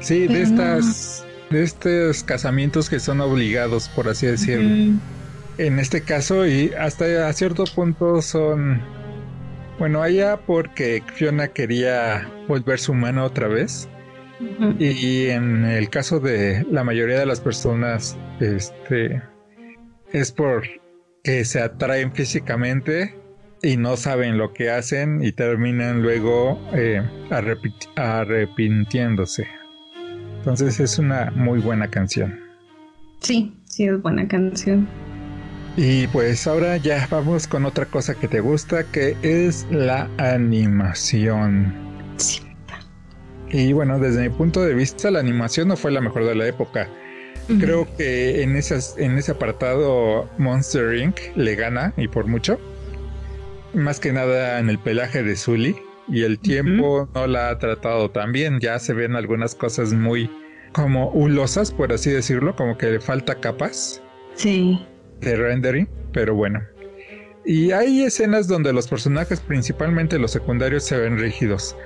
Sí, 0.00 0.26
de 0.26 0.42
estas, 0.42 1.24
de 1.50 1.62
estos 1.62 2.24
casamientos 2.24 2.90
que 2.90 2.98
son 2.98 3.20
obligados, 3.20 3.88
por 3.90 4.08
así 4.08 4.26
decirlo. 4.26 4.98
En 5.58 5.78
este 5.78 6.02
caso, 6.02 6.46
y 6.46 6.72
hasta 6.76 7.28
a 7.28 7.32
cierto 7.32 7.64
punto 7.64 8.20
son, 8.22 8.82
bueno, 9.78 10.02
allá 10.02 10.36
porque 10.38 11.00
Fiona 11.14 11.46
quería 11.48 12.28
volverse 12.48 12.90
humana 12.90 13.22
otra 13.22 13.46
vez. 13.46 13.88
Y 14.78 15.26
en 15.26 15.64
el 15.64 15.88
caso 15.90 16.20
de 16.20 16.66
la 16.70 16.84
mayoría 16.84 17.18
de 17.18 17.26
las 17.26 17.40
personas, 17.40 18.16
este, 18.40 19.22
es 20.12 20.32
por 20.32 20.64
que 21.22 21.44
se 21.44 21.60
atraen 21.60 22.12
físicamente 22.12 23.14
y 23.62 23.76
no 23.76 23.96
saben 23.96 24.36
lo 24.36 24.52
que 24.52 24.70
hacen 24.70 25.22
y 25.22 25.32
terminan 25.32 26.02
luego 26.02 26.60
eh, 26.74 27.02
arrepintiéndose. 27.96 29.46
Entonces 30.36 30.80
es 30.80 30.98
una 30.98 31.32
muy 31.34 31.60
buena 31.60 31.88
canción. 31.88 32.38
Sí, 33.20 33.56
sí 33.64 33.84
es 33.84 34.02
buena 34.02 34.28
canción. 34.28 34.86
Y 35.76 36.06
pues 36.08 36.46
ahora 36.46 36.76
ya 36.76 37.08
vamos 37.10 37.48
con 37.48 37.64
otra 37.64 37.86
cosa 37.86 38.14
que 38.14 38.28
te 38.28 38.40
gusta, 38.40 38.84
que 38.84 39.16
es 39.22 39.66
la 39.70 40.08
animación. 40.18 41.93
Y 43.54 43.72
bueno, 43.72 44.00
desde 44.00 44.28
mi 44.28 44.30
punto 44.30 44.64
de 44.64 44.74
vista, 44.74 45.12
la 45.12 45.20
animación 45.20 45.68
no 45.68 45.76
fue 45.76 45.92
la 45.92 46.00
mejor 46.00 46.24
de 46.24 46.34
la 46.34 46.48
época. 46.48 46.88
Creo 47.60 47.86
que 47.96 48.42
en, 48.42 48.56
esas, 48.56 48.96
en 48.98 49.16
ese 49.16 49.30
apartado 49.30 50.28
Monster 50.38 50.96
Inc. 50.96 51.20
le 51.36 51.54
gana 51.54 51.94
y 51.96 52.08
por 52.08 52.26
mucho. 52.26 52.58
Más 53.72 54.00
que 54.00 54.12
nada 54.12 54.58
en 54.58 54.70
el 54.70 54.80
pelaje 54.80 55.22
de 55.22 55.36
Zully. 55.36 55.76
Y 56.08 56.24
el 56.24 56.40
tiempo 56.40 57.08
no 57.14 57.28
la 57.28 57.50
ha 57.50 57.58
tratado 57.60 58.10
tan 58.10 58.32
bien. 58.32 58.58
Ya 58.58 58.76
se 58.80 58.92
ven 58.92 59.14
algunas 59.14 59.54
cosas 59.54 59.92
muy 59.92 60.28
como 60.72 61.10
hulosas, 61.10 61.70
por 61.70 61.92
así 61.92 62.10
decirlo, 62.10 62.56
como 62.56 62.76
que 62.76 62.86
le 62.86 63.00
falta 63.00 63.36
capas. 63.36 64.02
Sí. 64.34 64.84
De 65.20 65.36
rendering, 65.36 65.88
pero 66.12 66.34
bueno. 66.34 66.60
Y 67.44 67.70
hay 67.70 68.02
escenas 68.02 68.48
donde 68.48 68.72
los 68.72 68.88
personajes, 68.88 69.38
principalmente 69.38 70.18
los 70.18 70.32
secundarios, 70.32 70.82
se 70.82 70.96
ven 70.96 71.20
rígidos. 71.20 71.76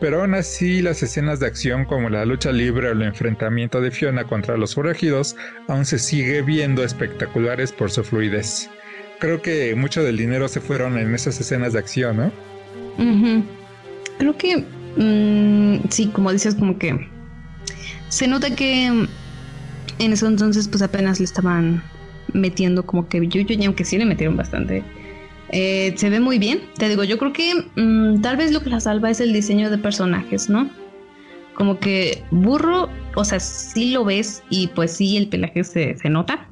Pero 0.00 0.20
aún 0.20 0.34
así, 0.34 0.82
las 0.82 1.02
escenas 1.02 1.40
de 1.40 1.46
acción 1.46 1.86
como 1.86 2.10
la 2.10 2.24
lucha 2.26 2.52
libre 2.52 2.88
o 2.88 2.92
el 2.92 3.02
enfrentamiento 3.02 3.80
de 3.80 3.90
Fiona 3.90 4.24
contra 4.24 4.56
los 4.56 4.74
forajidos 4.74 5.36
aún 5.68 5.86
se 5.86 5.98
sigue 5.98 6.42
viendo 6.42 6.84
espectaculares 6.84 7.72
por 7.72 7.90
su 7.90 8.04
fluidez. 8.04 8.68
Creo 9.18 9.40
que 9.40 9.74
mucho 9.74 10.02
del 10.02 10.18
dinero 10.18 10.48
se 10.48 10.60
fueron 10.60 10.98
en 10.98 11.14
esas 11.14 11.40
escenas 11.40 11.72
de 11.72 11.78
acción, 11.78 12.16
¿no? 12.18 12.32
Creo 14.18 14.36
que 14.36 14.64
mm, 14.96 15.88
sí, 15.88 16.08
como 16.08 16.30
dices, 16.30 16.54
como 16.54 16.78
que 16.78 17.08
se 18.08 18.28
nota 18.28 18.54
que 18.54 18.86
en 18.86 20.12
eso 20.12 20.26
entonces 20.26 20.68
pues 20.68 20.82
apenas 20.82 21.18
le 21.20 21.24
estaban 21.24 21.82
metiendo 22.32 22.84
como 22.84 23.08
que 23.08 23.26
yuyo 23.26 23.46
y 23.48 23.64
aunque 23.64 23.84
sí 23.84 23.96
le 23.96 24.04
metieron 24.04 24.36
bastante 24.36 24.82
eh, 25.50 25.94
se 25.96 26.10
ve 26.10 26.20
muy 26.20 26.38
bien. 26.38 26.60
Te 26.78 26.88
digo, 26.88 27.04
yo 27.04 27.18
creo 27.18 27.32
que 27.32 27.52
mm, 27.76 28.20
tal 28.20 28.36
vez 28.36 28.52
lo 28.52 28.60
que 28.60 28.70
la 28.70 28.80
salva 28.80 29.10
es 29.10 29.20
el 29.20 29.32
diseño 29.32 29.70
de 29.70 29.78
personajes, 29.78 30.48
¿no? 30.48 30.68
Como 31.54 31.78
que 31.78 32.22
burro, 32.30 32.88
o 33.14 33.24
sea, 33.24 33.40
sí 33.40 33.90
lo 33.90 34.04
ves 34.04 34.42
y 34.50 34.68
pues 34.68 34.92
sí, 34.92 35.16
el 35.16 35.28
pelaje 35.28 35.64
se, 35.64 35.96
se 35.96 36.10
nota, 36.10 36.48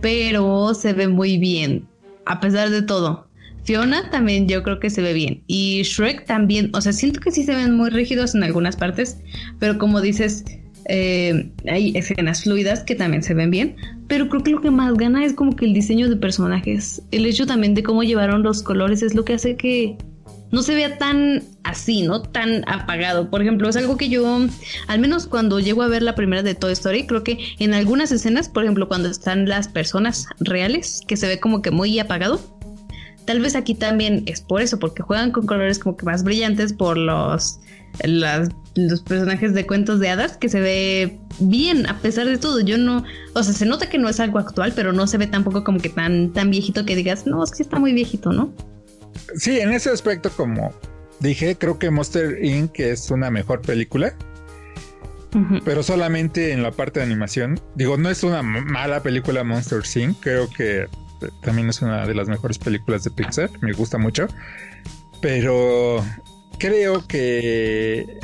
pero 0.00 0.72
se 0.74 0.92
ve 0.92 1.08
muy 1.08 1.36
bien, 1.36 1.86
a 2.24 2.40
pesar 2.40 2.70
de 2.70 2.82
todo. 2.82 3.26
Fiona 3.64 4.08
también 4.10 4.46
yo 4.46 4.62
creo 4.62 4.78
que 4.78 4.90
se 4.90 5.02
ve 5.02 5.12
bien. 5.12 5.42
Y 5.48 5.82
Shrek 5.82 6.24
también, 6.24 6.70
o 6.72 6.80
sea, 6.80 6.92
siento 6.92 7.20
que 7.20 7.32
sí 7.32 7.42
se 7.42 7.54
ven 7.54 7.74
muy 7.74 7.90
rígidos 7.90 8.34
en 8.34 8.44
algunas 8.44 8.76
partes, 8.76 9.18
pero 9.58 9.76
como 9.76 10.00
dices, 10.00 10.44
eh, 10.88 11.50
hay 11.68 11.92
escenas 11.96 12.44
fluidas 12.44 12.84
que 12.84 12.94
también 12.94 13.24
se 13.24 13.34
ven 13.34 13.50
bien, 13.50 13.76
pero 14.08 14.28
creo 14.28 14.42
que 14.42 14.50
lo 14.50 14.60
que 14.60 14.70
más 14.70 14.94
gana 14.94 15.24
es 15.24 15.32
como 15.32 15.56
que 15.56 15.64
el 15.64 15.72
diseño 15.72 16.08
de 16.08 16.16
personajes. 16.16 17.02
El 17.10 17.26
hecho 17.26 17.46
también 17.46 17.74
de 17.74 17.82
cómo 17.82 18.02
llevaron 18.02 18.42
los 18.42 18.62
colores 18.62 19.02
es 19.02 19.14
lo 19.14 19.24
que 19.24 19.34
hace 19.34 19.56
que 19.56 19.96
no 20.52 20.62
se 20.62 20.74
vea 20.74 20.96
tan 20.96 21.42
así, 21.64 22.02
¿no? 22.02 22.22
Tan 22.22 22.68
apagado. 22.68 23.30
Por 23.30 23.42
ejemplo, 23.42 23.68
es 23.68 23.76
algo 23.76 23.96
que 23.96 24.08
yo, 24.08 24.40
al 24.86 24.98
menos 25.00 25.26
cuando 25.26 25.60
llego 25.60 25.82
a 25.82 25.88
ver 25.88 26.02
la 26.02 26.14
primera 26.14 26.42
de 26.42 26.54
Toy 26.54 26.72
Story, 26.72 27.06
creo 27.06 27.24
que 27.24 27.38
en 27.58 27.74
algunas 27.74 28.12
escenas, 28.12 28.48
por 28.48 28.62
ejemplo, 28.62 28.88
cuando 28.88 29.08
están 29.08 29.48
las 29.48 29.68
personas 29.68 30.26
reales, 30.38 31.02
que 31.06 31.16
se 31.16 31.26
ve 31.26 31.40
como 31.40 31.62
que 31.62 31.70
muy 31.70 31.98
apagado. 31.98 32.40
Tal 33.26 33.40
vez 33.40 33.56
aquí 33.56 33.74
también 33.74 34.22
es 34.26 34.40
por 34.40 34.62
eso, 34.62 34.78
porque 34.78 35.02
juegan 35.02 35.32
con 35.32 35.46
colores 35.46 35.78
como 35.78 35.96
que 35.96 36.06
más 36.06 36.24
brillantes 36.24 36.72
por 36.72 36.96
los 36.96 37.60
las 38.04 38.50
los 38.74 39.00
personajes 39.00 39.54
de 39.54 39.66
cuentos 39.66 40.00
de 40.00 40.10
hadas 40.10 40.36
que 40.36 40.48
se 40.48 40.60
ve 40.60 41.18
bien 41.40 41.86
a 41.86 41.98
pesar 41.98 42.26
de 42.26 42.38
todo. 42.38 42.60
Yo 42.60 42.78
no, 42.78 43.04
o 43.34 43.42
sea, 43.42 43.54
se 43.54 43.66
nota 43.66 43.88
que 43.88 43.98
no 43.98 44.08
es 44.08 44.20
algo 44.20 44.38
actual, 44.38 44.72
pero 44.76 44.92
no 44.92 45.06
se 45.06 45.18
ve 45.18 45.26
tampoco 45.26 45.64
como 45.64 45.80
que 45.80 45.88
tan, 45.88 46.32
tan 46.32 46.50
viejito 46.50 46.84
que 46.84 46.94
digas, 46.94 47.26
no, 47.26 47.42
es 47.42 47.52
que 47.52 47.62
está 47.62 47.78
muy 47.78 47.92
viejito, 47.92 48.32
¿no? 48.32 48.52
Sí, 49.36 49.58
en 49.58 49.72
ese 49.72 49.90
aspecto, 49.90 50.30
como 50.30 50.72
dije, 51.20 51.56
creo 51.56 51.78
que 51.78 51.90
Monster 51.90 52.44
Inc. 52.44 52.78
es 52.78 53.10
una 53.10 53.30
mejor 53.30 53.62
película. 53.62 54.14
Pero 55.66 55.82
solamente 55.82 56.52
en 56.52 56.62
la 56.62 56.70
parte 56.70 56.98
de 56.98 57.04
animación. 57.04 57.60
Digo, 57.74 57.98
no 57.98 58.08
es 58.08 58.22
una 58.22 58.42
mala 58.42 59.02
película 59.02 59.44
Monster 59.44 59.82
Inc. 59.94 60.18
Creo 60.20 60.48
que 60.48 60.86
también 61.42 61.68
es 61.68 61.82
una 61.82 62.06
de 62.06 62.14
las 62.14 62.28
mejores 62.28 62.58
películas 62.58 63.04
de 63.04 63.10
Pixar. 63.10 63.50
Me 63.60 63.72
gusta 63.72 63.98
mucho. 63.98 64.26
Pero 65.20 66.04
creo 66.58 67.06
que 67.06 68.18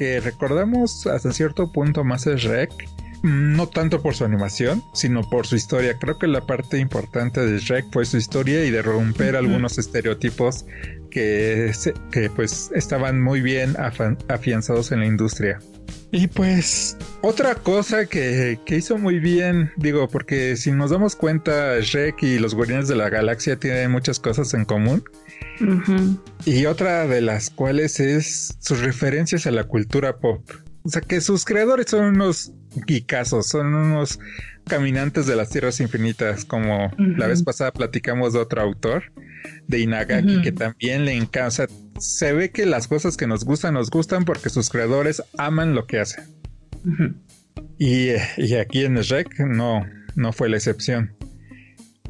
que 0.00 0.18
recordamos 0.18 1.06
hasta 1.06 1.30
cierto 1.30 1.70
punto 1.70 2.04
más 2.04 2.26
es 2.26 2.40
Shrek, 2.40 2.72
no 3.22 3.68
tanto 3.68 4.00
por 4.00 4.14
su 4.14 4.24
animación, 4.24 4.82
sino 4.94 5.28
por 5.28 5.46
su 5.46 5.56
historia. 5.56 5.98
Creo 5.98 6.18
que 6.18 6.26
la 6.26 6.46
parte 6.46 6.78
importante 6.78 7.44
de 7.44 7.58
Shrek 7.58 7.92
fue 7.92 8.06
su 8.06 8.16
historia 8.16 8.64
y 8.64 8.70
de 8.70 8.80
romper 8.80 9.36
algunos 9.36 9.76
estereotipos 9.76 10.64
que, 11.10 11.70
que 12.10 12.30
pues 12.30 12.70
estaban 12.74 13.20
muy 13.20 13.42
bien 13.42 13.76
afianzados 14.28 14.90
en 14.90 15.00
la 15.00 15.06
industria. 15.06 15.58
Y 16.12 16.26
pues 16.26 16.96
otra 17.22 17.54
cosa 17.54 18.06
que, 18.06 18.58
que, 18.64 18.76
hizo 18.76 18.98
muy 18.98 19.20
bien, 19.20 19.72
digo, 19.76 20.08
porque 20.08 20.56
si 20.56 20.72
nos 20.72 20.90
damos 20.90 21.14
cuenta, 21.16 21.78
Shrek 21.80 22.22
y 22.22 22.38
los 22.38 22.54
Guardianes 22.54 22.88
de 22.88 22.96
la 22.96 23.08
Galaxia 23.08 23.56
tienen 23.56 23.90
muchas 23.90 24.18
cosas 24.18 24.52
en 24.54 24.64
común. 24.64 25.04
Y 26.44 26.66
otra 26.66 27.06
de 27.06 27.20
las 27.20 27.50
cuales 27.50 28.00
es 28.00 28.56
sus 28.60 28.80
referencias 28.80 29.46
a 29.46 29.50
la 29.50 29.64
cultura 29.64 30.18
pop. 30.18 30.42
O 30.82 30.88
sea 30.88 31.02
que 31.02 31.20
sus 31.20 31.44
creadores 31.44 31.86
son 31.90 32.06
unos 32.06 32.52
geekazos, 32.86 33.48
son 33.48 33.74
unos 33.74 34.18
caminantes 34.66 35.26
de 35.26 35.36
las 35.36 35.50
tierras 35.50 35.80
infinitas, 35.80 36.44
como 36.44 36.90
la 36.96 37.26
vez 37.26 37.42
pasada 37.42 37.72
platicamos 37.72 38.32
de 38.32 38.38
otro 38.38 38.60
autor, 38.62 39.12
de 39.66 39.80
Inagaki, 39.80 40.42
que 40.42 40.52
también 40.52 41.04
le 41.04 41.14
encanta. 41.14 41.66
se 41.98 42.32
ve 42.32 42.50
que 42.50 42.66
las 42.66 42.88
cosas 42.88 43.16
que 43.16 43.26
nos 43.26 43.44
gustan, 43.44 43.74
nos 43.74 43.90
gustan 43.90 44.24
porque 44.24 44.50
sus 44.50 44.70
creadores 44.70 45.22
aman 45.38 45.74
lo 45.74 45.86
que 45.86 45.98
hacen. 46.00 46.24
y, 47.78 48.10
y, 48.36 48.54
aquí 48.54 48.84
en 48.84 48.96
Shrek 48.96 49.40
no, 49.40 49.84
no 50.14 50.32
fue 50.32 50.48
la 50.48 50.56
excepción. 50.56 51.14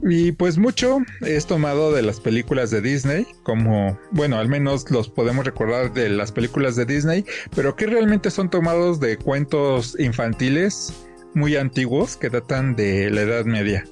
Y 0.03 0.33
pues 0.33 0.57
mucho 0.57 0.99
es 1.21 1.47
tomado 1.47 1.93
de 1.93 2.03
las 2.03 2.21
películas 2.21 2.71
de 2.71 2.81
Disney, 2.81 3.27
como, 3.43 3.99
bueno, 4.13 4.39
al 4.39 4.49
menos 4.49 4.91
los 4.91 5.11
podemos 5.11 5.45
recordar 5.45 5.93
de 5.93 6.09
las 6.09 6.33
películas 6.33 6.75
de 6.77 6.87
Disney, 6.87 7.25
pero 7.55 7.77
que 7.77 7.87
realmente 7.87 8.31
son 8.31 8.49
tomados 8.49 8.99
de 8.99 9.19
cuentos 9.19 9.99
infantiles 9.99 10.95
muy 11.35 11.57
antiguos 11.57 12.17
que 12.17 12.31
datan 12.31 12.77
de 12.77 13.11
la 13.11 13.23
Edad 13.23 13.45
Media, 13.45 13.85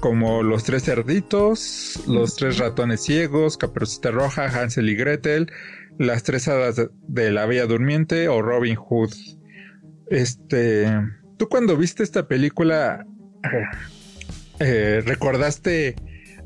como 0.00 0.42
Los 0.42 0.64
Tres 0.64 0.84
Cerditos, 0.84 2.02
Los 2.06 2.36
Tres 2.36 2.58
Ratones 2.58 3.02
Ciegos, 3.02 3.56
Caperucita 3.56 4.10
Roja, 4.10 4.44
Hansel 4.46 4.88
y 4.88 4.96
Gretel, 4.96 5.50
Las 5.98 6.22
Tres 6.22 6.48
Hadas 6.48 6.80
de 7.08 7.30
la 7.30 7.46
Bella 7.46 7.66
Durmiente 7.66 8.28
o 8.28 8.42
Robin 8.42 8.76
Hood. 8.76 9.12
Este, 10.08 10.86
tú 11.36 11.48
cuando 11.48 11.76
viste 11.76 12.02
esta 12.02 12.28
película 12.28 13.06
eh, 14.60 15.02
¿recordaste 15.04 15.96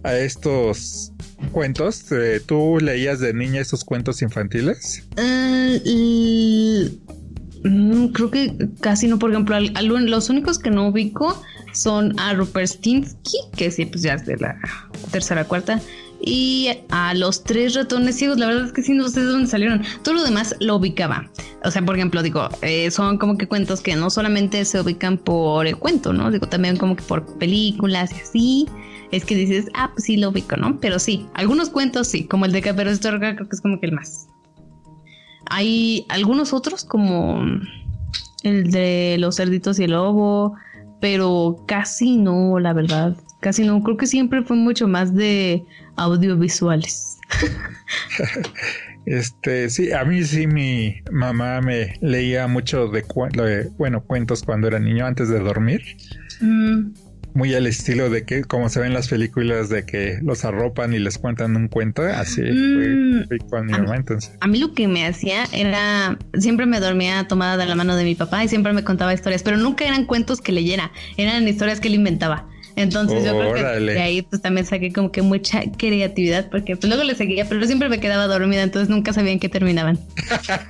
a 0.02 0.16
estos 0.16 1.12
cuentos? 1.52 2.10
Eh, 2.12 2.40
¿Tú 2.44 2.78
leías 2.80 3.20
de 3.20 3.32
niña 3.34 3.60
esos 3.60 3.84
cuentos 3.84 4.22
infantiles? 4.22 5.06
Eh, 5.16 6.90
mm, 7.64 8.06
creo 8.08 8.30
que 8.30 8.68
casi 8.80 9.06
no, 9.06 9.18
por 9.18 9.30
ejemplo, 9.30 9.58
los 9.60 10.30
únicos 10.30 10.58
que 10.58 10.70
no 10.70 10.88
ubico 10.88 11.40
son 11.72 12.18
a 12.18 12.34
Rupert 12.34 12.68
Stinsky, 12.68 13.38
que 13.56 13.70
sí, 13.70 13.86
pues 13.86 14.02
ya 14.02 14.14
es 14.14 14.26
de 14.26 14.36
la 14.36 14.56
tercera 15.10 15.44
cuarta, 15.44 15.80
y 16.22 16.68
a 16.90 17.14
los 17.14 17.44
tres 17.44 17.74
ratones 17.74 18.16
ciegos, 18.16 18.38
la 18.38 18.46
verdad 18.46 18.66
es 18.66 18.72
que 18.72 18.82
sí, 18.82 18.92
no 18.92 19.08
sé 19.08 19.20
de 19.20 19.26
dónde 19.26 19.46
salieron. 19.46 19.82
Todo 20.02 20.16
lo 20.16 20.24
demás 20.24 20.54
lo 20.60 20.76
ubicaba. 20.76 21.30
O 21.64 21.70
sea, 21.70 21.82
por 21.82 21.96
ejemplo, 21.96 22.22
digo, 22.22 22.48
eh, 22.62 22.90
son 22.90 23.16
como 23.16 23.38
que 23.38 23.48
cuentos 23.48 23.80
que 23.80 23.96
no 23.96 24.10
solamente 24.10 24.64
se 24.64 24.80
ubican 24.80 25.16
por 25.16 25.66
el 25.66 25.76
cuento, 25.76 26.12
¿no? 26.12 26.30
Digo, 26.30 26.46
también 26.46 26.76
como 26.76 26.94
que 26.94 27.02
por 27.02 27.26
películas 27.38 28.10
y 28.12 28.20
así. 28.20 28.68
Es 29.12 29.24
que 29.24 29.34
dices, 29.34 29.66
ah, 29.74 29.90
pues 29.92 30.04
sí 30.04 30.16
lo 30.18 30.28
ubico, 30.28 30.56
¿no? 30.56 30.78
Pero 30.78 30.98
sí, 30.98 31.26
algunos 31.34 31.70
cuentos 31.70 32.06
sí, 32.06 32.24
como 32.24 32.44
el 32.44 32.52
de 32.52 32.62
Caperucita 32.62 33.18
creo 33.18 33.36
que 33.36 33.44
es 33.50 33.60
como 33.60 33.80
que 33.80 33.86
el 33.86 33.92
más. 33.92 34.28
Hay 35.50 36.06
algunos 36.08 36.52
otros 36.52 36.84
como 36.84 37.44
el 38.42 38.70
de 38.70 39.16
los 39.18 39.36
cerditos 39.36 39.78
y 39.78 39.84
el 39.84 39.90
lobo, 39.90 40.56
pero 41.00 41.64
casi 41.66 42.16
no, 42.16 42.58
la 42.58 42.72
verdad, 42.72 43.16
casi 43.40 43.64
no. 43.64 43.82
Creo 43.82 43.96
que 43.96 44.06
siempre 44.06 44.42
fue 44.42 44.56
mucho 44.56 44.88
más 44.88 45.14
de 45.14 45.62
audiovisuales. 45.96 47.18
Este, 49.06 49.70
sí, 49.70 49.92
a 49.92 50.04
mí 50.04 50.22
sí 50.24 50.46
mi 50.46 50.96
mamá 51.10 51.60
me 51.62 51.94
leía 52.02 52.46
mucho 52.46 52.88
de, 52.88 53.02
bueno, 53.78 54.04
cuentos 54.04 54.42
cuando 54.42 54.68
era 54.68 54.78
niño 54.78 55.06
antes 55.06 55.28
de 55.28 55.40
dormir. 55.40 55.80
Mm. 56.40 56.92
Muy 57.34 57.54
al 57.54 57.66
estilo 57.66 58.10
de 58.10 58.24
que, 58.24 58.42
como 58.42 58.68
se 58.68 58.80
ven 58.80 58.92
las 58.92 59.08
películas 59.08 59.68
de 59.68 59.84
que 59.84 60.18
los 60.22 60.44
arropan 60.44 60.92
y 60.92 60.98
les 60.98 61.18
cuentan 61.18 61.56
un 61.56 61.68
cuento, 61.68 62.02
así 62.02 62.42
mm. 62.42 63.26
fue, 63.28 63.38
con 63.48 63.66
mi 63.66 63.72
mamá 63.72 63.96
entonces. 63.96 64.32
A 64.40 64.46
mí 64.46 64.58
lo 64.58 64.74
que 64.74 64.88
me 64.88 65.06
hacía 65.06 65.44
era, 65.52 66.18
siempre 66.38 66.66
me 66.66 66.80
dormía 66.80 67.26
tomada 67.28 67.56
de 67.56 67.66
la 67.66 67.74
mano 67.74 67.96
de 67.96 68.04
mi 68.04 68.14
papá 68.14 68.44
y 68.44 68.48
siempre 68.48 68.72
me 68.72 68.84
contaba 68.84 69.14
historias, 69.14 69.42
pero 69.42 69.56
nunca 69.56 69.86
eran 69.86 70.06
cuentos 70.06 70.40
que 70.40 70.52
leyera, 70.52 70.92
eran 71.16 71.46
historias 71.46 71.80
que 71.80 71.88
él 71.88 71.94
inventaba. 71.94 72.48
Entonces 72.82 73.24
yo 73.24 73.38
creo 73.38 73.54
que 73.54 73.62
de 73.62 74.00
ahí 74.00 74.22
pues 74.22 74.42
también 74.42 74.66
saqué 74.66 74.92
como 74.92 75.12
que 75.12 75.22
mucha 75.22 75.62
creatividad 75.76 76.48
porque 76.50 76.76
pues 76.76 76.88
luego 76.88 77.04
le 77.04 77.14
seguía, 77.14 77.48
pero 77.48 77.64
siempre 77.66 77.88
me 77.88 78.00
quedaba 78.00 78.26
dormida, 78.26 78.62
entonces 78.62 78.88
nunca 78.88 79.12
sabía 79.12 79.32
en 79.32 79.40
qué 79.40 79.48
terminaban. 79.48 79.98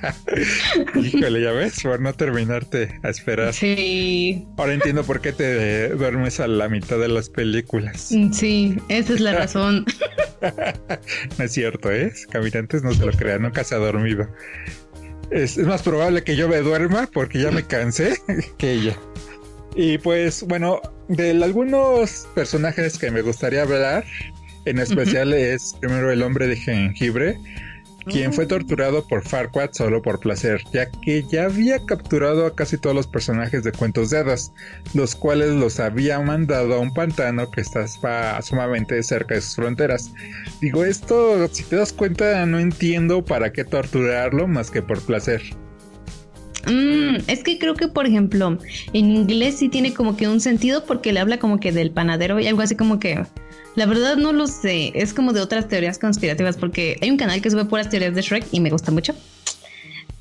Híjole, 0.95 1.41
ya 1.41 1.51
ves, 1.51 1.81
por 1.81 1.99
no 1.99 2.13
terminarte 2.13 2.99
a 3.03 3.09
esperar. 3.09 3.53
Sí. 3.53 4.45
Ahora 4.57 4.73
entiendo 4.73 5.03
por 5.03 5.21
qué 5.21 5.31
te 5.31 5.89
duermes 5.89 6.39
a 6.39 6.47
la 6.47 6.69
mitad 6.69 6.97
de 6.99 7.07
las 7.07 7.29
películas. 7.29 8.11
Mm, 8.11 8.31
sí, 8.33 8.77
esa 8.89 9.13
es 9.13 9.19
la 9.19 9.33
razón. 9.33 9.85
no 11.37 11.45
es 11.45 11.51
cierto, 11.51 11.91
¿eh? 11.91 12.11
Caminantes 12.29 12.83
no 12.83 12.93
se 12.93 13.05
lo 13.05 13.11
crean, 13.11 13.43
nunca 13.43 13.63
se 13.63 13.75
ha 13.75 13.79
dormido. 13.79 14.27
Es, 15.29 15.57
es 15.57 15.65
más 15.65 15.81
probable 15.81 16.23
que 16.23 16.35
yo 16.35 16.49
me 16.49 16.57
duerma 16.57 17.07
porque 17.11 17.39
ya 17.39 17.51
me 17.51 17.63
cansé 17.63 18.17
que 18.57 18.73
ella. 18.73 18.97
Y 19.75 19.97
pues 19.97 20.43
bueno, 20.43 20.81
de 21.07 21.31
algunos 21.31 22.27
personajes 22.33 22.97
que 22.97 23.11
me 23.11 23.21
gustaría 23.21 23.63
hablar, 23.63 24.05
en 24.65 24.79
especial 24.79 25.33
es 25.33 25.75
primero 25.79 26.11
el 26.11 26.21
hombre 26.21 26.47
de 26.47 26.55
jengibre, 26.55 27.37
quien 28.05 28.33
fue 28.33 28.45
oh. 28.45 28.47
torturado 28.47 29.07
por 29.07 29.23
Farquaad 29.23 29.71
solo 29.73 30.01
por 30.01 30.19
placer, 30.19 30.61
ya 30.73 30.89
que 30.89 31.23
ya 31.29 31.45
había 31.45 31.83
capturado 31.85 32.45
a 32.45 32.55
casi 32.55 32.77
todos 32.77 32.95
los 32.95 33.07
personajes 33.07 33.63
de 33.63 33.71
cuentos 33.71 34.09
de 34.09 34.19
hadas, 34.19 34.51
los 34.93 35.15
cuales 35.15 35.51
los 35.51 35.79
había 35.79 36.19
mandado 36.19 36.75
a 36.75 36.79
un 36.79 36.93
pantano 36.93 37.49
que 37.51 37.61
estaba 37.61 38.41
sumamente 38.41 39.01
cerca 39.03 39.35
de 39.35 39.41
sus 39.41 39.55
fronteras. 39.55 40.11
Digo, 40.61 40.83
esto, 40.83 41.47
si 41.49 41.63
te 41.63 41.75
das 41.75 41.93
cuenta, 41.93 42.45
no 42.45 42.59
entiendo 42.59 43.23
para 43.23 43.51
qué 43.51 43.63
torturarlo 43.63 44.47
más 44.47 44.71
que 44.71 44.81
por 44.81 45.01
placer. 45.01 45.41
Mm, 46.67 47.17
es 47.27 47.43
que 47.43 47.57
creo 47.57 47.75
que, 47.75 47.87
por 47.87 48.05
ejemplo, 48.05 48.57
en 48.93 49.11
inglés 49.11 49.55
sí 49.57 49.69
tiene 49.69 49.93
como 49.93 50.15
que 50.15 50.27
un 50.27 50.39
sentido 50.39 50.85
porque 50.85 51.11
le 51.11 51.19
habla 51.19 51.39
como 51.39 51.59
que 51.59 51.71
del 51.71 51.91
panadero 51.91 52.39
y 52.39 52.47
algo 52.47 52.61
así 52.61 52.75
como 52.75 52.99
que... 52.99 53.23
La 53.75 53.85
verdad 53.85 54.17
no 54.17 54.33
lo 54.33 54.47
sé, 54.47 54.91
es 54.95 55.13
como 55.13 55.31
de 55.31 55.39
otras 55.39 55.69
teorías 55.69 55.97
conspirativas 55.97 56.57
porque 56.57 56.97
hay 57.01 57.09
un 57.09 57.15
canal 57.15 57.41
que 57.41 57.49
sube 57.49 57.63
puras 57.63 57.89
teorías 57.89 58.13
de 58.13 58.21
Shrek 58.21 58.45
y 58.51 58.59
me 58.59 58.69
gusta 58.69 58.91
mucho. 58.91 59.15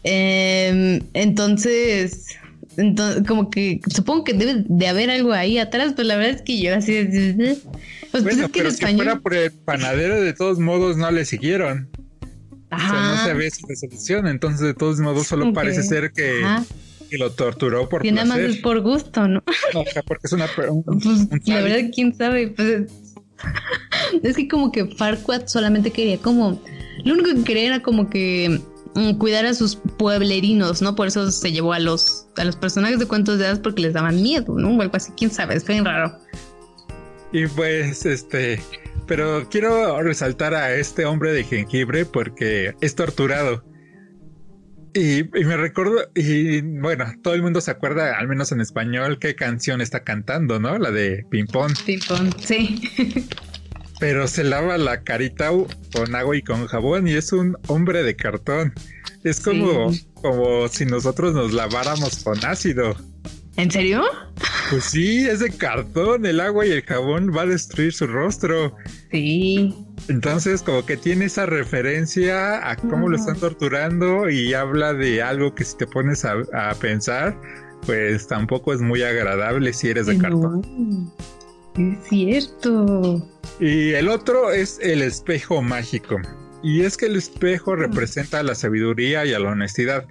Em, 0.05 1.01
entonces, 1.15 2.27
entonces, 2.77 3.27
como 3.27 3.51
que 3.51 3.81
supongo 3.93 4.23
que 4.23 4.35
debe 4.35 4.65
de 4.69 4.87
haber 4.87 5.11
algo 5.11 5.33
ahí 5.33 5.59
atrás, 5.59 5.95
pero 5.97 6.07
la 6.07 6.17
verdad 6.17 6.37
es 6.37 6.43
que 6.43 6.61
yo 6.61 6.75
así... 6.77 7.09
Pues, 8.13 8.23
pues 8.23 8.39
es 8.39 8.47
que 8.51 8.61
pero 8.61 8.71
si 8.71 8.87
fuera 8.87 9.19
por 9.19 9.35
el 9.35 9.51
panadero, 9.51 10.21
de 10.21 10.33
todos 10.33 10.61
modos 10.61 10.97
no 10.97 11.11
le 11.11 11.25
siguieron 11.25 11.89
no 12.71 13.25
se 13.25 13.35
ve 13.35 13.51
su 13.51 13.67
resolución, 13.67 14.27
entonces 14.27 14.61
de 14.61 14.75
todos 14.75 15.01
modos 15.01 15.27
solo 15.27 15.53
parece 15.53 15.83
ser 15.83 16.13
que, 16.13 16.43
lo 17.13 17.33
torturó 17.33 17.89
por 17.89 18.07
Y 18.07 18.13
nada 18.13 18.27
más 18.27 18.39
es 18.39 18.59
por 18.59 18.81
gusto, 18.81 19.27
¿no? 19.27 19.43
no 19.75 19.85
porque 20.07 20.27
es 20.27 20.33
una... 20.33 20.47
pues, 20.55 21.47
la 21.47 21.61
verdad, 21.61 21.91
quién 21.93 22.15
sabe, 22.15 22.49
pues... 22.49 22.93
es 24.23 24.37
que 24.37 24.49
como 24.49 24.71
que 24.71 24.87
Farquaad 24.87 25.47
solamente 25.47 25.91
quería 25.91 26.19
como... 26.19 26.63
Lo 27.05 27.15
único 27.15 27.35
que 27.35 27.43
quería 27.43 27.67
era 27.67 27.83
como 27.83 28.11
que 28.11 28.61
mm, 28.95 29.15
cuidar 29.15 29.47
a 29.47 29.55
sus 29.55 29.77
pueblerinos, 29.77 30.83
¿no? 30.83 30.95
Por 30.95 31.09
eso 31.09 31.31
se 31.33 31.51
llevó 31.51 31.73
a 31.73 31.81
los, 31.81 32.29
a 32.37 32.45
los 32.45 32.57
personajes 32.57 32.99
de 32.99 33.07
cuentos 33.07 33.39
de 33.39 33.47
hadas 33.47 33.59
porque 33.59 33.83
les 33.83 33.95
daban 33.95 34.23
miedo, 34.23 34.55
¿no? 34.57 34.77
O 34.77 34.81
algo 34.81 34.97
así, 34.97 35.11
quién 35.17 35.31
sabe, 35.31 35.57
es 35.57 35.67
bien 35.67 35.85
raro. 35.85 36.17
Y 37.33 37.47
pues, 37.47 38.07
este, 38.07 38.61
pero 39.11 39.49
quiero 39.51 40.01
resaltar 40.05 40.55
a 40.55 40.73
este 40.77 41.05
hombre 41.05 41.33
de 41.33 41.43
jengibre 41.43 42.05
porque 42.05 42.77
es 42.81 42.95
torturado. 42.95 43.65
Y, 44.95 45.25
me 45.25 45.57
recuerdo, 45.57 46.09
y 46.15 46.61
bueno, 46.61 47.07
todo 47.21 47.35
el 47.35 47.43
mundo 47.43 47.61
se 47.61 47.73
acuerda, 47.73 48.17
al 48.17 48.29
menos 48.29 48.53
en 48.53 48.61
español, 48.61 49.19
qué 49.19 49.35
canción 49.35 49.81
está 49.81 50.05
cantando, 50.05 50.61
¿no? 50.61 50.79
La 50.79 50.93
de 50.93 51.27
Pimpón. 51.29 51.73
Pimpón, 51.85 52.33
sí. 52.39 52.89
Pero 53.99 54.29
se 54.29 54.45
lava 54.45 54.79
la 54.79 55.03
carita 55.03 55.51
con 55.93 56.15
agua 56.15 56.37
y 56.37 56.43
con 56.43 56.69
jabón 56.69 57.09
y 57.09 57.15
es 57.15 57.33
un 57.33 57.57
hombre 57.67 58.05
de 58.05 58.15
cartón. 58.15 58.73
Es 59.25 59.41
como, 59.41 59.91
como 60.15 60.69
si 60.69 60.87
nosotros 60.87 61.35
nos 61.35 61.53
laváramos 61.53 62.23
con 62.23 62.45
ácido. 62.45 62.95
¿En 63.57 63.73
serio? 63.73 64.05
Pues 64.71 64.85
sí, 64.85 65.27
es 65.29 65.41
de 65.41 65.51
cartón. 65.51 66.25
El 66.25 66.39
agua 66.39 66.65
y 66.65 66.71
el 66.71 66.83
jabón 66.83 67.37
va 67.37 67.43
a 67.43 67.47
destruir 67.47 67.93
su 67.93 68.07
rostro. 68.07 68.77
Sí. 69.11 69.75
Entonces, 70.09 70.63
como 70.63 70.85
que 70.87 70.97
tiene 70.97 71.27
esa 71.27 71.47
referencia 71.47 72.69
a 72.71 72.77
cómo 72.77 73.09
lo 73.09 73.17
están 73.17 73.39
torturando 73.39 74.31
y 74.31 74.55
habla 74.55 74.95
de 74.95 75.23
algo 75.23 75.55
que 75.55 75.65
si 75.65 75.77
te 75.77 75.87
pones 75.87 76.25
a, 76.25 76.75
pensar, 76.81 77.39
pues 77.87 78.27
tampoco 78.29 78.73
es 78.73 78.81
muy 78.81 79.03
agradable 79.03 79.73
si 79.73 79.89
eres 79.89 80.07
de 80.07 80.19
cartón. 80.19 81.13
Es 81.77 82.09
cierto. 82.09 83.29
Y 83.59 83.91
el 83.91 84.09
otro 84.09 84.53
es 84.53 84.79
el 84.81 85.03
espejo 85.03 85.63
mágico. 85.63 86.17
Y 86.63 86.83
es 86.83 86.97
que 86.97 87.07
el 87.07 87.17
espejo 87.17 87.77
representa 87.77 88.43
la 88.43 88.55
sabiduría 88.55 89.25
y 89.25 89.33
a 89.33 89.39
la 89.39 89.51
honestidad, 89.51 90.07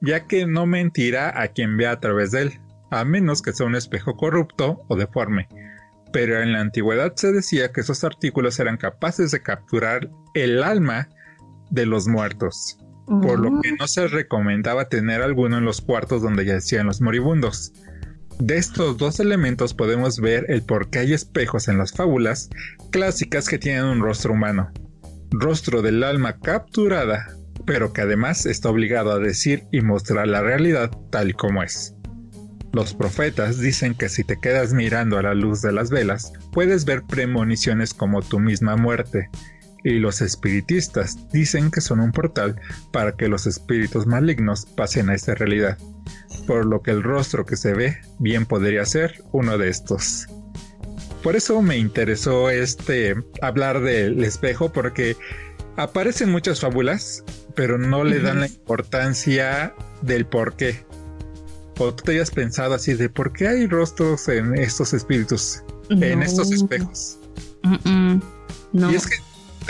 ya 0.00 0.26
que 0.26 0.46
no 0.46 0.66
mentirá 0.66 1.40
a 1.40 1.48
quien 1.48 1.76
vea 1.76 1.92
a 1.92 2.00
través 2.00 2.30
de 2.30 2.42
él 2.42 2.60
a 2.94 3.04
menos 3.04 3.42
que 3.42 3.52
sea 3.52 3.66
un 3.66 3.74
espejo 3.74 4.16
corrupto 4.16 4.84
o 4.88 4.96
deforme. 4.96 5.48
Pero 6.14 6.40
en 6.40 6.52
la 6.52 6.60
antigüedad 6.60 7.12
se 7.16 7.32
decía 7.32 7.72
que 7.72 7.80
esos 7.80 8.04
artículos 8.04 8.60
eran 8.60 8.76
capaces 8.76 9.32
de 9.32 9.42
capturar 9.42 10.08
el 10.34 10.62
alma 10.62 11.08
de 11.70 11.86
los 11.86 12.06
muertos, 12.06 12.78
por 13.20 13.40
lo 13.40 13.60
que 13.60 13.72
no 13.72 13.88
se 13.88 14.06
recomendaba 14.06 14.88
tener 14.88 15.22
alguno 15.22 15.58
en 15.58 15.64
los 15.64 15.80
cuartos 15.80 16.22
donde 16.22 16.44
yacían 16.44 16.86
los 16.86 17.00
moribundos. 17.00 17.72
De 18.38 18.58
estos 18.58 18.96
dos 18.96 19.18
elementos 19.18 19.74
podemos 19.74 20.20
ver 20.20 20.46
el 20.50 20.62
por 20.62 20.88
qué 20.88 21.00
hay 21.00 21.14
espejos 21.14 21.66
en 21.66 21.78
las 21.78 21.90
fábulas 21.90 22.48
clásicas 22.92 23.48
que 23.48 23.58
tienen 23.58 23.84
un 23.84 24.00
rostro 24.00 24.34
humano, 24.34 24.70
rostro 25.32 25.82
del 25.82 26.04
alma 26.04 26.38
capturada, 26.38 27.36
pero 27.66 27.92
que 27.92 28.02
además 28.02 28.46
está 28.46 28.70
obligado 28.70 29.10
a 29.10 29.18
decir 29.18 29.64
y 29.72 29.80
mostrar 29.80 30.28
la 30.28 30.42
realidad 30.42 30.92
tal 31.10 31.34
como 31.34 31.64
es. 31.64 31.93
Los 32.74 32.92
profetas 32.92 33.60
dicen 33.60 33.94
que 33.94 34.08
si 34.08 34.24
te 34.24 34.40
quedas 34.40 34.72
mirando 34.72 35.16
a 35.16 35.22
la 35.22 35.32
luz 35.32 35.62
de 35.62 35.70
las 35.70 35.90
velas, 35.90 36.32
puedes 36.50 36.84
ver 36.84 37.04
premoniciones 37.04 37.94
como 37.94 38.20
tu 38.20 38.40
misma 38.40 38.76
muerte. 38.76 39.30
Y 39.84 40.00
los 40.00 40.20
espiritistas 40.20 41.30
dicen 41.30 41.70
que 41.70 41.80
son 41.80 42.00
un 42.00 42.10
portal 42.10 42.60
para 42.90 43.12
que 43.12 43.28
los 43.28 43.46
espíritus 43.46 44.06
malignos 44.08 44.66
pasen 44.66 45.08
a 45.08 45.14
esta 45.14 45.36
realidad. 45.36 45.78
Por 46.48 46.66
lo 46.66 46.82
que 46.82 46.90
el 46.90 47.04
rostro 47.04 47.46
que 47.46 47.56
se 47.56 47.74
ve 47.74 47.96
bien 48.18 48.44
podría 48.44 48.84
ser 48.86 49.22
uno 49.30 49.56
de 49.56 49.68
estos. 49.68 50.26
Por 51.22 51.36
eso 51.36 51.62
me 51.62 51.78
interesó 51.78 52.50
este 52.50 53.14
hablar 53.40 53.82
del 53.82 54.24
espejo 54.24 54.72
porque 54.72 55.16
aparecen 55.76 56.28
muchas 56.28 56.60
fábulas, 56.60 57.22
pero 57.54 57.78
no 57.78 58.02
le 58.02 58.18
dan 58.18 58.40
la 58.40 58.48
importancia 58.48 59.72
del 60.02 60.26
por 60.26 60.56
qué 60.56 60.84
o 61.78 61.94
tú 61.94 62.04
te 62.04 62.12
hayas 62.12 62.30
pensado 62.30 62.74
así 62.74 62.94
de 62.94 63.08
por 63.08 63.32
qué 63.32 63.48
hay 63.48 63.66
rostros 63.66 64.28
en 64.28 64.56
estos 64.56 64.92
espíritus, 64.92 65.62
en 65.90 66.22
estos 66.22 66.52
espejos. 66.52 67.18
Y 68.72 68.94
es 68.94 69.06
que 69.06 69.16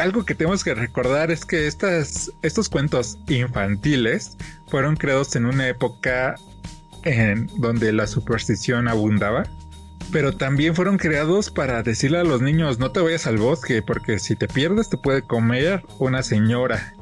algo 0.02 0.24
que 0.24 0.35
tenemos 0.35 0.64
que 0.64 0.74
recordar 0.74 1.31
es 1.31 1.44
que 1.44 1.66
estas, 1.66 2.31
estos 2.43 2.68
cuentos 2.68 3.18
infantiles 3.28 4.36
fueron 4.68 4.97
creados 4.97 5.36
en 5.36 5.47
una 5.47 5.68
época 5.68 6.36
en 7.05 7.48
donde 7.59 7.93
la 7.93 8.06
superstición 8.06 8.89
abundaba, 8.89 9.44
pero 10.10 10.36
también 10.36 10.74
fueron 10.74 10.97
creados 10.97 11.51
para 11.51 11.82
decirle 11.82 12.18
a 12.18 12.24
los 12.24 12.40
niños 12.40 12.78
no 12.78 12.93
te 12.93 13.01
vayas 13.01 13.26
al 13.26 13.36
bosque 13.36 13.82
porque 13.82 14.18
si 14.18 14.36
te 14.36 14.48
pierdes 14.48 14.89
te 14.89 14.97
puede 14.97 15.22
comer 15.22 15.82
una 15.98 16.22
señora 16.22 16.94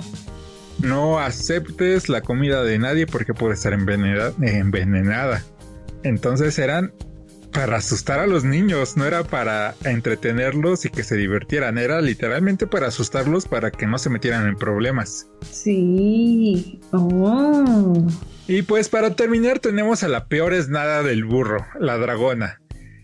no 0.82 1.18
aceptes 1.18 2.08
la 2.08 2.20
comida 2.20 2.62
de 2.62 2.78
nadie 2.78 3.06
porque 3.06 3.34
puede 3.34 3.54
estar 3.54 3.72
envenenada. 3.72 4.34
envenenada. 4.40 5.42
Entonces 6.02 6.58
eran 6.58 6.92
para 7.52 7.76
asustar 7.76 8.18
a 8.18 8.26
los 8.26 8.44
niños, 8.44 8.96
no 8.96 9.04
era 9.04 9.24
para 9.24 9.74
entretenerlos 9.84 10.86
y 10.86 10.90
que 10.90 11.04
se 11.04 11.16
divirtieran, 11.16 11.76
era 11.76 12.00
literalmente 12.00 12.66
para 12.66 12.86
asustarlos 12.86 13.46
para 13.46 13.70
que 13.70 13.86
no 13.86 13.98
se 13.98 14.10
metieran 14.10 14.48
en 14.48 14.56
problemas. 14.56 15.28
Sí. 15.50 16.80
Oh. 16.92 18.06
Y 18.48 18.62
pues 18.62 18.88
para 18.88 19.14
terminar 19.14 19.58
tenemos 19.58 20.02
a 20.02 20.08
la 20.08 20.26
peor 20.26 20.54
es 20.54 20.68
nada 20.68 21.02
del 21.02 21.24
burro, 21.24 21.66
la 21.78 21.98
dragona. 21.98 22.58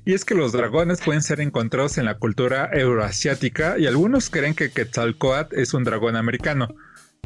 Y 0.05 0.15
es 0.15 0.25
que 0.25 0.35
los 0.35 0.53
dragones 0.53 1.03
pueden 1.03 1.23
ser 1.23 1.41
encontrados 1.41 1.99
en 1.99 2.07
la 2.07 2.15
cultura 2.15 2.71
euroasiática 2.73 3.79
y 3.79 3.87
algunos 3.87 4.31
creen 4.31 4.55
que 4.55 4.71
Quetzalcoatl 4.71 5.55
es 5.55 5.75
un 5.75 5.85
dragón 5.85 6.17
americano, 6.17 6.75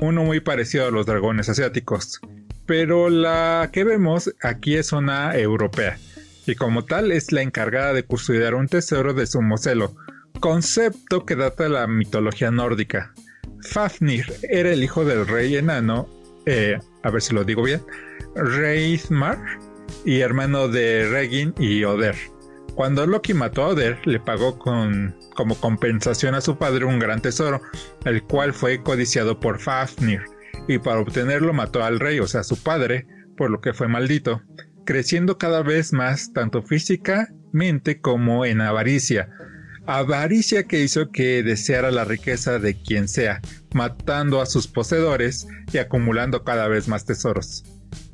uno 0.01 0.25
muy 0.25 0.41
parecido 0.41 0.87
a 0.87 0.91
los 0.91 1.07
dragones 1.07 1.49
asiáticos. 1.49 2.21
Pero 2.67 3.11
la 3.11 3.71
que 3.73 3.85
vemos 3.85 4.33
aquí 4.43 4.77
es 4.77 4.93
una 4.93 5.37
europea 5.37 5.99
y 6.47 6.55
como 6.55 6.85
tal 6.85 7.13
es 7.13 7.33
la 7.33 7.43
encargada 7.43 7.93
de 7.93 8.05
custodiar 8.05 8.55
un 8.55 8.69
tesoro 8.69 9.15
de 9.15 9.27
su 9.27 9.43
mocelo, 9.43 9.95
concepto 10.41 11.25
que 11.25 11.37
data 11.37 11.65
de 11.65 11.71
la 11.71 11.87
mitología 11.87 12.51
nórdica. 12.51 13.13
Fafnir 13.61 14.27
era 14.43 14.73
el 14.73 14.83
hijo 14.83 15.05
del 15.05 15.27
rey 15.27 15.57
enano, 15.57 16.09
eh, 16.47 16.79
a 17.03 17.11
ver 17.11 17.23
si 17.23 17.35
lo 17.35 17.45
digo 17.45 17.63
bien, 17.63 17.83
Reithmar, 18.35 19.39
y 20.05 20.21
hermano 20.21 20.69
de 20.69 21.09
Regin 21.09 21.55
y 21.59 21.85
Oder. 21.85 22.17
Cuando 22.75 23.07
Loki 23.07 23.35
mató 23.35 23.65
a 23.65 23.69
Oder, 23.69 23.99
le 24.07 24.19
pagó 24.19 24.59
con, 24.59 25.15
como 25.35 25.55
compensación 25.57 26.35
a 26.35 26.41
su 26.41 26.57
padre 26.57 26.85
un 26.85 26.99
gran 26.99 27.21
tesoro, 27.21 27.61
el 28.05 28.23
cual 28.23 28.55
fue 28.55 28.83
codiciado 28.83 29.39
por 29.39 29.59
Fafnir, 29.59 30.23
y 30.69 30.79
para 30.79 31.01
obtenerlo 31.01 31.53
mató 31.53 31.85
al 31.85 32.01
rey, 32.01 32.19
o 32.21 32.27
sea, 32.27 32.43
su 32.43 32.63
padre, 32.63 33.07
por 33.37 33.51
lo 33.51 33.61
que 33.61 33.75
fue 33.75 33.89
maldito 33.89 34.43
creciendo 34.85 35.39
cada 35.39 35.63
vez 35.63 35.93
más 35.93 36.33
tanto 36.33 36.63
físicamente 36.63 38.01
como 38.01 38.45
en 38.45 38.61
avaricia. 38.61 39.29
Avaricia 39.87 40.65
que 40.65 40.83
hizo 40.83 41.11
que 41.11 41.43
deseara 41.43 41.91
la 41.91 42.05
riqueza 42.05 42.59
de 42.59 42.81
quien 42.81 43.09
sea, 43.09 43.41
matando 43.75 44.41
a 44.41 44.47
sus 44.47 44.69
poseedores 44.69 45.47
y 45.73 45.79
acumulando 45.79 46.45
cada 46.45 46.69
vez 46.69 46.89
más 46.89 47.05
tesoros 47.05 47.65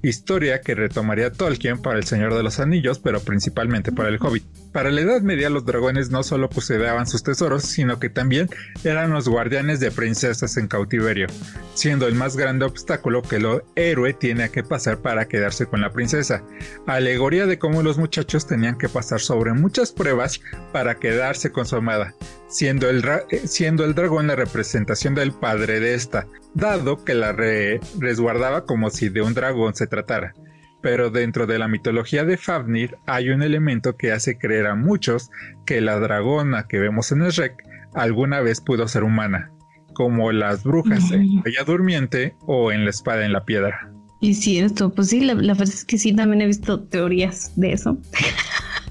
historia 0.02 0.60
que 0.60 0.74
retomaría 0.74 1.32
Tolkien 1.32 1.78
para 1.78 1.98
El 1.98 2.04
Señor 2.04 2.34
de 2.34 2.42
los 2.42 2.60
Anillos, 2.60 2.98
pero 2.98 3.20
principalmente 3.20 3.92
para 3.92 4.08
El 4.08 4.18
Hobbit. 4.20 4.44
Para 4.72 4.90
la 4.90 5.00
Edad 5.00 5.22
Media 5.22 5.50
los 5.50 5.64
dragones 5.64 6.10
no 6.10 6.22
solo 6.22 6.48
custodiaban 6.48 7.06
sus 7.06 7.22
tesoros, 7.22 7.64
sino 7.64 7.98
que 7.98 8.10
también 8.10 8.48
eran 8.84 9.10
los 9.10 9.28
guardianes 9.28 9.80
de 9.80 9.90
princesas 9.90 10.56
en 10.56 10.68
cautiverio, 10.68 11.26
siendo 11.74 12.06
el 12.06 12.14
más 12.14 12.36
grande 12.36 12.64
obstáculo 12.64 13.22
que 13.22 13.36
el 13.36 13.62
héroe 13.76 14.12
tiene 14.12 14.50
que 14.50 14.62
pasar 14.62 14.98
para 14.98 15.26
quedarse 15.26 15.66
con 15.66 15.80
la 15.80 15.92
princesa. 15.92 16.42
Alegoría 16.86 17.46
de 17.46 17.58
cómo 17.58 17.82
los 17.82 17.98
muchachos 17.98 18.46
tenían 18.46 18.78
que 18.78 18.88
pasar 18.88 19.20
sobre 19.20 19.52
muchas 19.52 19.90
pruebas 19.92 20.40
para 20.72 20.96
quedarse 20.96 21.50
con 21.50 21.66
su 21.66 21.76
amada, 21.76 22.14
siendo 22.48 22.88
el, 22.88 23.02
eh, 23.30 23.42
siendo 23.46 23.84
el 23.84 23.94
dragón 23.94 24.28
la 24.28 24.36
representación 24.36 25.14
del 25.14 25.32
padre 25.32 25.80
de 25.80 25.94
esta, 25.94 26.26
dado 26.58 27.04
que 27.04 27.14
la 27.14 27.32
resguardaba 27.32 28.64
como 28.64 28.90
si 28.90 29.08
de 29.08 29.22
un 29.22 29.34
dragón 29.34 29.74
se 29.74 29.86
tratara. 29.86 30.34
Pero 30.82 31.10
dentro 31.10 31.46
de 31.46 31.58
la 31.58 31.66
mitología 31.66 32.24
de 32.24 32.36
Fafnir 32.36 32.98
hay 33.06 33.30
un 33.30 33.42
elemento 33.42 33.96
que 33.96 34.12
hace 34.12 34.38
creer 34.38 34.66
a 34.66 34.74
muchos 34.74 35.30
que 35.66 35.80
la 35.80 35.98
dragona 35.98 36.66
que 36.68 36.78
vemos 36.78 37.10
en 37.10 37.22
el 37.22 37.32
Rec 37.32 37.54
alguna 37.94 38.40
vez 38.40 38.60
pudo 38.60 38.86
ser 38.86 39.02
humana, 39.02 39.50
como 39.94 40.30
las 40.30 40.62
brujas 40.62 41.10
en 41.10 41.42
la 41.44 41.64
Durmiente 41.64 42.36
o 42.46 42.70
en 42.70 42.84
la 42.84 42.90
espada 42.90 43.24
en 43.24 43.32
la 43.32 43.44
piedra. 43.44 43.92
Y 44.20 44.34
cierto, 44.34 44.92
pues 44.92 45.08
sí, 45.08 45.20
la, 45.20 45.34
la 45.34 45.54
verdad 45.54 45.74
es 45.74 45.84
que 45.84 45.96
sí, 45.96 46.12
también 46.12 46.42
he 46.42 46.46
visto 46.46 46.80
teorías 46.84 47.52
de 47.56 47.72
eso. 47.72 47.98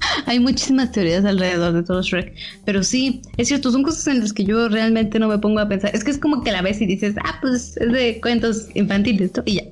Hay 0.26 0.40
muchísimas 0.40 0.92
teorías 0.92 1.24
alrededor 1.24 1.72
de 1.72 1.82
todo 1.82 2.02
Shrek, 2.02 2.34
pero 2.64 2.82
sí, 2.82 3.22
es 3.36 3.48
cierto, 3.48 3.70
son 3.70 3.82
cosas 3.82 4.06
en 4.08 4.20
las 4.20 4.32
que 4.32 4.44
yo 4.44 4.68
realmente 4.68 5.18
no 5.18 5.28
me 5.28 5.38
pongo 5.38 5.60
a 5.60 5.68
pensar. 5.68 5.94
Es 5.94 6.04
que 6.04 6.10
es 6.10 6.18
como 6.18 6.42
que 6.42 6.52
la 6.52 6.62
ves 6.62 6.80
y 6.80 6.86
dices, 6.86 7.14
ah, 7.24 7.38
pues 7.40 7.76
es 7.76 7.92
de 7.92 8.20
cuentos 8.20 8.68
infantiles, 8.74 9.30
y 9.44 9.54
ya. 9.56 9.62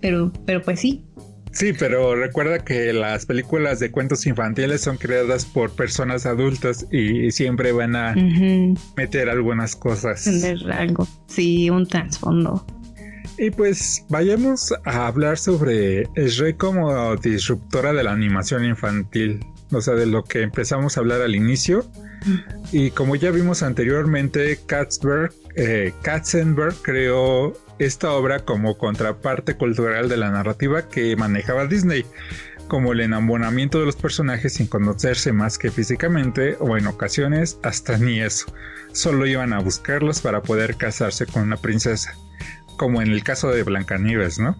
Pero, 0.00 0.32
pero 0.46 0.62
pues 0.62 0.80
sí. 0.80 1.04
Sí, 1.52 1.72
pero 1.72 2.16
recuerda 2.16 2.58
que 2.58 2.92
las 2.92 3.26
películas 3.26 3.78
de 3.78 3.92
cuentos 3.92 4.26
infantiles 4.26 4.80
son 4.80 4.96
creadas 4.96 5.44
por 5.46 5.70
personas 5.70 6.26
adultas 6.26 6.84
y 6.90 7.30
siempre 7.30 7.70
van 7.70 7.94
a 7.94 8.14
meter 8.96 9.28
algunas 9.28 9.76
cosas. 9.76 10.24
Tener 10.24 10.72
algo, 10.72 11.06
sí, 11.28 11.70
un 11.70 11.86
trasfondo. 11.86 12.66
Y 13.36 13.50
pues 13.50 14.04
vayamos 14.08 14.72
a 14.84 15.06
hablar 15.06 15.38
sobre 15.38 16.04
Shrek 16.14 16.56
como 16.56 17.16
disruptora 17.16 17.92
de 17.92 18.04
la 18.04 18.12
animación 18.12 18.64
infantil, 18.64 19.44
o 19.72 19.80
sea, 19.80 19.94
de 19.94 20.06
lo 20.06 20.22
que 20.22 20.42
empezamos 20.42 20.96
a 20.96 21.00
hablar 21.00 21.20
al 21.20 21.34
inicio. 21.34 21.84
Y 22.70 22.90
como 22.92 23.16
ya 23.16 23.30
vimos 23.32 23.62
anteriormente, 23.62 24.58
Katzberg, 24.66 25.32
eh, 25.56 25.92
Katzenberg 26.02 26.74
creó 26.82 27.52
esta 27.78 28.12
obra 28.12 28.44
como 28.44 28.78
contraparte 28.78 29.56
cultural 29.56 30.08
de 30.08 30.16
la 30.16 30.30
narrativa 30.30 30.88
que 30.88 31.16
manejaba 31.16 31.66
Disney, 31.66 32.06
como 32.68 32.92
el 32.92 33.00
enamoramiento 33.00 33.80
de 33.80 33.86
los 33.86 33.96
personajes 33.96 34.54
sin 34.54 34.68
conocerse 34.68 35.32
más 35.32 35.58
que 35.58 35.70
físicamente 35.70 36.56
o 36.60 36.78
en 36.78 36.86
ocasiones 36.86 37.58
hasta 37.62 37.98
ni 37.98 38.20
eso, 38.20 38.46
solo 38.92 39.26
iban 39.26 39.52
a 39.52 39.58
buscarlos 39.58 40.20
para 40.20 40.40
poder 40.40 40.76
casarse 40.76 41.26
con 41.26 41.42
una 41.42 41.56
princesa 41.56 42.16
como 42.76 43.02
en 43.02 43.10
el 43.10 43.22
caso 43.22 43.50
de 43.50 43.62
Blancanieves, 43.62 44.38
¿no? 44.38 44.56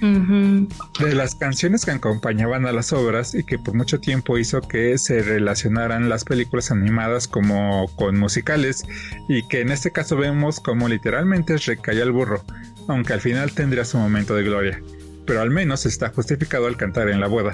De 0.00 1.14
las 1.14 1.34
canciones 1.34 1.84
que 1.84 1.90
acompañaban 1.90 2.66
a 2.66 2.72
las 2.72 2.92
obras 2.92 3.34
y 3.34 3.42
que 3.42 3.58
por 3.58 3.74
mucho 3.74 3.98
tiempo 3.98 4.38
hizo 4.38 4.60
que 4.60 4.96
se 4.96 5.22
relacionaran 5.22 6.08
las 6.08 6.24
películas 6.24 6.70
animadas 6.70 7.26
como 7.26 7.88
con 7.96 8.16
musicales 8.16 8.84
y 9.28 9.46
que 9.48 9.60
en 9.60 9.72
este 9.72 9.90
caso 9.90 10.16
vemos 10.16 10.60
como 10.60 10.88
literalmente 10.88 11.56
recae 11.56 12.00
al 12.00 12.12
burro, 12.12 12.44
aunque 12.86 13.12
al 13.12 13.20
final 13.20 13.50
tendría 13.52 13.84
su 13.84 13.98
momento 13.98 14.36
de 14.36 14.44
gloria, 14.44 14.80
pero 15.26 15.40
al 15.40 15.50
menos 15.50 15.84
está 15.84 16.10
justificado 16.10 16.68
al 16.68 16.76
cantar 16.76 17.08
en 17.08 17.20
la 17.20 17.26
boda. 17.26 17.52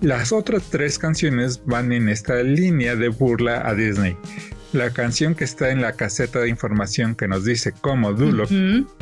Las 0.00 0.32
otras 0.32 0.64
tres 0.70 0.98
canciones 0.98 1.62
van 1.66 1.92
en 1.92 2.08
esta 2.08 2.42
línea 2.42 2.96
de 2.96 3.08
burla 3.08 3.68
a 3.68 3.74
Disney, 3.74 4.16
la 4.72 4.90
canción 4.90 5.34
que 5.34 5.44
está 5.44 5.70
en 5.70 5.82
la 5.82 5.92
caseta 5.92 6.40
de 6.40 6.48
información 6.48 7.14
que 7.14 7.28
nos 7.28 7.44
dice 7.44 7.72
cómo 7.80 8.12
Dulo, 8.12 8.46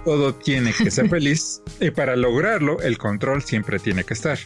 todo 0.05 0.35
tiene 0.35 0.73
que 0.73 0.91
ser 0.91 1.09
feliz 1.11 1.63
y 1.81 1.91
para 1.91 2.17
lograrlo 2.17 2.81
el 2.83 2.99
control 2.99 3.43
siempre 3.43 3.79
tiene 3.79 4.05
que 4.05 4.15
estar. 4.15 4.39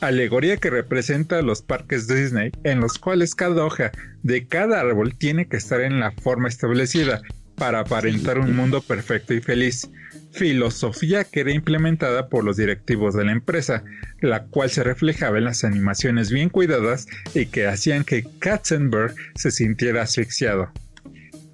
Alegoría 0.00 0.58
que 0.58 0.70
representa 0.70 1.42
los 1.42 1.62
parques 1.62 2.06
Disney 2.06 2.52
en 2.62 2.80
los 2.80 2.98
cuales 2.98 3.34
cada 3.34 3.64
hoja 3.64 3.90
de 4.22 4.46
cada 4.46 4.80
árbol 4.80 5.16
tiene 5.16 5.48
que 5.48 5.56
estar 5.56 5.80
en 5.80 5.98
la 5.98 6.12
forma 6.12 6.48
establecida 6.48 7.20
para 7.58 7.80
aparentar 7.80 8.38
un 8.38 8.54
mundo 8.54 8.80
perfecto 8.80 9.34
y 9.34 9.40
feliz 9.40 9.90
filosofía 10.30 11.24
que 11.24 11.40
era 11.40 11.52
implementada 11.52 12.28
por 12.28 12.44
los 12.44 12.56
directivos 12.56 13.14
de 13.14 13.24
la 13.24 13.32
empresa, 13.32 13.84
la 14.20 14.44
cual 14.44 14.70
se 14.70 14.84
reflejaba 14.84 15.38
en 15.38 15.44
las 15.44 15.64
animaciones 15.64 16.30
bien 16.30 16.48
cuidadas 16.48 17.06
y 17.34 17.46
que 17.46 17.66
hacían 17.66 18.04
que 18.04 18.24
Katzenberg 18.38 19.14
se 19.34 19.50
sintiera 19.50 20.02
asfixiado. 20.02 20.70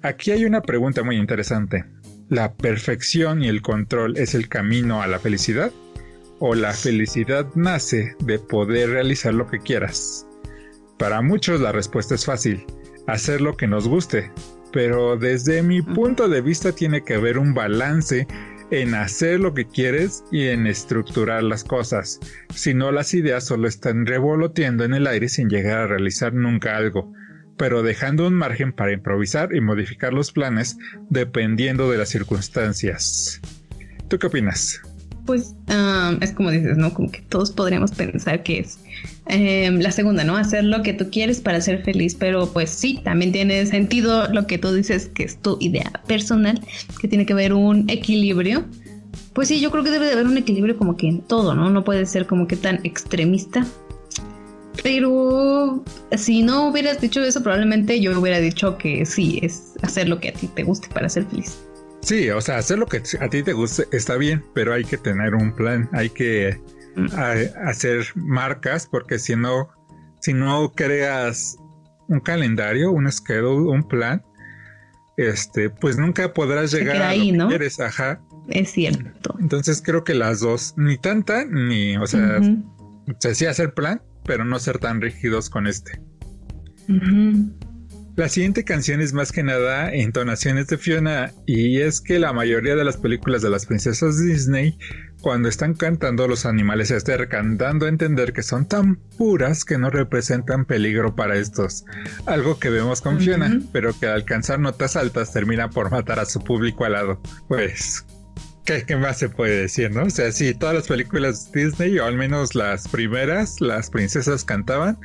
Aquí 0.01 0.31
hay 0.31 0.45
una 0.45 0.61
pregunta 0.61 1.03
muy 1.03 1.17
interesante. 1.17 1.85
¿La 2.29 2.53
perfección 2.53 3.43
y 3.43 3.47
el 3.47 3.61
control 3.61 4.17
es 4.17 4.35
el 4.35 4.49
camino 4.49 5.01
a 5.01 5.07
la 5.07 5.19
felicidad? 5.19 5.71
¿O 6.39 6.53
la 6.53 6.73
felicidad 6.73 7.47
nace 7.55 8.15
de 8.19 8.39
poder 8.39 8.89
realizar 8.89 9.33
lo 9.33 9.47
que 9.47 9.59
quieras? 9.59 10.27
Para 10.97 11.21
muchos 11.21 11.61
la 11.61 11.71
respuesta 11.71 12.15
es 12.15 12.25
fácil, 12.25 12.65
hacer 13.07 13.41
lo 13.41 13.57
que 13.57 13.67
nos 13.67 13.87
guste, 13.87 14.31
pero 14.71 15.17
desde 15.17 15.61
mi 15.61 15.81
punto 15.81 16.27
de 16.27 16.41
vista 16.41 16.71
tiene 16.71 17.03
que 17.03 17.15
haber 17.15 17.37
un 17.37 17.53
balance 17.53 18.27
en 18.71 18.95
hacer 18.95 19.39
lo 19.39 19.53
que 19.53 19.67
quieres 19.67 20.23
y 20.31 20.47
en 20.47 20.67
estructurar 20.67 21.43
las 21.43 21.63
cosas. 21.63 22.19
Si 22.53 22.73
no, 22.73 22.91
las 22.91 23.13
ideas 23.13 23.45
solo 23.45 23.67
están 23.67 24.05
revoloteando 24.05 24.83
en 24.83 24.93
el 24.93 25.07
aire 25.07 25.29
sin 25.29 25.49
llegar 25.49 25.81
a 25.81 25.87
realizar 25.87 26.33
nunca 26.33 26.75
algo, 26.75 27.13
pero 27.57 27.83
dejando 27.83 28.27
un 28.27 28.33
margen 28.33 28.73
para 28.73 28.91
improvisar 28.91 29.55
y 29.55 29.61
modificar 29.61 30.13
los 30.13 30.31
planes 30.31 30.77
dependiendo 31.09 31.89
de 31.91 31.99
las 31.99 32.09
circunstancias. 32.09 33.39
¿Tú 34.07 34.19
qué 34.19 34.27
opinas? 34.27 34.81
Pues 35.25 35.55
es 36.21 36.31
como 36.33 36.51
dices, 36.51 36.77
¿no? 36.77 36.93
Como 36.93 37.11
que 37.11 37.21
todos 37.21 37.51
podríamos 37.51 37.91
pensar 37.91 38.43
que 38.43 38.59
es 38.59 38.79
em, 39.27 39.79
la 39.79 39.91
segunda, 39.91 40.23
¿no? 40.23 40.37
Hacer 40.37 40.63
lo 40.63 40.83
que 40.83 40.93
tú 40.93 41.09
quieres 41.09 41.41
para 41.41 41.61
ser 41.61 41.83
feliz, 41.83 42.15
pero 42.15 42.51
pues 42.51 42.69
sí, 42.69 42.99
también 43.03 43.31
tiene 43.31 43.65
sentido 43.65 44.27
lo 44.31 44.47
que 44.47 44.57
tú 44.57 44.73
dices, 44.73 45.07
que 45.13 45.23
es 45.23 45.37
tu 45.41 45.57
idea 45.59 45.91
personal, 46.07 46.59
que 46.99 47.07
tiene 47.07 47.25
que 47.25 47.33
haber 47.33 47.53
un 47.53 47.89
equilibrio. 47.89 48.65
Pues 49.33 49.49
sí, 49.49 49.59
yo 49.59 49.71
creo 49.71 49.83
que 49.83 49.91
debe 49.91 50.05
de 50.05 50.13
haber 50.13 50.27
un 50.27 50.37
equilibrio 50.37 50.77
como 50.77 50.95
que 50.95 51.07
en 51.07 51.21
todo, 51.21 51.55
¿no? 51.55 51.69
No 51.69 51.83
puede 51.83 52.05
ser 52.05 52.25
como 52.25 52.47
que 52.47 52.55
tan 52.55 52.79
extremista. 52.83 53.65
Pero 54.83 55.83
si 56.15 56.43
no 56.43 56.69
hubieras 56.69 57.01
dicho 57.01 57.21
eso, 57.23 57.41
probablemente 57.41 57.99
yo 57.99 58.19
hubiera 58.19 58.39
dicho 58.39 58.77
que 58.77 59.05
sí, 59.05 59.39
es 59.41 59.73
hacer 59.81 60.07
lo 60.07 60.19
que 60.19 60.29
a 60.29 60.33
ti 60.33 60.47
te 60.47 60.63
guste 60.63 60.87
para 60.93 61.09
ser 61.09 61.25
feliz. 61.25 61.57
Sí, 62.01 62.29
o 62.29 62.39
sea, 62.39 62.57
hacer 62.57 62.77
lo 62.77 62.85
que 62.85 63.01
a 63.19 63.29
ti 63.29 63.41
te 63.41 63.53
guste 63.53 63.87
está 63.91 64.15
bien, 64.15 64.43
pero 64.53 64.73
hay 64.73 64.83
que 64.83 64.97
tener 64.97 65.33
un 65.33 65.51
plan, 65.55 65.89
hay 65.91 66.09
que 66.09 66.55
mm. 66.95 67.07
hacer 67.67 68.05
marcas 68.15 68.87
porque 68.87 69.19
si 69.19 69.35
no, 69.35 69.69
si 70.21 70.33
no 70.33 70.71
creas 70.73 71.57
un 72.07 72.19
calendario, 72.19 72.91
un 72.91 73.11
schedule, 73.11 73.69
un 73.69 73.87
plan, 73.87 74.23
este, 75.17 75.69
pues 75.69 75.97
nunca 75.97 76.33
podrás 76.33 76.71
llegar 76.71 77.01
a 77.01 77.09
ahí, 77.09 77.31
lo 77.31 77.45
¿no? 77.45 77.51
eres, 77.51 77.79
ajá. 77.79 78.21
Es 78.49 78.71
cierto. 78.71 79.35
Entonces 79.39 79.81
creo 79.83 80.03
que 80.03 80.13
las 80.13 80.39
dos, 80.39 80.73
ni 80.77 80.97
tanta, 80.97 81.45
ni, 81.45 81.97
o 81.97 82.05
sea, 82.05 82.39
se 83.19 83.35
sí 83.35 83.45
hacer 83.45 83.73
plan, 83.73 84.01
pero 84.25 84.45
no 84.45 84.59
ser 84.59 84.77
tan 84.79 85.01
rígidos 85.01 85.49
con 85.49 85.67
este. 85.67 85.99
La 88.15 88.29
siguiente 88.29 88.63
canción 88.63 89.01
es 89.01 89.13
más 89.13 89.31
que 89.31 89.43
nada 89.43 89.93
entonaciones 89.93 90.67
de 90.67 90.77
Fiona 90.77 91.31
y 91.45 91.79
es 91.79 91.99
que 91.99 92.19
la 92.19 92.31
mayoría 92.33 92.75
de 92.75 92.83
las 92.83 92.97
películas 92.97 93.41
de 93.41 93.49
las 93.49 93.65
princesas 93.65 94.23
Disney 94.23 94.77
cuando 95.25 95.49
están 95.49 95.73
cantando 95.73 96.27
los 96.27 96.45
animales 96.45 96.89
se 96.89 96.97
acercan 96.97 97.57
dando 97.57 97.87
a 97.87 97.89
entender 97.89 98.31
que 98.31 98.43
son 98.43 98.67
tan 98.67 98.97
puras 99.17 99.65
que 99.65 99.79
no 99.79 99.89
representan 99.89 100.65
peligro 100.65 101.15
para 101.15 101.35
estos. 101.35 101.83
Algo 102.27 102.59
que 102.59 102.69
vemos 102.69 103.01
con 103.01 103.19
Fiona, 103.19 103.59
pero 103.71 103.91
que 103.99 104.05
al 104.05 104.13
alcanzar 104.13 104.59
notas 104.59 104.95
altas 104.95 105.33
termina 105.33 105.71
por 105.71 105.89
matar 105.89 106.19
a 106.19 106.25
su 106.25 106.43
público 106.43 106.85
al 106.85 106.91
lado. 106.91 107.19
Pues 107.47 108.05
¿Qué, 108.65 108.83
¿Qué, 108.83 108.97
más 108.97 109.17
se 109.17 109.29
puede 109.29 109.61
decir, 109.61 109.89
no? 109.89 110.03
O 110.03 110.09
sea, 110.11 110.31
sí, 110.31 110.53
todas 110.53 110.75
las 110.75 110.87
películas 110.87 111.51
Disney, 111.51 111.97
o 111.97 112.05
al 112.05 112.17
menos 112.17 112.53
las 112.53 112.87
primeras, 112.87 113.59
las 113.61 113.89
princesas 113.89 114.45
cantaban 114.45 114.95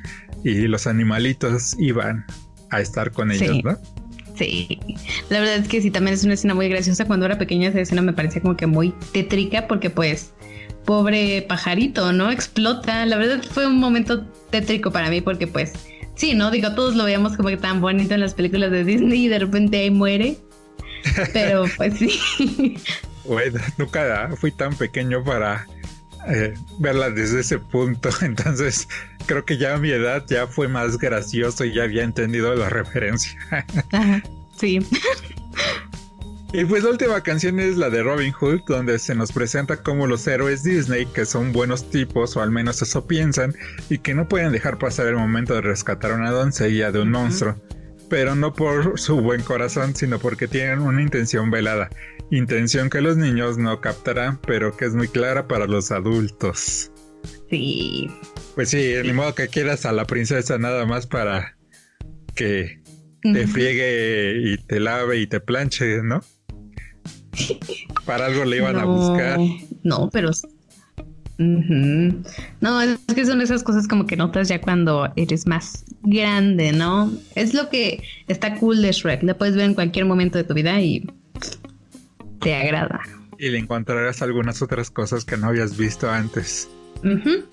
y 0.45 0.69
los 0.69 0.87
animalitos 0.87 1.77
iban 1.79 2.27
a 2.69 2.83
estar 2.83 3.11
con 3.11 3.33
ellos, 3.33 3.57
sí. 3.57 3.63
¿no? 3.63 3.79
Sí, 4.41 4.79
la 5.29 5.41
verdad 5.41 5.57
es 5.57 5.69
que 5.69 5.83
sí, 5.83 5.91
también 5.91 6.15
es 6.15 6.25
una 6.25 6.33
escena 6.33 6.55
muy 6.55 6.67
graciosa. 6.71 7.05
Cuando 7.05 7.27
era 7.27 7.37
pequeña 7.37 7.69
esa 7.69 7.81
escena 7.83 8.01
me 8.01 8.15
parecía 8.15 8.41
como 8.41 8.57
que 8.57 8.67
muy 8.67 8.95
tétrica 9.13 9.69
porque 9.69 9.91
pues 9.91 10.33
pobre 10.87 11.43
pajarito, 11.43 12.11
¿no? 12.15 12.31
Explota. 12.31 13.05
La 13.05 13.19
verdad 13.19 13.43
fue 13.43 13.67
un 13.67 13.79
momento 13.79 14.25
tétrico 14.49 14.93
para 14.93 15.11
mí 15.11 15.21
porque 15.21 15.47
pues 15.47 15.75
sí, 16.15 16.33
¿no? 16.33 16.51
Digo, 16.51 16.75
todos 16.75 16.97
lo 16.97 17.05
veíamos 17.05 17.37
como 17.37 17.51
que 17.51 17.59
tan 17.59 17.83
bonito 17.83 18.15
en 18.15 18.21
las 18.21 18.33
películas 18.33 18.71
de 18.71 18.83
Disney 18.83 19.27
y 19.27 19.29
de 19.29 19.41
repente 19.41 19.77
ahí 19.77 19.91
muere. 19.91 20.39
Pero 21.35 21.65
pues 21.77 21.99
sí. 21.99 22.79
Bueno, 23.27 23.61
nunca 23.77 24.31
fui 24.39 24.53
tan 24.53 24.75
pequeño 24.75 25.23
para 25.23 25.67
eh, 26.29 26.55
verla 26.79 27.11
desde 27.11 27.41
ese 27.41 27.59
punto. 27.59 28.11
Entonces, 28.23 28.89
creo 29.27 29.45
que 29.45 29.59
ya 29.59 29.75
a 29.75 29.79
mi 29.79 29.91
edad 29.91 30.25
ya 30.29 30.47
fue 30.47 30.69
más 30.69 30.99
gracioso 30.99 31.65
y 31.65 31.75
ya 31.75 31.85
había 31.85 32.03
entendido 32.03 32.55
la 32.55 32.69
referencia. 32.69 33.39
Ajá, 33.93 34.23
sí. 34.57 34.81
Y 36.53 36.65
pues 36.65 36.83
la 36.83 36.91
última 36.91 37.21
canción 37.21 37.61
es 37.61 37.77
la 37.77 37.91
de 37.91 38.03
Robin 38.03 38.33
Hood, 38.33 38.63
donde 38.67 38.99
se 38.99 39.15
nos 39.15 39.31
presenta 39.31 39.77
como 39.85 40.09
los 40.09 40.27
héroes 40.27 40.65
Disney, 40.65 41.07
que 41.07 41.25
son 41.25 41.53
buenos 41.53 41.89
tipos, 41.91 42.37
o 42.37 42.43
al 42.43 42.51
menos 42.51 42.83
eso 42.83 43.07
piensan, 43.07 43.55
y 43.89 43.99
que 43.99 44.15
no 44.15 44.29
pueden 44.29 44.51
dejar 44.51 44.79
pasar 44.79 45.07
el 45.07 45.15
momento 45.15 45.55
de 45.55 45.61
rescatar 45.61 46.11
a 46.11 46.17
una 46.17 46.33
doncella 46.33 46.91
de 46.91 47.01
un 47.01 47.15
uh 47.15 47.19
-huh. 47.19 47.23
monstruo. 47.23 47.57
Pero 48.11 48.35
no 48.35 48.53
por 48.53 48.99
su 48.99 49.21
buen 49.21 49.43
corazón, 49.43 49.97
sino 49.97 50.19
porque 50.19 50.47
tienen 50.49 50.81
una 50.81 51.01
intención 51.01 51.51
velada. 51.51 51.89
Intención 52.31 52.91
que 52.91 53.01
los 53.01 53.17
niños 53.17 53.57
no 53.57 53.81
captarán, 53.81 54.39
pero 54.47 54.77
que 54.77 54.85
es 54.85 54.95
muy 54.95 55.09
clara 55.09 55.49
para 55.49 55.67
los 55.67 55.91
adultos. 55.91 56.93
Sí. 57.49 58.11
Pues 58.55 58.69
sí, 58.69 58.95
ni 59.03 59.13
modo 59.13 59.35
que 59.35 59.49
quieras 59.49 59.87
a 59.87 59.93
la 59.93 60.05
princesa 60.05 60.59
nada 60.59 60.85
más 60.85 61.07
para 61.07 61.57
que 62.35 62.83
te 63.23 63.47
friegue 63.47 64.53
y 64.53 64.57
te 64.59 64.81
lave 64.81 65.19
y 65.19 65.27
te 65.27 65.41
planche, 65.41 66.03
¿no? 66.03 66.21
Para 68.07 68.27
algo 68.27 68.45
le 68.45 68.57
iban 68.57 68.75
no, 68.75 68.81
a 68.81 68.85
buscar. 68.85 69.39
No, 69.83 70.11
pero. 70.11 70.31
Uh 71.41 71.43
-huh. 71.43 72.27
No, 72.61 72.83
es 72.83 72.99
que 73.15 73.25
son 73.25 73.41
esas 73.41 73.63
cosas 73.63 73.89
como 73.89 74.07
que 74.07 74.15
notas 74.15 74.49
ya 74.49 74.61
cuando 74.61 75.11
eres 75.17 75.47
más 75.47 75.87
grande, 76.03 76.71
¿no? 76.73 77.11
Es 77.35 77.55
lo 77.55 77.71
que 77.71 78.03
está 78.29 78.57
cool 78.57 78.83
de 78.83 78.93
Shrek. 78.93 79.23
La 79.23 79.39
puedes 79.39 79.57
ver 79.57 79.65
en 79.65 79.75
cualquier 79.75 80.05
momento 80.05 80.37
de 80.37 80.45
tu 80.45 80.53
vida 80.53 80.79
y 80.83 81.11
te 82.41 82.55
agrada. 82.55 83.01
Y 83.39 83.49
le 83.49 83.59
encontrarás 83.59 84.21
algunas 84.21 84.61
otras 84.61 84.91
cosas 84.91 85.25
que 85.25 85.39
no 85.39 85.47
habías 85.47 85.79
visto 85.79 86.11
antes. 86.11 86.69
Uh 87.03 87.09
-huh. 87.09 87.45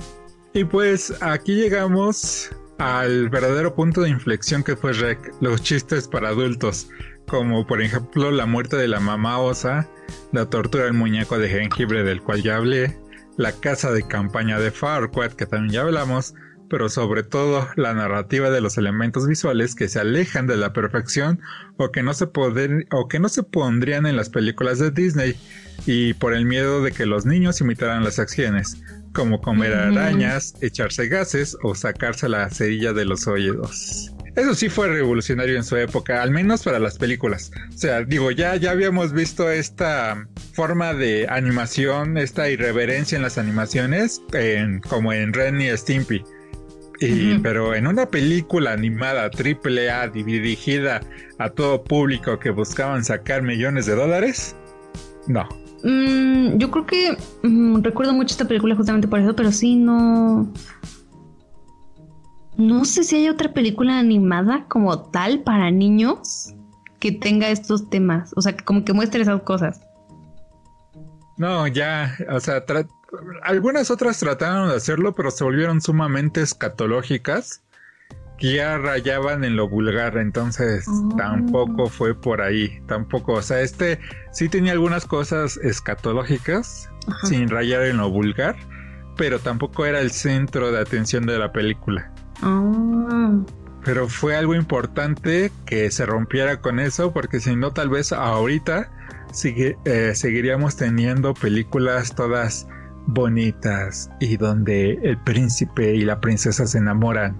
Y 0.53 0.65
pues 0.65 1.13
aquí 1.21 1.55
llegamos 1.55 2.49
al 2.79 3.29
verdadero 3.29 3.73
punto 3.73 4.01
de 4.01 4.09
inflexión 4.09 4.65
que 4.65 4.75
fue 4.75 4.91
Rec, 4.91 5.33
los 5.39 5.61
chistes 5.63 6.09
para 6.09 6.29
adultos, 6.29 6.89
como 7.25 7.65
por 7.65 7.81
ejemplo 7.81 8.31
la 8.31 8.45
muerte 8.45 8.75
de 8.75 8.89
la 8.89 8.99
mamá 8.99 9.39
osa, 9.39 9.87
la 10.33 10.49
tortura 10.49 10.83
del 10.83 10.93
muñeco 10.93 11.39
de 11.39 11.47
jengibre 11.47 12.03
del 12.03 12.21
cual 12.21 12.43
ya 12.43 12.57
hablé, 12.57 12.97
la 13.37 13.51
casa 13.53 13.91
de 13.91 14.05
campaña 14.05 14.59
de 14.59 14.71
Farquaad 14.71 15.33
que 15.33 15.45
también 15.45 15.73
ya 15.73 15.81
hablamos, 15.81 16.33
pero 16.69 16.89
sobre 16.89 17.23
todo 17.23 17.67
la 17.75 17.93
narrativa 17.93 18.49
de 18.49 18.61
los 18.61 18.77
elementos 18.77 19.27
visuales 19.27 19.75
que 19.75 19.87
se 19.87 19.99
alejan 19.99 20.47
de 20.47 20.57
la 20.57 20.73
perfección 20.73 21.39
o 21.77 21.91
que 21.91 22.03
no 22.03 22.13
se 22.13 22.27
poder, 22.27 22.87
o 22.91 23.07
que 23.07 23.19
no 23.19 23.29
se 23.29 23.43
pondrían 23.43 24.05
en 24.05 24.17
las 24.17 24.29
películas 24.29 24.79
de 24.79 24.91
Disney 24.91 25.35
y 25.85 26.13
por 26.15 26.33
el 26.33 26.45
miedo 26.45 26.83
de 26.83 26.91
que 26.91 27.05
los 27.05 27.25
niños 27.25 27.61
imitaran 27.61 28.03
las 28.03 28.19
acciones, 28.19 28.81
como 29.13 29.41
comer 29.41 29.73
arañas, 29.73 30.55
echarse 30.61 31.07
gases 31.07 31.57
o 31.63 31.75
sacarse 31.75 32.27
la 32.27 32.49
cerilla 32.49 32.93
de 32.93 33.05
los 33.05 33.27
oídos. 33.27 34.11
Eso 34.37 34.53
sí 34.53 34.69
fue 34.69 34.87
revolucionario 34.87 35.57
en 35.57 35.63
su 35.63 35.75
época, 35.77 36.21
al 36.21 36.29
menos 36.29 36.61
para 36.61 36.77
las 36.77 36.99
películas. 36.99 37.51
O 37.73 37.77
sea, 37.77 38.03
digo, 38.03 38.29
ya, 38.29 38.55
ya 38.55 38.69
habíamos 38.69 39.11
visto 39.11 39.49
esta 39.49 40.27
forma 40.53 40.93
de 40.93 41.25
animación, 41.27 42.19
esta 42.19 42.47
irreverencia 42.47 43.15
en 43.15 43.23
las 43.23 43.39
animaciones, 43.39 44.21
en, 44.33 44.79
como 44.81 45.11
en 45.11 45.33
Ren 45.33 45.59
y 45.59 45.75
Stimpy. 45.75 46.23
Y, 46.99 47.05
uh 47.05 47.09
-huh. 47.09 47.41
Pero 47.41 47.73
en 47.73 47.87
una 47.87 48.05
película 48.05 48.73
animada 48.73 49.31
triple 49.31 49.89
A 49.89 50.07
dirigida 50.07 51.01
a 51.39 51.49
todo 51.49 51.83
público 51.83 52.37
que 52.37 52.51
buscaban 52.51 53.03
sacar 53.03 53.41
millones 53.41 53.87
de 53.87 53.95
dólares, 53.95 54.55
no. 55.27 55.49
Mm, 55.83 56.57
yo 56.57 56.69
creo 56.69 56.85
que 56.85 57.17
mm, 57.41 57.81
recuerdo 57.81 58.13
mucho 58.13 58.33
esta 58.33 58.47
película 58.47 58.75
justamente 58.75 59.07
por 59.07 59.19
eso, 59.19 59.35
pero 59.35 59.51
sí 59.51 59.75
no. 59.75 60.51
No 62.57 62.85
sé 62.85 63.03
si 63.03 63.17
hay 63.17 63.29
otra 63.29 63.53
película 63.53 63.99
animada 63.99 64.65
como 64.67 65.09
tal 65.11 65.41
para 65.43 65.69
niños 65.69 66.55
que 66.99 67.11
tenga 67.11 67.49
estos 67.49 67.89
temas. 67.89 68.33
O 68.35 68.41
sea, 68.41 68.53
que 68.53 68.65
como 68.65 68.83
que 68.83 68.93
muestre 68.93 69.21
esas 69.21 69.41
cosas. 69.43 69.81
No, 71.37 71.67
ya, 71.67 72.15
o 72.31 72.39
sea, 72.39 72.63
algunas 73.43 73.91
otras 73.91 74.19
trataron 74.19 74.69
de 74.69 74.75
hacerlo, 74.75 75.13
pero 75.13 75.29
se 75.29 75.43
volvieron 75.43 75.81
sumamente 75.81 76.41
escatológicas. 76.41 77.63
Que 78.39 78.53
ya 78.53 78.77
rayaban 78.77 79.43
en 79.43 79.55
lo 79.55 79.67
vulgar, 79.67 80.15
entonces 80.17 80.85
oh. 80.87 81.15
tampoco 81.17 81.87
fue 81.87 82.13
por 82.13 82.39
ahí, 82.39 82.79
tampoco, 82.85 83.33
o 83.33 83.41
sea, 83.41 83.61
este 83.61 83.99
sí 84.31 84.47
tenía 84.47 84.73
algunas 84.73 85.07
cosas 85.07 85.57
escatológicas, 85.57 86.87
Ajá. 87.07 87.25
sin 87.25 87.49
rayar 87.49 87.81
en 87.85 87.97
lo 87.97 88.11
vulgar, 88.11 88.55
pero 89.15 89.39
tampoco 89.39 89.87
era 89.87 90.01
el 90.01 90.11
centro 90.11 90.71
de 90.71 90.79
atención 90.79 91.25
de 91.25 91.39
la 91.39 91.51
película. 91.51 92.13
Oh. 92.43 93.45
Pero 93.83 94.07
fue 94.09 94.35
algo 94.35 94.53
importante 94.53 95.51
que 95.65 95.89
se 95.91 96.05
rompiera 96.05 96.59
con 96.59 96.79
eso, 96.79 97.13
porque 97.13 97.39
si 97.39 97.55
no, 97.55 97.71
tal 97.71 97.89
vez 97.89 98.11
ahorita 98.11 98.91
sigue, 99.31 99.77
eh, 99.85 100.11
seguiríamos 100.13 100.75
teniendo 100.75 101.33
películas 101.33 102.13
todas 102.13 102.67
bonitas 103.07 104.09
y 104.19 104.35
donde 104.37 104.99
el 105.03 105.17
príncipe 105.19 105.95
y 105.95 106.01
la 106.01 106.19
princesa 106.19 106.67
se 106.67 106.77
enamoran 106.77 107.35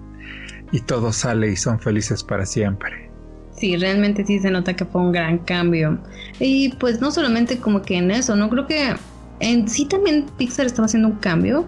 y 0.72 0.80
todo 0.80 1.12
sale 1.12 1.50
y 1.50 1.56
son 1.56 1.78
felices 1.78 2.24
para 2.24 2.46
siempre. 2.46 3.10
Sí, 3.56 3.76
realmente 3.76 4.24
sí 4.24 4.38
se 4.38 4.50
nota 4.50 4.74
que 4.74 4.84
fue 4.84 5.02
un 5.02 5.12
gran 5.12 5.38
cambio. 5.38 5.98
Y 6.38 6.70
pues 6.74 7.00
no 7.00 7.10
solamente 7.10 7.58
como 7.58 7.82
que 7.82 7.96
en 7.96 8.10
eso, 8.10 8.36
¿no? 8.36 8.48
Creo 8.48 8.66
que 8.66 8.94
en 9.40 9.68
sí 9.68 9.86
también 9.86 10.26
Pixar 10.36 10.66
estaba 10.66 10.86
haciendo 10.86 11.08
un 11.08 11.16
cambio, 11.16 11.66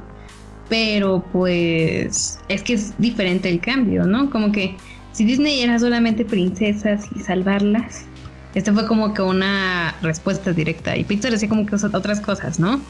pero 0.70 1.22
pues 1.32 2.38
es 2.48 2.62
que 2.62 2.72
es 2.74 2.96
diferente 2.96 3.50
el 3.50 3.60
cambio, 3.60 4.04
¿no? 4.04 4.30
Como 4.30 4.52
que 4.52 4.76
si 5.12 5.24
Disney 5.24 5.60
era 5.60 5.78
solamente 5.78 6.24
princesas 6.24 7.04
y 7.14 7.18
salvarlas, 7.20 8.04
este 8.54 8.72
fue 8.72 8.86
como 8.86 9.12
que 9.12 9.20
una 9.20 9.94
respuesta 10.00 10.52
directa 10.52 10.96
y 10.96 11.04
Pixar 11.04 11.34
hacía 11.34 11.48
como 11.48 11.66
que 11.66 11.74
otras 11.74 12.20
cosas, 12.20 12.58
¿no? 12.58 12.80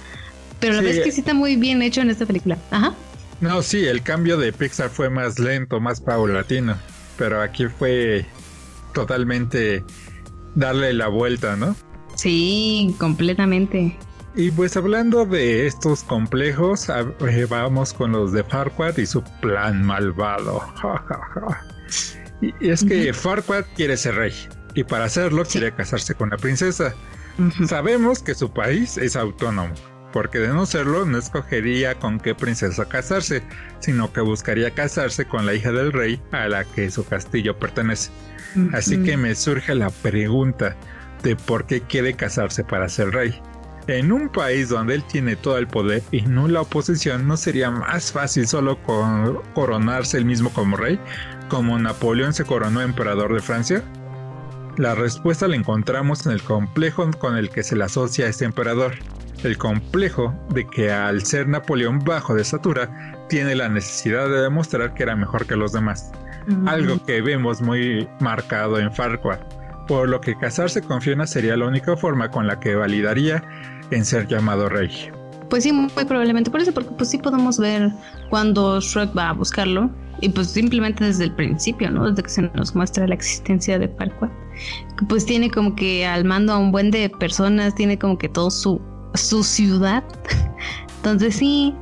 Pero 0.61 0.75
la 0.75 0.81
Sí. 0.81 0.85
verdad 0.85 0.99
es 1.01 1.05
que 1.07 1.13
sí 1.13 1.21
está 1.21 1.35
muy 1.35 1.57
bien 1.57 1.81
hecho 1.83 2.03
en 2.03 2.11
esta 2.11 2.27
película. 2.27 2.59
Ajá. 2.71 2.95
No, 3.41 3.63
sí, 3.63 3.87
el 3.87 4.03
cambio 4.03 4.37
de 4.37 4.53
Pixar 4.53 4.91
fue 4.91 5.09
más 5.09 5.39
lento, 5.39 5.81
más 5.81 6.03
paulatino, 6.03 6.77
pero 7.17 7.41
aquí 7.41 7.67
fue 7.67 8.27
totalmente 8.93 9.83
darle 10.55 10.93
la 10.93 11.09
vuelta, 11.09 11.57
¿no? 11.57 11.75
Sí, 12.17 12.95
completamente. 12.99 13.97
Y 14.35 14.51
pues 14.53 14.77
hablando 14.77 15.27
de 15.27 15.67
estos 15.67 16.05
complejos, 16.05 16.89
eh, 16.89 17.47
vamos 17.49 17.93
con 17.93 18.13
los 18.13 18.33
de 18.33 18.45
Farquaad 18.45 18.99
y 18.99 19.07
su 19.07 19.23
plan 19.41 19.85
malvado. 19.85 20.63
y 22.41 22.55
es 22.69 22.85
que 22.85 23.13
Farquaad 23.13 23.65
quiere 23.75 23.97
ser 23.97 24.15
rey 24.15 24.35
y 24.75 24.85
para 24.85 25.07
hacerlo 25.07 25.45
quiere 25.45 25.73
casarse 25.73 26.15
con 26.15 26.31
la 26.31 26.37
princesa. 26.37 26.95
Sabemos 27.67 28.23
que 28.23 28.35
su 28.35 28.53
país 28.53 28.99
es 28.99 29.17
autónomo, 29.17 29.75
porque 30.13 30.39
de 30.39 30.49
no 30.49 30.67
serlo 30.67 31.07
no 31.07 31.19
escogería 31.19 31.99
con 31.99 32.21
qué 32.21 32.35
princesa 32.35 32.85
casarse, 32.85 33.43
sino 33.81 34.13
que 34.13 34.21
buscaría 34.21 34.73
casarse 34.73 35.25
con 35.25 35.47
la 35.47 35.55
hija 35.55 35.73
del 35.73 35.93
rey 35.93 36.21
a 36.33 36.49
la 36.49 36.65
que 36.65 36.91
su 36.91 37.05
castillo 37.05 37.59
pertenece. 37.59 38.11
Así 38.73 39.03
que 39.03 39.17
me 39.17 39.35
surge 39.35 39.75
la 39.75 39.91
pregunta 39.91 40.77
de 41.23 41.37
por 41.37 41.67
qué 41.67 41.81
quiere 41.81 42.15
casarse 42.15 42.65
para 42.65 42.89
ser 42.89 43.11
rey. 43.11 43.41
En 43.91 44.13
un 44.13 44.29
país 44.29 44.69
donde 44.69 44.95
él 44.95 45.03
tiene 45.03 45.35
todo 45.35 45.59
el 45.59 45.67
poder 45.67 46.01
y 46.13 46.21
no 46.21 46.47
la 46.47 46.61
oposición, 46.61 47.27
¿no 47.27 47.37
sería 47.37 47.73
más 47.73 48.13
fácil 48.13 48.47
solo 48.47 48.79
coronarse 49.53 50.17
él 50.17 50.25
mismo 50.25 50.51
como 50.51 50.77
rey, 50.77 51.01
como 51.49 51.77
Napoleón 51.77 52.33
se 52.33 52.45
coronó 52.45 52.83
emperador 52.83 53.35
de 53.35 53.41
Francia? 53.41 53.83
La 54.77 54.95
respuesta 54.95 55.49
la 55.49 55.57
encontramos 55.57 56.25
en 56.25 56.31
el 56.31 56.43
complejo 56.45 57.11
con 57.19 57.37
el 57.37 57.51
que 57.51 57.65
se 57.65 57.75
le 57.75 57.83
asocia 57.83 58.27
a 58.27 58.29
este 58.29 58.45
emperador. 58.45 58.95
El 59.43 59.59
complejo 59.59 60.33
de 60.51 60.69
que 60.69 60.93
al 60.93 61.25
ser 61.27 61.49
Napoleón 61.49 61.99
bajo 61.99 62.37
de 62.37 62.43
estatura, 62.43 63.27
tiene 63.29 63.57
la 63.57 63.69
necesidad 63.69 64.29
de 64.29 64.41
demostrar 64.41 64.95
que 64.95 65.03
era 65.03 65.17
mejor 65.17 65.47
que 65.47 65.57
los 65.57 65.73
demás. 65.73 66.13
Algo 66.67 67.05
que 67.05 67.23
vemos 67.23 67.61
muy 67.61 68.09
marcado 68.21 68.79
en 68.79 68.93
Farquaad 68.93 69.41
por 69.91 70.09
lo 70.09 70.21
que 70.21 70.37
casarse 70.37 70.83
con 70.83 71.03
Fiona 71.03 71.27
sería 71.27 71.57
la 71.57 71.67
única 71.67 71.97
forma 71.97 72.31
con 72.31 72.47
la 72.47 72.61
que 72.61 72.77
validaría 72.77 73.43
en 73.91 74.05
ser 74.05 74.27
llamado 74.27 74.69
rey. 74.69 75.11
Pues 75.49 75.65
sí, 75.65 75.73
muy 75.73 75.89
probablemente 76.05 76.51
por 76.51 76.61
eso, 76.61 76.73
porque 76.73 76.91
pues 76.91 77.11
sí 77.11 77.19
podemos 77.19 77.59
ver 77.59 77.91
cuando 78.29 78.81
Shrek 78.81 79.17
va 79.17 79.31
a 79.31 79.33
buscarlo 79.33 79.91
y 80.21 80.29
pues 80.29 80.49
simplemente 80.49 81.05
desde 81.05 81.25
el 81.25 81.33
principio, 81.33 81.91
¿no? 81.91 82.09
Desde 82.09 82.23
que 82.23 82.29
se 82.29 82.43
nos 82.43 82.75
muestra 82.75 83.07
la 83.07 83.15
existencia 83.15 83.79
de 83.79 83.89
Farquaad, 83.89 84.31
pues 85.09 85.27
tiene 85.27 85.51
como 85.51 85.75
que 85.75 86.07
al 86.07 86.25
mando 86.25 86.53
a 86.53 86.59
un 86.59 86.71
buen 86.71 86.91
de 86.91 87.09
personas, 87.09 87.75
tiene 87.75 87.99
como 87.99 88.17
que 88.17 88.29
todo 88.29 88.51
su, 88.51 88.81
su 89.15 89.43
ciudad. 89.43 90.05
Entonces 90.99 91.35
sí, 91.37 91.75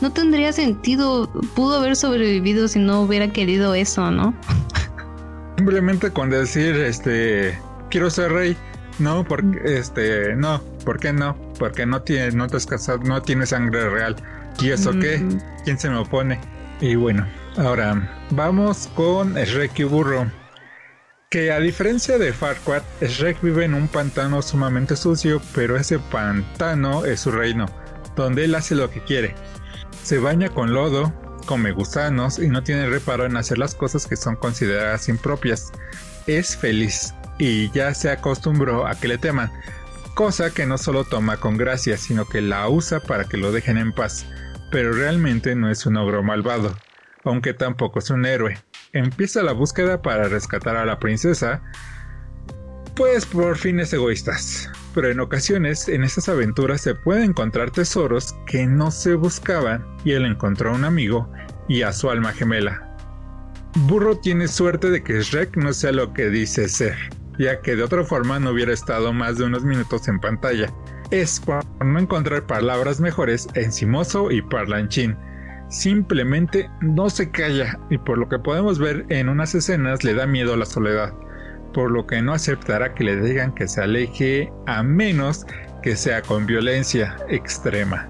no 0.00 0.10
tendría 0.12 0.52
sentido, 0.52 1.30
pudo 1.54 1.78
haber 1.78 1.96
sobrevivido 1.96 2.68
si 2.68 2.78
no 2.78 3.02
hubiera 3.02 3.28
querido 3.28 3.74
eso, 3.74 4.10
¿no? 4.10 4.34
Simplemente 5.56 6.10
con 6.10 6.30
decir, 6.30 6.76
este, 6.76 7.58
quiero 7.90 8.10
ser 8.10 8.32
rey. 8.32 8.56
No, 8.98 9.24
porque, 9.24 9.60
este, 9.64 10.36
no, 10.36 10.62
¿por 10.84 11.00
qué 11.00 11.12
no? 11.12 11.36
Porque 11.58 11.84
no 11.84 12.02
tiene, 12.02 12.30
no 12.32 12.46
te 12.46 12.56
has 12.56 12.66
casado, 12.66 12.98
no 12.98 13.22
tiene 13.22 13.46
sangre 13.46 13.88
real. 13.88 14.16
¿Y 14.60 14.70
eso 14.70 14.92
qué? 14.92 15.22
¿Quién 15.64 15.78
se 15.78 15.90
me 15.90 15.96
opone? 15.98 16.40
Y 16.80 16.94
bueno, 16.94 17.26
ahora 17.56 18.26
vamos 18.30 18.88
con 18.94 19.34
Shrek 19.34 19.80
y 19.80 19.84
Burro. 19.84 20.30
Que 21.28 21.50
a 21.50 21.58
diferencia 21.58 22.18
de 22.18 22.32
Farquaad, 22.32 22.82
Shrek 23.00 23.42
vive 23.42 23.64
en 23.64 23.74
un 23.74 23.88
pantano 23.88 24.42
sumamente 24.42 24.94
sucio, 24.94 25.42
pero 25.54 25.76
ese 25.76 25.98
pantano 25.98 27.04
es 27.04 27.20
su 27.20 27.32
reino, 27.32 27.66
donde 28.14 28.44
él 28.44 28.54
hace 28.54 28.76
lo 28.76 28.90
que 28.90 29.02
quiere. 29.02 29.34
Se 30.04 30.18
baña 30.18 30.50
con 30.50 30.72
lodo, 30.72 31.12
come 31.46 31.72
gusanos 31.72 32.38
y 32.38 32.48
no 32.48 32.62
tiene 32.62 32.86
reparo 32.86 33.26
en 33.26 33.36
hacer 33.36 33.58
las 33.58 33.74
cosas 33.74 34.06
que 34.06 34.16
son 34.16 34.36
consideradas 34.36 35.08
impropias. 35.08 35.72
Es 36.28 36.56
feliz 36.56 37.12
y 37.38 37.70
ya 37.70 37.94
se 37.94 38.10
acostumbró 38.10 38.86
a 38.86 38.94
que 38.94 39.08
le 39.08 39.18
teman, 39.18 39.50
cosa 40.14 40.50
que 40.50 40.66
no 40.66 40.78
solo 40.78 41.04
toma 41.04 41.38
con 41.38 41.56
gracia, 41.56 41.96
sino 41.96 42.26
que 42.26 42.40
la 42.40 42.68
usa 42.68 43.00
para 43.00 43.24
que 43.24 43.36
lo 43.36 43.52
dejen 43.52 43.78
en 43.78 43.92
paz. 43.92 44.26
Pero 44.70 44.92
realmente 44.92 45.54
no 45.54 45.70
es 45.70 45.86
un 45.86 45.96
ogro 45.96 46.22
malvado, 46.22 46.76
aunque 47.24 47.54
tampoco 47.54 47.98
es 47.98 48.10
un 48.10 48.26
héroe. 48.26 48.58
Empieza 48.92 49.42
la 49.42 49.52
búsqueda 49.52 50.02
para 50.02 50.28
rescatar 50.28 50.76
a 50.76 50.84
la 50.84 50.98
princesa, 50.98 51.62
pues 52.94 53.26
por 53.26 53.56
fines 53.56 53.92
egoístas. 53.92 54.70
Pero 54.94 55.10
en 55.10 55.18
ocasiones 55.18 55.88
en 55.88 56.04
estas 56.04 56.28
aventuras 56.28 56.80
se 56.80 56.94
pueden 56.94 57.30
encontrar 57.30 57.72
tesoros 57.72 58.36
que 58.46 58.66
no 58.66 58.92
se 58.92 59.14
buscaban 59.14 59.84
y 60.04 60.12
él 60.12 60.24
encontró 60.24 60.70
a 60.70 60.74
un 60.74 60.84
amigo 60.84 61.28
y 61.68 61.82
a 61.82 61.92
su 61.92 62.10
alma 62.10 62.32
gemela. 62.32 62.94
Burro 63.76 64.16
tiene 64.18 64.46
suerte 64.46 64.90
de 64.90 65.02
que 65.02 65.20
Shrek 65.20 65.56
no 65.56 65.72
sea 65.72 65.90
lo 65.90 66.12
que 66.12 66.30
dice 66.30 66.68
ser, 66.68 66.96
ya 67.38 67.60
que 67.60 67.76
de 67.76 67.82
otra 67.82 68.04
forma 68.04 68.38
no 68.38 68.50
hubiera 68.50 68.72
estado 68.72 69.12
más 69.12 69.38
de 69.38 69.44
unos 69.44 69.64
minutos 69.64 70.08
en 70.08 70.20
pantalla. 70.20 70.68
Es 71.10 71.40
por 71.40 71.64
no 71.84 71.98
encontrar 71.98 72.46
palabras 72.46 73.00
mejores 73.00 73.48
encimoso 73.54 74.30
y 74.30 74.42
parlanchín. 74.42 75.16
Simplemente 75.68 76.70
no 76.80 77.10
se 77.10 77.30
calla 77.30 77.78
y 77.90 77.98
por 77.98 78.18
lo 78.18 78.28
que 78.28 78.38
podemos 78.38 78.78
ver 78.78 79.06
en 79.08 79.28
unas 79.28 79.54
escenas 79.54 80.04
le 80.04 80.14
da 80.14 80.26
miedo 80.26 80.54
a 80.54 80.56
la 80.56 80.66
soledad 80.66 81.12
por 81.74 81.90
lo 81.90 82.06
que 82.06 82.22
no 82.22 82.32
aceptará 82.32 82.94
que 82.94 83.04
le 83.04 83.16
digan 83.16 83.52
que 83.52 83.68
se 83.68 83.82
aleje 83.82 84.50
a 84.66 84.82
menos 84.82 85.44
que 85.82 85.96
sea 85.96 86.22
con 86.22 86.46
violencia 86.46 87.16
extrema. 87.28 88.08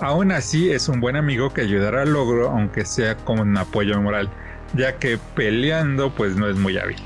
Aún 0.00 0.32
así 0.32 0.70
es 0.70 0.90
un 0.90 1.00
buen 1.00 1.16
amigo 1.16 1.54
que 1.54 1.62
ayudará 1.62 2.02
al 2.02 2.12
logro 2.12 2.50
aunque 2.50 2.84
sea 2.84 3.16
con 3.16 3.56
apoyo 3.56 3.98
moral, 4.02 4.28
ya 4.74 4.98
que 4.98 5.18
peleando 5.34 6.14
pues 6.14 6.36
no 6.36 6.48
es 6.48 6.56
muy 6.56 6.76
hábil. 6.76 6.98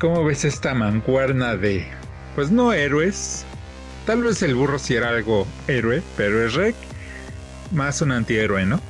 ¿Cómo 0.00 0.24
ves 0.24 0.44
esta 0.44 0.74
mancuerna 0.74 1.56
de, 1.56 1.84
pues 2.34 2.50
no 2.50 2.72
héroes? 2.72 3.44
Tal 4.06 4.22
vez 4.22 4.42
el 4.42 4.54
burro 4.54 4.78
sí 4.78 4.94
era 4.94 5.08
algo 5.08 5.46
héroe, 5.66 6.02
pero 6.16 6.46
es 6.46 6.54
Rek 6.54 6.76
más 7.72 8.00
un 8.00 8.12
antihéroe, 8.12 8.64
¿no? 8.64 8.80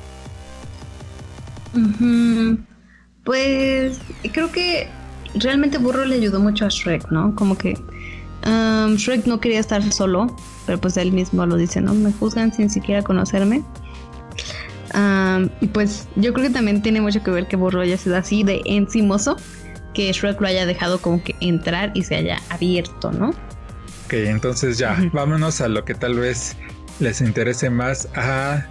Pues 3.24 3.98
creo 4.32 4.50
que 4.52 4.88
realmente 5.34 5.78
Burro 5.78 6.04
le 6.04 6.16
ayudó 6.16 6.40
mucho 6.40 6.66
a 6.66 6.68
Shrek, 6.68 7.10
¿no? 7.10 7.34
Como 7.34 7.56
que 7.56 7.74
um, 8.46 8.94
Shrek 8.94 9.26
no 9.26 9.40
quería 9.40 9.60
estar 9.60 9.82
solo, 9.92 10.34
pero 10.66 10.80
pues 10.80 10.96
él 10.96 11.12
mismo 11.12 11.44
lo 11.46 11.56
dice, 11.56 11.80
¿no? 11.80 11.94
Me 11.94 12.12
juzgan 12.12 12.52
sin 12.52 12.70
siquiera 12.70 13.02
conocerme. 13.02 13.62
Um, 14.94 15.50
y 15.60 15.66
pues 15.66 16.08
yo 16.16 16.32
creo 16.32 16.46
que 16.46 16.52
también 16.52 16.80
tiene 16.80 17.00
mucho 17.00 17.22
que 17.22 17.30
ver 17.30 17.46
que 17.46 17.56
Burro 17.56 17.80
haya 17.80 17.98
sido 17.98 18.16
así 18.16 18.42
de 18.42 18.62
encimoso, 18.64 19.36
que 19.98 20.12
Shrek 20.12 20.40
lo 20.40 20.46
haya 20.46 20.64
dejado 20.64 21.00
como 21.02 21.24
que 21.24 21.34
entrar 21.40 21.90
y 21.92 22.04
se 22.04 22.14
haya 22.14 22.40
abierto, 22.50 23.10
¿no? 23.10 23.30
Ok, 24.04 24.12
entonces 24.12 24.78
ya, 24.78 24.96
vámonos 25.12 25.60
a 25.60 25.66
lo 25.66 25.84
que 25.84 25.92
tal 25.92 26.20
vez 26.20 26.56
les 27.00 27.20
interese 27.20 27.68
más 27.68 28.08
a 28.14 28.64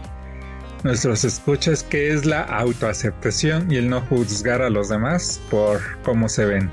nuestros 0.86 1.26
escuchas 1.26 1.84
que 1.84 2.14
es 2.14 2.26
la 2.26 2.44
autoaceptación 2.44 3.70
y 3.70 3.76
el 3.76 3.90
no 3.90 4.00
juzgar 4.04 4.62
a 4.62 4.70
los 4.70 4.88
demás 4.88 5.42
por 5.52 5.82
cómo 6.04 6.30
se 6.30 6.46
ven. 6.46 6.72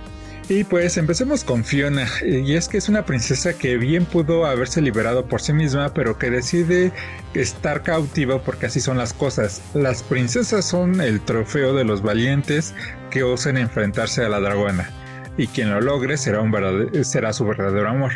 Y 0.48 0.64
pues 0.64 0.98
empecemos 0.98 1.42
con 1.42 1.64
Fiona, 1.64 2.06
y 2.22 2.54
es 2.54 2.68
que 2.68 2.76
es 2.76 2.90
una 2.90 3.06
princesa 3.06 3.54
que 3.54 3.78
bien 3.78 4.04
pudo 4.04 4.44
haberse 4.44 4.82
liberado 4.82 5.26
por 5.26 5.40
sí 5.40 5.54
misma, 5.54 5.94
pero 5.94 6.18
que 6.18 6.30
decide 6.30 6.92
estar 7.32 7.82
cautiva 7.82 8.42
porque 8.42 8.66
así 8.66 8.80
son 8.80 8.98
las 8.98 9.14
cosas. 9.14 9.62
Las 9.72 10.02
princesas 10.02 10.66
son 10.66 11.00
el 11.00 11.22
trofeo 11.22 11.74
de 11.74 11.84
los 11.84 12.02
valientes 12.02 12.74
que 13.10 13.22
osan 13.22 13.56
enfrentarse 13.56 14.22
a 14.22 14.28
la 14.28 14.40
dragona, 14.40 14.90
y 15.38 15.46
quien 15.46 15.70
lo 15.70 15.80
logre 15.80 16.18
será, 16.18 16.42
será 17.04 17.32
su 17.32 17.46
verdadero 17.46 17.88
amor 17.88 18.12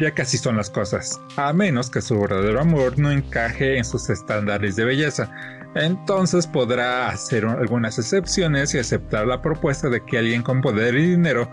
ya 0.00 0.12
que 0.12 0.22
así 0.22 0.38
son 0.38 0.56
las 0.56 0.70
cosas, 0.70 1.20
a 1.36 1.52
menos 1.52 1.90
que 1.90 2.00
su 2.00 2.18
verdadero 2.18 2.60
amor 2.60 2.98
no 2.98 3.10
encaje 3.10 3.76
en 3.76 3.84
sus 3.84 4.08
estándares 4.08 4.74
de 4.76 4.84
belleza. 4.84 5.30
Entonces 5.74 6.46
podrá 6.46 7.08
hacer 7.08 7.44
algunas 7.44 7.98
excepciones 7.98 8.74
y 8.74 8.78
aceptar 8.78 9.26
la 9.26 9.40
propuesta 9.40 9.88
de 9.88 10.04
que 10.04 10.18
alguien 10.18 10.42
con 10.42 10.60
poder 10.60 10.96
y 10.96 11.10
dinero, 11.10 11.48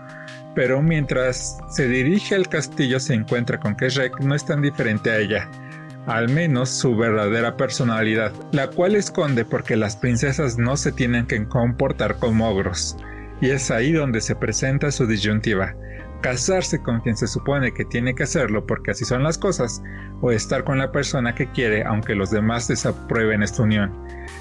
pero 0.54 0.82
mientras 0.82 1.58
se 1.70 1.86
dirige 1.86 2.34
al 2.34 2.48
castillo 2.48 2.98
se 2.98 3.14
encuentra 3.14 3.60
con 3.60 3.76
que 3.76 3.88
Shrek 3.88 4.18
no 4.20 4.34
es 4.34 4.44
tan 4.44 4.60
diferente 4.60 5.10
a 5.10 5.18
ella, 5.18 5.48
al 6.06 6.28
menos 6.28 6.68
su 6.70 6.96
verdadera 6.96 7.56
personalidad, 7.56 8.32
la 8.50 8.68
cual 8.68 8.96
esconde 8.96 9.44
porque 9.44 9.76
las 9.76 9.96
princesas 9.96 10.58
no 10.58 10.76
se 10.76 10.90
tienen 10.90 11.26
que 11.26 11.46
comportar 11.46 12.16
como 12.16 12.50
ogros. 12.50 12.96
Y 13.40 13.50
es 13.50 13.70
ahí 13.70 13.92
donde 13.92 14.20
se 14.20 14.34
presenta 14.34 14.90
su 14.90 15.06
disyuntiva 15.06 15.76
casarse 16.20 16.82
con 16.82 17.00
quien 17.00 17.16
se 17.16 17.26
supone 17.26 17.72
que 17.72 17.84
tiene 17.84 18.14
que 18.14 18.24
hacerlo 18.24 18.66
porque 18.66 18.90
así 18.90 19.04
son 19.04 19.22
las 19.22 19.38
cosas, 19.38 19.82
o 20.20 20.30
estar 20.32 20.64
con 20.64 20.78
la 20.78 20.90
persona 20.90 21.34
que 21.34 21.50
quiere 21.50 21.84
aunque 21.84 22.14
los 22.14 22.30
demás 22.30 22.68
desaprueben 22.68 23.42
esta 23.42 23.62
unión. 23.62 23.92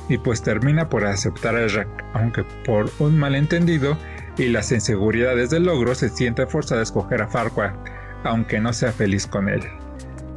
Y 0.09 0.17
pues 0.17 0.41
termina 0.41 0.89
por 0.89 1.05
aceptar 1.05 1.55
a 1.55 1.67
Jack, 1.67 1.87
aunque 2.13 2.43
por 2.65 2.89
un 2.99 3.17
malentendido 3.17 3.97
y 4.37 4.47
las 4.49 4.71
inseguridades 4.71 5.49
del 5.49 5.63
logro 5.63 5.95
se 5.95 6.09
siente 6.09 6.45
forzada 6.47 6.81
a 6.81 6.83
escoger 6.83 7.21
a 7.21 7.27
Farquaad, 7.27 7.73
aunque 8.23 8.59
no 8.59 8.73
sea 8.73 8.91
feliz 8.91 9.27
con 9.27 9.49
él. 9.49 9.61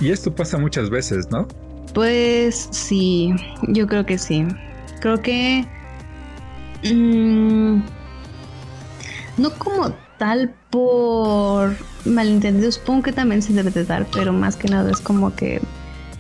Y 0.01 0.11
esto 0.11 0.35
pasa 0.35 0.59
muchas 0.59 0.89
veces, 0.91 1.31
¿no? 1.31 1.47
Pues 1.95 2.69
sí, 2.71 3.35
yo 3.69 3.87
creo 3.87 4.07
que 4.07 4.19
sí. 4.19 4.47
Creo 5.01 5.21
que... 5.21 5.67
Mm, 6.85 7.83
no 9.37 9.51
como 9.59 9.95
tal 10.21 10.55
por 10.69 11.75
malentendidos, 12.05 12.75
supongo 12.75 13.05
que 13.05 13.13
también 13.13 13.41
se 13.41 13.55
debe 13.55 13.71
de 13.71 13.87
dar, 13.87 14.07
pero 14.13 14.35
más 14.35 14.55
que 14.55 14.69
nada 14.69 14.91
es 14.91 15.01
como 15.01 15.35
que 15.35 15.63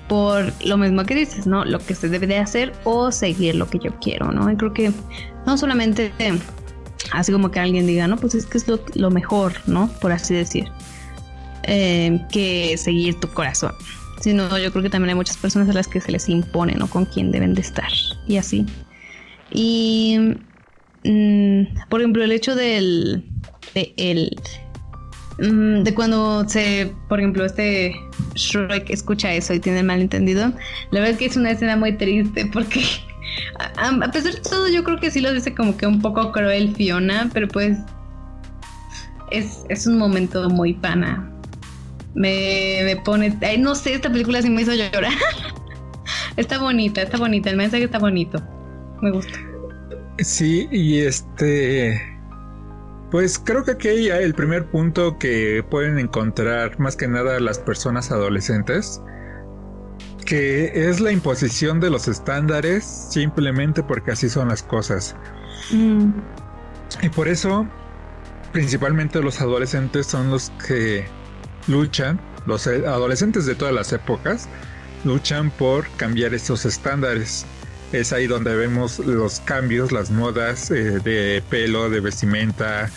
por 0.09 0.51
lo 0.65 0.79
mismo 0.79 1.05
que 1.05 1.15
dices, 1.15 1.47
¿no? 1.47 1.67
Lo 1.67 1.79
que 1.81 1.95
se 1.95 2.09
debe 2.09 2.27
de 2.27 2.39
hacer 2.39 2.73
o 2.85 3.13
seguir 3.13 3.57
lo 3.57 3.69
que 3.69 3.79
yo 3.79 3.95
quiero, 4.01 4.33
¿no? 4.33 4.51
Y 4.51 4.57
creo 4.57 4.73
que 4.73 4.91
no 5.47 5.59
solamente 5.59 6.13
así 7.13 7.31
como 7.31 7.51
que 7.51 7.61
alguien 7.61 7.87
diga, 7.87 8.09
no, 8.09 8.17
pues 8.17 8.35
es 8.35 8.47
que 8.47 8.57
es 8.57 8.65
lo, 8.95 9.11
mejor, 9.11 9.53
¿no? 9.67 9.91
Por 10.01 10.13
así 10.13 10.33
decir, 10.33 10.65
eh, 11.65 12.25
que 12.33 12.79
seguir 12.79 13.21
tu 13.21 13.29
corazón. 13.29 13.75
sino 14.23 14.57
yo 14.59 14.73
creo 14.73 14.83
que 14.83 14.91
también 14.91 15.11
hay 15.11 15.17
muchas 15.17 15.37
personas 15.37 15.69
a 15.69 15.75
las 15.75 15.89
que 15.89 16.01
se 16.01 16.11
les 16.11 16.27
impone, 16.31 16.75
¿no? 16.75 16.87
Con 16.87 17.05
quién 17.05 17.33
deben 17.33 17.53
de 17.53 17.61
estar 17.61 17.93
y 18.27 18.39
así. 18.39 18.65
Y, 19.53 20.37
mm, 21.05 21.87
por 21.91 22.01
ejemplo, 22.01 22.25
el 22.25 22.33
hecho 22.33 22.55
del, 22.55 23.25
de 23.75 23.93
el, 23.97 24.37
mm, 25.39 25.83
de 25.83 25.95
cuando 25.95 26.49
se, 26.49 26.93
por 27.09 27.21
ejemplo, 27.21 27.45
este 27.45 27.95
Shrek 28.35 28.91
escucha 28.91 29.33
eso 29.33 29.55
y 29.55 29.61
tiene 29.61 29.81
el 29.81 29.87
malentendido, 29.87 30.53
la 30.91 31.01
verdad 31.01 31.11
es 31.11 31.19
que 31.19 31.27
es 31.27 31.37
una 31.37 31.51
escena 31.51 31.77
muy 31.77 31.93
triste 31.93 32.47
porque 32.53 32.83
a, 33.59 34.11
pesar 34.11 34.35
de 34.35 34.41
todo 34.41 34.69
yo 34.69 34.85
creo 34.85 34.99
que 34.99 35.11
sí 35.11 35.21
lo 35.21 35.33
dice 35.33 35.55
como 35.55 35.77
que 35.77 35.87
un 35.87 36.01
poco 36.01 36.33
cruel 36.33 36.75
Fiona, 36.75 37.31
pero 37.33 37.49
pues 37.49 37.79
es, 39.31 39.65
es 39.69 39.87
un 39.87 39.99
momento 39.99 40.49
muy 40.51 40.75
pana. 40.75 41.27
Me, 42.15 42.81
me 42.85 42.97
pone, 42.97 43.39
no 43.59 43.75
sé, 43.77 43.95
esta 43.95 44.11
película 44.11 44.43
sí 44.43 44.51
me 44.51 44.63
hizo 44.63 44.75
llorar. 44.75 45.13
está 46.37 46.59
bonita, 46.59 47.03
está 47.03 47.17
bonita, 47.17 47.51
el 47.51 47.57
mensaje 47.57 47.85
está 47.85 47.99
bonito. 47.99 48.43
Me 49.01 49.13
gusta. 49.13 49.39
Sí, 50.19 50.69
y 50.71 50.99
este 50.99 52.20
pues 53.11 53.39
creo 53.39 53.65
que 53.65 53.73
aquí 53.73 53.89
hay 53.89 54.09
el 54.09 54.35
primer 54.35 54.67
punto 54.67 55.19
que 55.19 55.65
pueden 55.69 55.99
encontrar 55.99 56.79
más 56.79 56.97
que 56.97 57.09
nada 57.09 57.41
las 57.41 57.59
personas 57.59 58.13
adolescentes, 58.13 59.01
que 60.25 60.89
es 60.89 61.01
la 61.01 61.11
imposición 61.11 61.81
de 61.81 61.91
los 61.91 62.07
estándares 62.07 62.85
simplemente 62.85 63.83
porque 63.83 64.13
así 64.13 64.29
son 64.29 64.49
las 64.49 64.63
cosas. 64.63 65.17
Mm. 65.73 66.11
Y 67.03 67.09
por 67.09 67.27
eso, 67.27 67.67
principalmente 68.53 69.21
los 69.21 69.41
adolescentes 69.41 70.07
son 70.07 70.31
los 70.31 70.51
que 70.67 71.05
luchan, 71.67 72.21
los 72.47 72.67
adolescentes 72.67 73.45
de 73.45 73.57
todas 73.57 73.75
las 73.75 73.93
épocas, 73.93 74.49
luchan 75.05 75.51
por 75.51 75.89
cambiar 75.97 76.33
esos 76.35 76.65
estándares. 76.65 77.45
Es 77.93 78.13
ahí 78.13 78.27
donde 78.27 78.55
vemos 78.55 78.99
los 79.01 79.41
cambios, 79.41 79.91
las 79.91 80.11
modas 80.11 80.71
eh, 80.71 81.01
de 81.01 81.43
pelo, 81.51 81.91
de 81.91 82.01
vestimenta, 82.01 82.91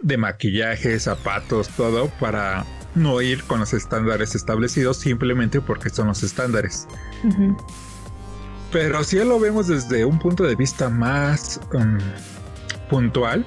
de 0.00 0.16
maquillaje, 0.16 0.98
zapatos, 1.00 1.68
todo 1.70 2.08
para 2.20 2.64
no 2.94 3.20
ir 3.20 3.42
con 3.44 3.60
los 3.60 3.74
estándares 3.74 4.34
establecidos 4.34 4.98
simplemente 4.98 5.60
porque 5.60 5.90
son 5.90 6.08
los 6.08 6.22
estándares. 6.22 6.86
Pero 8.72 9.04
si 9.04 9.16
lo 9.16 9.38
vemos 9.38 9.68
desde 9.68 10.04
un 10.04 10.18
punto 10.18 10.44
de 10.44 10.54
vista 10.56 10.88
más 10.88 11.60
um, 11.72 11.98
puntual, 12.88 13.46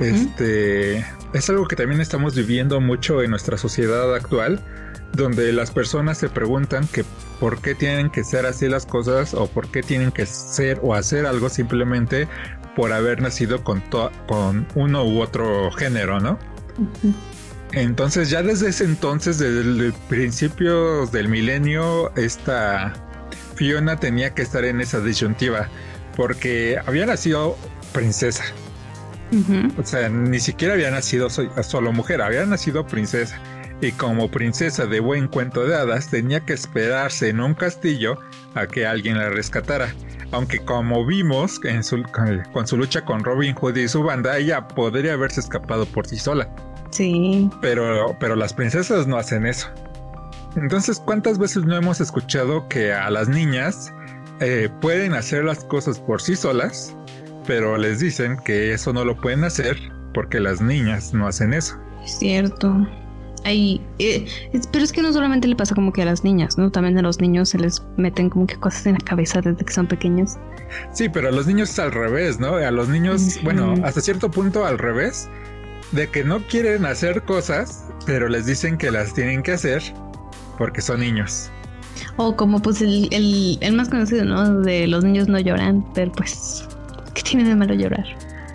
este 0.00 1.04
es 1.32 1.50
algo 1.50 1.66
que 1.66 1.76
también 1.76 2.00
estamos 2.00 2.34
viviendo 2.34 2.80
mucho 2.80 3.22
en 3.22 3.30
nuestra 3.30 3.56
sociedad 3.56 4.14
actual, 4.14 4.64
donde 5.12 5.52
las 5.52 5.70
personas 5.70 6.18
se 6.18 6.28
preguntan 6.28 6.86
que 6.88 7.04
por 7.40 7.60
qué 7.60 7.74
tienen 7.74 8.10
que 8.10 8.22
ser 8.22 8.46
así 8.46 8.68
las 8.68 8.86
cosas 8.86 9.34
o 9.34 9.46
por 9.46 9.68
qué 9.68 9.82
tienen 9.82 10.12
que 10.12 10.26
ser 10.26 10.78
o 10.82 10.94
hacer 10.94 11.26
algo 11.26 11.48
simplemente 11.48 12.28
por 12.76 12.92
haber 12.92 13.22
nacido 13.22 13.64
con, 13.64 13.82
con 14.28 14.68
uno 14.74 15.04
u 15.04 15.20
otro 15.20 15.70
género, 15.72 16.20
¿no? 16.20 16.38
Entonces 17.72 18.30
ya 18.30 18.42
desde 18.42 18.68
ese 18.68 18.84
entonces, 18.84 19.38
desde 19.38 19.60
el 19.60 19.92
principio 20.08 21.06
del 21.06 21.28
milenio, 21.28 22.14
esta 22.16 22.92
Fiona 23.54 23.96
tenía 23.96 24.34
que 24.34 24.42
estar 24.42 24.64
en 24.64 24.80
esa 24.80 25.00
disyuntiva 25.00 25.68
porque 26.16 26.78
había 26.86 27.06
nacido 27.06 27.56
princesa. 27.92 28.44
O 29.78 29.86
sea, 29.86 30.08
ni 30.08 30.40
siquiera 30.40 30.74
había 30.74 30.90
nacido 30.90 31.30
solo 31.30 31.92
mujer, 31.92 32.20
había 32.20 32.44
nacido 32.46 32.86
princesa 32.86 33.40
y 33.80 33.92
como 33.92 34.30
princesa 34.30 34.86
de 34.86 35.00
buen 35.00 35.28
cuento 35.28 35.64
de 35.64 35.74
hadas 35.74 36.08
tenía 36.10 36.40
que 36.40 36.52
esperarse 36.52 37.28
en 37.28 37.40
un 37.40 37.54
castillo 37.54 38.18
a 38.54 38.66
que 38.66 38.86
alguien 38.86 39.18
la 39.18 39.30
rescatara. 39.30 39.94
Aunque 40.32 40.58
como 40.60 41.04
vimos 41.06 41.60
en 41.64 41.82
su, 41.82 42.02
con 42.52 42.66
su 42.66 42.76
lucha 42.76 43.04
con 43.04 43.24
Robin 43.24 43.54
Hood 43.54 43.76
y 43.76 43.88
su 43.88 44.02
banda, 44.02 44.38
ella 44.38 44.68
podría 44.68 45.14
haberse 45.14 45.40
escapado 45.40 45.86
por 45.86 46.06
sí 46.06 46.16
sola. 46.18 46.48
Sí. 46.90 47.48
Pero, 47.60 48.16
pero 48.20 48.36
las 48.36 48.52
princesas 48.52 49.06
no 49.06 49.16
hacen 49.16 49.46
eso. 49.46 49.68
Entonces, 50.56 51.00
¿cuántas 51.04 51.38
veces 51.38 51.64
no 51.64 51.76
hemos 51.76 52.00
escuchado 52.00 52.68
que 52.68 52.92
a 52.92 53.08
las 53.10 53.28
niñas 53.28 53.92
eh, 54.40 54.68
pueden 54.80 55.14
hacer 55.14 55.44
las 55.44 55.64
cosas 55.64 55.98
por 55.98 56.20
sí 56.20 56.36
solas, 56.36 56.94
pero 57.46 57.76
les 57.76 58.00
dicen 58.00 58.36
que 58.44 58.72
eso 58.72 58.92
no 58.92 59.04
lo 59.04 59.16
pueden 59.16 59.44
hacer 59.44 59.76
porque 60.12 60.40
las 60.40 60.60
niñas 60.60 61.14
no 61.14 61.26
hacen 61.26 61.54
eso? 61.54 61.76
Es 62.04 62.18
cierto. 62.18 62.86
Hay, 63.44 63.80
eh, 63.98 64.26
pero 64.70 64.84
es 64.84 64.92
que 64.92 65.02
no 65.02 65.12
solamente 65.12 65.48
le 65.48 65.56
pasa 65.56 65.74
como 65.74 65.92
que 65.92 66.02
a 66.02 66.04
las 66.04 66.24
niñas, 66.24 66.58
¿no? 66.58 66.70
También 66.70 66.98
a 66.98 67.02
los 67.02 67.20
niños 67.20 67.48
se 67.50 67.58
les 67.58 67.82
meten 67.96 68.28
como 68.28 68.46
que 68.46 68.56
cosas 68.56 68.86
en 68.86 68.94
la 68.94 69.00
cabeza 69.00 69.40
desde 69.40 69.64
que 69.64 69.72
son 69.72 69.86
pequeños. 69.86 70.36
Sí, 70.92 71.08
pero 71.08 71.28
a 71.28 71.32
los 71.32 71.46
niños 71.46 71.70
es 71.70 71.78
al 71.78 71.92
revés, 71.92 72.38
¿no? 72.38 72.56
A 72.56 72.70
los 72.70 72.88
niños, 72.88 73.38
bueno, 73.42 73.74
hasta 73.82 74.00
cierto 74.00 74.30
punto 74.30 74.64
al 74.64 74.78
revés, 74.78 75.28
de 75.92 76.08
que 76.08 76.22
no 76.22 76.40
quieren 76.46 76.84
hacer 76.84 77.22
cosas, 77.22 77.86
pero 78.06 78.28
les 78.28 78.46
dicen 78.46 78.76
que 78.76 78.90
las 78.90 79.14
tienen 79.14 79.42
que 79.42 79.52
hacer 79.52 79.82
porque 80.58 80.82
son 80.82 81.00
niños. 81.00 81.50
O 82.16 82.36
como 82.36 82.60
pues 82.60 82.82
el, 82.82 83.08
el, 83.10 83.58
el 83.60 83.72
más 83.74 83.88
conocido, 83.88 84.24
¿no? 84.24 84.60
De 84.60 84.86
los 84.86 85.02
niños 85.02 85.28
no 85.28 85.40
lloran, 85.40 85.84
pero 85.94 86.12
pues, 86.12 86.68
¿qué 87.14 87.22
tiene 87.22 87.48
de 87.48 87.56
malo 87.56 87.74
llorar? 87.74 88.04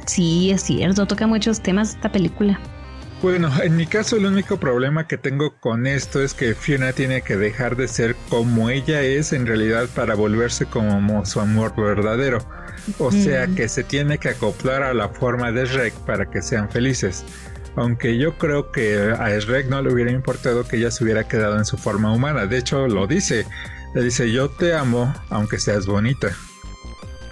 Sí, 0.06 0.52
es 0.52 0.62
cierto, 0.62 1.06
toca 1.08 1.26
muchos 1.26 1.62
temas 1.62 1.96
esta 1.96 2.12
película. 2.12 2.60
Bueno, 3.22 3.50
en 3.64 3.76
mi 3.76 3.88
caso 3.88 4.18
el 4.18 4.26
único 4.26 4.60
problema 4.60 5.08
que 5.08 5.18
tengo 5.18 5.56
con 5.60 5.88
esto 5.88 6.22
es 6.22 6.34
que 6.34 6.54
Fiona 6.54 6.94
tiene 6.94 7.22
que 7.22 7.38
dejar 7.38 7.76
de 7.76 7.88
ser 7.88 8.16
como 8.30 8.70
ella 8.70 9.02
es 9.02 9.34
en 9.34 9.48
realidad 9.48 9.88
para 9.96 10.16
volverse 10.16 10.66
como 10.66 11.26
su 11.26 11.40
amor 11.40 11.74
verdadero. 11.76 12.40
O 13.00 13.12
sea 13.12 13.48
que 13.48 13.68
se 13.68 13.84
tiene 13.84 14.20
que 14.20 14.30
acoplar 14.30 14.84
a 14.84 14.94
la 14.94 15.10
forma 15.10 15.52
de 15.52 15.66
Shrek 15.66 15.94
para 16.06 16.30
que 16.30 16.42
sean 16.42 16.70
felices. 16.70 17.24
Aunque 17.76 18.18
yo 18.18 18.38
creo 18.38 18.72
que 18.72 19.14
a 19.18 19.30
Shrek 19.30 19.68
no 19.70 19.82
le 19.82 19.92
hubiera 19.92 20.12
importado 20.12 20.68
que 20.68 20.78
ella 20.78 20.92
se 20.92 21.04
hubiera 21.04 21.28
quedado 21.28 21.58
en 21.58 21.66
su 21.66 21.78
forma 21.78 22.14
humana. 22.14 22.46
De 22.46 22.58
hecho, 22.58 22.88
lo 22.88 23.08
dice. 23.08 23.46
Le 23.96 24.04
dice, 24.04 24.32
yo 24.32 24.50
te 24.50 24.76
amo 24.76 25.14
aunque 25.30 25.58
seas 25.58 25.86
bonita. 25.86 26.36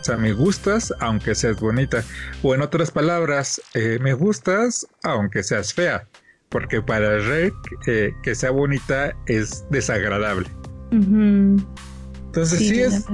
O 0.03 0.05
sea, 0.05 0.17
me 0.17 0.34
gustas 0.34 0.93
aunque 0.99 1.34
seas 1.34 1.61
bonita. 1.61 2.03
O 2.41 2.53
en 2.53 2.61
otras 2.61 2.91
palabras, 2.91 3.61
eh, 3.73 3.99
me 4.01 4.11
gustas 4.11 4.85
aunque 5.01 5.43
seas 5.43 5.73
fea. 5.73 6.05
Porque 6.49 6.81
para 6.81 7.19
Rek 7.19 7.53
eh, 7.88 8.13
que 8.21 8.35
sea 8.35 8.51
bonita 8.51 9.15
es 9.27 9.63
desagradable. 9.69 10.49
Entonces 10.91 12.59
sí, 12.59 12.81
es, 12.81 13.05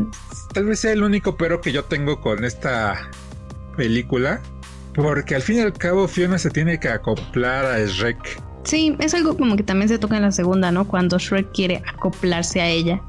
tal 0.51 0.65
vez 0.65 0.79
sea 0.79 0.93
el 0.93 1.03
único 1.03 1.37
pero 1.37 1.61
que 1.61 1.71
yo 1.71 1.85
tengo 1.85 2.19
con 2.21 2.43
esta 2.43 3.11
película. 3.77 4.41
Porque 4.95 5.35
al 5.35 5.43
fin 5.43 5.57
y 5.57 5.59
al 5.59 5.73
cabo 5.73 6.07
Fiona 6.07 6.39
se 6.39 6.49
tiene 6.49 6.79
que 6.79 6.89
acoplar 6.89 7.65
a 7.67 7.85
Shrek. 7.85 8.41
Sí, 8.63 8.97
es 8.99 9.13
algo 9.13 9.37
como 9.37 9.55
que 9.55 9.63
también 9.63 9.89
se 9.89 9.99
toca 9.99 10.15
en 10.15 10.23
la 10.23 10.31
segunda, 10.31 10.71
¿no? 10.71 10.87
Cuando 10.87 11.19
Shrek 11.19 11.51
quiere 11.53 11.83
acoplarse 11.85 12.61
a 12.61 12.67
ella. 12.67 12.99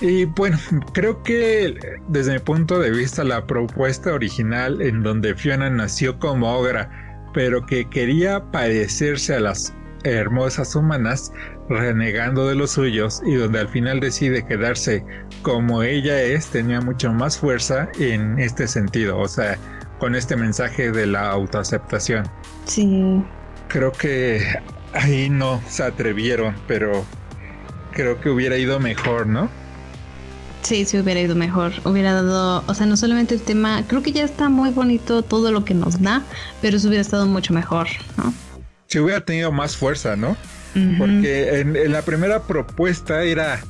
Y 0.00 0.24
bueno, 0.24 0.58
creo 0.92 1.22
que 1.22 1.74
desde 2.08 2.34
mi 2.34 2.38
punto 2.38 2.78
de 2.78 2.90
vista 2.90 3.24
la 3.24 3.46
propuesta 3.46 4.12
original 4.12 4.80
en 4.80 5.02
donde 5.02 5.34
Fiona 5.34 5.68
nació 5.68 6.18
como 6.18 6.52
ogra, 6.52 6.90
pero 7.34 7.64
que 7.66 7.88
quería 7.88 8.50
parecerse 8.50 9.34
a 9.34 9.40
las 9.40 9.74
hermosas 10.04 10.74
humanas, 10.74 11.32
renegando 11.68 12.48
de 12.48 12.54
los 12.54 12.72
suyos 12.72 13.22
y 13.26 13.34
donde 13.34 13.60
al 13.60 13.68
final 13.68 14.00
decide 14.00 14.46
quedarse 14.46 15.04
como 15.42 15.82
ella 15.82 16.20
es, 16.20 16.46
tenía 16.46 16.80
mucho 16.80 17.12
más 17.12 17.38
fuerza 17.38 17.88
en 17.98 18.38
este 18.38 18.66
sentido, 18.66 19.18
o 19.18 19.28
sea, 19.28 19.58
con 19.98 20.14
este 20.14 20.36
mensaje 20.36 20.90
de 20.90 21.06
la 21.06 21.30
autoaceptación. 21.30 22.24
Sí. 22.64 23.22
Creo 23.68 23.92
que 23.92 24.42
ahí 24.94 25.28
no 25.28 25.60
se 25.68 25.84
atrevieron, 25.84 26.56
pero 26.66 27.04
creo 27.92 28.20
que 28.20 28.30
hubiera 28.30 28.56
ido 28.56 28.80
mejor, 28.80 29.26
¿no? 29.26 29.50
Sí, 30.70 30.84
sí 30.84 30.96
hubiera 31.00 31.20
ido 31.20 31.34
mejor. 31.34 31.72
Hubiera 31.82 32.12
dado, 32.12 32.62
o 32.64 32.74
sea, 32.74 32.86
no 32.86 32.96
solamente 32.96 33.34
el 33.34 33.42
tema, 33.42 33.82
creo 33.88 34.04
que 34.04 34.12
ya 34.12 34.22
está 34.22 34.48
muy 34.48 34.70
bonito 34.70 35.22
todo 35.22 35.50
lo 35.50 35.64
que 35.64 35.74
nos 35.74 36.00
da, 36.00 36.22
pero 36.62 36.76
eso 36.76 36.86
hubiera 36.86 37.02
estado 37.02 37.26
mucho 37.26 37.52
mejor, 37.52 37.88
¿no? 38.16 38.32
Si 38.86 39.00
hubiera 39.00 39.20
tenido 39.24 39.50
más 39.50 39.76
fuerza, 39.76 40.14
¿no? 40.14 40.36
Porque 40.96 41.58
en, 41.58 41.90
la 41.90 42.02
primera 42.02 42.44
propuesta 42.44 43.24
era 43.24 43.60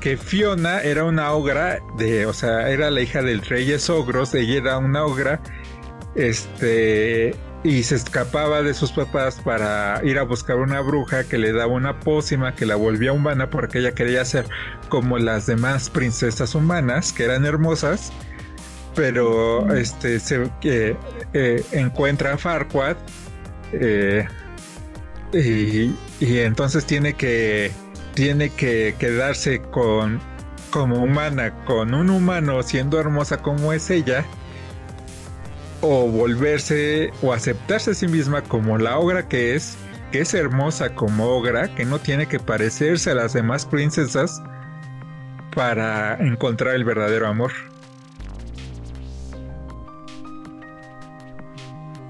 que 0.00 0.16
Fiona 0.16 0.80
era 0.80 1.04
una 1.04 1.30
ogra 1.30 1.78
de, 1.98 2.26
o 2.26 2.32
sea, 2.32 2.68
era 2.68 2.90
la 2.90 3.00
hija 3.00 3.22
del 3.22 3.40
reyes 3.40 3.88
ogros, 3.88 4.34
ella 4.34 4.56
era 4.56 4.78
una 4.78 5.04
ogra, 5.04 5.40
este, 6.16 7.36
y 7.64 7.82
se 7.82 7.94
escapaba 7.96 8.62
de 8.62 8.74
sus 8.74 8.92
papás 8.92 9.40
para 9.42 9.98
ir 10.04 10.18
a 10.18 10.22
buscar 10.22 10.56
una 10.56 10.80
bruja 10.82 11.24
que 11.24 11.38
le 11.38 11.52
daba 11.52 11.72
una 11.72 11.98
pócima 11.98 12.54
que 12.54 12.66
la 12.66 12.76
volvía 12.76 13.12
humana 13.12 13.48
porque 13.48 13.78
ella 13.78 13.92
quería 13.92 14.22
ser 14.26 14.46
como 14.90 15.18
las 15.18 15.46
demás 15.46 15.88
princesas 15.88 16.54
humanas 16.54 17.10
que 17.12 17.24
eran 17.24 17.46
hermosas. 17.46 18.12
Pero 18.94 19.74
este 19.74 20.20
se 20.20 20.50
eh, 20.62 20.94
eh, 21.32 21.64
encuentra 21.72 22.34
a 22.34 22.38
Farquaad 22.38 22.96
eh, 23.72 24.28
y, 25.32 25.96
y, 26.20 26.38
entonces 26.38 26.84
tiene 26.84 27.14
que 27.14 27.72
tiene 28.12 28.50
que 28.50 28.94
quedarse 28.98 29.62
con 29.62 30.20
como 30.70 31.02
humana 31.02 31.52
con 31.64 31.92
un 31.92 32.10
humano 32.10 32.62
siendo 32.62 33.00
hermosa 33.00 33.38
como 33.38 33.72
es 33.72 33.90
ella 33.90 34.24
o 35.84 36.08
volverse 36.08 37.10
o 37.22 37.32
aceptarse 37.32 37.90
a 37.90 37.94
sí 37.94 38.08
misma 38.08 38.42
como 38.42 38.78
la 38.78 38.98
ogra 38.98 39.28
que 39.28 39.54
es, 39.54 39.76
que 40.10 40.20
es 40.20 40.32
hermosa 40.32 40.94
como 40.94 41.26
ogra, 41.26 41.74
que 41.74 41.84
no 41.84 41.98
tiene 41.98 42.26
que 42.26 42.40
parecerse 42.40 43.10
a 43.10 43.14
las 43.14 43.34
demás 43.34 43.66
princesas 43.66 44.42
para 45.54 46.14
encontrar 46.14 46.74
el 46.74 46.84
verdadero 46.84 47.26
amor. 47.28 47.52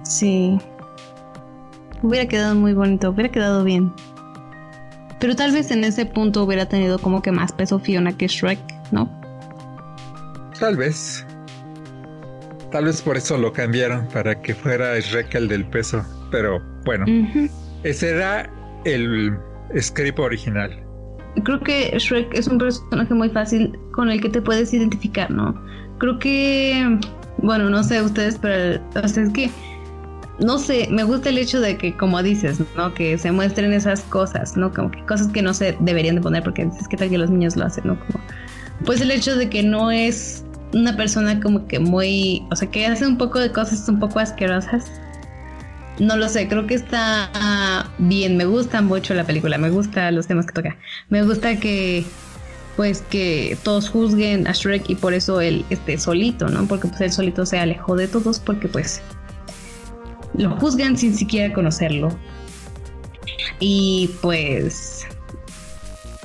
Sí. 0.04 0.58
Hubiera 2.02 2.28
quedado 2.28 2.54
muy 2.54 2.74
bonito, 2.74 3.10
hubiera 3.10 3.32
quedado 3.32 3.64
bien. 3.64 3.92
Pero 5.18 5.34
tal 5.34 5.50
vez 5.50 5.70
en 5.72 5.82
ese 5.82 6.06
punto 6.06 6.44
hubiera 6.44 6.68
tenido 6.68 6.98
como 7.00 7.22
que 7.22 7.32
más 7.32 7.52
peso 7.52 7.80
Fiona 7.80 8.16
que 8.16 8.28
Shrek, 8.28 8.60
¿no? 8.92 9.10
Tal 10.60 10.76
vez. 10.76 11.26
Tal 12.74 12.86
vez 12.86 13.02
por 13.02 13.16
eso 13.16 13.38
lo 13.38 13.52
cambiaron, 13.52 14.08
para 14.08 14.42
que 14.42 14.52
fuera 14.52 14.98
Shrek 14.98 15.32
el 15.36 15.46
del 15.46 15.64
peso. 15.64 16.04
Pero 16.32 16.60
bueno, 16.84 17.04
ese 17.84 18.10
era 18.10 18.50
el 18.84 19.38
script 19.78 20.18
original. 20.18 20.84
Creo 21.44 21.60
que 21.60 21.96
Shrek 21.96 22.36
es 22.36 22.48
un 22.48 22.58
personaje 22.58 23.14
muy 23.14 23.30
fácil 23.30 23.78
con 23.92 24.10
el 24.10 24.20
que 24.20 24.28
te 24.28 24.42
puedes 24.42 24.74
identificar, 24.74 25.30
¿no? 25.30 25.54
Creo 25.98 26.18
que, 26.18 26.98
bueno, 27.38 27.70
no 27.70 27.84
sé 27.84 28.02
ustedes, 28.02 28.38
pero 28.38 28.82
o 28.96 29.06
sea, 29.06 29.22
es 29.22 29.30
que 29.30 29.48
no 30.40 30.58
sé, 30.58 30.88
me 30.90 31.04
gusta 31.04 31.28
el 31.28 31.38
hecho 31.38 31.60
de 31.60 31.78
que, 31.78 31.96
como 31.96 32.24
dices, 32.24 32.60
¿no? 32.76 32.92
Que 32.92 33.16
se 33.18 33.30
muestren 33.30 33.72
esas 33.72 34.00
cosas, 34.00 34.56
¿no? 34.56 34.74
Como 34.74 34.90
que 34.90 35.00
cosas 35.06 35.28
que 35.28 35.42
no 35.42 35.54
se 35.54 35.76
deberían 35.78 36.16
de 36.16 36.22
poner 36.22 36.42
porque 36.42 36.62
es 36.62 36.88
que 36.88 36.96
tal 36.96 37.08
que 37.08 37.18
los 37.18 37.30
niños 37.30 37.54
lo 37.54 37.66
hacen, 37.66 37.86
¿no? 37.86 38.00
Como, 38.00 38.18
pues 38.84 39.00
el 39.00 39.12
hecho 39.12 39.36
de 39.36 39.48
que 39.48 39.62
no 39.62 39.92
es 39.92 40.44
una 40.74 40.96
persona 40.96 41.40
como 41.40 41.66
que 41.66 41.78
muy, 41.78 42.46
o 42.50 42.56
sea, 42.56 42.70
que 42.70 42.86
hace 42.86 43.06
un 43.06 43.16
poco 43.16 43.38
de 43.38 43.50
cosas 43.52 43.88
un 43.88 43.98
poco 44.00 44.18
asquerosas. 44.18 44.90
No 45.98 46.16
lo 46.16 46.28
sé, 46.28 46.48
creo 46.48 46.66
que 46.66 46.74
está 46.74 47.88
bien, 47.98 48.36
me 48.36 48.44
gusta 48.44 48.82
mucho 48.82 49.14
la 49.14 49.24
película, 49.24 49.56
me 49.58 49.70
gusta 49.70 50.10
los 50.10 50.26
temas 50.26 50.46
que 50.46 50.52
toca. 50.52 50.76
Me 51.08 51.22
gusta 51.22 51.56
que 51.58 52.04
pues 52.76 53.02
que 53.02 53.56
todos 53.62 53.88
juzguen 53.88 54.48
a 54.48 54.52
Shrek 54.52 54.90
y 54.90 54.96
por 54.96 55.14
eso 55.14 55.40
él 55.40 55.64
esté 55.70 55.96
solito, 55.96 56.48
¿no? 56.48 56.66
Porque 56.66 56.88
pues 56.88 57.00
él 57.00 57.12
solito 57.12 57.46
se 57.46 57.58
alejó 57.58 57.94
de 57.94 58.08
todos 58.08 58.40
porque 58.40 58.66
pues 58.66 59.00
lo 60.36 60.50
juzgan 60.56 60.96
sin 60.96 61.14
siquiera 61.14 61.54
conocerlo. 61.54 62.08
Y 63.60 64.10
pues, 64.20 65.06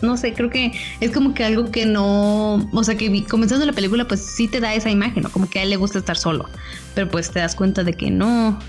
no 0.02 0.18
sé, 0.18 0.34
creo 0.34 0.50
que 0.50 0.72
es 1.00 1.12
como 1.12 1.34
que 1.34 1.44
algo 1.44 1.72
que 1.72 1.86
no, 1.86 2.56
o 2.56 2.84
sea, 2.84 2.96
que 2.96 3.24
comenzando 3.26 3.66
la 3.66 3.74
película 3.74 4.08
pues 4.08 4.22
sí 4.22 4.48
te 4.48 4.60
da 4.60 4.74
esa 4.74 4.90
imagen, 4.90 5.24
¿no? 5.24 5.32
Como 5.32 5.50
que 5.50 5.60
a 5.60 5.64
él 5.64 5.70
le 5.70 5.78
gusta 5.78 6.00
estar 6.00 6.18
solo, 6.18 6.46
pero 6.96 7.10
pues 7.10 7.32
te 7.32 7.40
das 7.40 7.56
cuenta 7.56 7.84
de 7.84 7.94
que 7.94 8.12
no, 8.12 8.60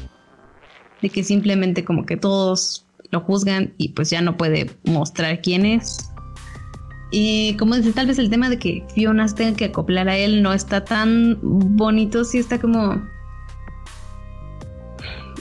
de 1.02 1.10
que 1.10 1.24
simplemente 1.24 1.84
como 1.84 2.06
que 2.06 2.16
todos 2.16 2.86
lo 3.10 3.20
juzgan 3.20 3.74
y 3.76 3.90
pues 3.90 4.10
ya 4.10 4.22
no 4.22 4.36
puede 4.36 4.70
mostrar 4.84 5.40
quién 5.40 5.66
es. 5.66 6.10
Y 7.12 7.56
como 7.56 7.74
dice, 7.74 7.92
tal 7.92 8.06
vez 8.06 8.18
el 8.18 8.30
tema 8.30 8.48
de 8.48 8.58
que 8.58 8.84
Fiona 8.94 9.26
tenga 9.26 9.56
que 9.56 9.64
acoplar 9.66 10.08
a 10.08 10.16
él 10.16 10.42
no 10.42 10.52
está 10.52 10.84
tan 10.84 11.38
bonito, 11.42 12.24
sí 12.24 12.38
está 12.38 12.60
como 12.60 13.02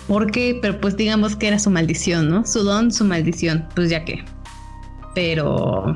¿Por 0.09 0.31
qué? 0.31 0.57
Pero 0.59 0.81
pues 0.81 0.97
digamos 0.97 1.35
que 1.35 1.47
era 1.47 1.59
su 1.59 1.69
maldición, 1.69 2.29
¿no? 2.29 2.43
Su 2.43 2.63
don, 2.63 2.91
su 2.91 3.05
maldición, 3.05 3.67
pues 3.75 3.91
ya 3.91 4.05
que. 4.05 4.25
Pero 5.15 5.93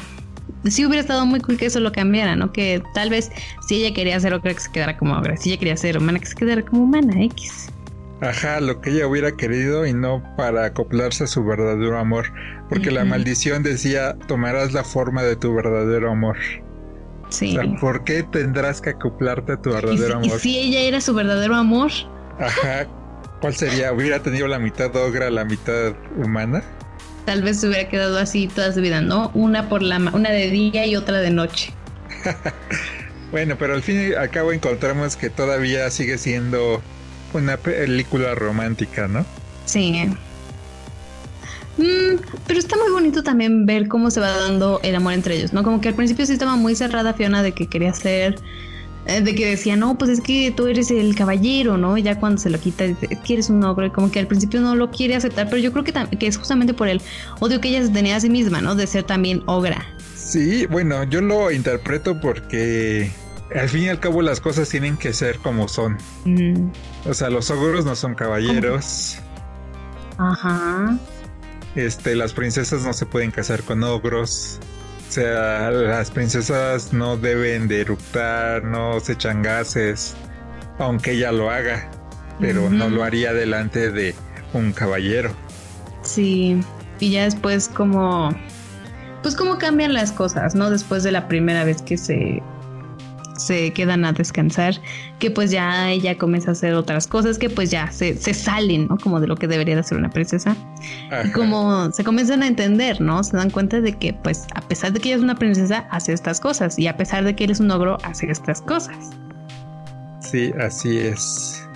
sí 0.65 0.85
hubiera 0.85 1.01
estado 1.01 1.25
muy 1.25 1.39
cool 1.41 1.57
que 1.57 1.65
eso 1.65 1.79
lo 1.79 1.91
cambiara, 1.91 2.35
¿no? 2.35 2.51
Que 2.51 2.81
tal 2.93 3.09
vez 3.09 3.31
si 3.67 3.83
ella 3.83 3.93
quería 3.93 4.19
ser 4.19 4.33
ogra, 4.33 4.53
que 4.53 4.59
se 4.59 4.71
quedara 4.71 4.97
como 4.97 5.17
ogra. 5.17 5.37
Si 5.37 5.49
ella 5.49 5.59
quería 5.59 5.77
ser 5.77 5.97
humana, 5.97 6.19
que 6.19 6.25
se 6.25 6.35
quedara 6.35 6.61
como 6.63 6.83
humana, 6.83 7.13
X. 7.23 7.69
Ajá, 8.21 8.61
lo 8.61 8.79
que 8.79 8.91
ella 8.91 9.07
hubiera 9.07 9.35
querido 9.35 9.85
y 9.85 9.93
no 9.93 10.23
para 10.37 10.65
acoplarse 10.65 11.25
a 11.25 11.27
su 11.27 11.43
verdadero 11.43 11.99
amor. 11.99 12.31
Porque 12.69 12.89
la 12.89 13.03
maldición 13.03 13.63
decía, 13.63 14.15
tomarás 14.27 14.71
la 14.71 14.83
forma 14.83 15.23
de 15.23 15.35
tu 15.35 15.53
verdadero 15.53 16.11
amor. 16.11 16.37
Sí. 17.29 17.57
¿por 17.81 18.03
qué 18.03 18.21
tendrás 18.21 18.79
que 18.79 18.91
acoplarte 18.91 19.53
a 19.53 19.61
tu 19.61 19.71
verdadero 19.71 20.17
amor? 20.17 20.37
¿Y 20.37 20.39
si 20.39 20.57
ella 20.59 20.81
era 20.81 21.01
su 21.01 21.15
verdadero 21.15 21.55
amor? 21.55 21.91
Ajá, 22.39 22.87
¿Cuál 23.43 23.55
sería? 23.55 23.91
¿Hubiera 23.91 24.23
tenido 24.23 24.47
la 24.47 24.57
mitad 24.57 24.95
ogra, 24.95 25.29
la 25.29 25.43
mitad 25.43 25.93
humana? 26.15 26.63
Tal 27.25 27.41
vez 27.41 27.61
se 27.61 27.67
hubiera 27.67 27.87
quedado 27.89 28.17
así 28.17 28.47
toda 28.47 28.73
su 28.73 28.81
vida, 28.81 29.01
¿no? 29.01 29.31
Una 29.33 29.69
por 29.69 29.81
la 29.81 29.97
una 29.97 30.29
de 30.29 30.49
día 30.49 30.85
y 30.85 30.95
otra 30.95 31.19
de 31.19 31.29
noche. 31.29 31.73
bueno, 33.31 33.55
pero 33.57 33.73
al 33.73 33.81
fin 33.81 34.09
y 34.09 34.13
al 34.13 34.29
cabo 34.29 34.51
encontramos 34.51 35.15
que 35.15 35.29
todavía 35.29 35.89
sigue 35.89 36.17
siendo 36.17 36.81
una 37.33 37.57
película 37.57 38.35
romántica, 38.35 39.07
¿no? 39.07 39.25
Sí. 39.65 40.09
Mm, 41.77 42.19
pero 42.45 42.59
está 42.59 42.77
muy 42.77 42.91
bonito 42.91 43.23
también 43.23 43.65
ver 43.65 43.87
cómo 43.87 44.11
se 44.11 44.19
va 44.19 44.29
dando 44.29 44.79
el 44.83 44.95
amor 44.95 45.13
entre 45.13 45.35
ellos, 45.35 45.53
¿no? 45.53 45.63
Como 45.63 45.81
que 45.81 45.89
al 45.89 45.95
principio 45.95 46.25
sí 46.25 46.33
estaba 46.33 46.55
muy 46.55 46.75
cerrada 46.75 47.13
Fiona 47.13 47.41
de 47.41 47.53
que 47.53 47.67
quería 47.67 47.93
ser 47.93 48.35
de 49.05 49.35
que 49.35 49.45
decía, 49.45 49.75
no, 49.75 49.97
pues 49.97 50.11
es 50.11 50.21
que 50.21 50.51
tú 50.55 50.67
eres 50.67 50.89
el 50.91 51.15
caballero, 51.15 51.77
¿no? 51.77 51.97
Ya 51.97 52.19
cuando 52.19 52.39
se 52.39 52.49
lo 52.49 52.59
quita, 52.59 52.85
es 52.85 52.97
que 52.97 53.33
eres 53.33 53.49
un 53.49 53.63
ogro, 53.63 53.85
y 53.85 53.89
como 53.89 54.11
que 54.11 54.19
al 54.19 54.27
principio 54.27 54.61
no 54.61 54.75
lo 54.75 54.91
quiere 54.91 55.15
aceptar, 55.15 55.49
pero 55.49 55.57
yo 55.57 55.71
creo 55.71 55.83
que, 55.83 55.93
que 56.17 56.27
es 56.27 56.37
justamente 56.37 56.73
por 56.73 56.87
el 56.87 57.01
odio 57.39 57.59
que 57.59 57.69
ella 57.69 57.85
se 57.85 57.89
tenía 57.89 58.15
a 58.15 58.19
sí 58.19 58.29
misma, 58.29 58.61
¿no? 58.61 58.75
De 58.75 58.87
ser 58.87 59.03
también 59.03 59.43
ogra. 59.45 59.85
Sí, 60.15 60.65
bueno, 60.67 61.03
yo 61.03 61.21
lo 61.21 61.51
interpreto 61.51 62.19
porque 62.19 63.11
al 63.53 63.69
fin 63.69 63.83
y 63.83 63.89
al 63.89 63.99
cabo 63.99 64.21
las 64.21 64.39
cosas 64.39 64.69
tienen 64.69 64.97
que 64.97 65.13
ser 65.13 65.37
como 65.39 65.67
son. 65.67 65.97
O 67.05 67.13
sea, 67.13 67.29
los 67.29 67.51
ogros 67.51 67.85
no 67.85 67.95
son 67.95 68.15
caballeros. 68.15 69.17
Ajá. 70.17 70.97
Este, 71.75 72.15
las 72.15 72.33
princesas 72.33 72.83
no 72.83 72.93
se 72.93 73.05
pueden 73.05 73.31
casar 73.31 73.63
con 73.63 73.83
ogros. 73.83 74.59
O 75.13 75.15
sea, 75.15 75.69
las 75.69 76.09
princesas 76.09 76.91
no 76.91 77.17
deben 77.17 77.67
de 77.67 77.81
eructar, 77.81 78.63
no 78.63 78.99
se 78.99 79.13
echan 79.13 79.43
gases, 79.43 80.15
aunque 80.79 81.11
ella 81.11 81.31
lo 81.31 81.51
haga, 81.51 81.87
pero 82.39 82.67
no 82.71 82.89
lo 82.89 83.03
haría 83.03 83.31
delante 83.31 83.91
de 83.91 84.15
un 84.53 84.73
caballero. 84.73 85.29
Sí, 86.01 86.59
y 86.99 87.11
ya 87.11 87.25
después 87.25 87.67
como... 87.67 88.35
Pues 89.21 89.35
cómo 89.35 89.59
cambian 89.59 89.93
las 89.93 90.11
cosas, 90.11 90.55
¿no? 90.55 90.71
Después 90.71 91.03
de 91.03 91.11
la 91.11 91.27
primera 91.27 91.63
vez 91.63 91.83
que 91.83 91.95
se 91.95 92.41
se 93.37 93.71
quedan 93.73 94.05
a 94.05 94.13
descansar, 94.13 94.75
que 95.19 95.31
pues 95.31 95.51
ya 95.51 95.89
ella 95.89 96.17
comienza 96.17 96.51
a 96.51 96.53
hacer 96.53 96.73
otras 96.73 97.07
cosas 97.07 97.37
que 97.37 97.49
pues 97.49 97.71
ya 97.71 97.91
se, 97.91 98.15
salen, 98.15 98.87
¿no? 98.87 98.97
Como 98.97 99.19
de 99.19 99.27
lo 99.27 99.35
que 99.35 99.47
debería 99.47 99.75
de 99.75 99.83
ser 99.83 99.97
una 99.97 100.09
princesa. 100.09 100.55
Y 101.23 101.31
como 101.31 101.91
se 101.91 102.03
comienzan 102.03 102.43
a 102.43 102.47
entender, 102.47 103.01
¿no? 103.01 103.23
Se 103.23 103.37
dan 103.37 103.49
cuenta 103.49 103.81
de 103.81 103.93
que 103.93 104.13
pues 104.13 104.45
a 104.55 104.61
pesar 104.61 104.93
de 104.93 104.99
que 104.99 105.09
ella 105.09 105.17
es 105.17 105.23
una 105.23 105.35
princesa, 105.35 105.87
hace 105.91 106.13
estas 106.13 106.39
cosas. 106.39 106.77
Y 106.77 106.87
a 106.87 106.97
pesar 106.97 107.23
de 107.23 107.35
que 107.35 107.45
él 107.45 107.51
es 107.51 107.59
un 107.59 107.71
ogro, 107.71 107.97
hace 108.03 108.29
estas 108.29 108.61
cosas. 108.61 109.11
Sí, 110.19 110.51
así 110.59 110.97
es. 110.97 111.67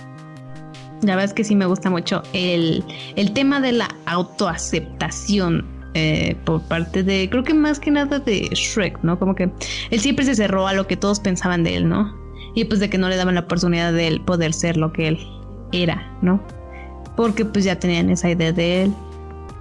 La 1.02 1.14
verdad 1.14 1.26
es 1.26 1.34
que 1.34 1.44
sí 1.44 1.54
me 1.54 1.66
gusta 1.66 1.90
mucho 1.90 2.22
el, 2.32 2.84
el 3.14 3.32
tema 3.32 3.60
de 3.60 3.72
la 3.72 3.88
autoaceptación 4.06 5.77
eh, 5.94 6.36
por 6.44 6.62
parte 6.62 7.02
de, 7.02 7.28
creo 7.30 7.44
que 7.44 7.54
más 7.54 7.80
que 7.80 7.90
nada 7.90 8.18
de 8.18 8.48
Shrek, 8.52 9.02
¿no? 9.02 9.18
Como 9.18 9.34
que 9.34 9.50
él 9.90 10.00
siempre 10.00 10.24
se 10.24 10.34
cerró 10.34 10.66
a 10.66 10.72
lo 10.72 10.86
que 10.86 10.96
todos 10.96 11.20
pensaban 11.20 11.64
de 11.64 11.76
él, 11.76 11.88
¿no? 11.88 12.14
Y 12.54 12.64
pues 12.64 12.80
de 12.80 12.90
que 12.90 12.98
no 12.98 13.08
le 13.08 13.16
daban 13.16 13.34
la 13.34 13.42
oportunidad 13.42 13.92
de 13.92 14.08
él 14.08 14.20
poder 14.20 14.52
ser 14.52 14.76
lo 14.76 14.92
que 14.92 15.08
él 15.08 15.18
era, 15.72 16.16
¿no? 16.22 16.42
Porque 17.16 17.44
pues 17.44 17.64
ya 17.64 17.78
tenían 17.78 18.10
esa 18.10 18.30
idea 18.30 18.52
de 18.52 18.84
él. 18.84 18.94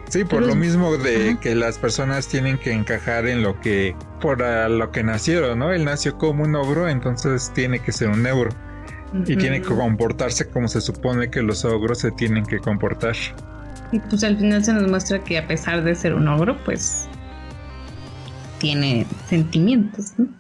Sí, 0.10 0.24
por 0.24 0.45
lo 0.45 0.56
mismo 0.56 0.95
de 0.98 1.38
que 1.41 1.54
las 1.54 1.78
personas 1.78 2.28
tienen 2.28 2.58
que 2.58 2.72
encajar 2.72 3.28
en 3.28 3.44
lo 3.44 3.60
que, 3.60 3.94
por 4.22 4.40
lo 4.40 4.91
que 4.91 5.04
nacieron, 5.04 5.60
¿no? 5.60 5.74
Él 5.74 5.84
nació 5.84 6.18
como 6.18 6.44
un 6.44 6.56
ogro, 6.56 6.88
entonces 6.88 7.52
tiene 7.54 7.80
que 7.80 7.91
ser 7.91 8.10
un 8.10 8.26
euro. 8.26 8.52
Y 9.26 9.36
tiene 9.38 9.62
que 9.62 9.68
comportarse 9.68 10.49
como 10.49 10.68
se 10.68 10.82
supone 10.82 11.30
que 11.30 11.41
los 11.41 11.64
ogros 11.66 11.99
se 11.99 12.12
tienen 12.12 12.45
que 12.45 12.60
comportar. 12.60 13.16
Y 13.91 13.99
pues 13.99 14.23
al 14.23 14.38
final 14.38 14.64
se 14.64 14.73
nos 14.73 14.89
muestra 14.89 15.23
que 15.23 15.38
a 15.38 15.47
pesar 15.47 15.84
de 15.84 15.95
ser 15.95 16.14
un 16.14 16.27
ogro, 16.27 16.57
pues 16.64 17.07
tiene 18.59 19.05
sentimientos, 19.30 20.14
¿no? 20.18 20.27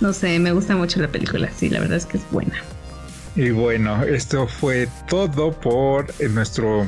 No 0.00 0.12
sé, 0.12 0.36
me 0.40 0.50
gusta 0.50 0.74
mucho 0.74 1.00
la 1.00 1.06
película, 1.06 1.48
sí, 1.54 1.68
la 1.68 1.78
verdad 1.78 1.96
es 1.96 2.06
que 2.06 2.16
es 2.16 2.28
buena. 2.32 2.56
Y 3.36 3.50
bueno, 3.50 4.02
esto 4.02 4.48
fue 4.48 4.88
todo 5.08 5.52
por 5.52 6.12
nuestro 6.28 6.84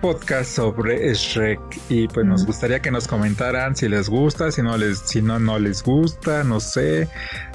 podcast 0.00 0.50
sobre 0.50 1.14
Shrek 1.14 1.60
y 1.88 2.08
pues 2.08 2.26
nos 2.26 2.44
gustaría 2.44 2.82
que 2.82 2.90
nos 2.90 3.06
comentaran 3.06 3.76
si 3.76 3.88
les 3.88 4.08
gusta, 4.08 4.50
si 4.50 4.62
no 4.62 4.76
les 4.76 4.98
si 4.98 5.22
no 5.22 5.38
no 5.38 5.58
les 5.58 5.82
gusta, 5.82 6.44
no 6.44 6.58
sé, 6.58 7.08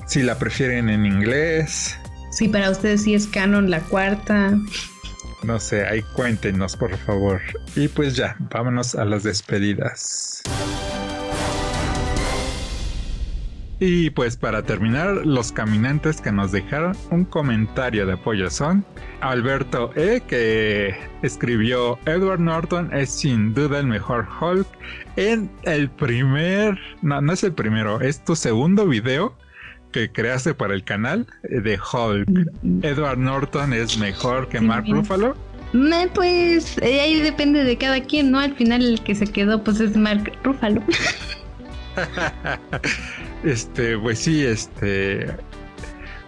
si 0.07 0.23
la 0.23 0.39
prefieren 0.39 0.89
en 0.89 1.05
inglés. 1.05 1.97
Sí, 2.31 2.47
para 2.47 2.71
ustedes 2.71 3.03
sí 3.03 3.13
es 3.13 3.27
canon 3.27 3.69
la 3.69 3.81
cuarta. 3.81 4.57
No 5.43 5.59
sé, 5.59 5.85
ahí 5.85 6.03
cuéntenos 6.13 6.75
por 6.75 6.95
favor. 6.97 7.41
Y 7.75 7.87
pues 7.87 8.15
ya, 8.15 8.35
vámonos 8.51 8.95
a 8.95 9.05
las 9.05 9.23
despedidas. 9.23 10.43
Y 13.83 14.11
pues 14.11 14.37
para 14.37 14.61
terminar, 14.61 15.25
los 15.25 15.51
caminantes 15.51 16.21
que 16.21 16.31
nos 16.31 16.51
dejaron 16.51 16.95
un 17.09 17.25
comentario 17.25 18.05
de 18.05 18.13
apoyo 18.13 18.47
son 18.51 18.85
Alberto 19.21 19.91
E, 19.95 20.21
que 20.27 20.95
escribió 21.23 21.97
Edward 22.05 22.39
Norton 22.39 22.93
es 22.93 23.09
sin 23.09 23.55
duda 23.55 23.79
el 23.79 23.87
mejor 23.87 24.27
Hulk 24.39 24.67
en 25.15 25.49
el 25.63 25.89
primer, 25.89 26.77
no, 27.01 27.21
no 27.21 27.33
es 27.33 27.43
el 27.43 27.53
primero, 27.53 27.99
es 28.01 28.23
tu 28.23 28.35
segundo 28.35 28.85
video 28.85 29.35
que 29.91 30.11
creaste 30.11 30.53
para 30.53 30.73
el 30.73 30.83
canal 30.83 31.27
de 31.43 31.77
Hulk. 31.77 32.27
Edward 32.81 33.17
Norton 33.17 33.73
es 33.73 33.97
mejor 33.97 34.47
que 34.49 34.59
Mark 34.59 34.85
Ruffalo. 34.87 35.35
pues 36.13 36.77
eh, 36.79 37.01
ahí 37.01 37.19
depende 37.19 37.63
de 37.63 37.77
cada 37.77 38.01
quien, 38.01 38.31
¿no? 38.31 38.39
Al 38.39 38.55
final 38.55 38.83
el 38.83 39.01
que 39.03 39.15
se 39.15 39.27
quedó 39.27 39.63
pues 39.63 39.79
es 39.79 39.95
Mark 39.95 40.31
Ruffalo. 40.43 40.81
Este, 43.43 43.97
pues 43.97 44.19
sí, 44.19 44.45
este. 44.45 45.25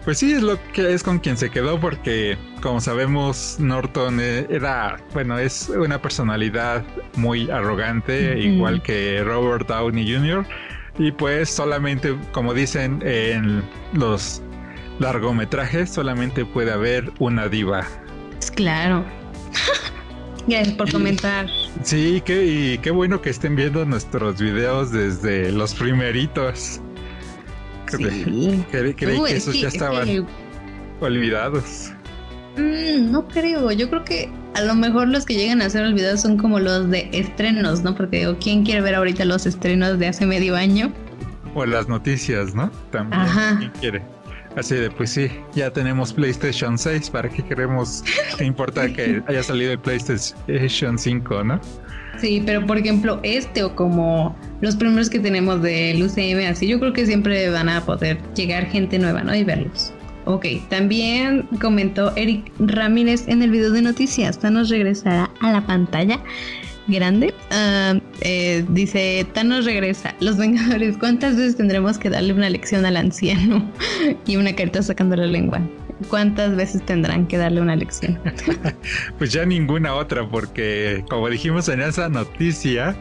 Pues 0.04 0.18
sí, 0.18 0.32
es 0.32 0.42
lo 0.42 0.58
que 0.72 0.92
es 0.92 1.02
con 1.02 1.18
quien 1.18 1.36
se 1.36 1.48
quedó, 1.48 1.80
porque 1.80 2.36
como 2.60 2.80
sabemos, 2.80 3.56
Norton 3.58 4.20
eh, 4.20 4.46
era, 4.50 4.98
bueno, 5.14 5.38
es 5.38 5.70
una 5.70 6.02
personalidad 6.02 6.84
muy 7.16 7.50
arrogante, 7.50 8.38
igual 8.38 8.82
que 8.82 9.22
Robert 9.24 9.66
Downey 9.66 10.12
Jr. 10.12 10.44
Y 10.98 11.12
pues 11.12 11.50
solamente, 11.50 12.16
como 12.32 12.54
dicen 12.54 13.02
en 13.04 13.62
los 13.92 14.42
largometrajes, 14.98 15.90
solamente 15.90 16.44
puede 16.44 16.72
haber 16.72 17.10
una 17.18 17.48
diva. 17.48 17.86
Claro. 18.54 19.04
Gracias 20.46 20.76
por 20.76 20.90
comentar. 20.92 21.46
Sí, 21.82 22.22
que, 22.24 22.44
y 22.44 22.78
qué 22.78 22.90
bueno 22.90 23.20
que 23.20 23.30
estén 23.30 23.56
viendo 23.56 23.84
nuestros 23.84 24.40
videos 24.40 24.92
desde 24.92 25.50
los 25.50 25.74
primeritos. 25.74 26.80
Sí. 27.88 28.64
Creí, 28.70 28.94
que 28.94 29.36
esos 29.36 29.58
ya 29.60 29.68
estaban 29.68 30.26
olvidados. 31.00 31.92
Mm, 32.56 33.10
no 33.10 33.26
creo, 33.26 33.72
yo 33.72 33.88
creo 33.88 34.04
que 34.04 34.30
a 34.54 34.62
lo 34.62 34.74
mejor 34.74 35.08
los 35.08 35.26
que 35.26 35.34
llegan 35.34 35.60
a 35.62 35.68
ser 35.68 35.84
olvidados 35.84 36.22
son 36.22 36.36
como 36.36 36.60
los 36.60 36.90
de 36.90 37.08
estrenos, 37.12 37.82
¿no? 37.82 37.94
Porque 37.94 38.20
digo, 38.20 38.36
¿quién 38.40 38.64
quiere 38.64 38.80
ver 38.80 38.94
ahorita 38.94 39.24
los 39.24 39.46
estrenos 39.46 39.98
de 39.98 40.08
hace 40.08 40.26
medio 40.26 40.56
año? 40.56 40.92
O 41.54 41.66
las 41.66 41.88
noticias, 41.88 42.54
¿no? 42.54 42.70
También. 42.90 43.20
Ajá. 43.20 43.56
¿Quién 43.58 43.72
quiere? 43.80 44.02
Así 44.56 44.76
de, 44.76 44.88
pues 44.88 45.10
sí, 45.10 45.28
ya 45.54 45.70
tenemos 45.72 46.12
PlayStation 46.12 46.78
6, 46.78 47.10
¿para 47.10 47.28
qué 47.28 47.42
queremos? 47.42 48.04
¿Qué 48.38 48.44
importa 48.44 48.92
que 48.92 49.20
haya 49.26 49.42
salido 49.42 49.72
el 49.72 49.78
PlayStation 49.80 50.96
5, 50.96 51.44
no? 51.44 51.60
Sí, 52.18 52.40
pero 52.46 52.64
por 52.64 52.78
ejemplo, 52.78 53.18
este 53.24 53.64
o 53.64 53.74
como 53.74 54.36
los 54.60 54.76
primeros 54.76 55.10
que 55.10 55.18
tenemos 55.18 55.60
del 55.62 56.00
UCM, 56.00 56.48
así 56.48 56.68
yo 56.68 56.78
creo 56.78 56.92
que 56.92 57.04
siempre 57.04 57.50
van 57.50 57.68
a 57.68 57.84
poder 57.84 58.18
llegar 58.34 58.66
gente 58.66 59.00
nueva, 59.00 59.24
¿no? 59.24 59.34
Y 59.34 59.42
verlos. 59.42 59.92
Ok, 60.26 60.46
también 60.68 61.46
comentó 61.60 62.14
Eric 62.16 62.50
Ramírez 62.58 63.28
en 63.28 63.42
el 63.42 63.50
video 63.50 63.70
de 63.70 63.82
noticias. 63.82 64.38
Thanos 64.38 64.70
regresará 64.70 65.30
a 65.40 65.52
la 65.52 65.66
pantalla 65.66 66.20
grande. 66.86 67.34
Ah, 67.50 67.94
eh, 68.20 68.64
dice, 68.70 69.26
Thanos 69.34 69.64
regresa. 69.64 70.14
Los 70.20 70.38
Vengadores, 70.38 70.96
¿cuántas 70.98 71.36
veces 71.36 71.56
tendremos 71.56 71.98
que 71.98 72.10
darle 72.10 72.32
una 72.32 72.48
lección 72.48 72.86
al 72.86 72.96
anciano? 72.96 73.70
y 74.26 74.36
una 74.36 74.54
carta 74.54 74.82
sacando 74.82 75.16
la 75.16 75.26
lengua. 75.26 75.60
¿Cuántas 76.08 76.56
veces 76.56 76.84
tendrán 76.84 77.26
que 77.26 77.36
darle 77.36 77.60
una 77.60 77.76
lección? 77.76 78.18
pues 79.18 79.32
ya 79.32 79.44
ninguna 79.44 79.94
otra, 79.94 80.28
porque 80.28 81.04
como 81.08 81.28
dijimos 81.28 81.68
en 81.68 81.80
esa 81.80 82.08
noticia, 82.08 82.96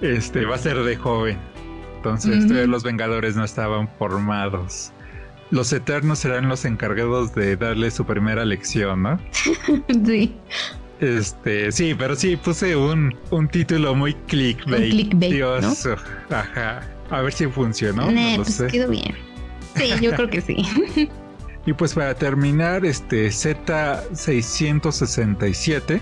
este 0.00 0.44
va 0.44 0.54
a 0.54 0.58
ser 0.58 0.78
de 0.82 0.96
joven. 0.96 1.38
Entonces 1.96 2.68
los 2.68 2.84
Vengadores 2.84 3.34
no 3.34 3.44
estaban 3.44 3.88
formados. 3.98 4.92
Los 5.50 5.72
Eternos 5.72 6.18
serán 6.18 6.48
los 6.48 6.64
encargados 6.64 7.34
de 7.34 7.56
darle 7.56 7.90
su 7.90 8.04
primera 8.04 8.44
lección, 8.44 9.02
¿no? 9.02 9.20
sí. 10.06 10.34
Este, 11.00 11.70
sí, 11.72 11.94
pero 11.96 12.16
sí 12.16 12.36
puse 12.36 12.74
un, 12.74 13.14
un 13.30 13.48
título 13.48 13.94
muy 13.94 14.14
clickbait. 14.14 14.90
clickbait 14.90 15.32
Dios, 15.32 15.88
ajá. 16.30 16.82
A 17.10 17.20
ver 17.20 17.32
si 17.32 17.46
funcionó. 17.46 18.10
no 18.10 18.36
pues 18.36 18.62
quedó 18.70 18.90
bien. 18.90 19.14
Sí, 19.76 19.92
yo 20.00 20.12
creo 20.12 20.28
que 20.28 20.40
sí. 20.40 20.56
Y 21.66 21.72
pues 21.72 21.94
para 21.94 22.14
terminar, 22.14 22.86
este 22.86 23.26
Z667 23.26 26.00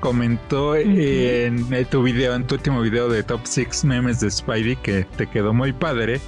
comentó 0.00 0.74
en 0.74 1.68
tu 1.90 2.02
video, 2.02 2.34
en 2.34 2.46
tu 2.46 2.54
último 2.54 2.80
video 2.80 3.10
de 3.10 3.22
Top 3.22 3.42
6 3.44 3.84
memes 3.84 4.20
de 4.20 4.30
Spidey 4.30 4.76
que 4.76 5.04
te 5.04 5.28
quedó 5.28 5.52
muy 5.52 5.74
padre, 5.74 6.22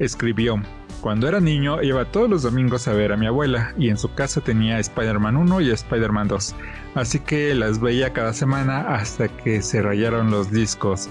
escribió, 0.00 0.60
cuando 1.04 1.28
era 1.28 1.38
niño 1.38 1.82
iba 1.82 2.06
todos 2.06 2.30
los 2.30 2.42
domingos 2.44 2.88
a 2.88 2.94
ver 2.94 3.12
a 3.12 3.18
mi 3.18 3.26
abuela 3.26 3.74
y 3.76 3.90
en 3.90 3.98
su 3.98 4.14
casa 4.14 4.40
tenía 4.40 4.78
Spider-Man 4.78 5.36
1 5.36 5.60
y 5.60 5.70
Spider-Man 5.70 6.28
2, 6.28 6.54
así 6.94 7.18
que 7.18 7.54
las 7.54 7.78
veía 7.78 8.14
cada 8.14 8.32
semana 8.32 8.80
hasta 8.94 9.28
que 9.28 9.60
se 9.60 9.82
rayaron 9.82 10.30
los 10.30 10.50
discos, 10.50 11.10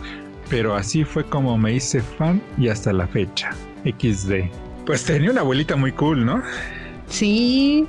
pero 0.50 0.74
así 0.76 1.04
fue 1.04 1.24
como 1.24 1.60
me 1.60 1.76
hice 1.76 2.02
fan 2.02 2.42
y 2.58 2.70
hasta 2.70 2.92
la 2.92 3.06
fecha, 3.06 3.52
XD. 3.86 4.50
Pues 4.88 5.04
tenía 5.04 5.30
una 5.30 5.42
abuelita 5.42 5.76
muy 5.76 5.92
cool, 5.92 6.26
¿no? 6.26 6.42
Sí. 7.08 7.86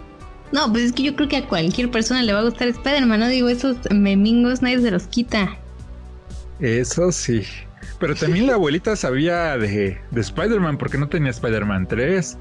No, 0.52 0.70
pues 0.70 0.84
es 0.84 0.92
que 0.92 1.04
yo 1.04 1.16
creo 1.16 1.30
que 1.30 1.38
a 1.38 1.48
cualquier 1.48 1.90
persona 1.90 2.22
le 2.22 2.34
va 2.34 2.40
a 2.40 2.44
gustar 2.44 2.68
Spider-Man, 2.68 3.20
¿no? 3.20 3.28
Digo, 3.28 3.48
esos 3.48 3.78
memingos 3.90 4.60
nadie 4.60 4.78
se 4.80 4.90
los 4.90 5.06
quita. 5.06 5.56
Eso 6.60 7.10
sí. 7.12 7.46
Pero 7.98 8.14
también 8.14 8.46
la 8.46 8.54
abuelita 8.54 8.96
sabía 8.96 9.56
de, 9.56 9.98
de 10.10 10.20
Spider-Man 10.20 10.78
porque 10.78 10.98
no 10.98 11.08
tenía 11.08 11.30
Spider-Man 11.30 11.86
3. 11.88 12.38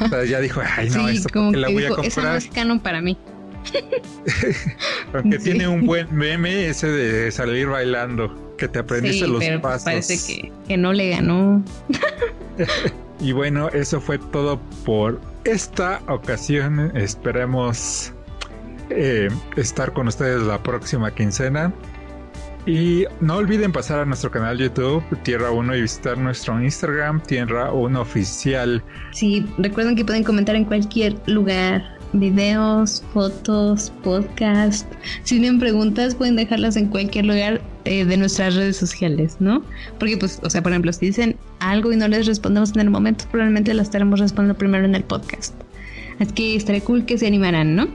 O 0.00 0.08
sea, 0.08 0.24
ya 0.24 0.40
dijo, 0.40 0.60
ay, 0.64 0.90
no, 0.90 1.08
esto 1.08 1.50
que 1.50 1.56
la 1.56 1.68
voy 1.68 1.84
a 1.84 1.88
comprar. 1.88 2.06
Eso 2.06 2.22
no 2.22 2.34
es 2.34 2.46
canon 2.48 2.80
para 2.80 3.00
mí. 3.00 3.16
Porque 5.12 5.38
tiene 5.38 5.68
un 5.68 5.84
buen 5.86 6.14
meme 6.14 6.68
ese 6.68 6.86
de 6.86 7.30
salir 7.30 7.66
bailando, 7.66 8.54
que 8.56 8.68
te 8.68 8.78
aprendiste 8.78 9.26
los 9.26 9.38
pero 9.40 9.60
pues 9.60 9.72
pasos. 9.72 9.84
Parece 9.84 10.18
que, 10.26 10.52
que 10.66 10.76
no 10.78 10.92
le 10.92 11.10
ganó. 11.10 11.62
Y 13.20 13.32
bueno, 13.32 13.68
eso 13.68 14.00
fue 14.00 14.18
todo 14.18 14.58
por 14.84 15.20
esta 15.44 16.00
ocasión. 16.08 16.90
Esperemos 16.96 18.12
eh, 18.88 19.28
estar 19.56 19.92
con 19.92 20.08
ustedes 20.08 20.40
la 20.42 20.62
próxima 20.62 21.14
quincena. 21.14 21.70
Y 22.70 23.04
no 23.20 23.34
olviden 23.34 23.72
pasar 23.72 23.98
a 23.98 24.04
nuestro 24.04 24.30
canal 24.30 24.56
YouTube 24.56 25.02
Tierra 25.24 25.50
1 25.50 25.74
y 25.74 25.82
visitar 25.82 26.16
nuestro 26.16 26.62
Instagram 26.62 27.20
Tierra 27.20 27.72
1 27.72 28.00
Oficial. 28.00 28.80
Sí, 29.10 29.44
recuerden 29.58 29.96
que 29.96 30.04
pueden 30.04 30.22
comentar 30.22 30.54
en 30.54 30.64
cualquier 30.64 31.16
lugar 31.26 31.98
videos, 32.12 33.02
fotos, 33.12 33.92
podcast. 34.04 34.86
Si 35.24 35.40
tienen 35.40 35.58
preguntas, 35.58 36.14
pueden 36.14 36.36
dejarlas 36.36 36.76
en 36.76 36.86
cualquier 36.86 37.26
lugar 37.26 37.60
eh, 37.86 38.04
de 38.04 38.16
nuestras 38.16 38.54
redes 38.54 38.76
sociales, 38.76 39.38
¿no? 39.40 39.64
Porque, 39.98 40.16
pues, 40.16 40.38
o 40.44 40.48
sea, 40.48 40.62
por 40.62 40.70
ejemplo, 40.70 40.92
si 40.92 41.06
dicen 41.06 41.34
algo 41.58 41.92
y 41.92 41.96
no 41.96 42.06
les 42.06 42.26
respondemos 42.26 42.70
en 42.76 42.82
el 42.82 42.90
momento, 42.90 43.24
probablemente 43.32 43.74
las 43.74 43.88
estaremos 43.88 44.20
respondiendo 44.20 44.56
primero 44.56 44.84
en 44.84 44.94
el 44.94 45.02
podcast. 45.02 45.56
Así 46.20 46.32
que 46.34 46.54
estaría 46.54 46.82
cool 46.82 47.04
que 47.04 47.18
se 47.18 47.26
animaran, 47.26 47.74
¿no? 47.74 47.88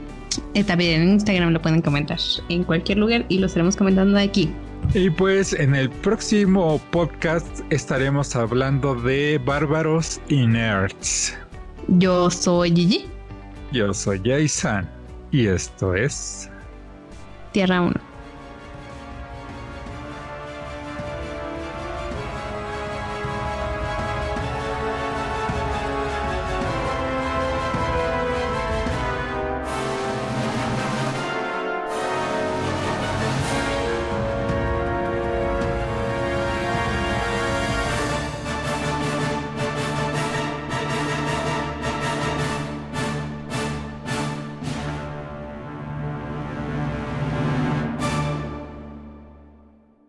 Eh, 0.52 0.64
también 0.64 1.00
en 1.00 1.08
Instagram 1.12 1.54
lo 1.54 1.62
pueden 1.62 1.80
comentar 1.80 2.18
en 2.50 2.64
cualquier 2.64 2.98
lugar 2.98 3.24
y 3.30 3.38
lo 3.38 3.46
estaremos 3.46 3.74
comentando 3.74 4.18
aquí. 4.18 4.50
Y 4.94 5.10
pues 5.10 5.52
en 5.52 5.74
el 5.74 5.90
próximo 5.90 6.80
podcast 6.90 7.60
estaremos 7.70 8.34
hablando 8.34 8.94
de 8.94 9.38
bárbaros 9.44 10.20
y 10.28 10.46
nerds. 10.46 11.36
Yo 11.88 12.30
soy 12.30 12.70
Gigi. 12.70 13.06
Yo 13.72 13.92
soy 13.92 14.20
Jason 14.24 14.88
y 15.30 15.46
esto 15.48 15.94
es 15.94 16.48
Tierra 17.52 17.82
1. 17.82 18.05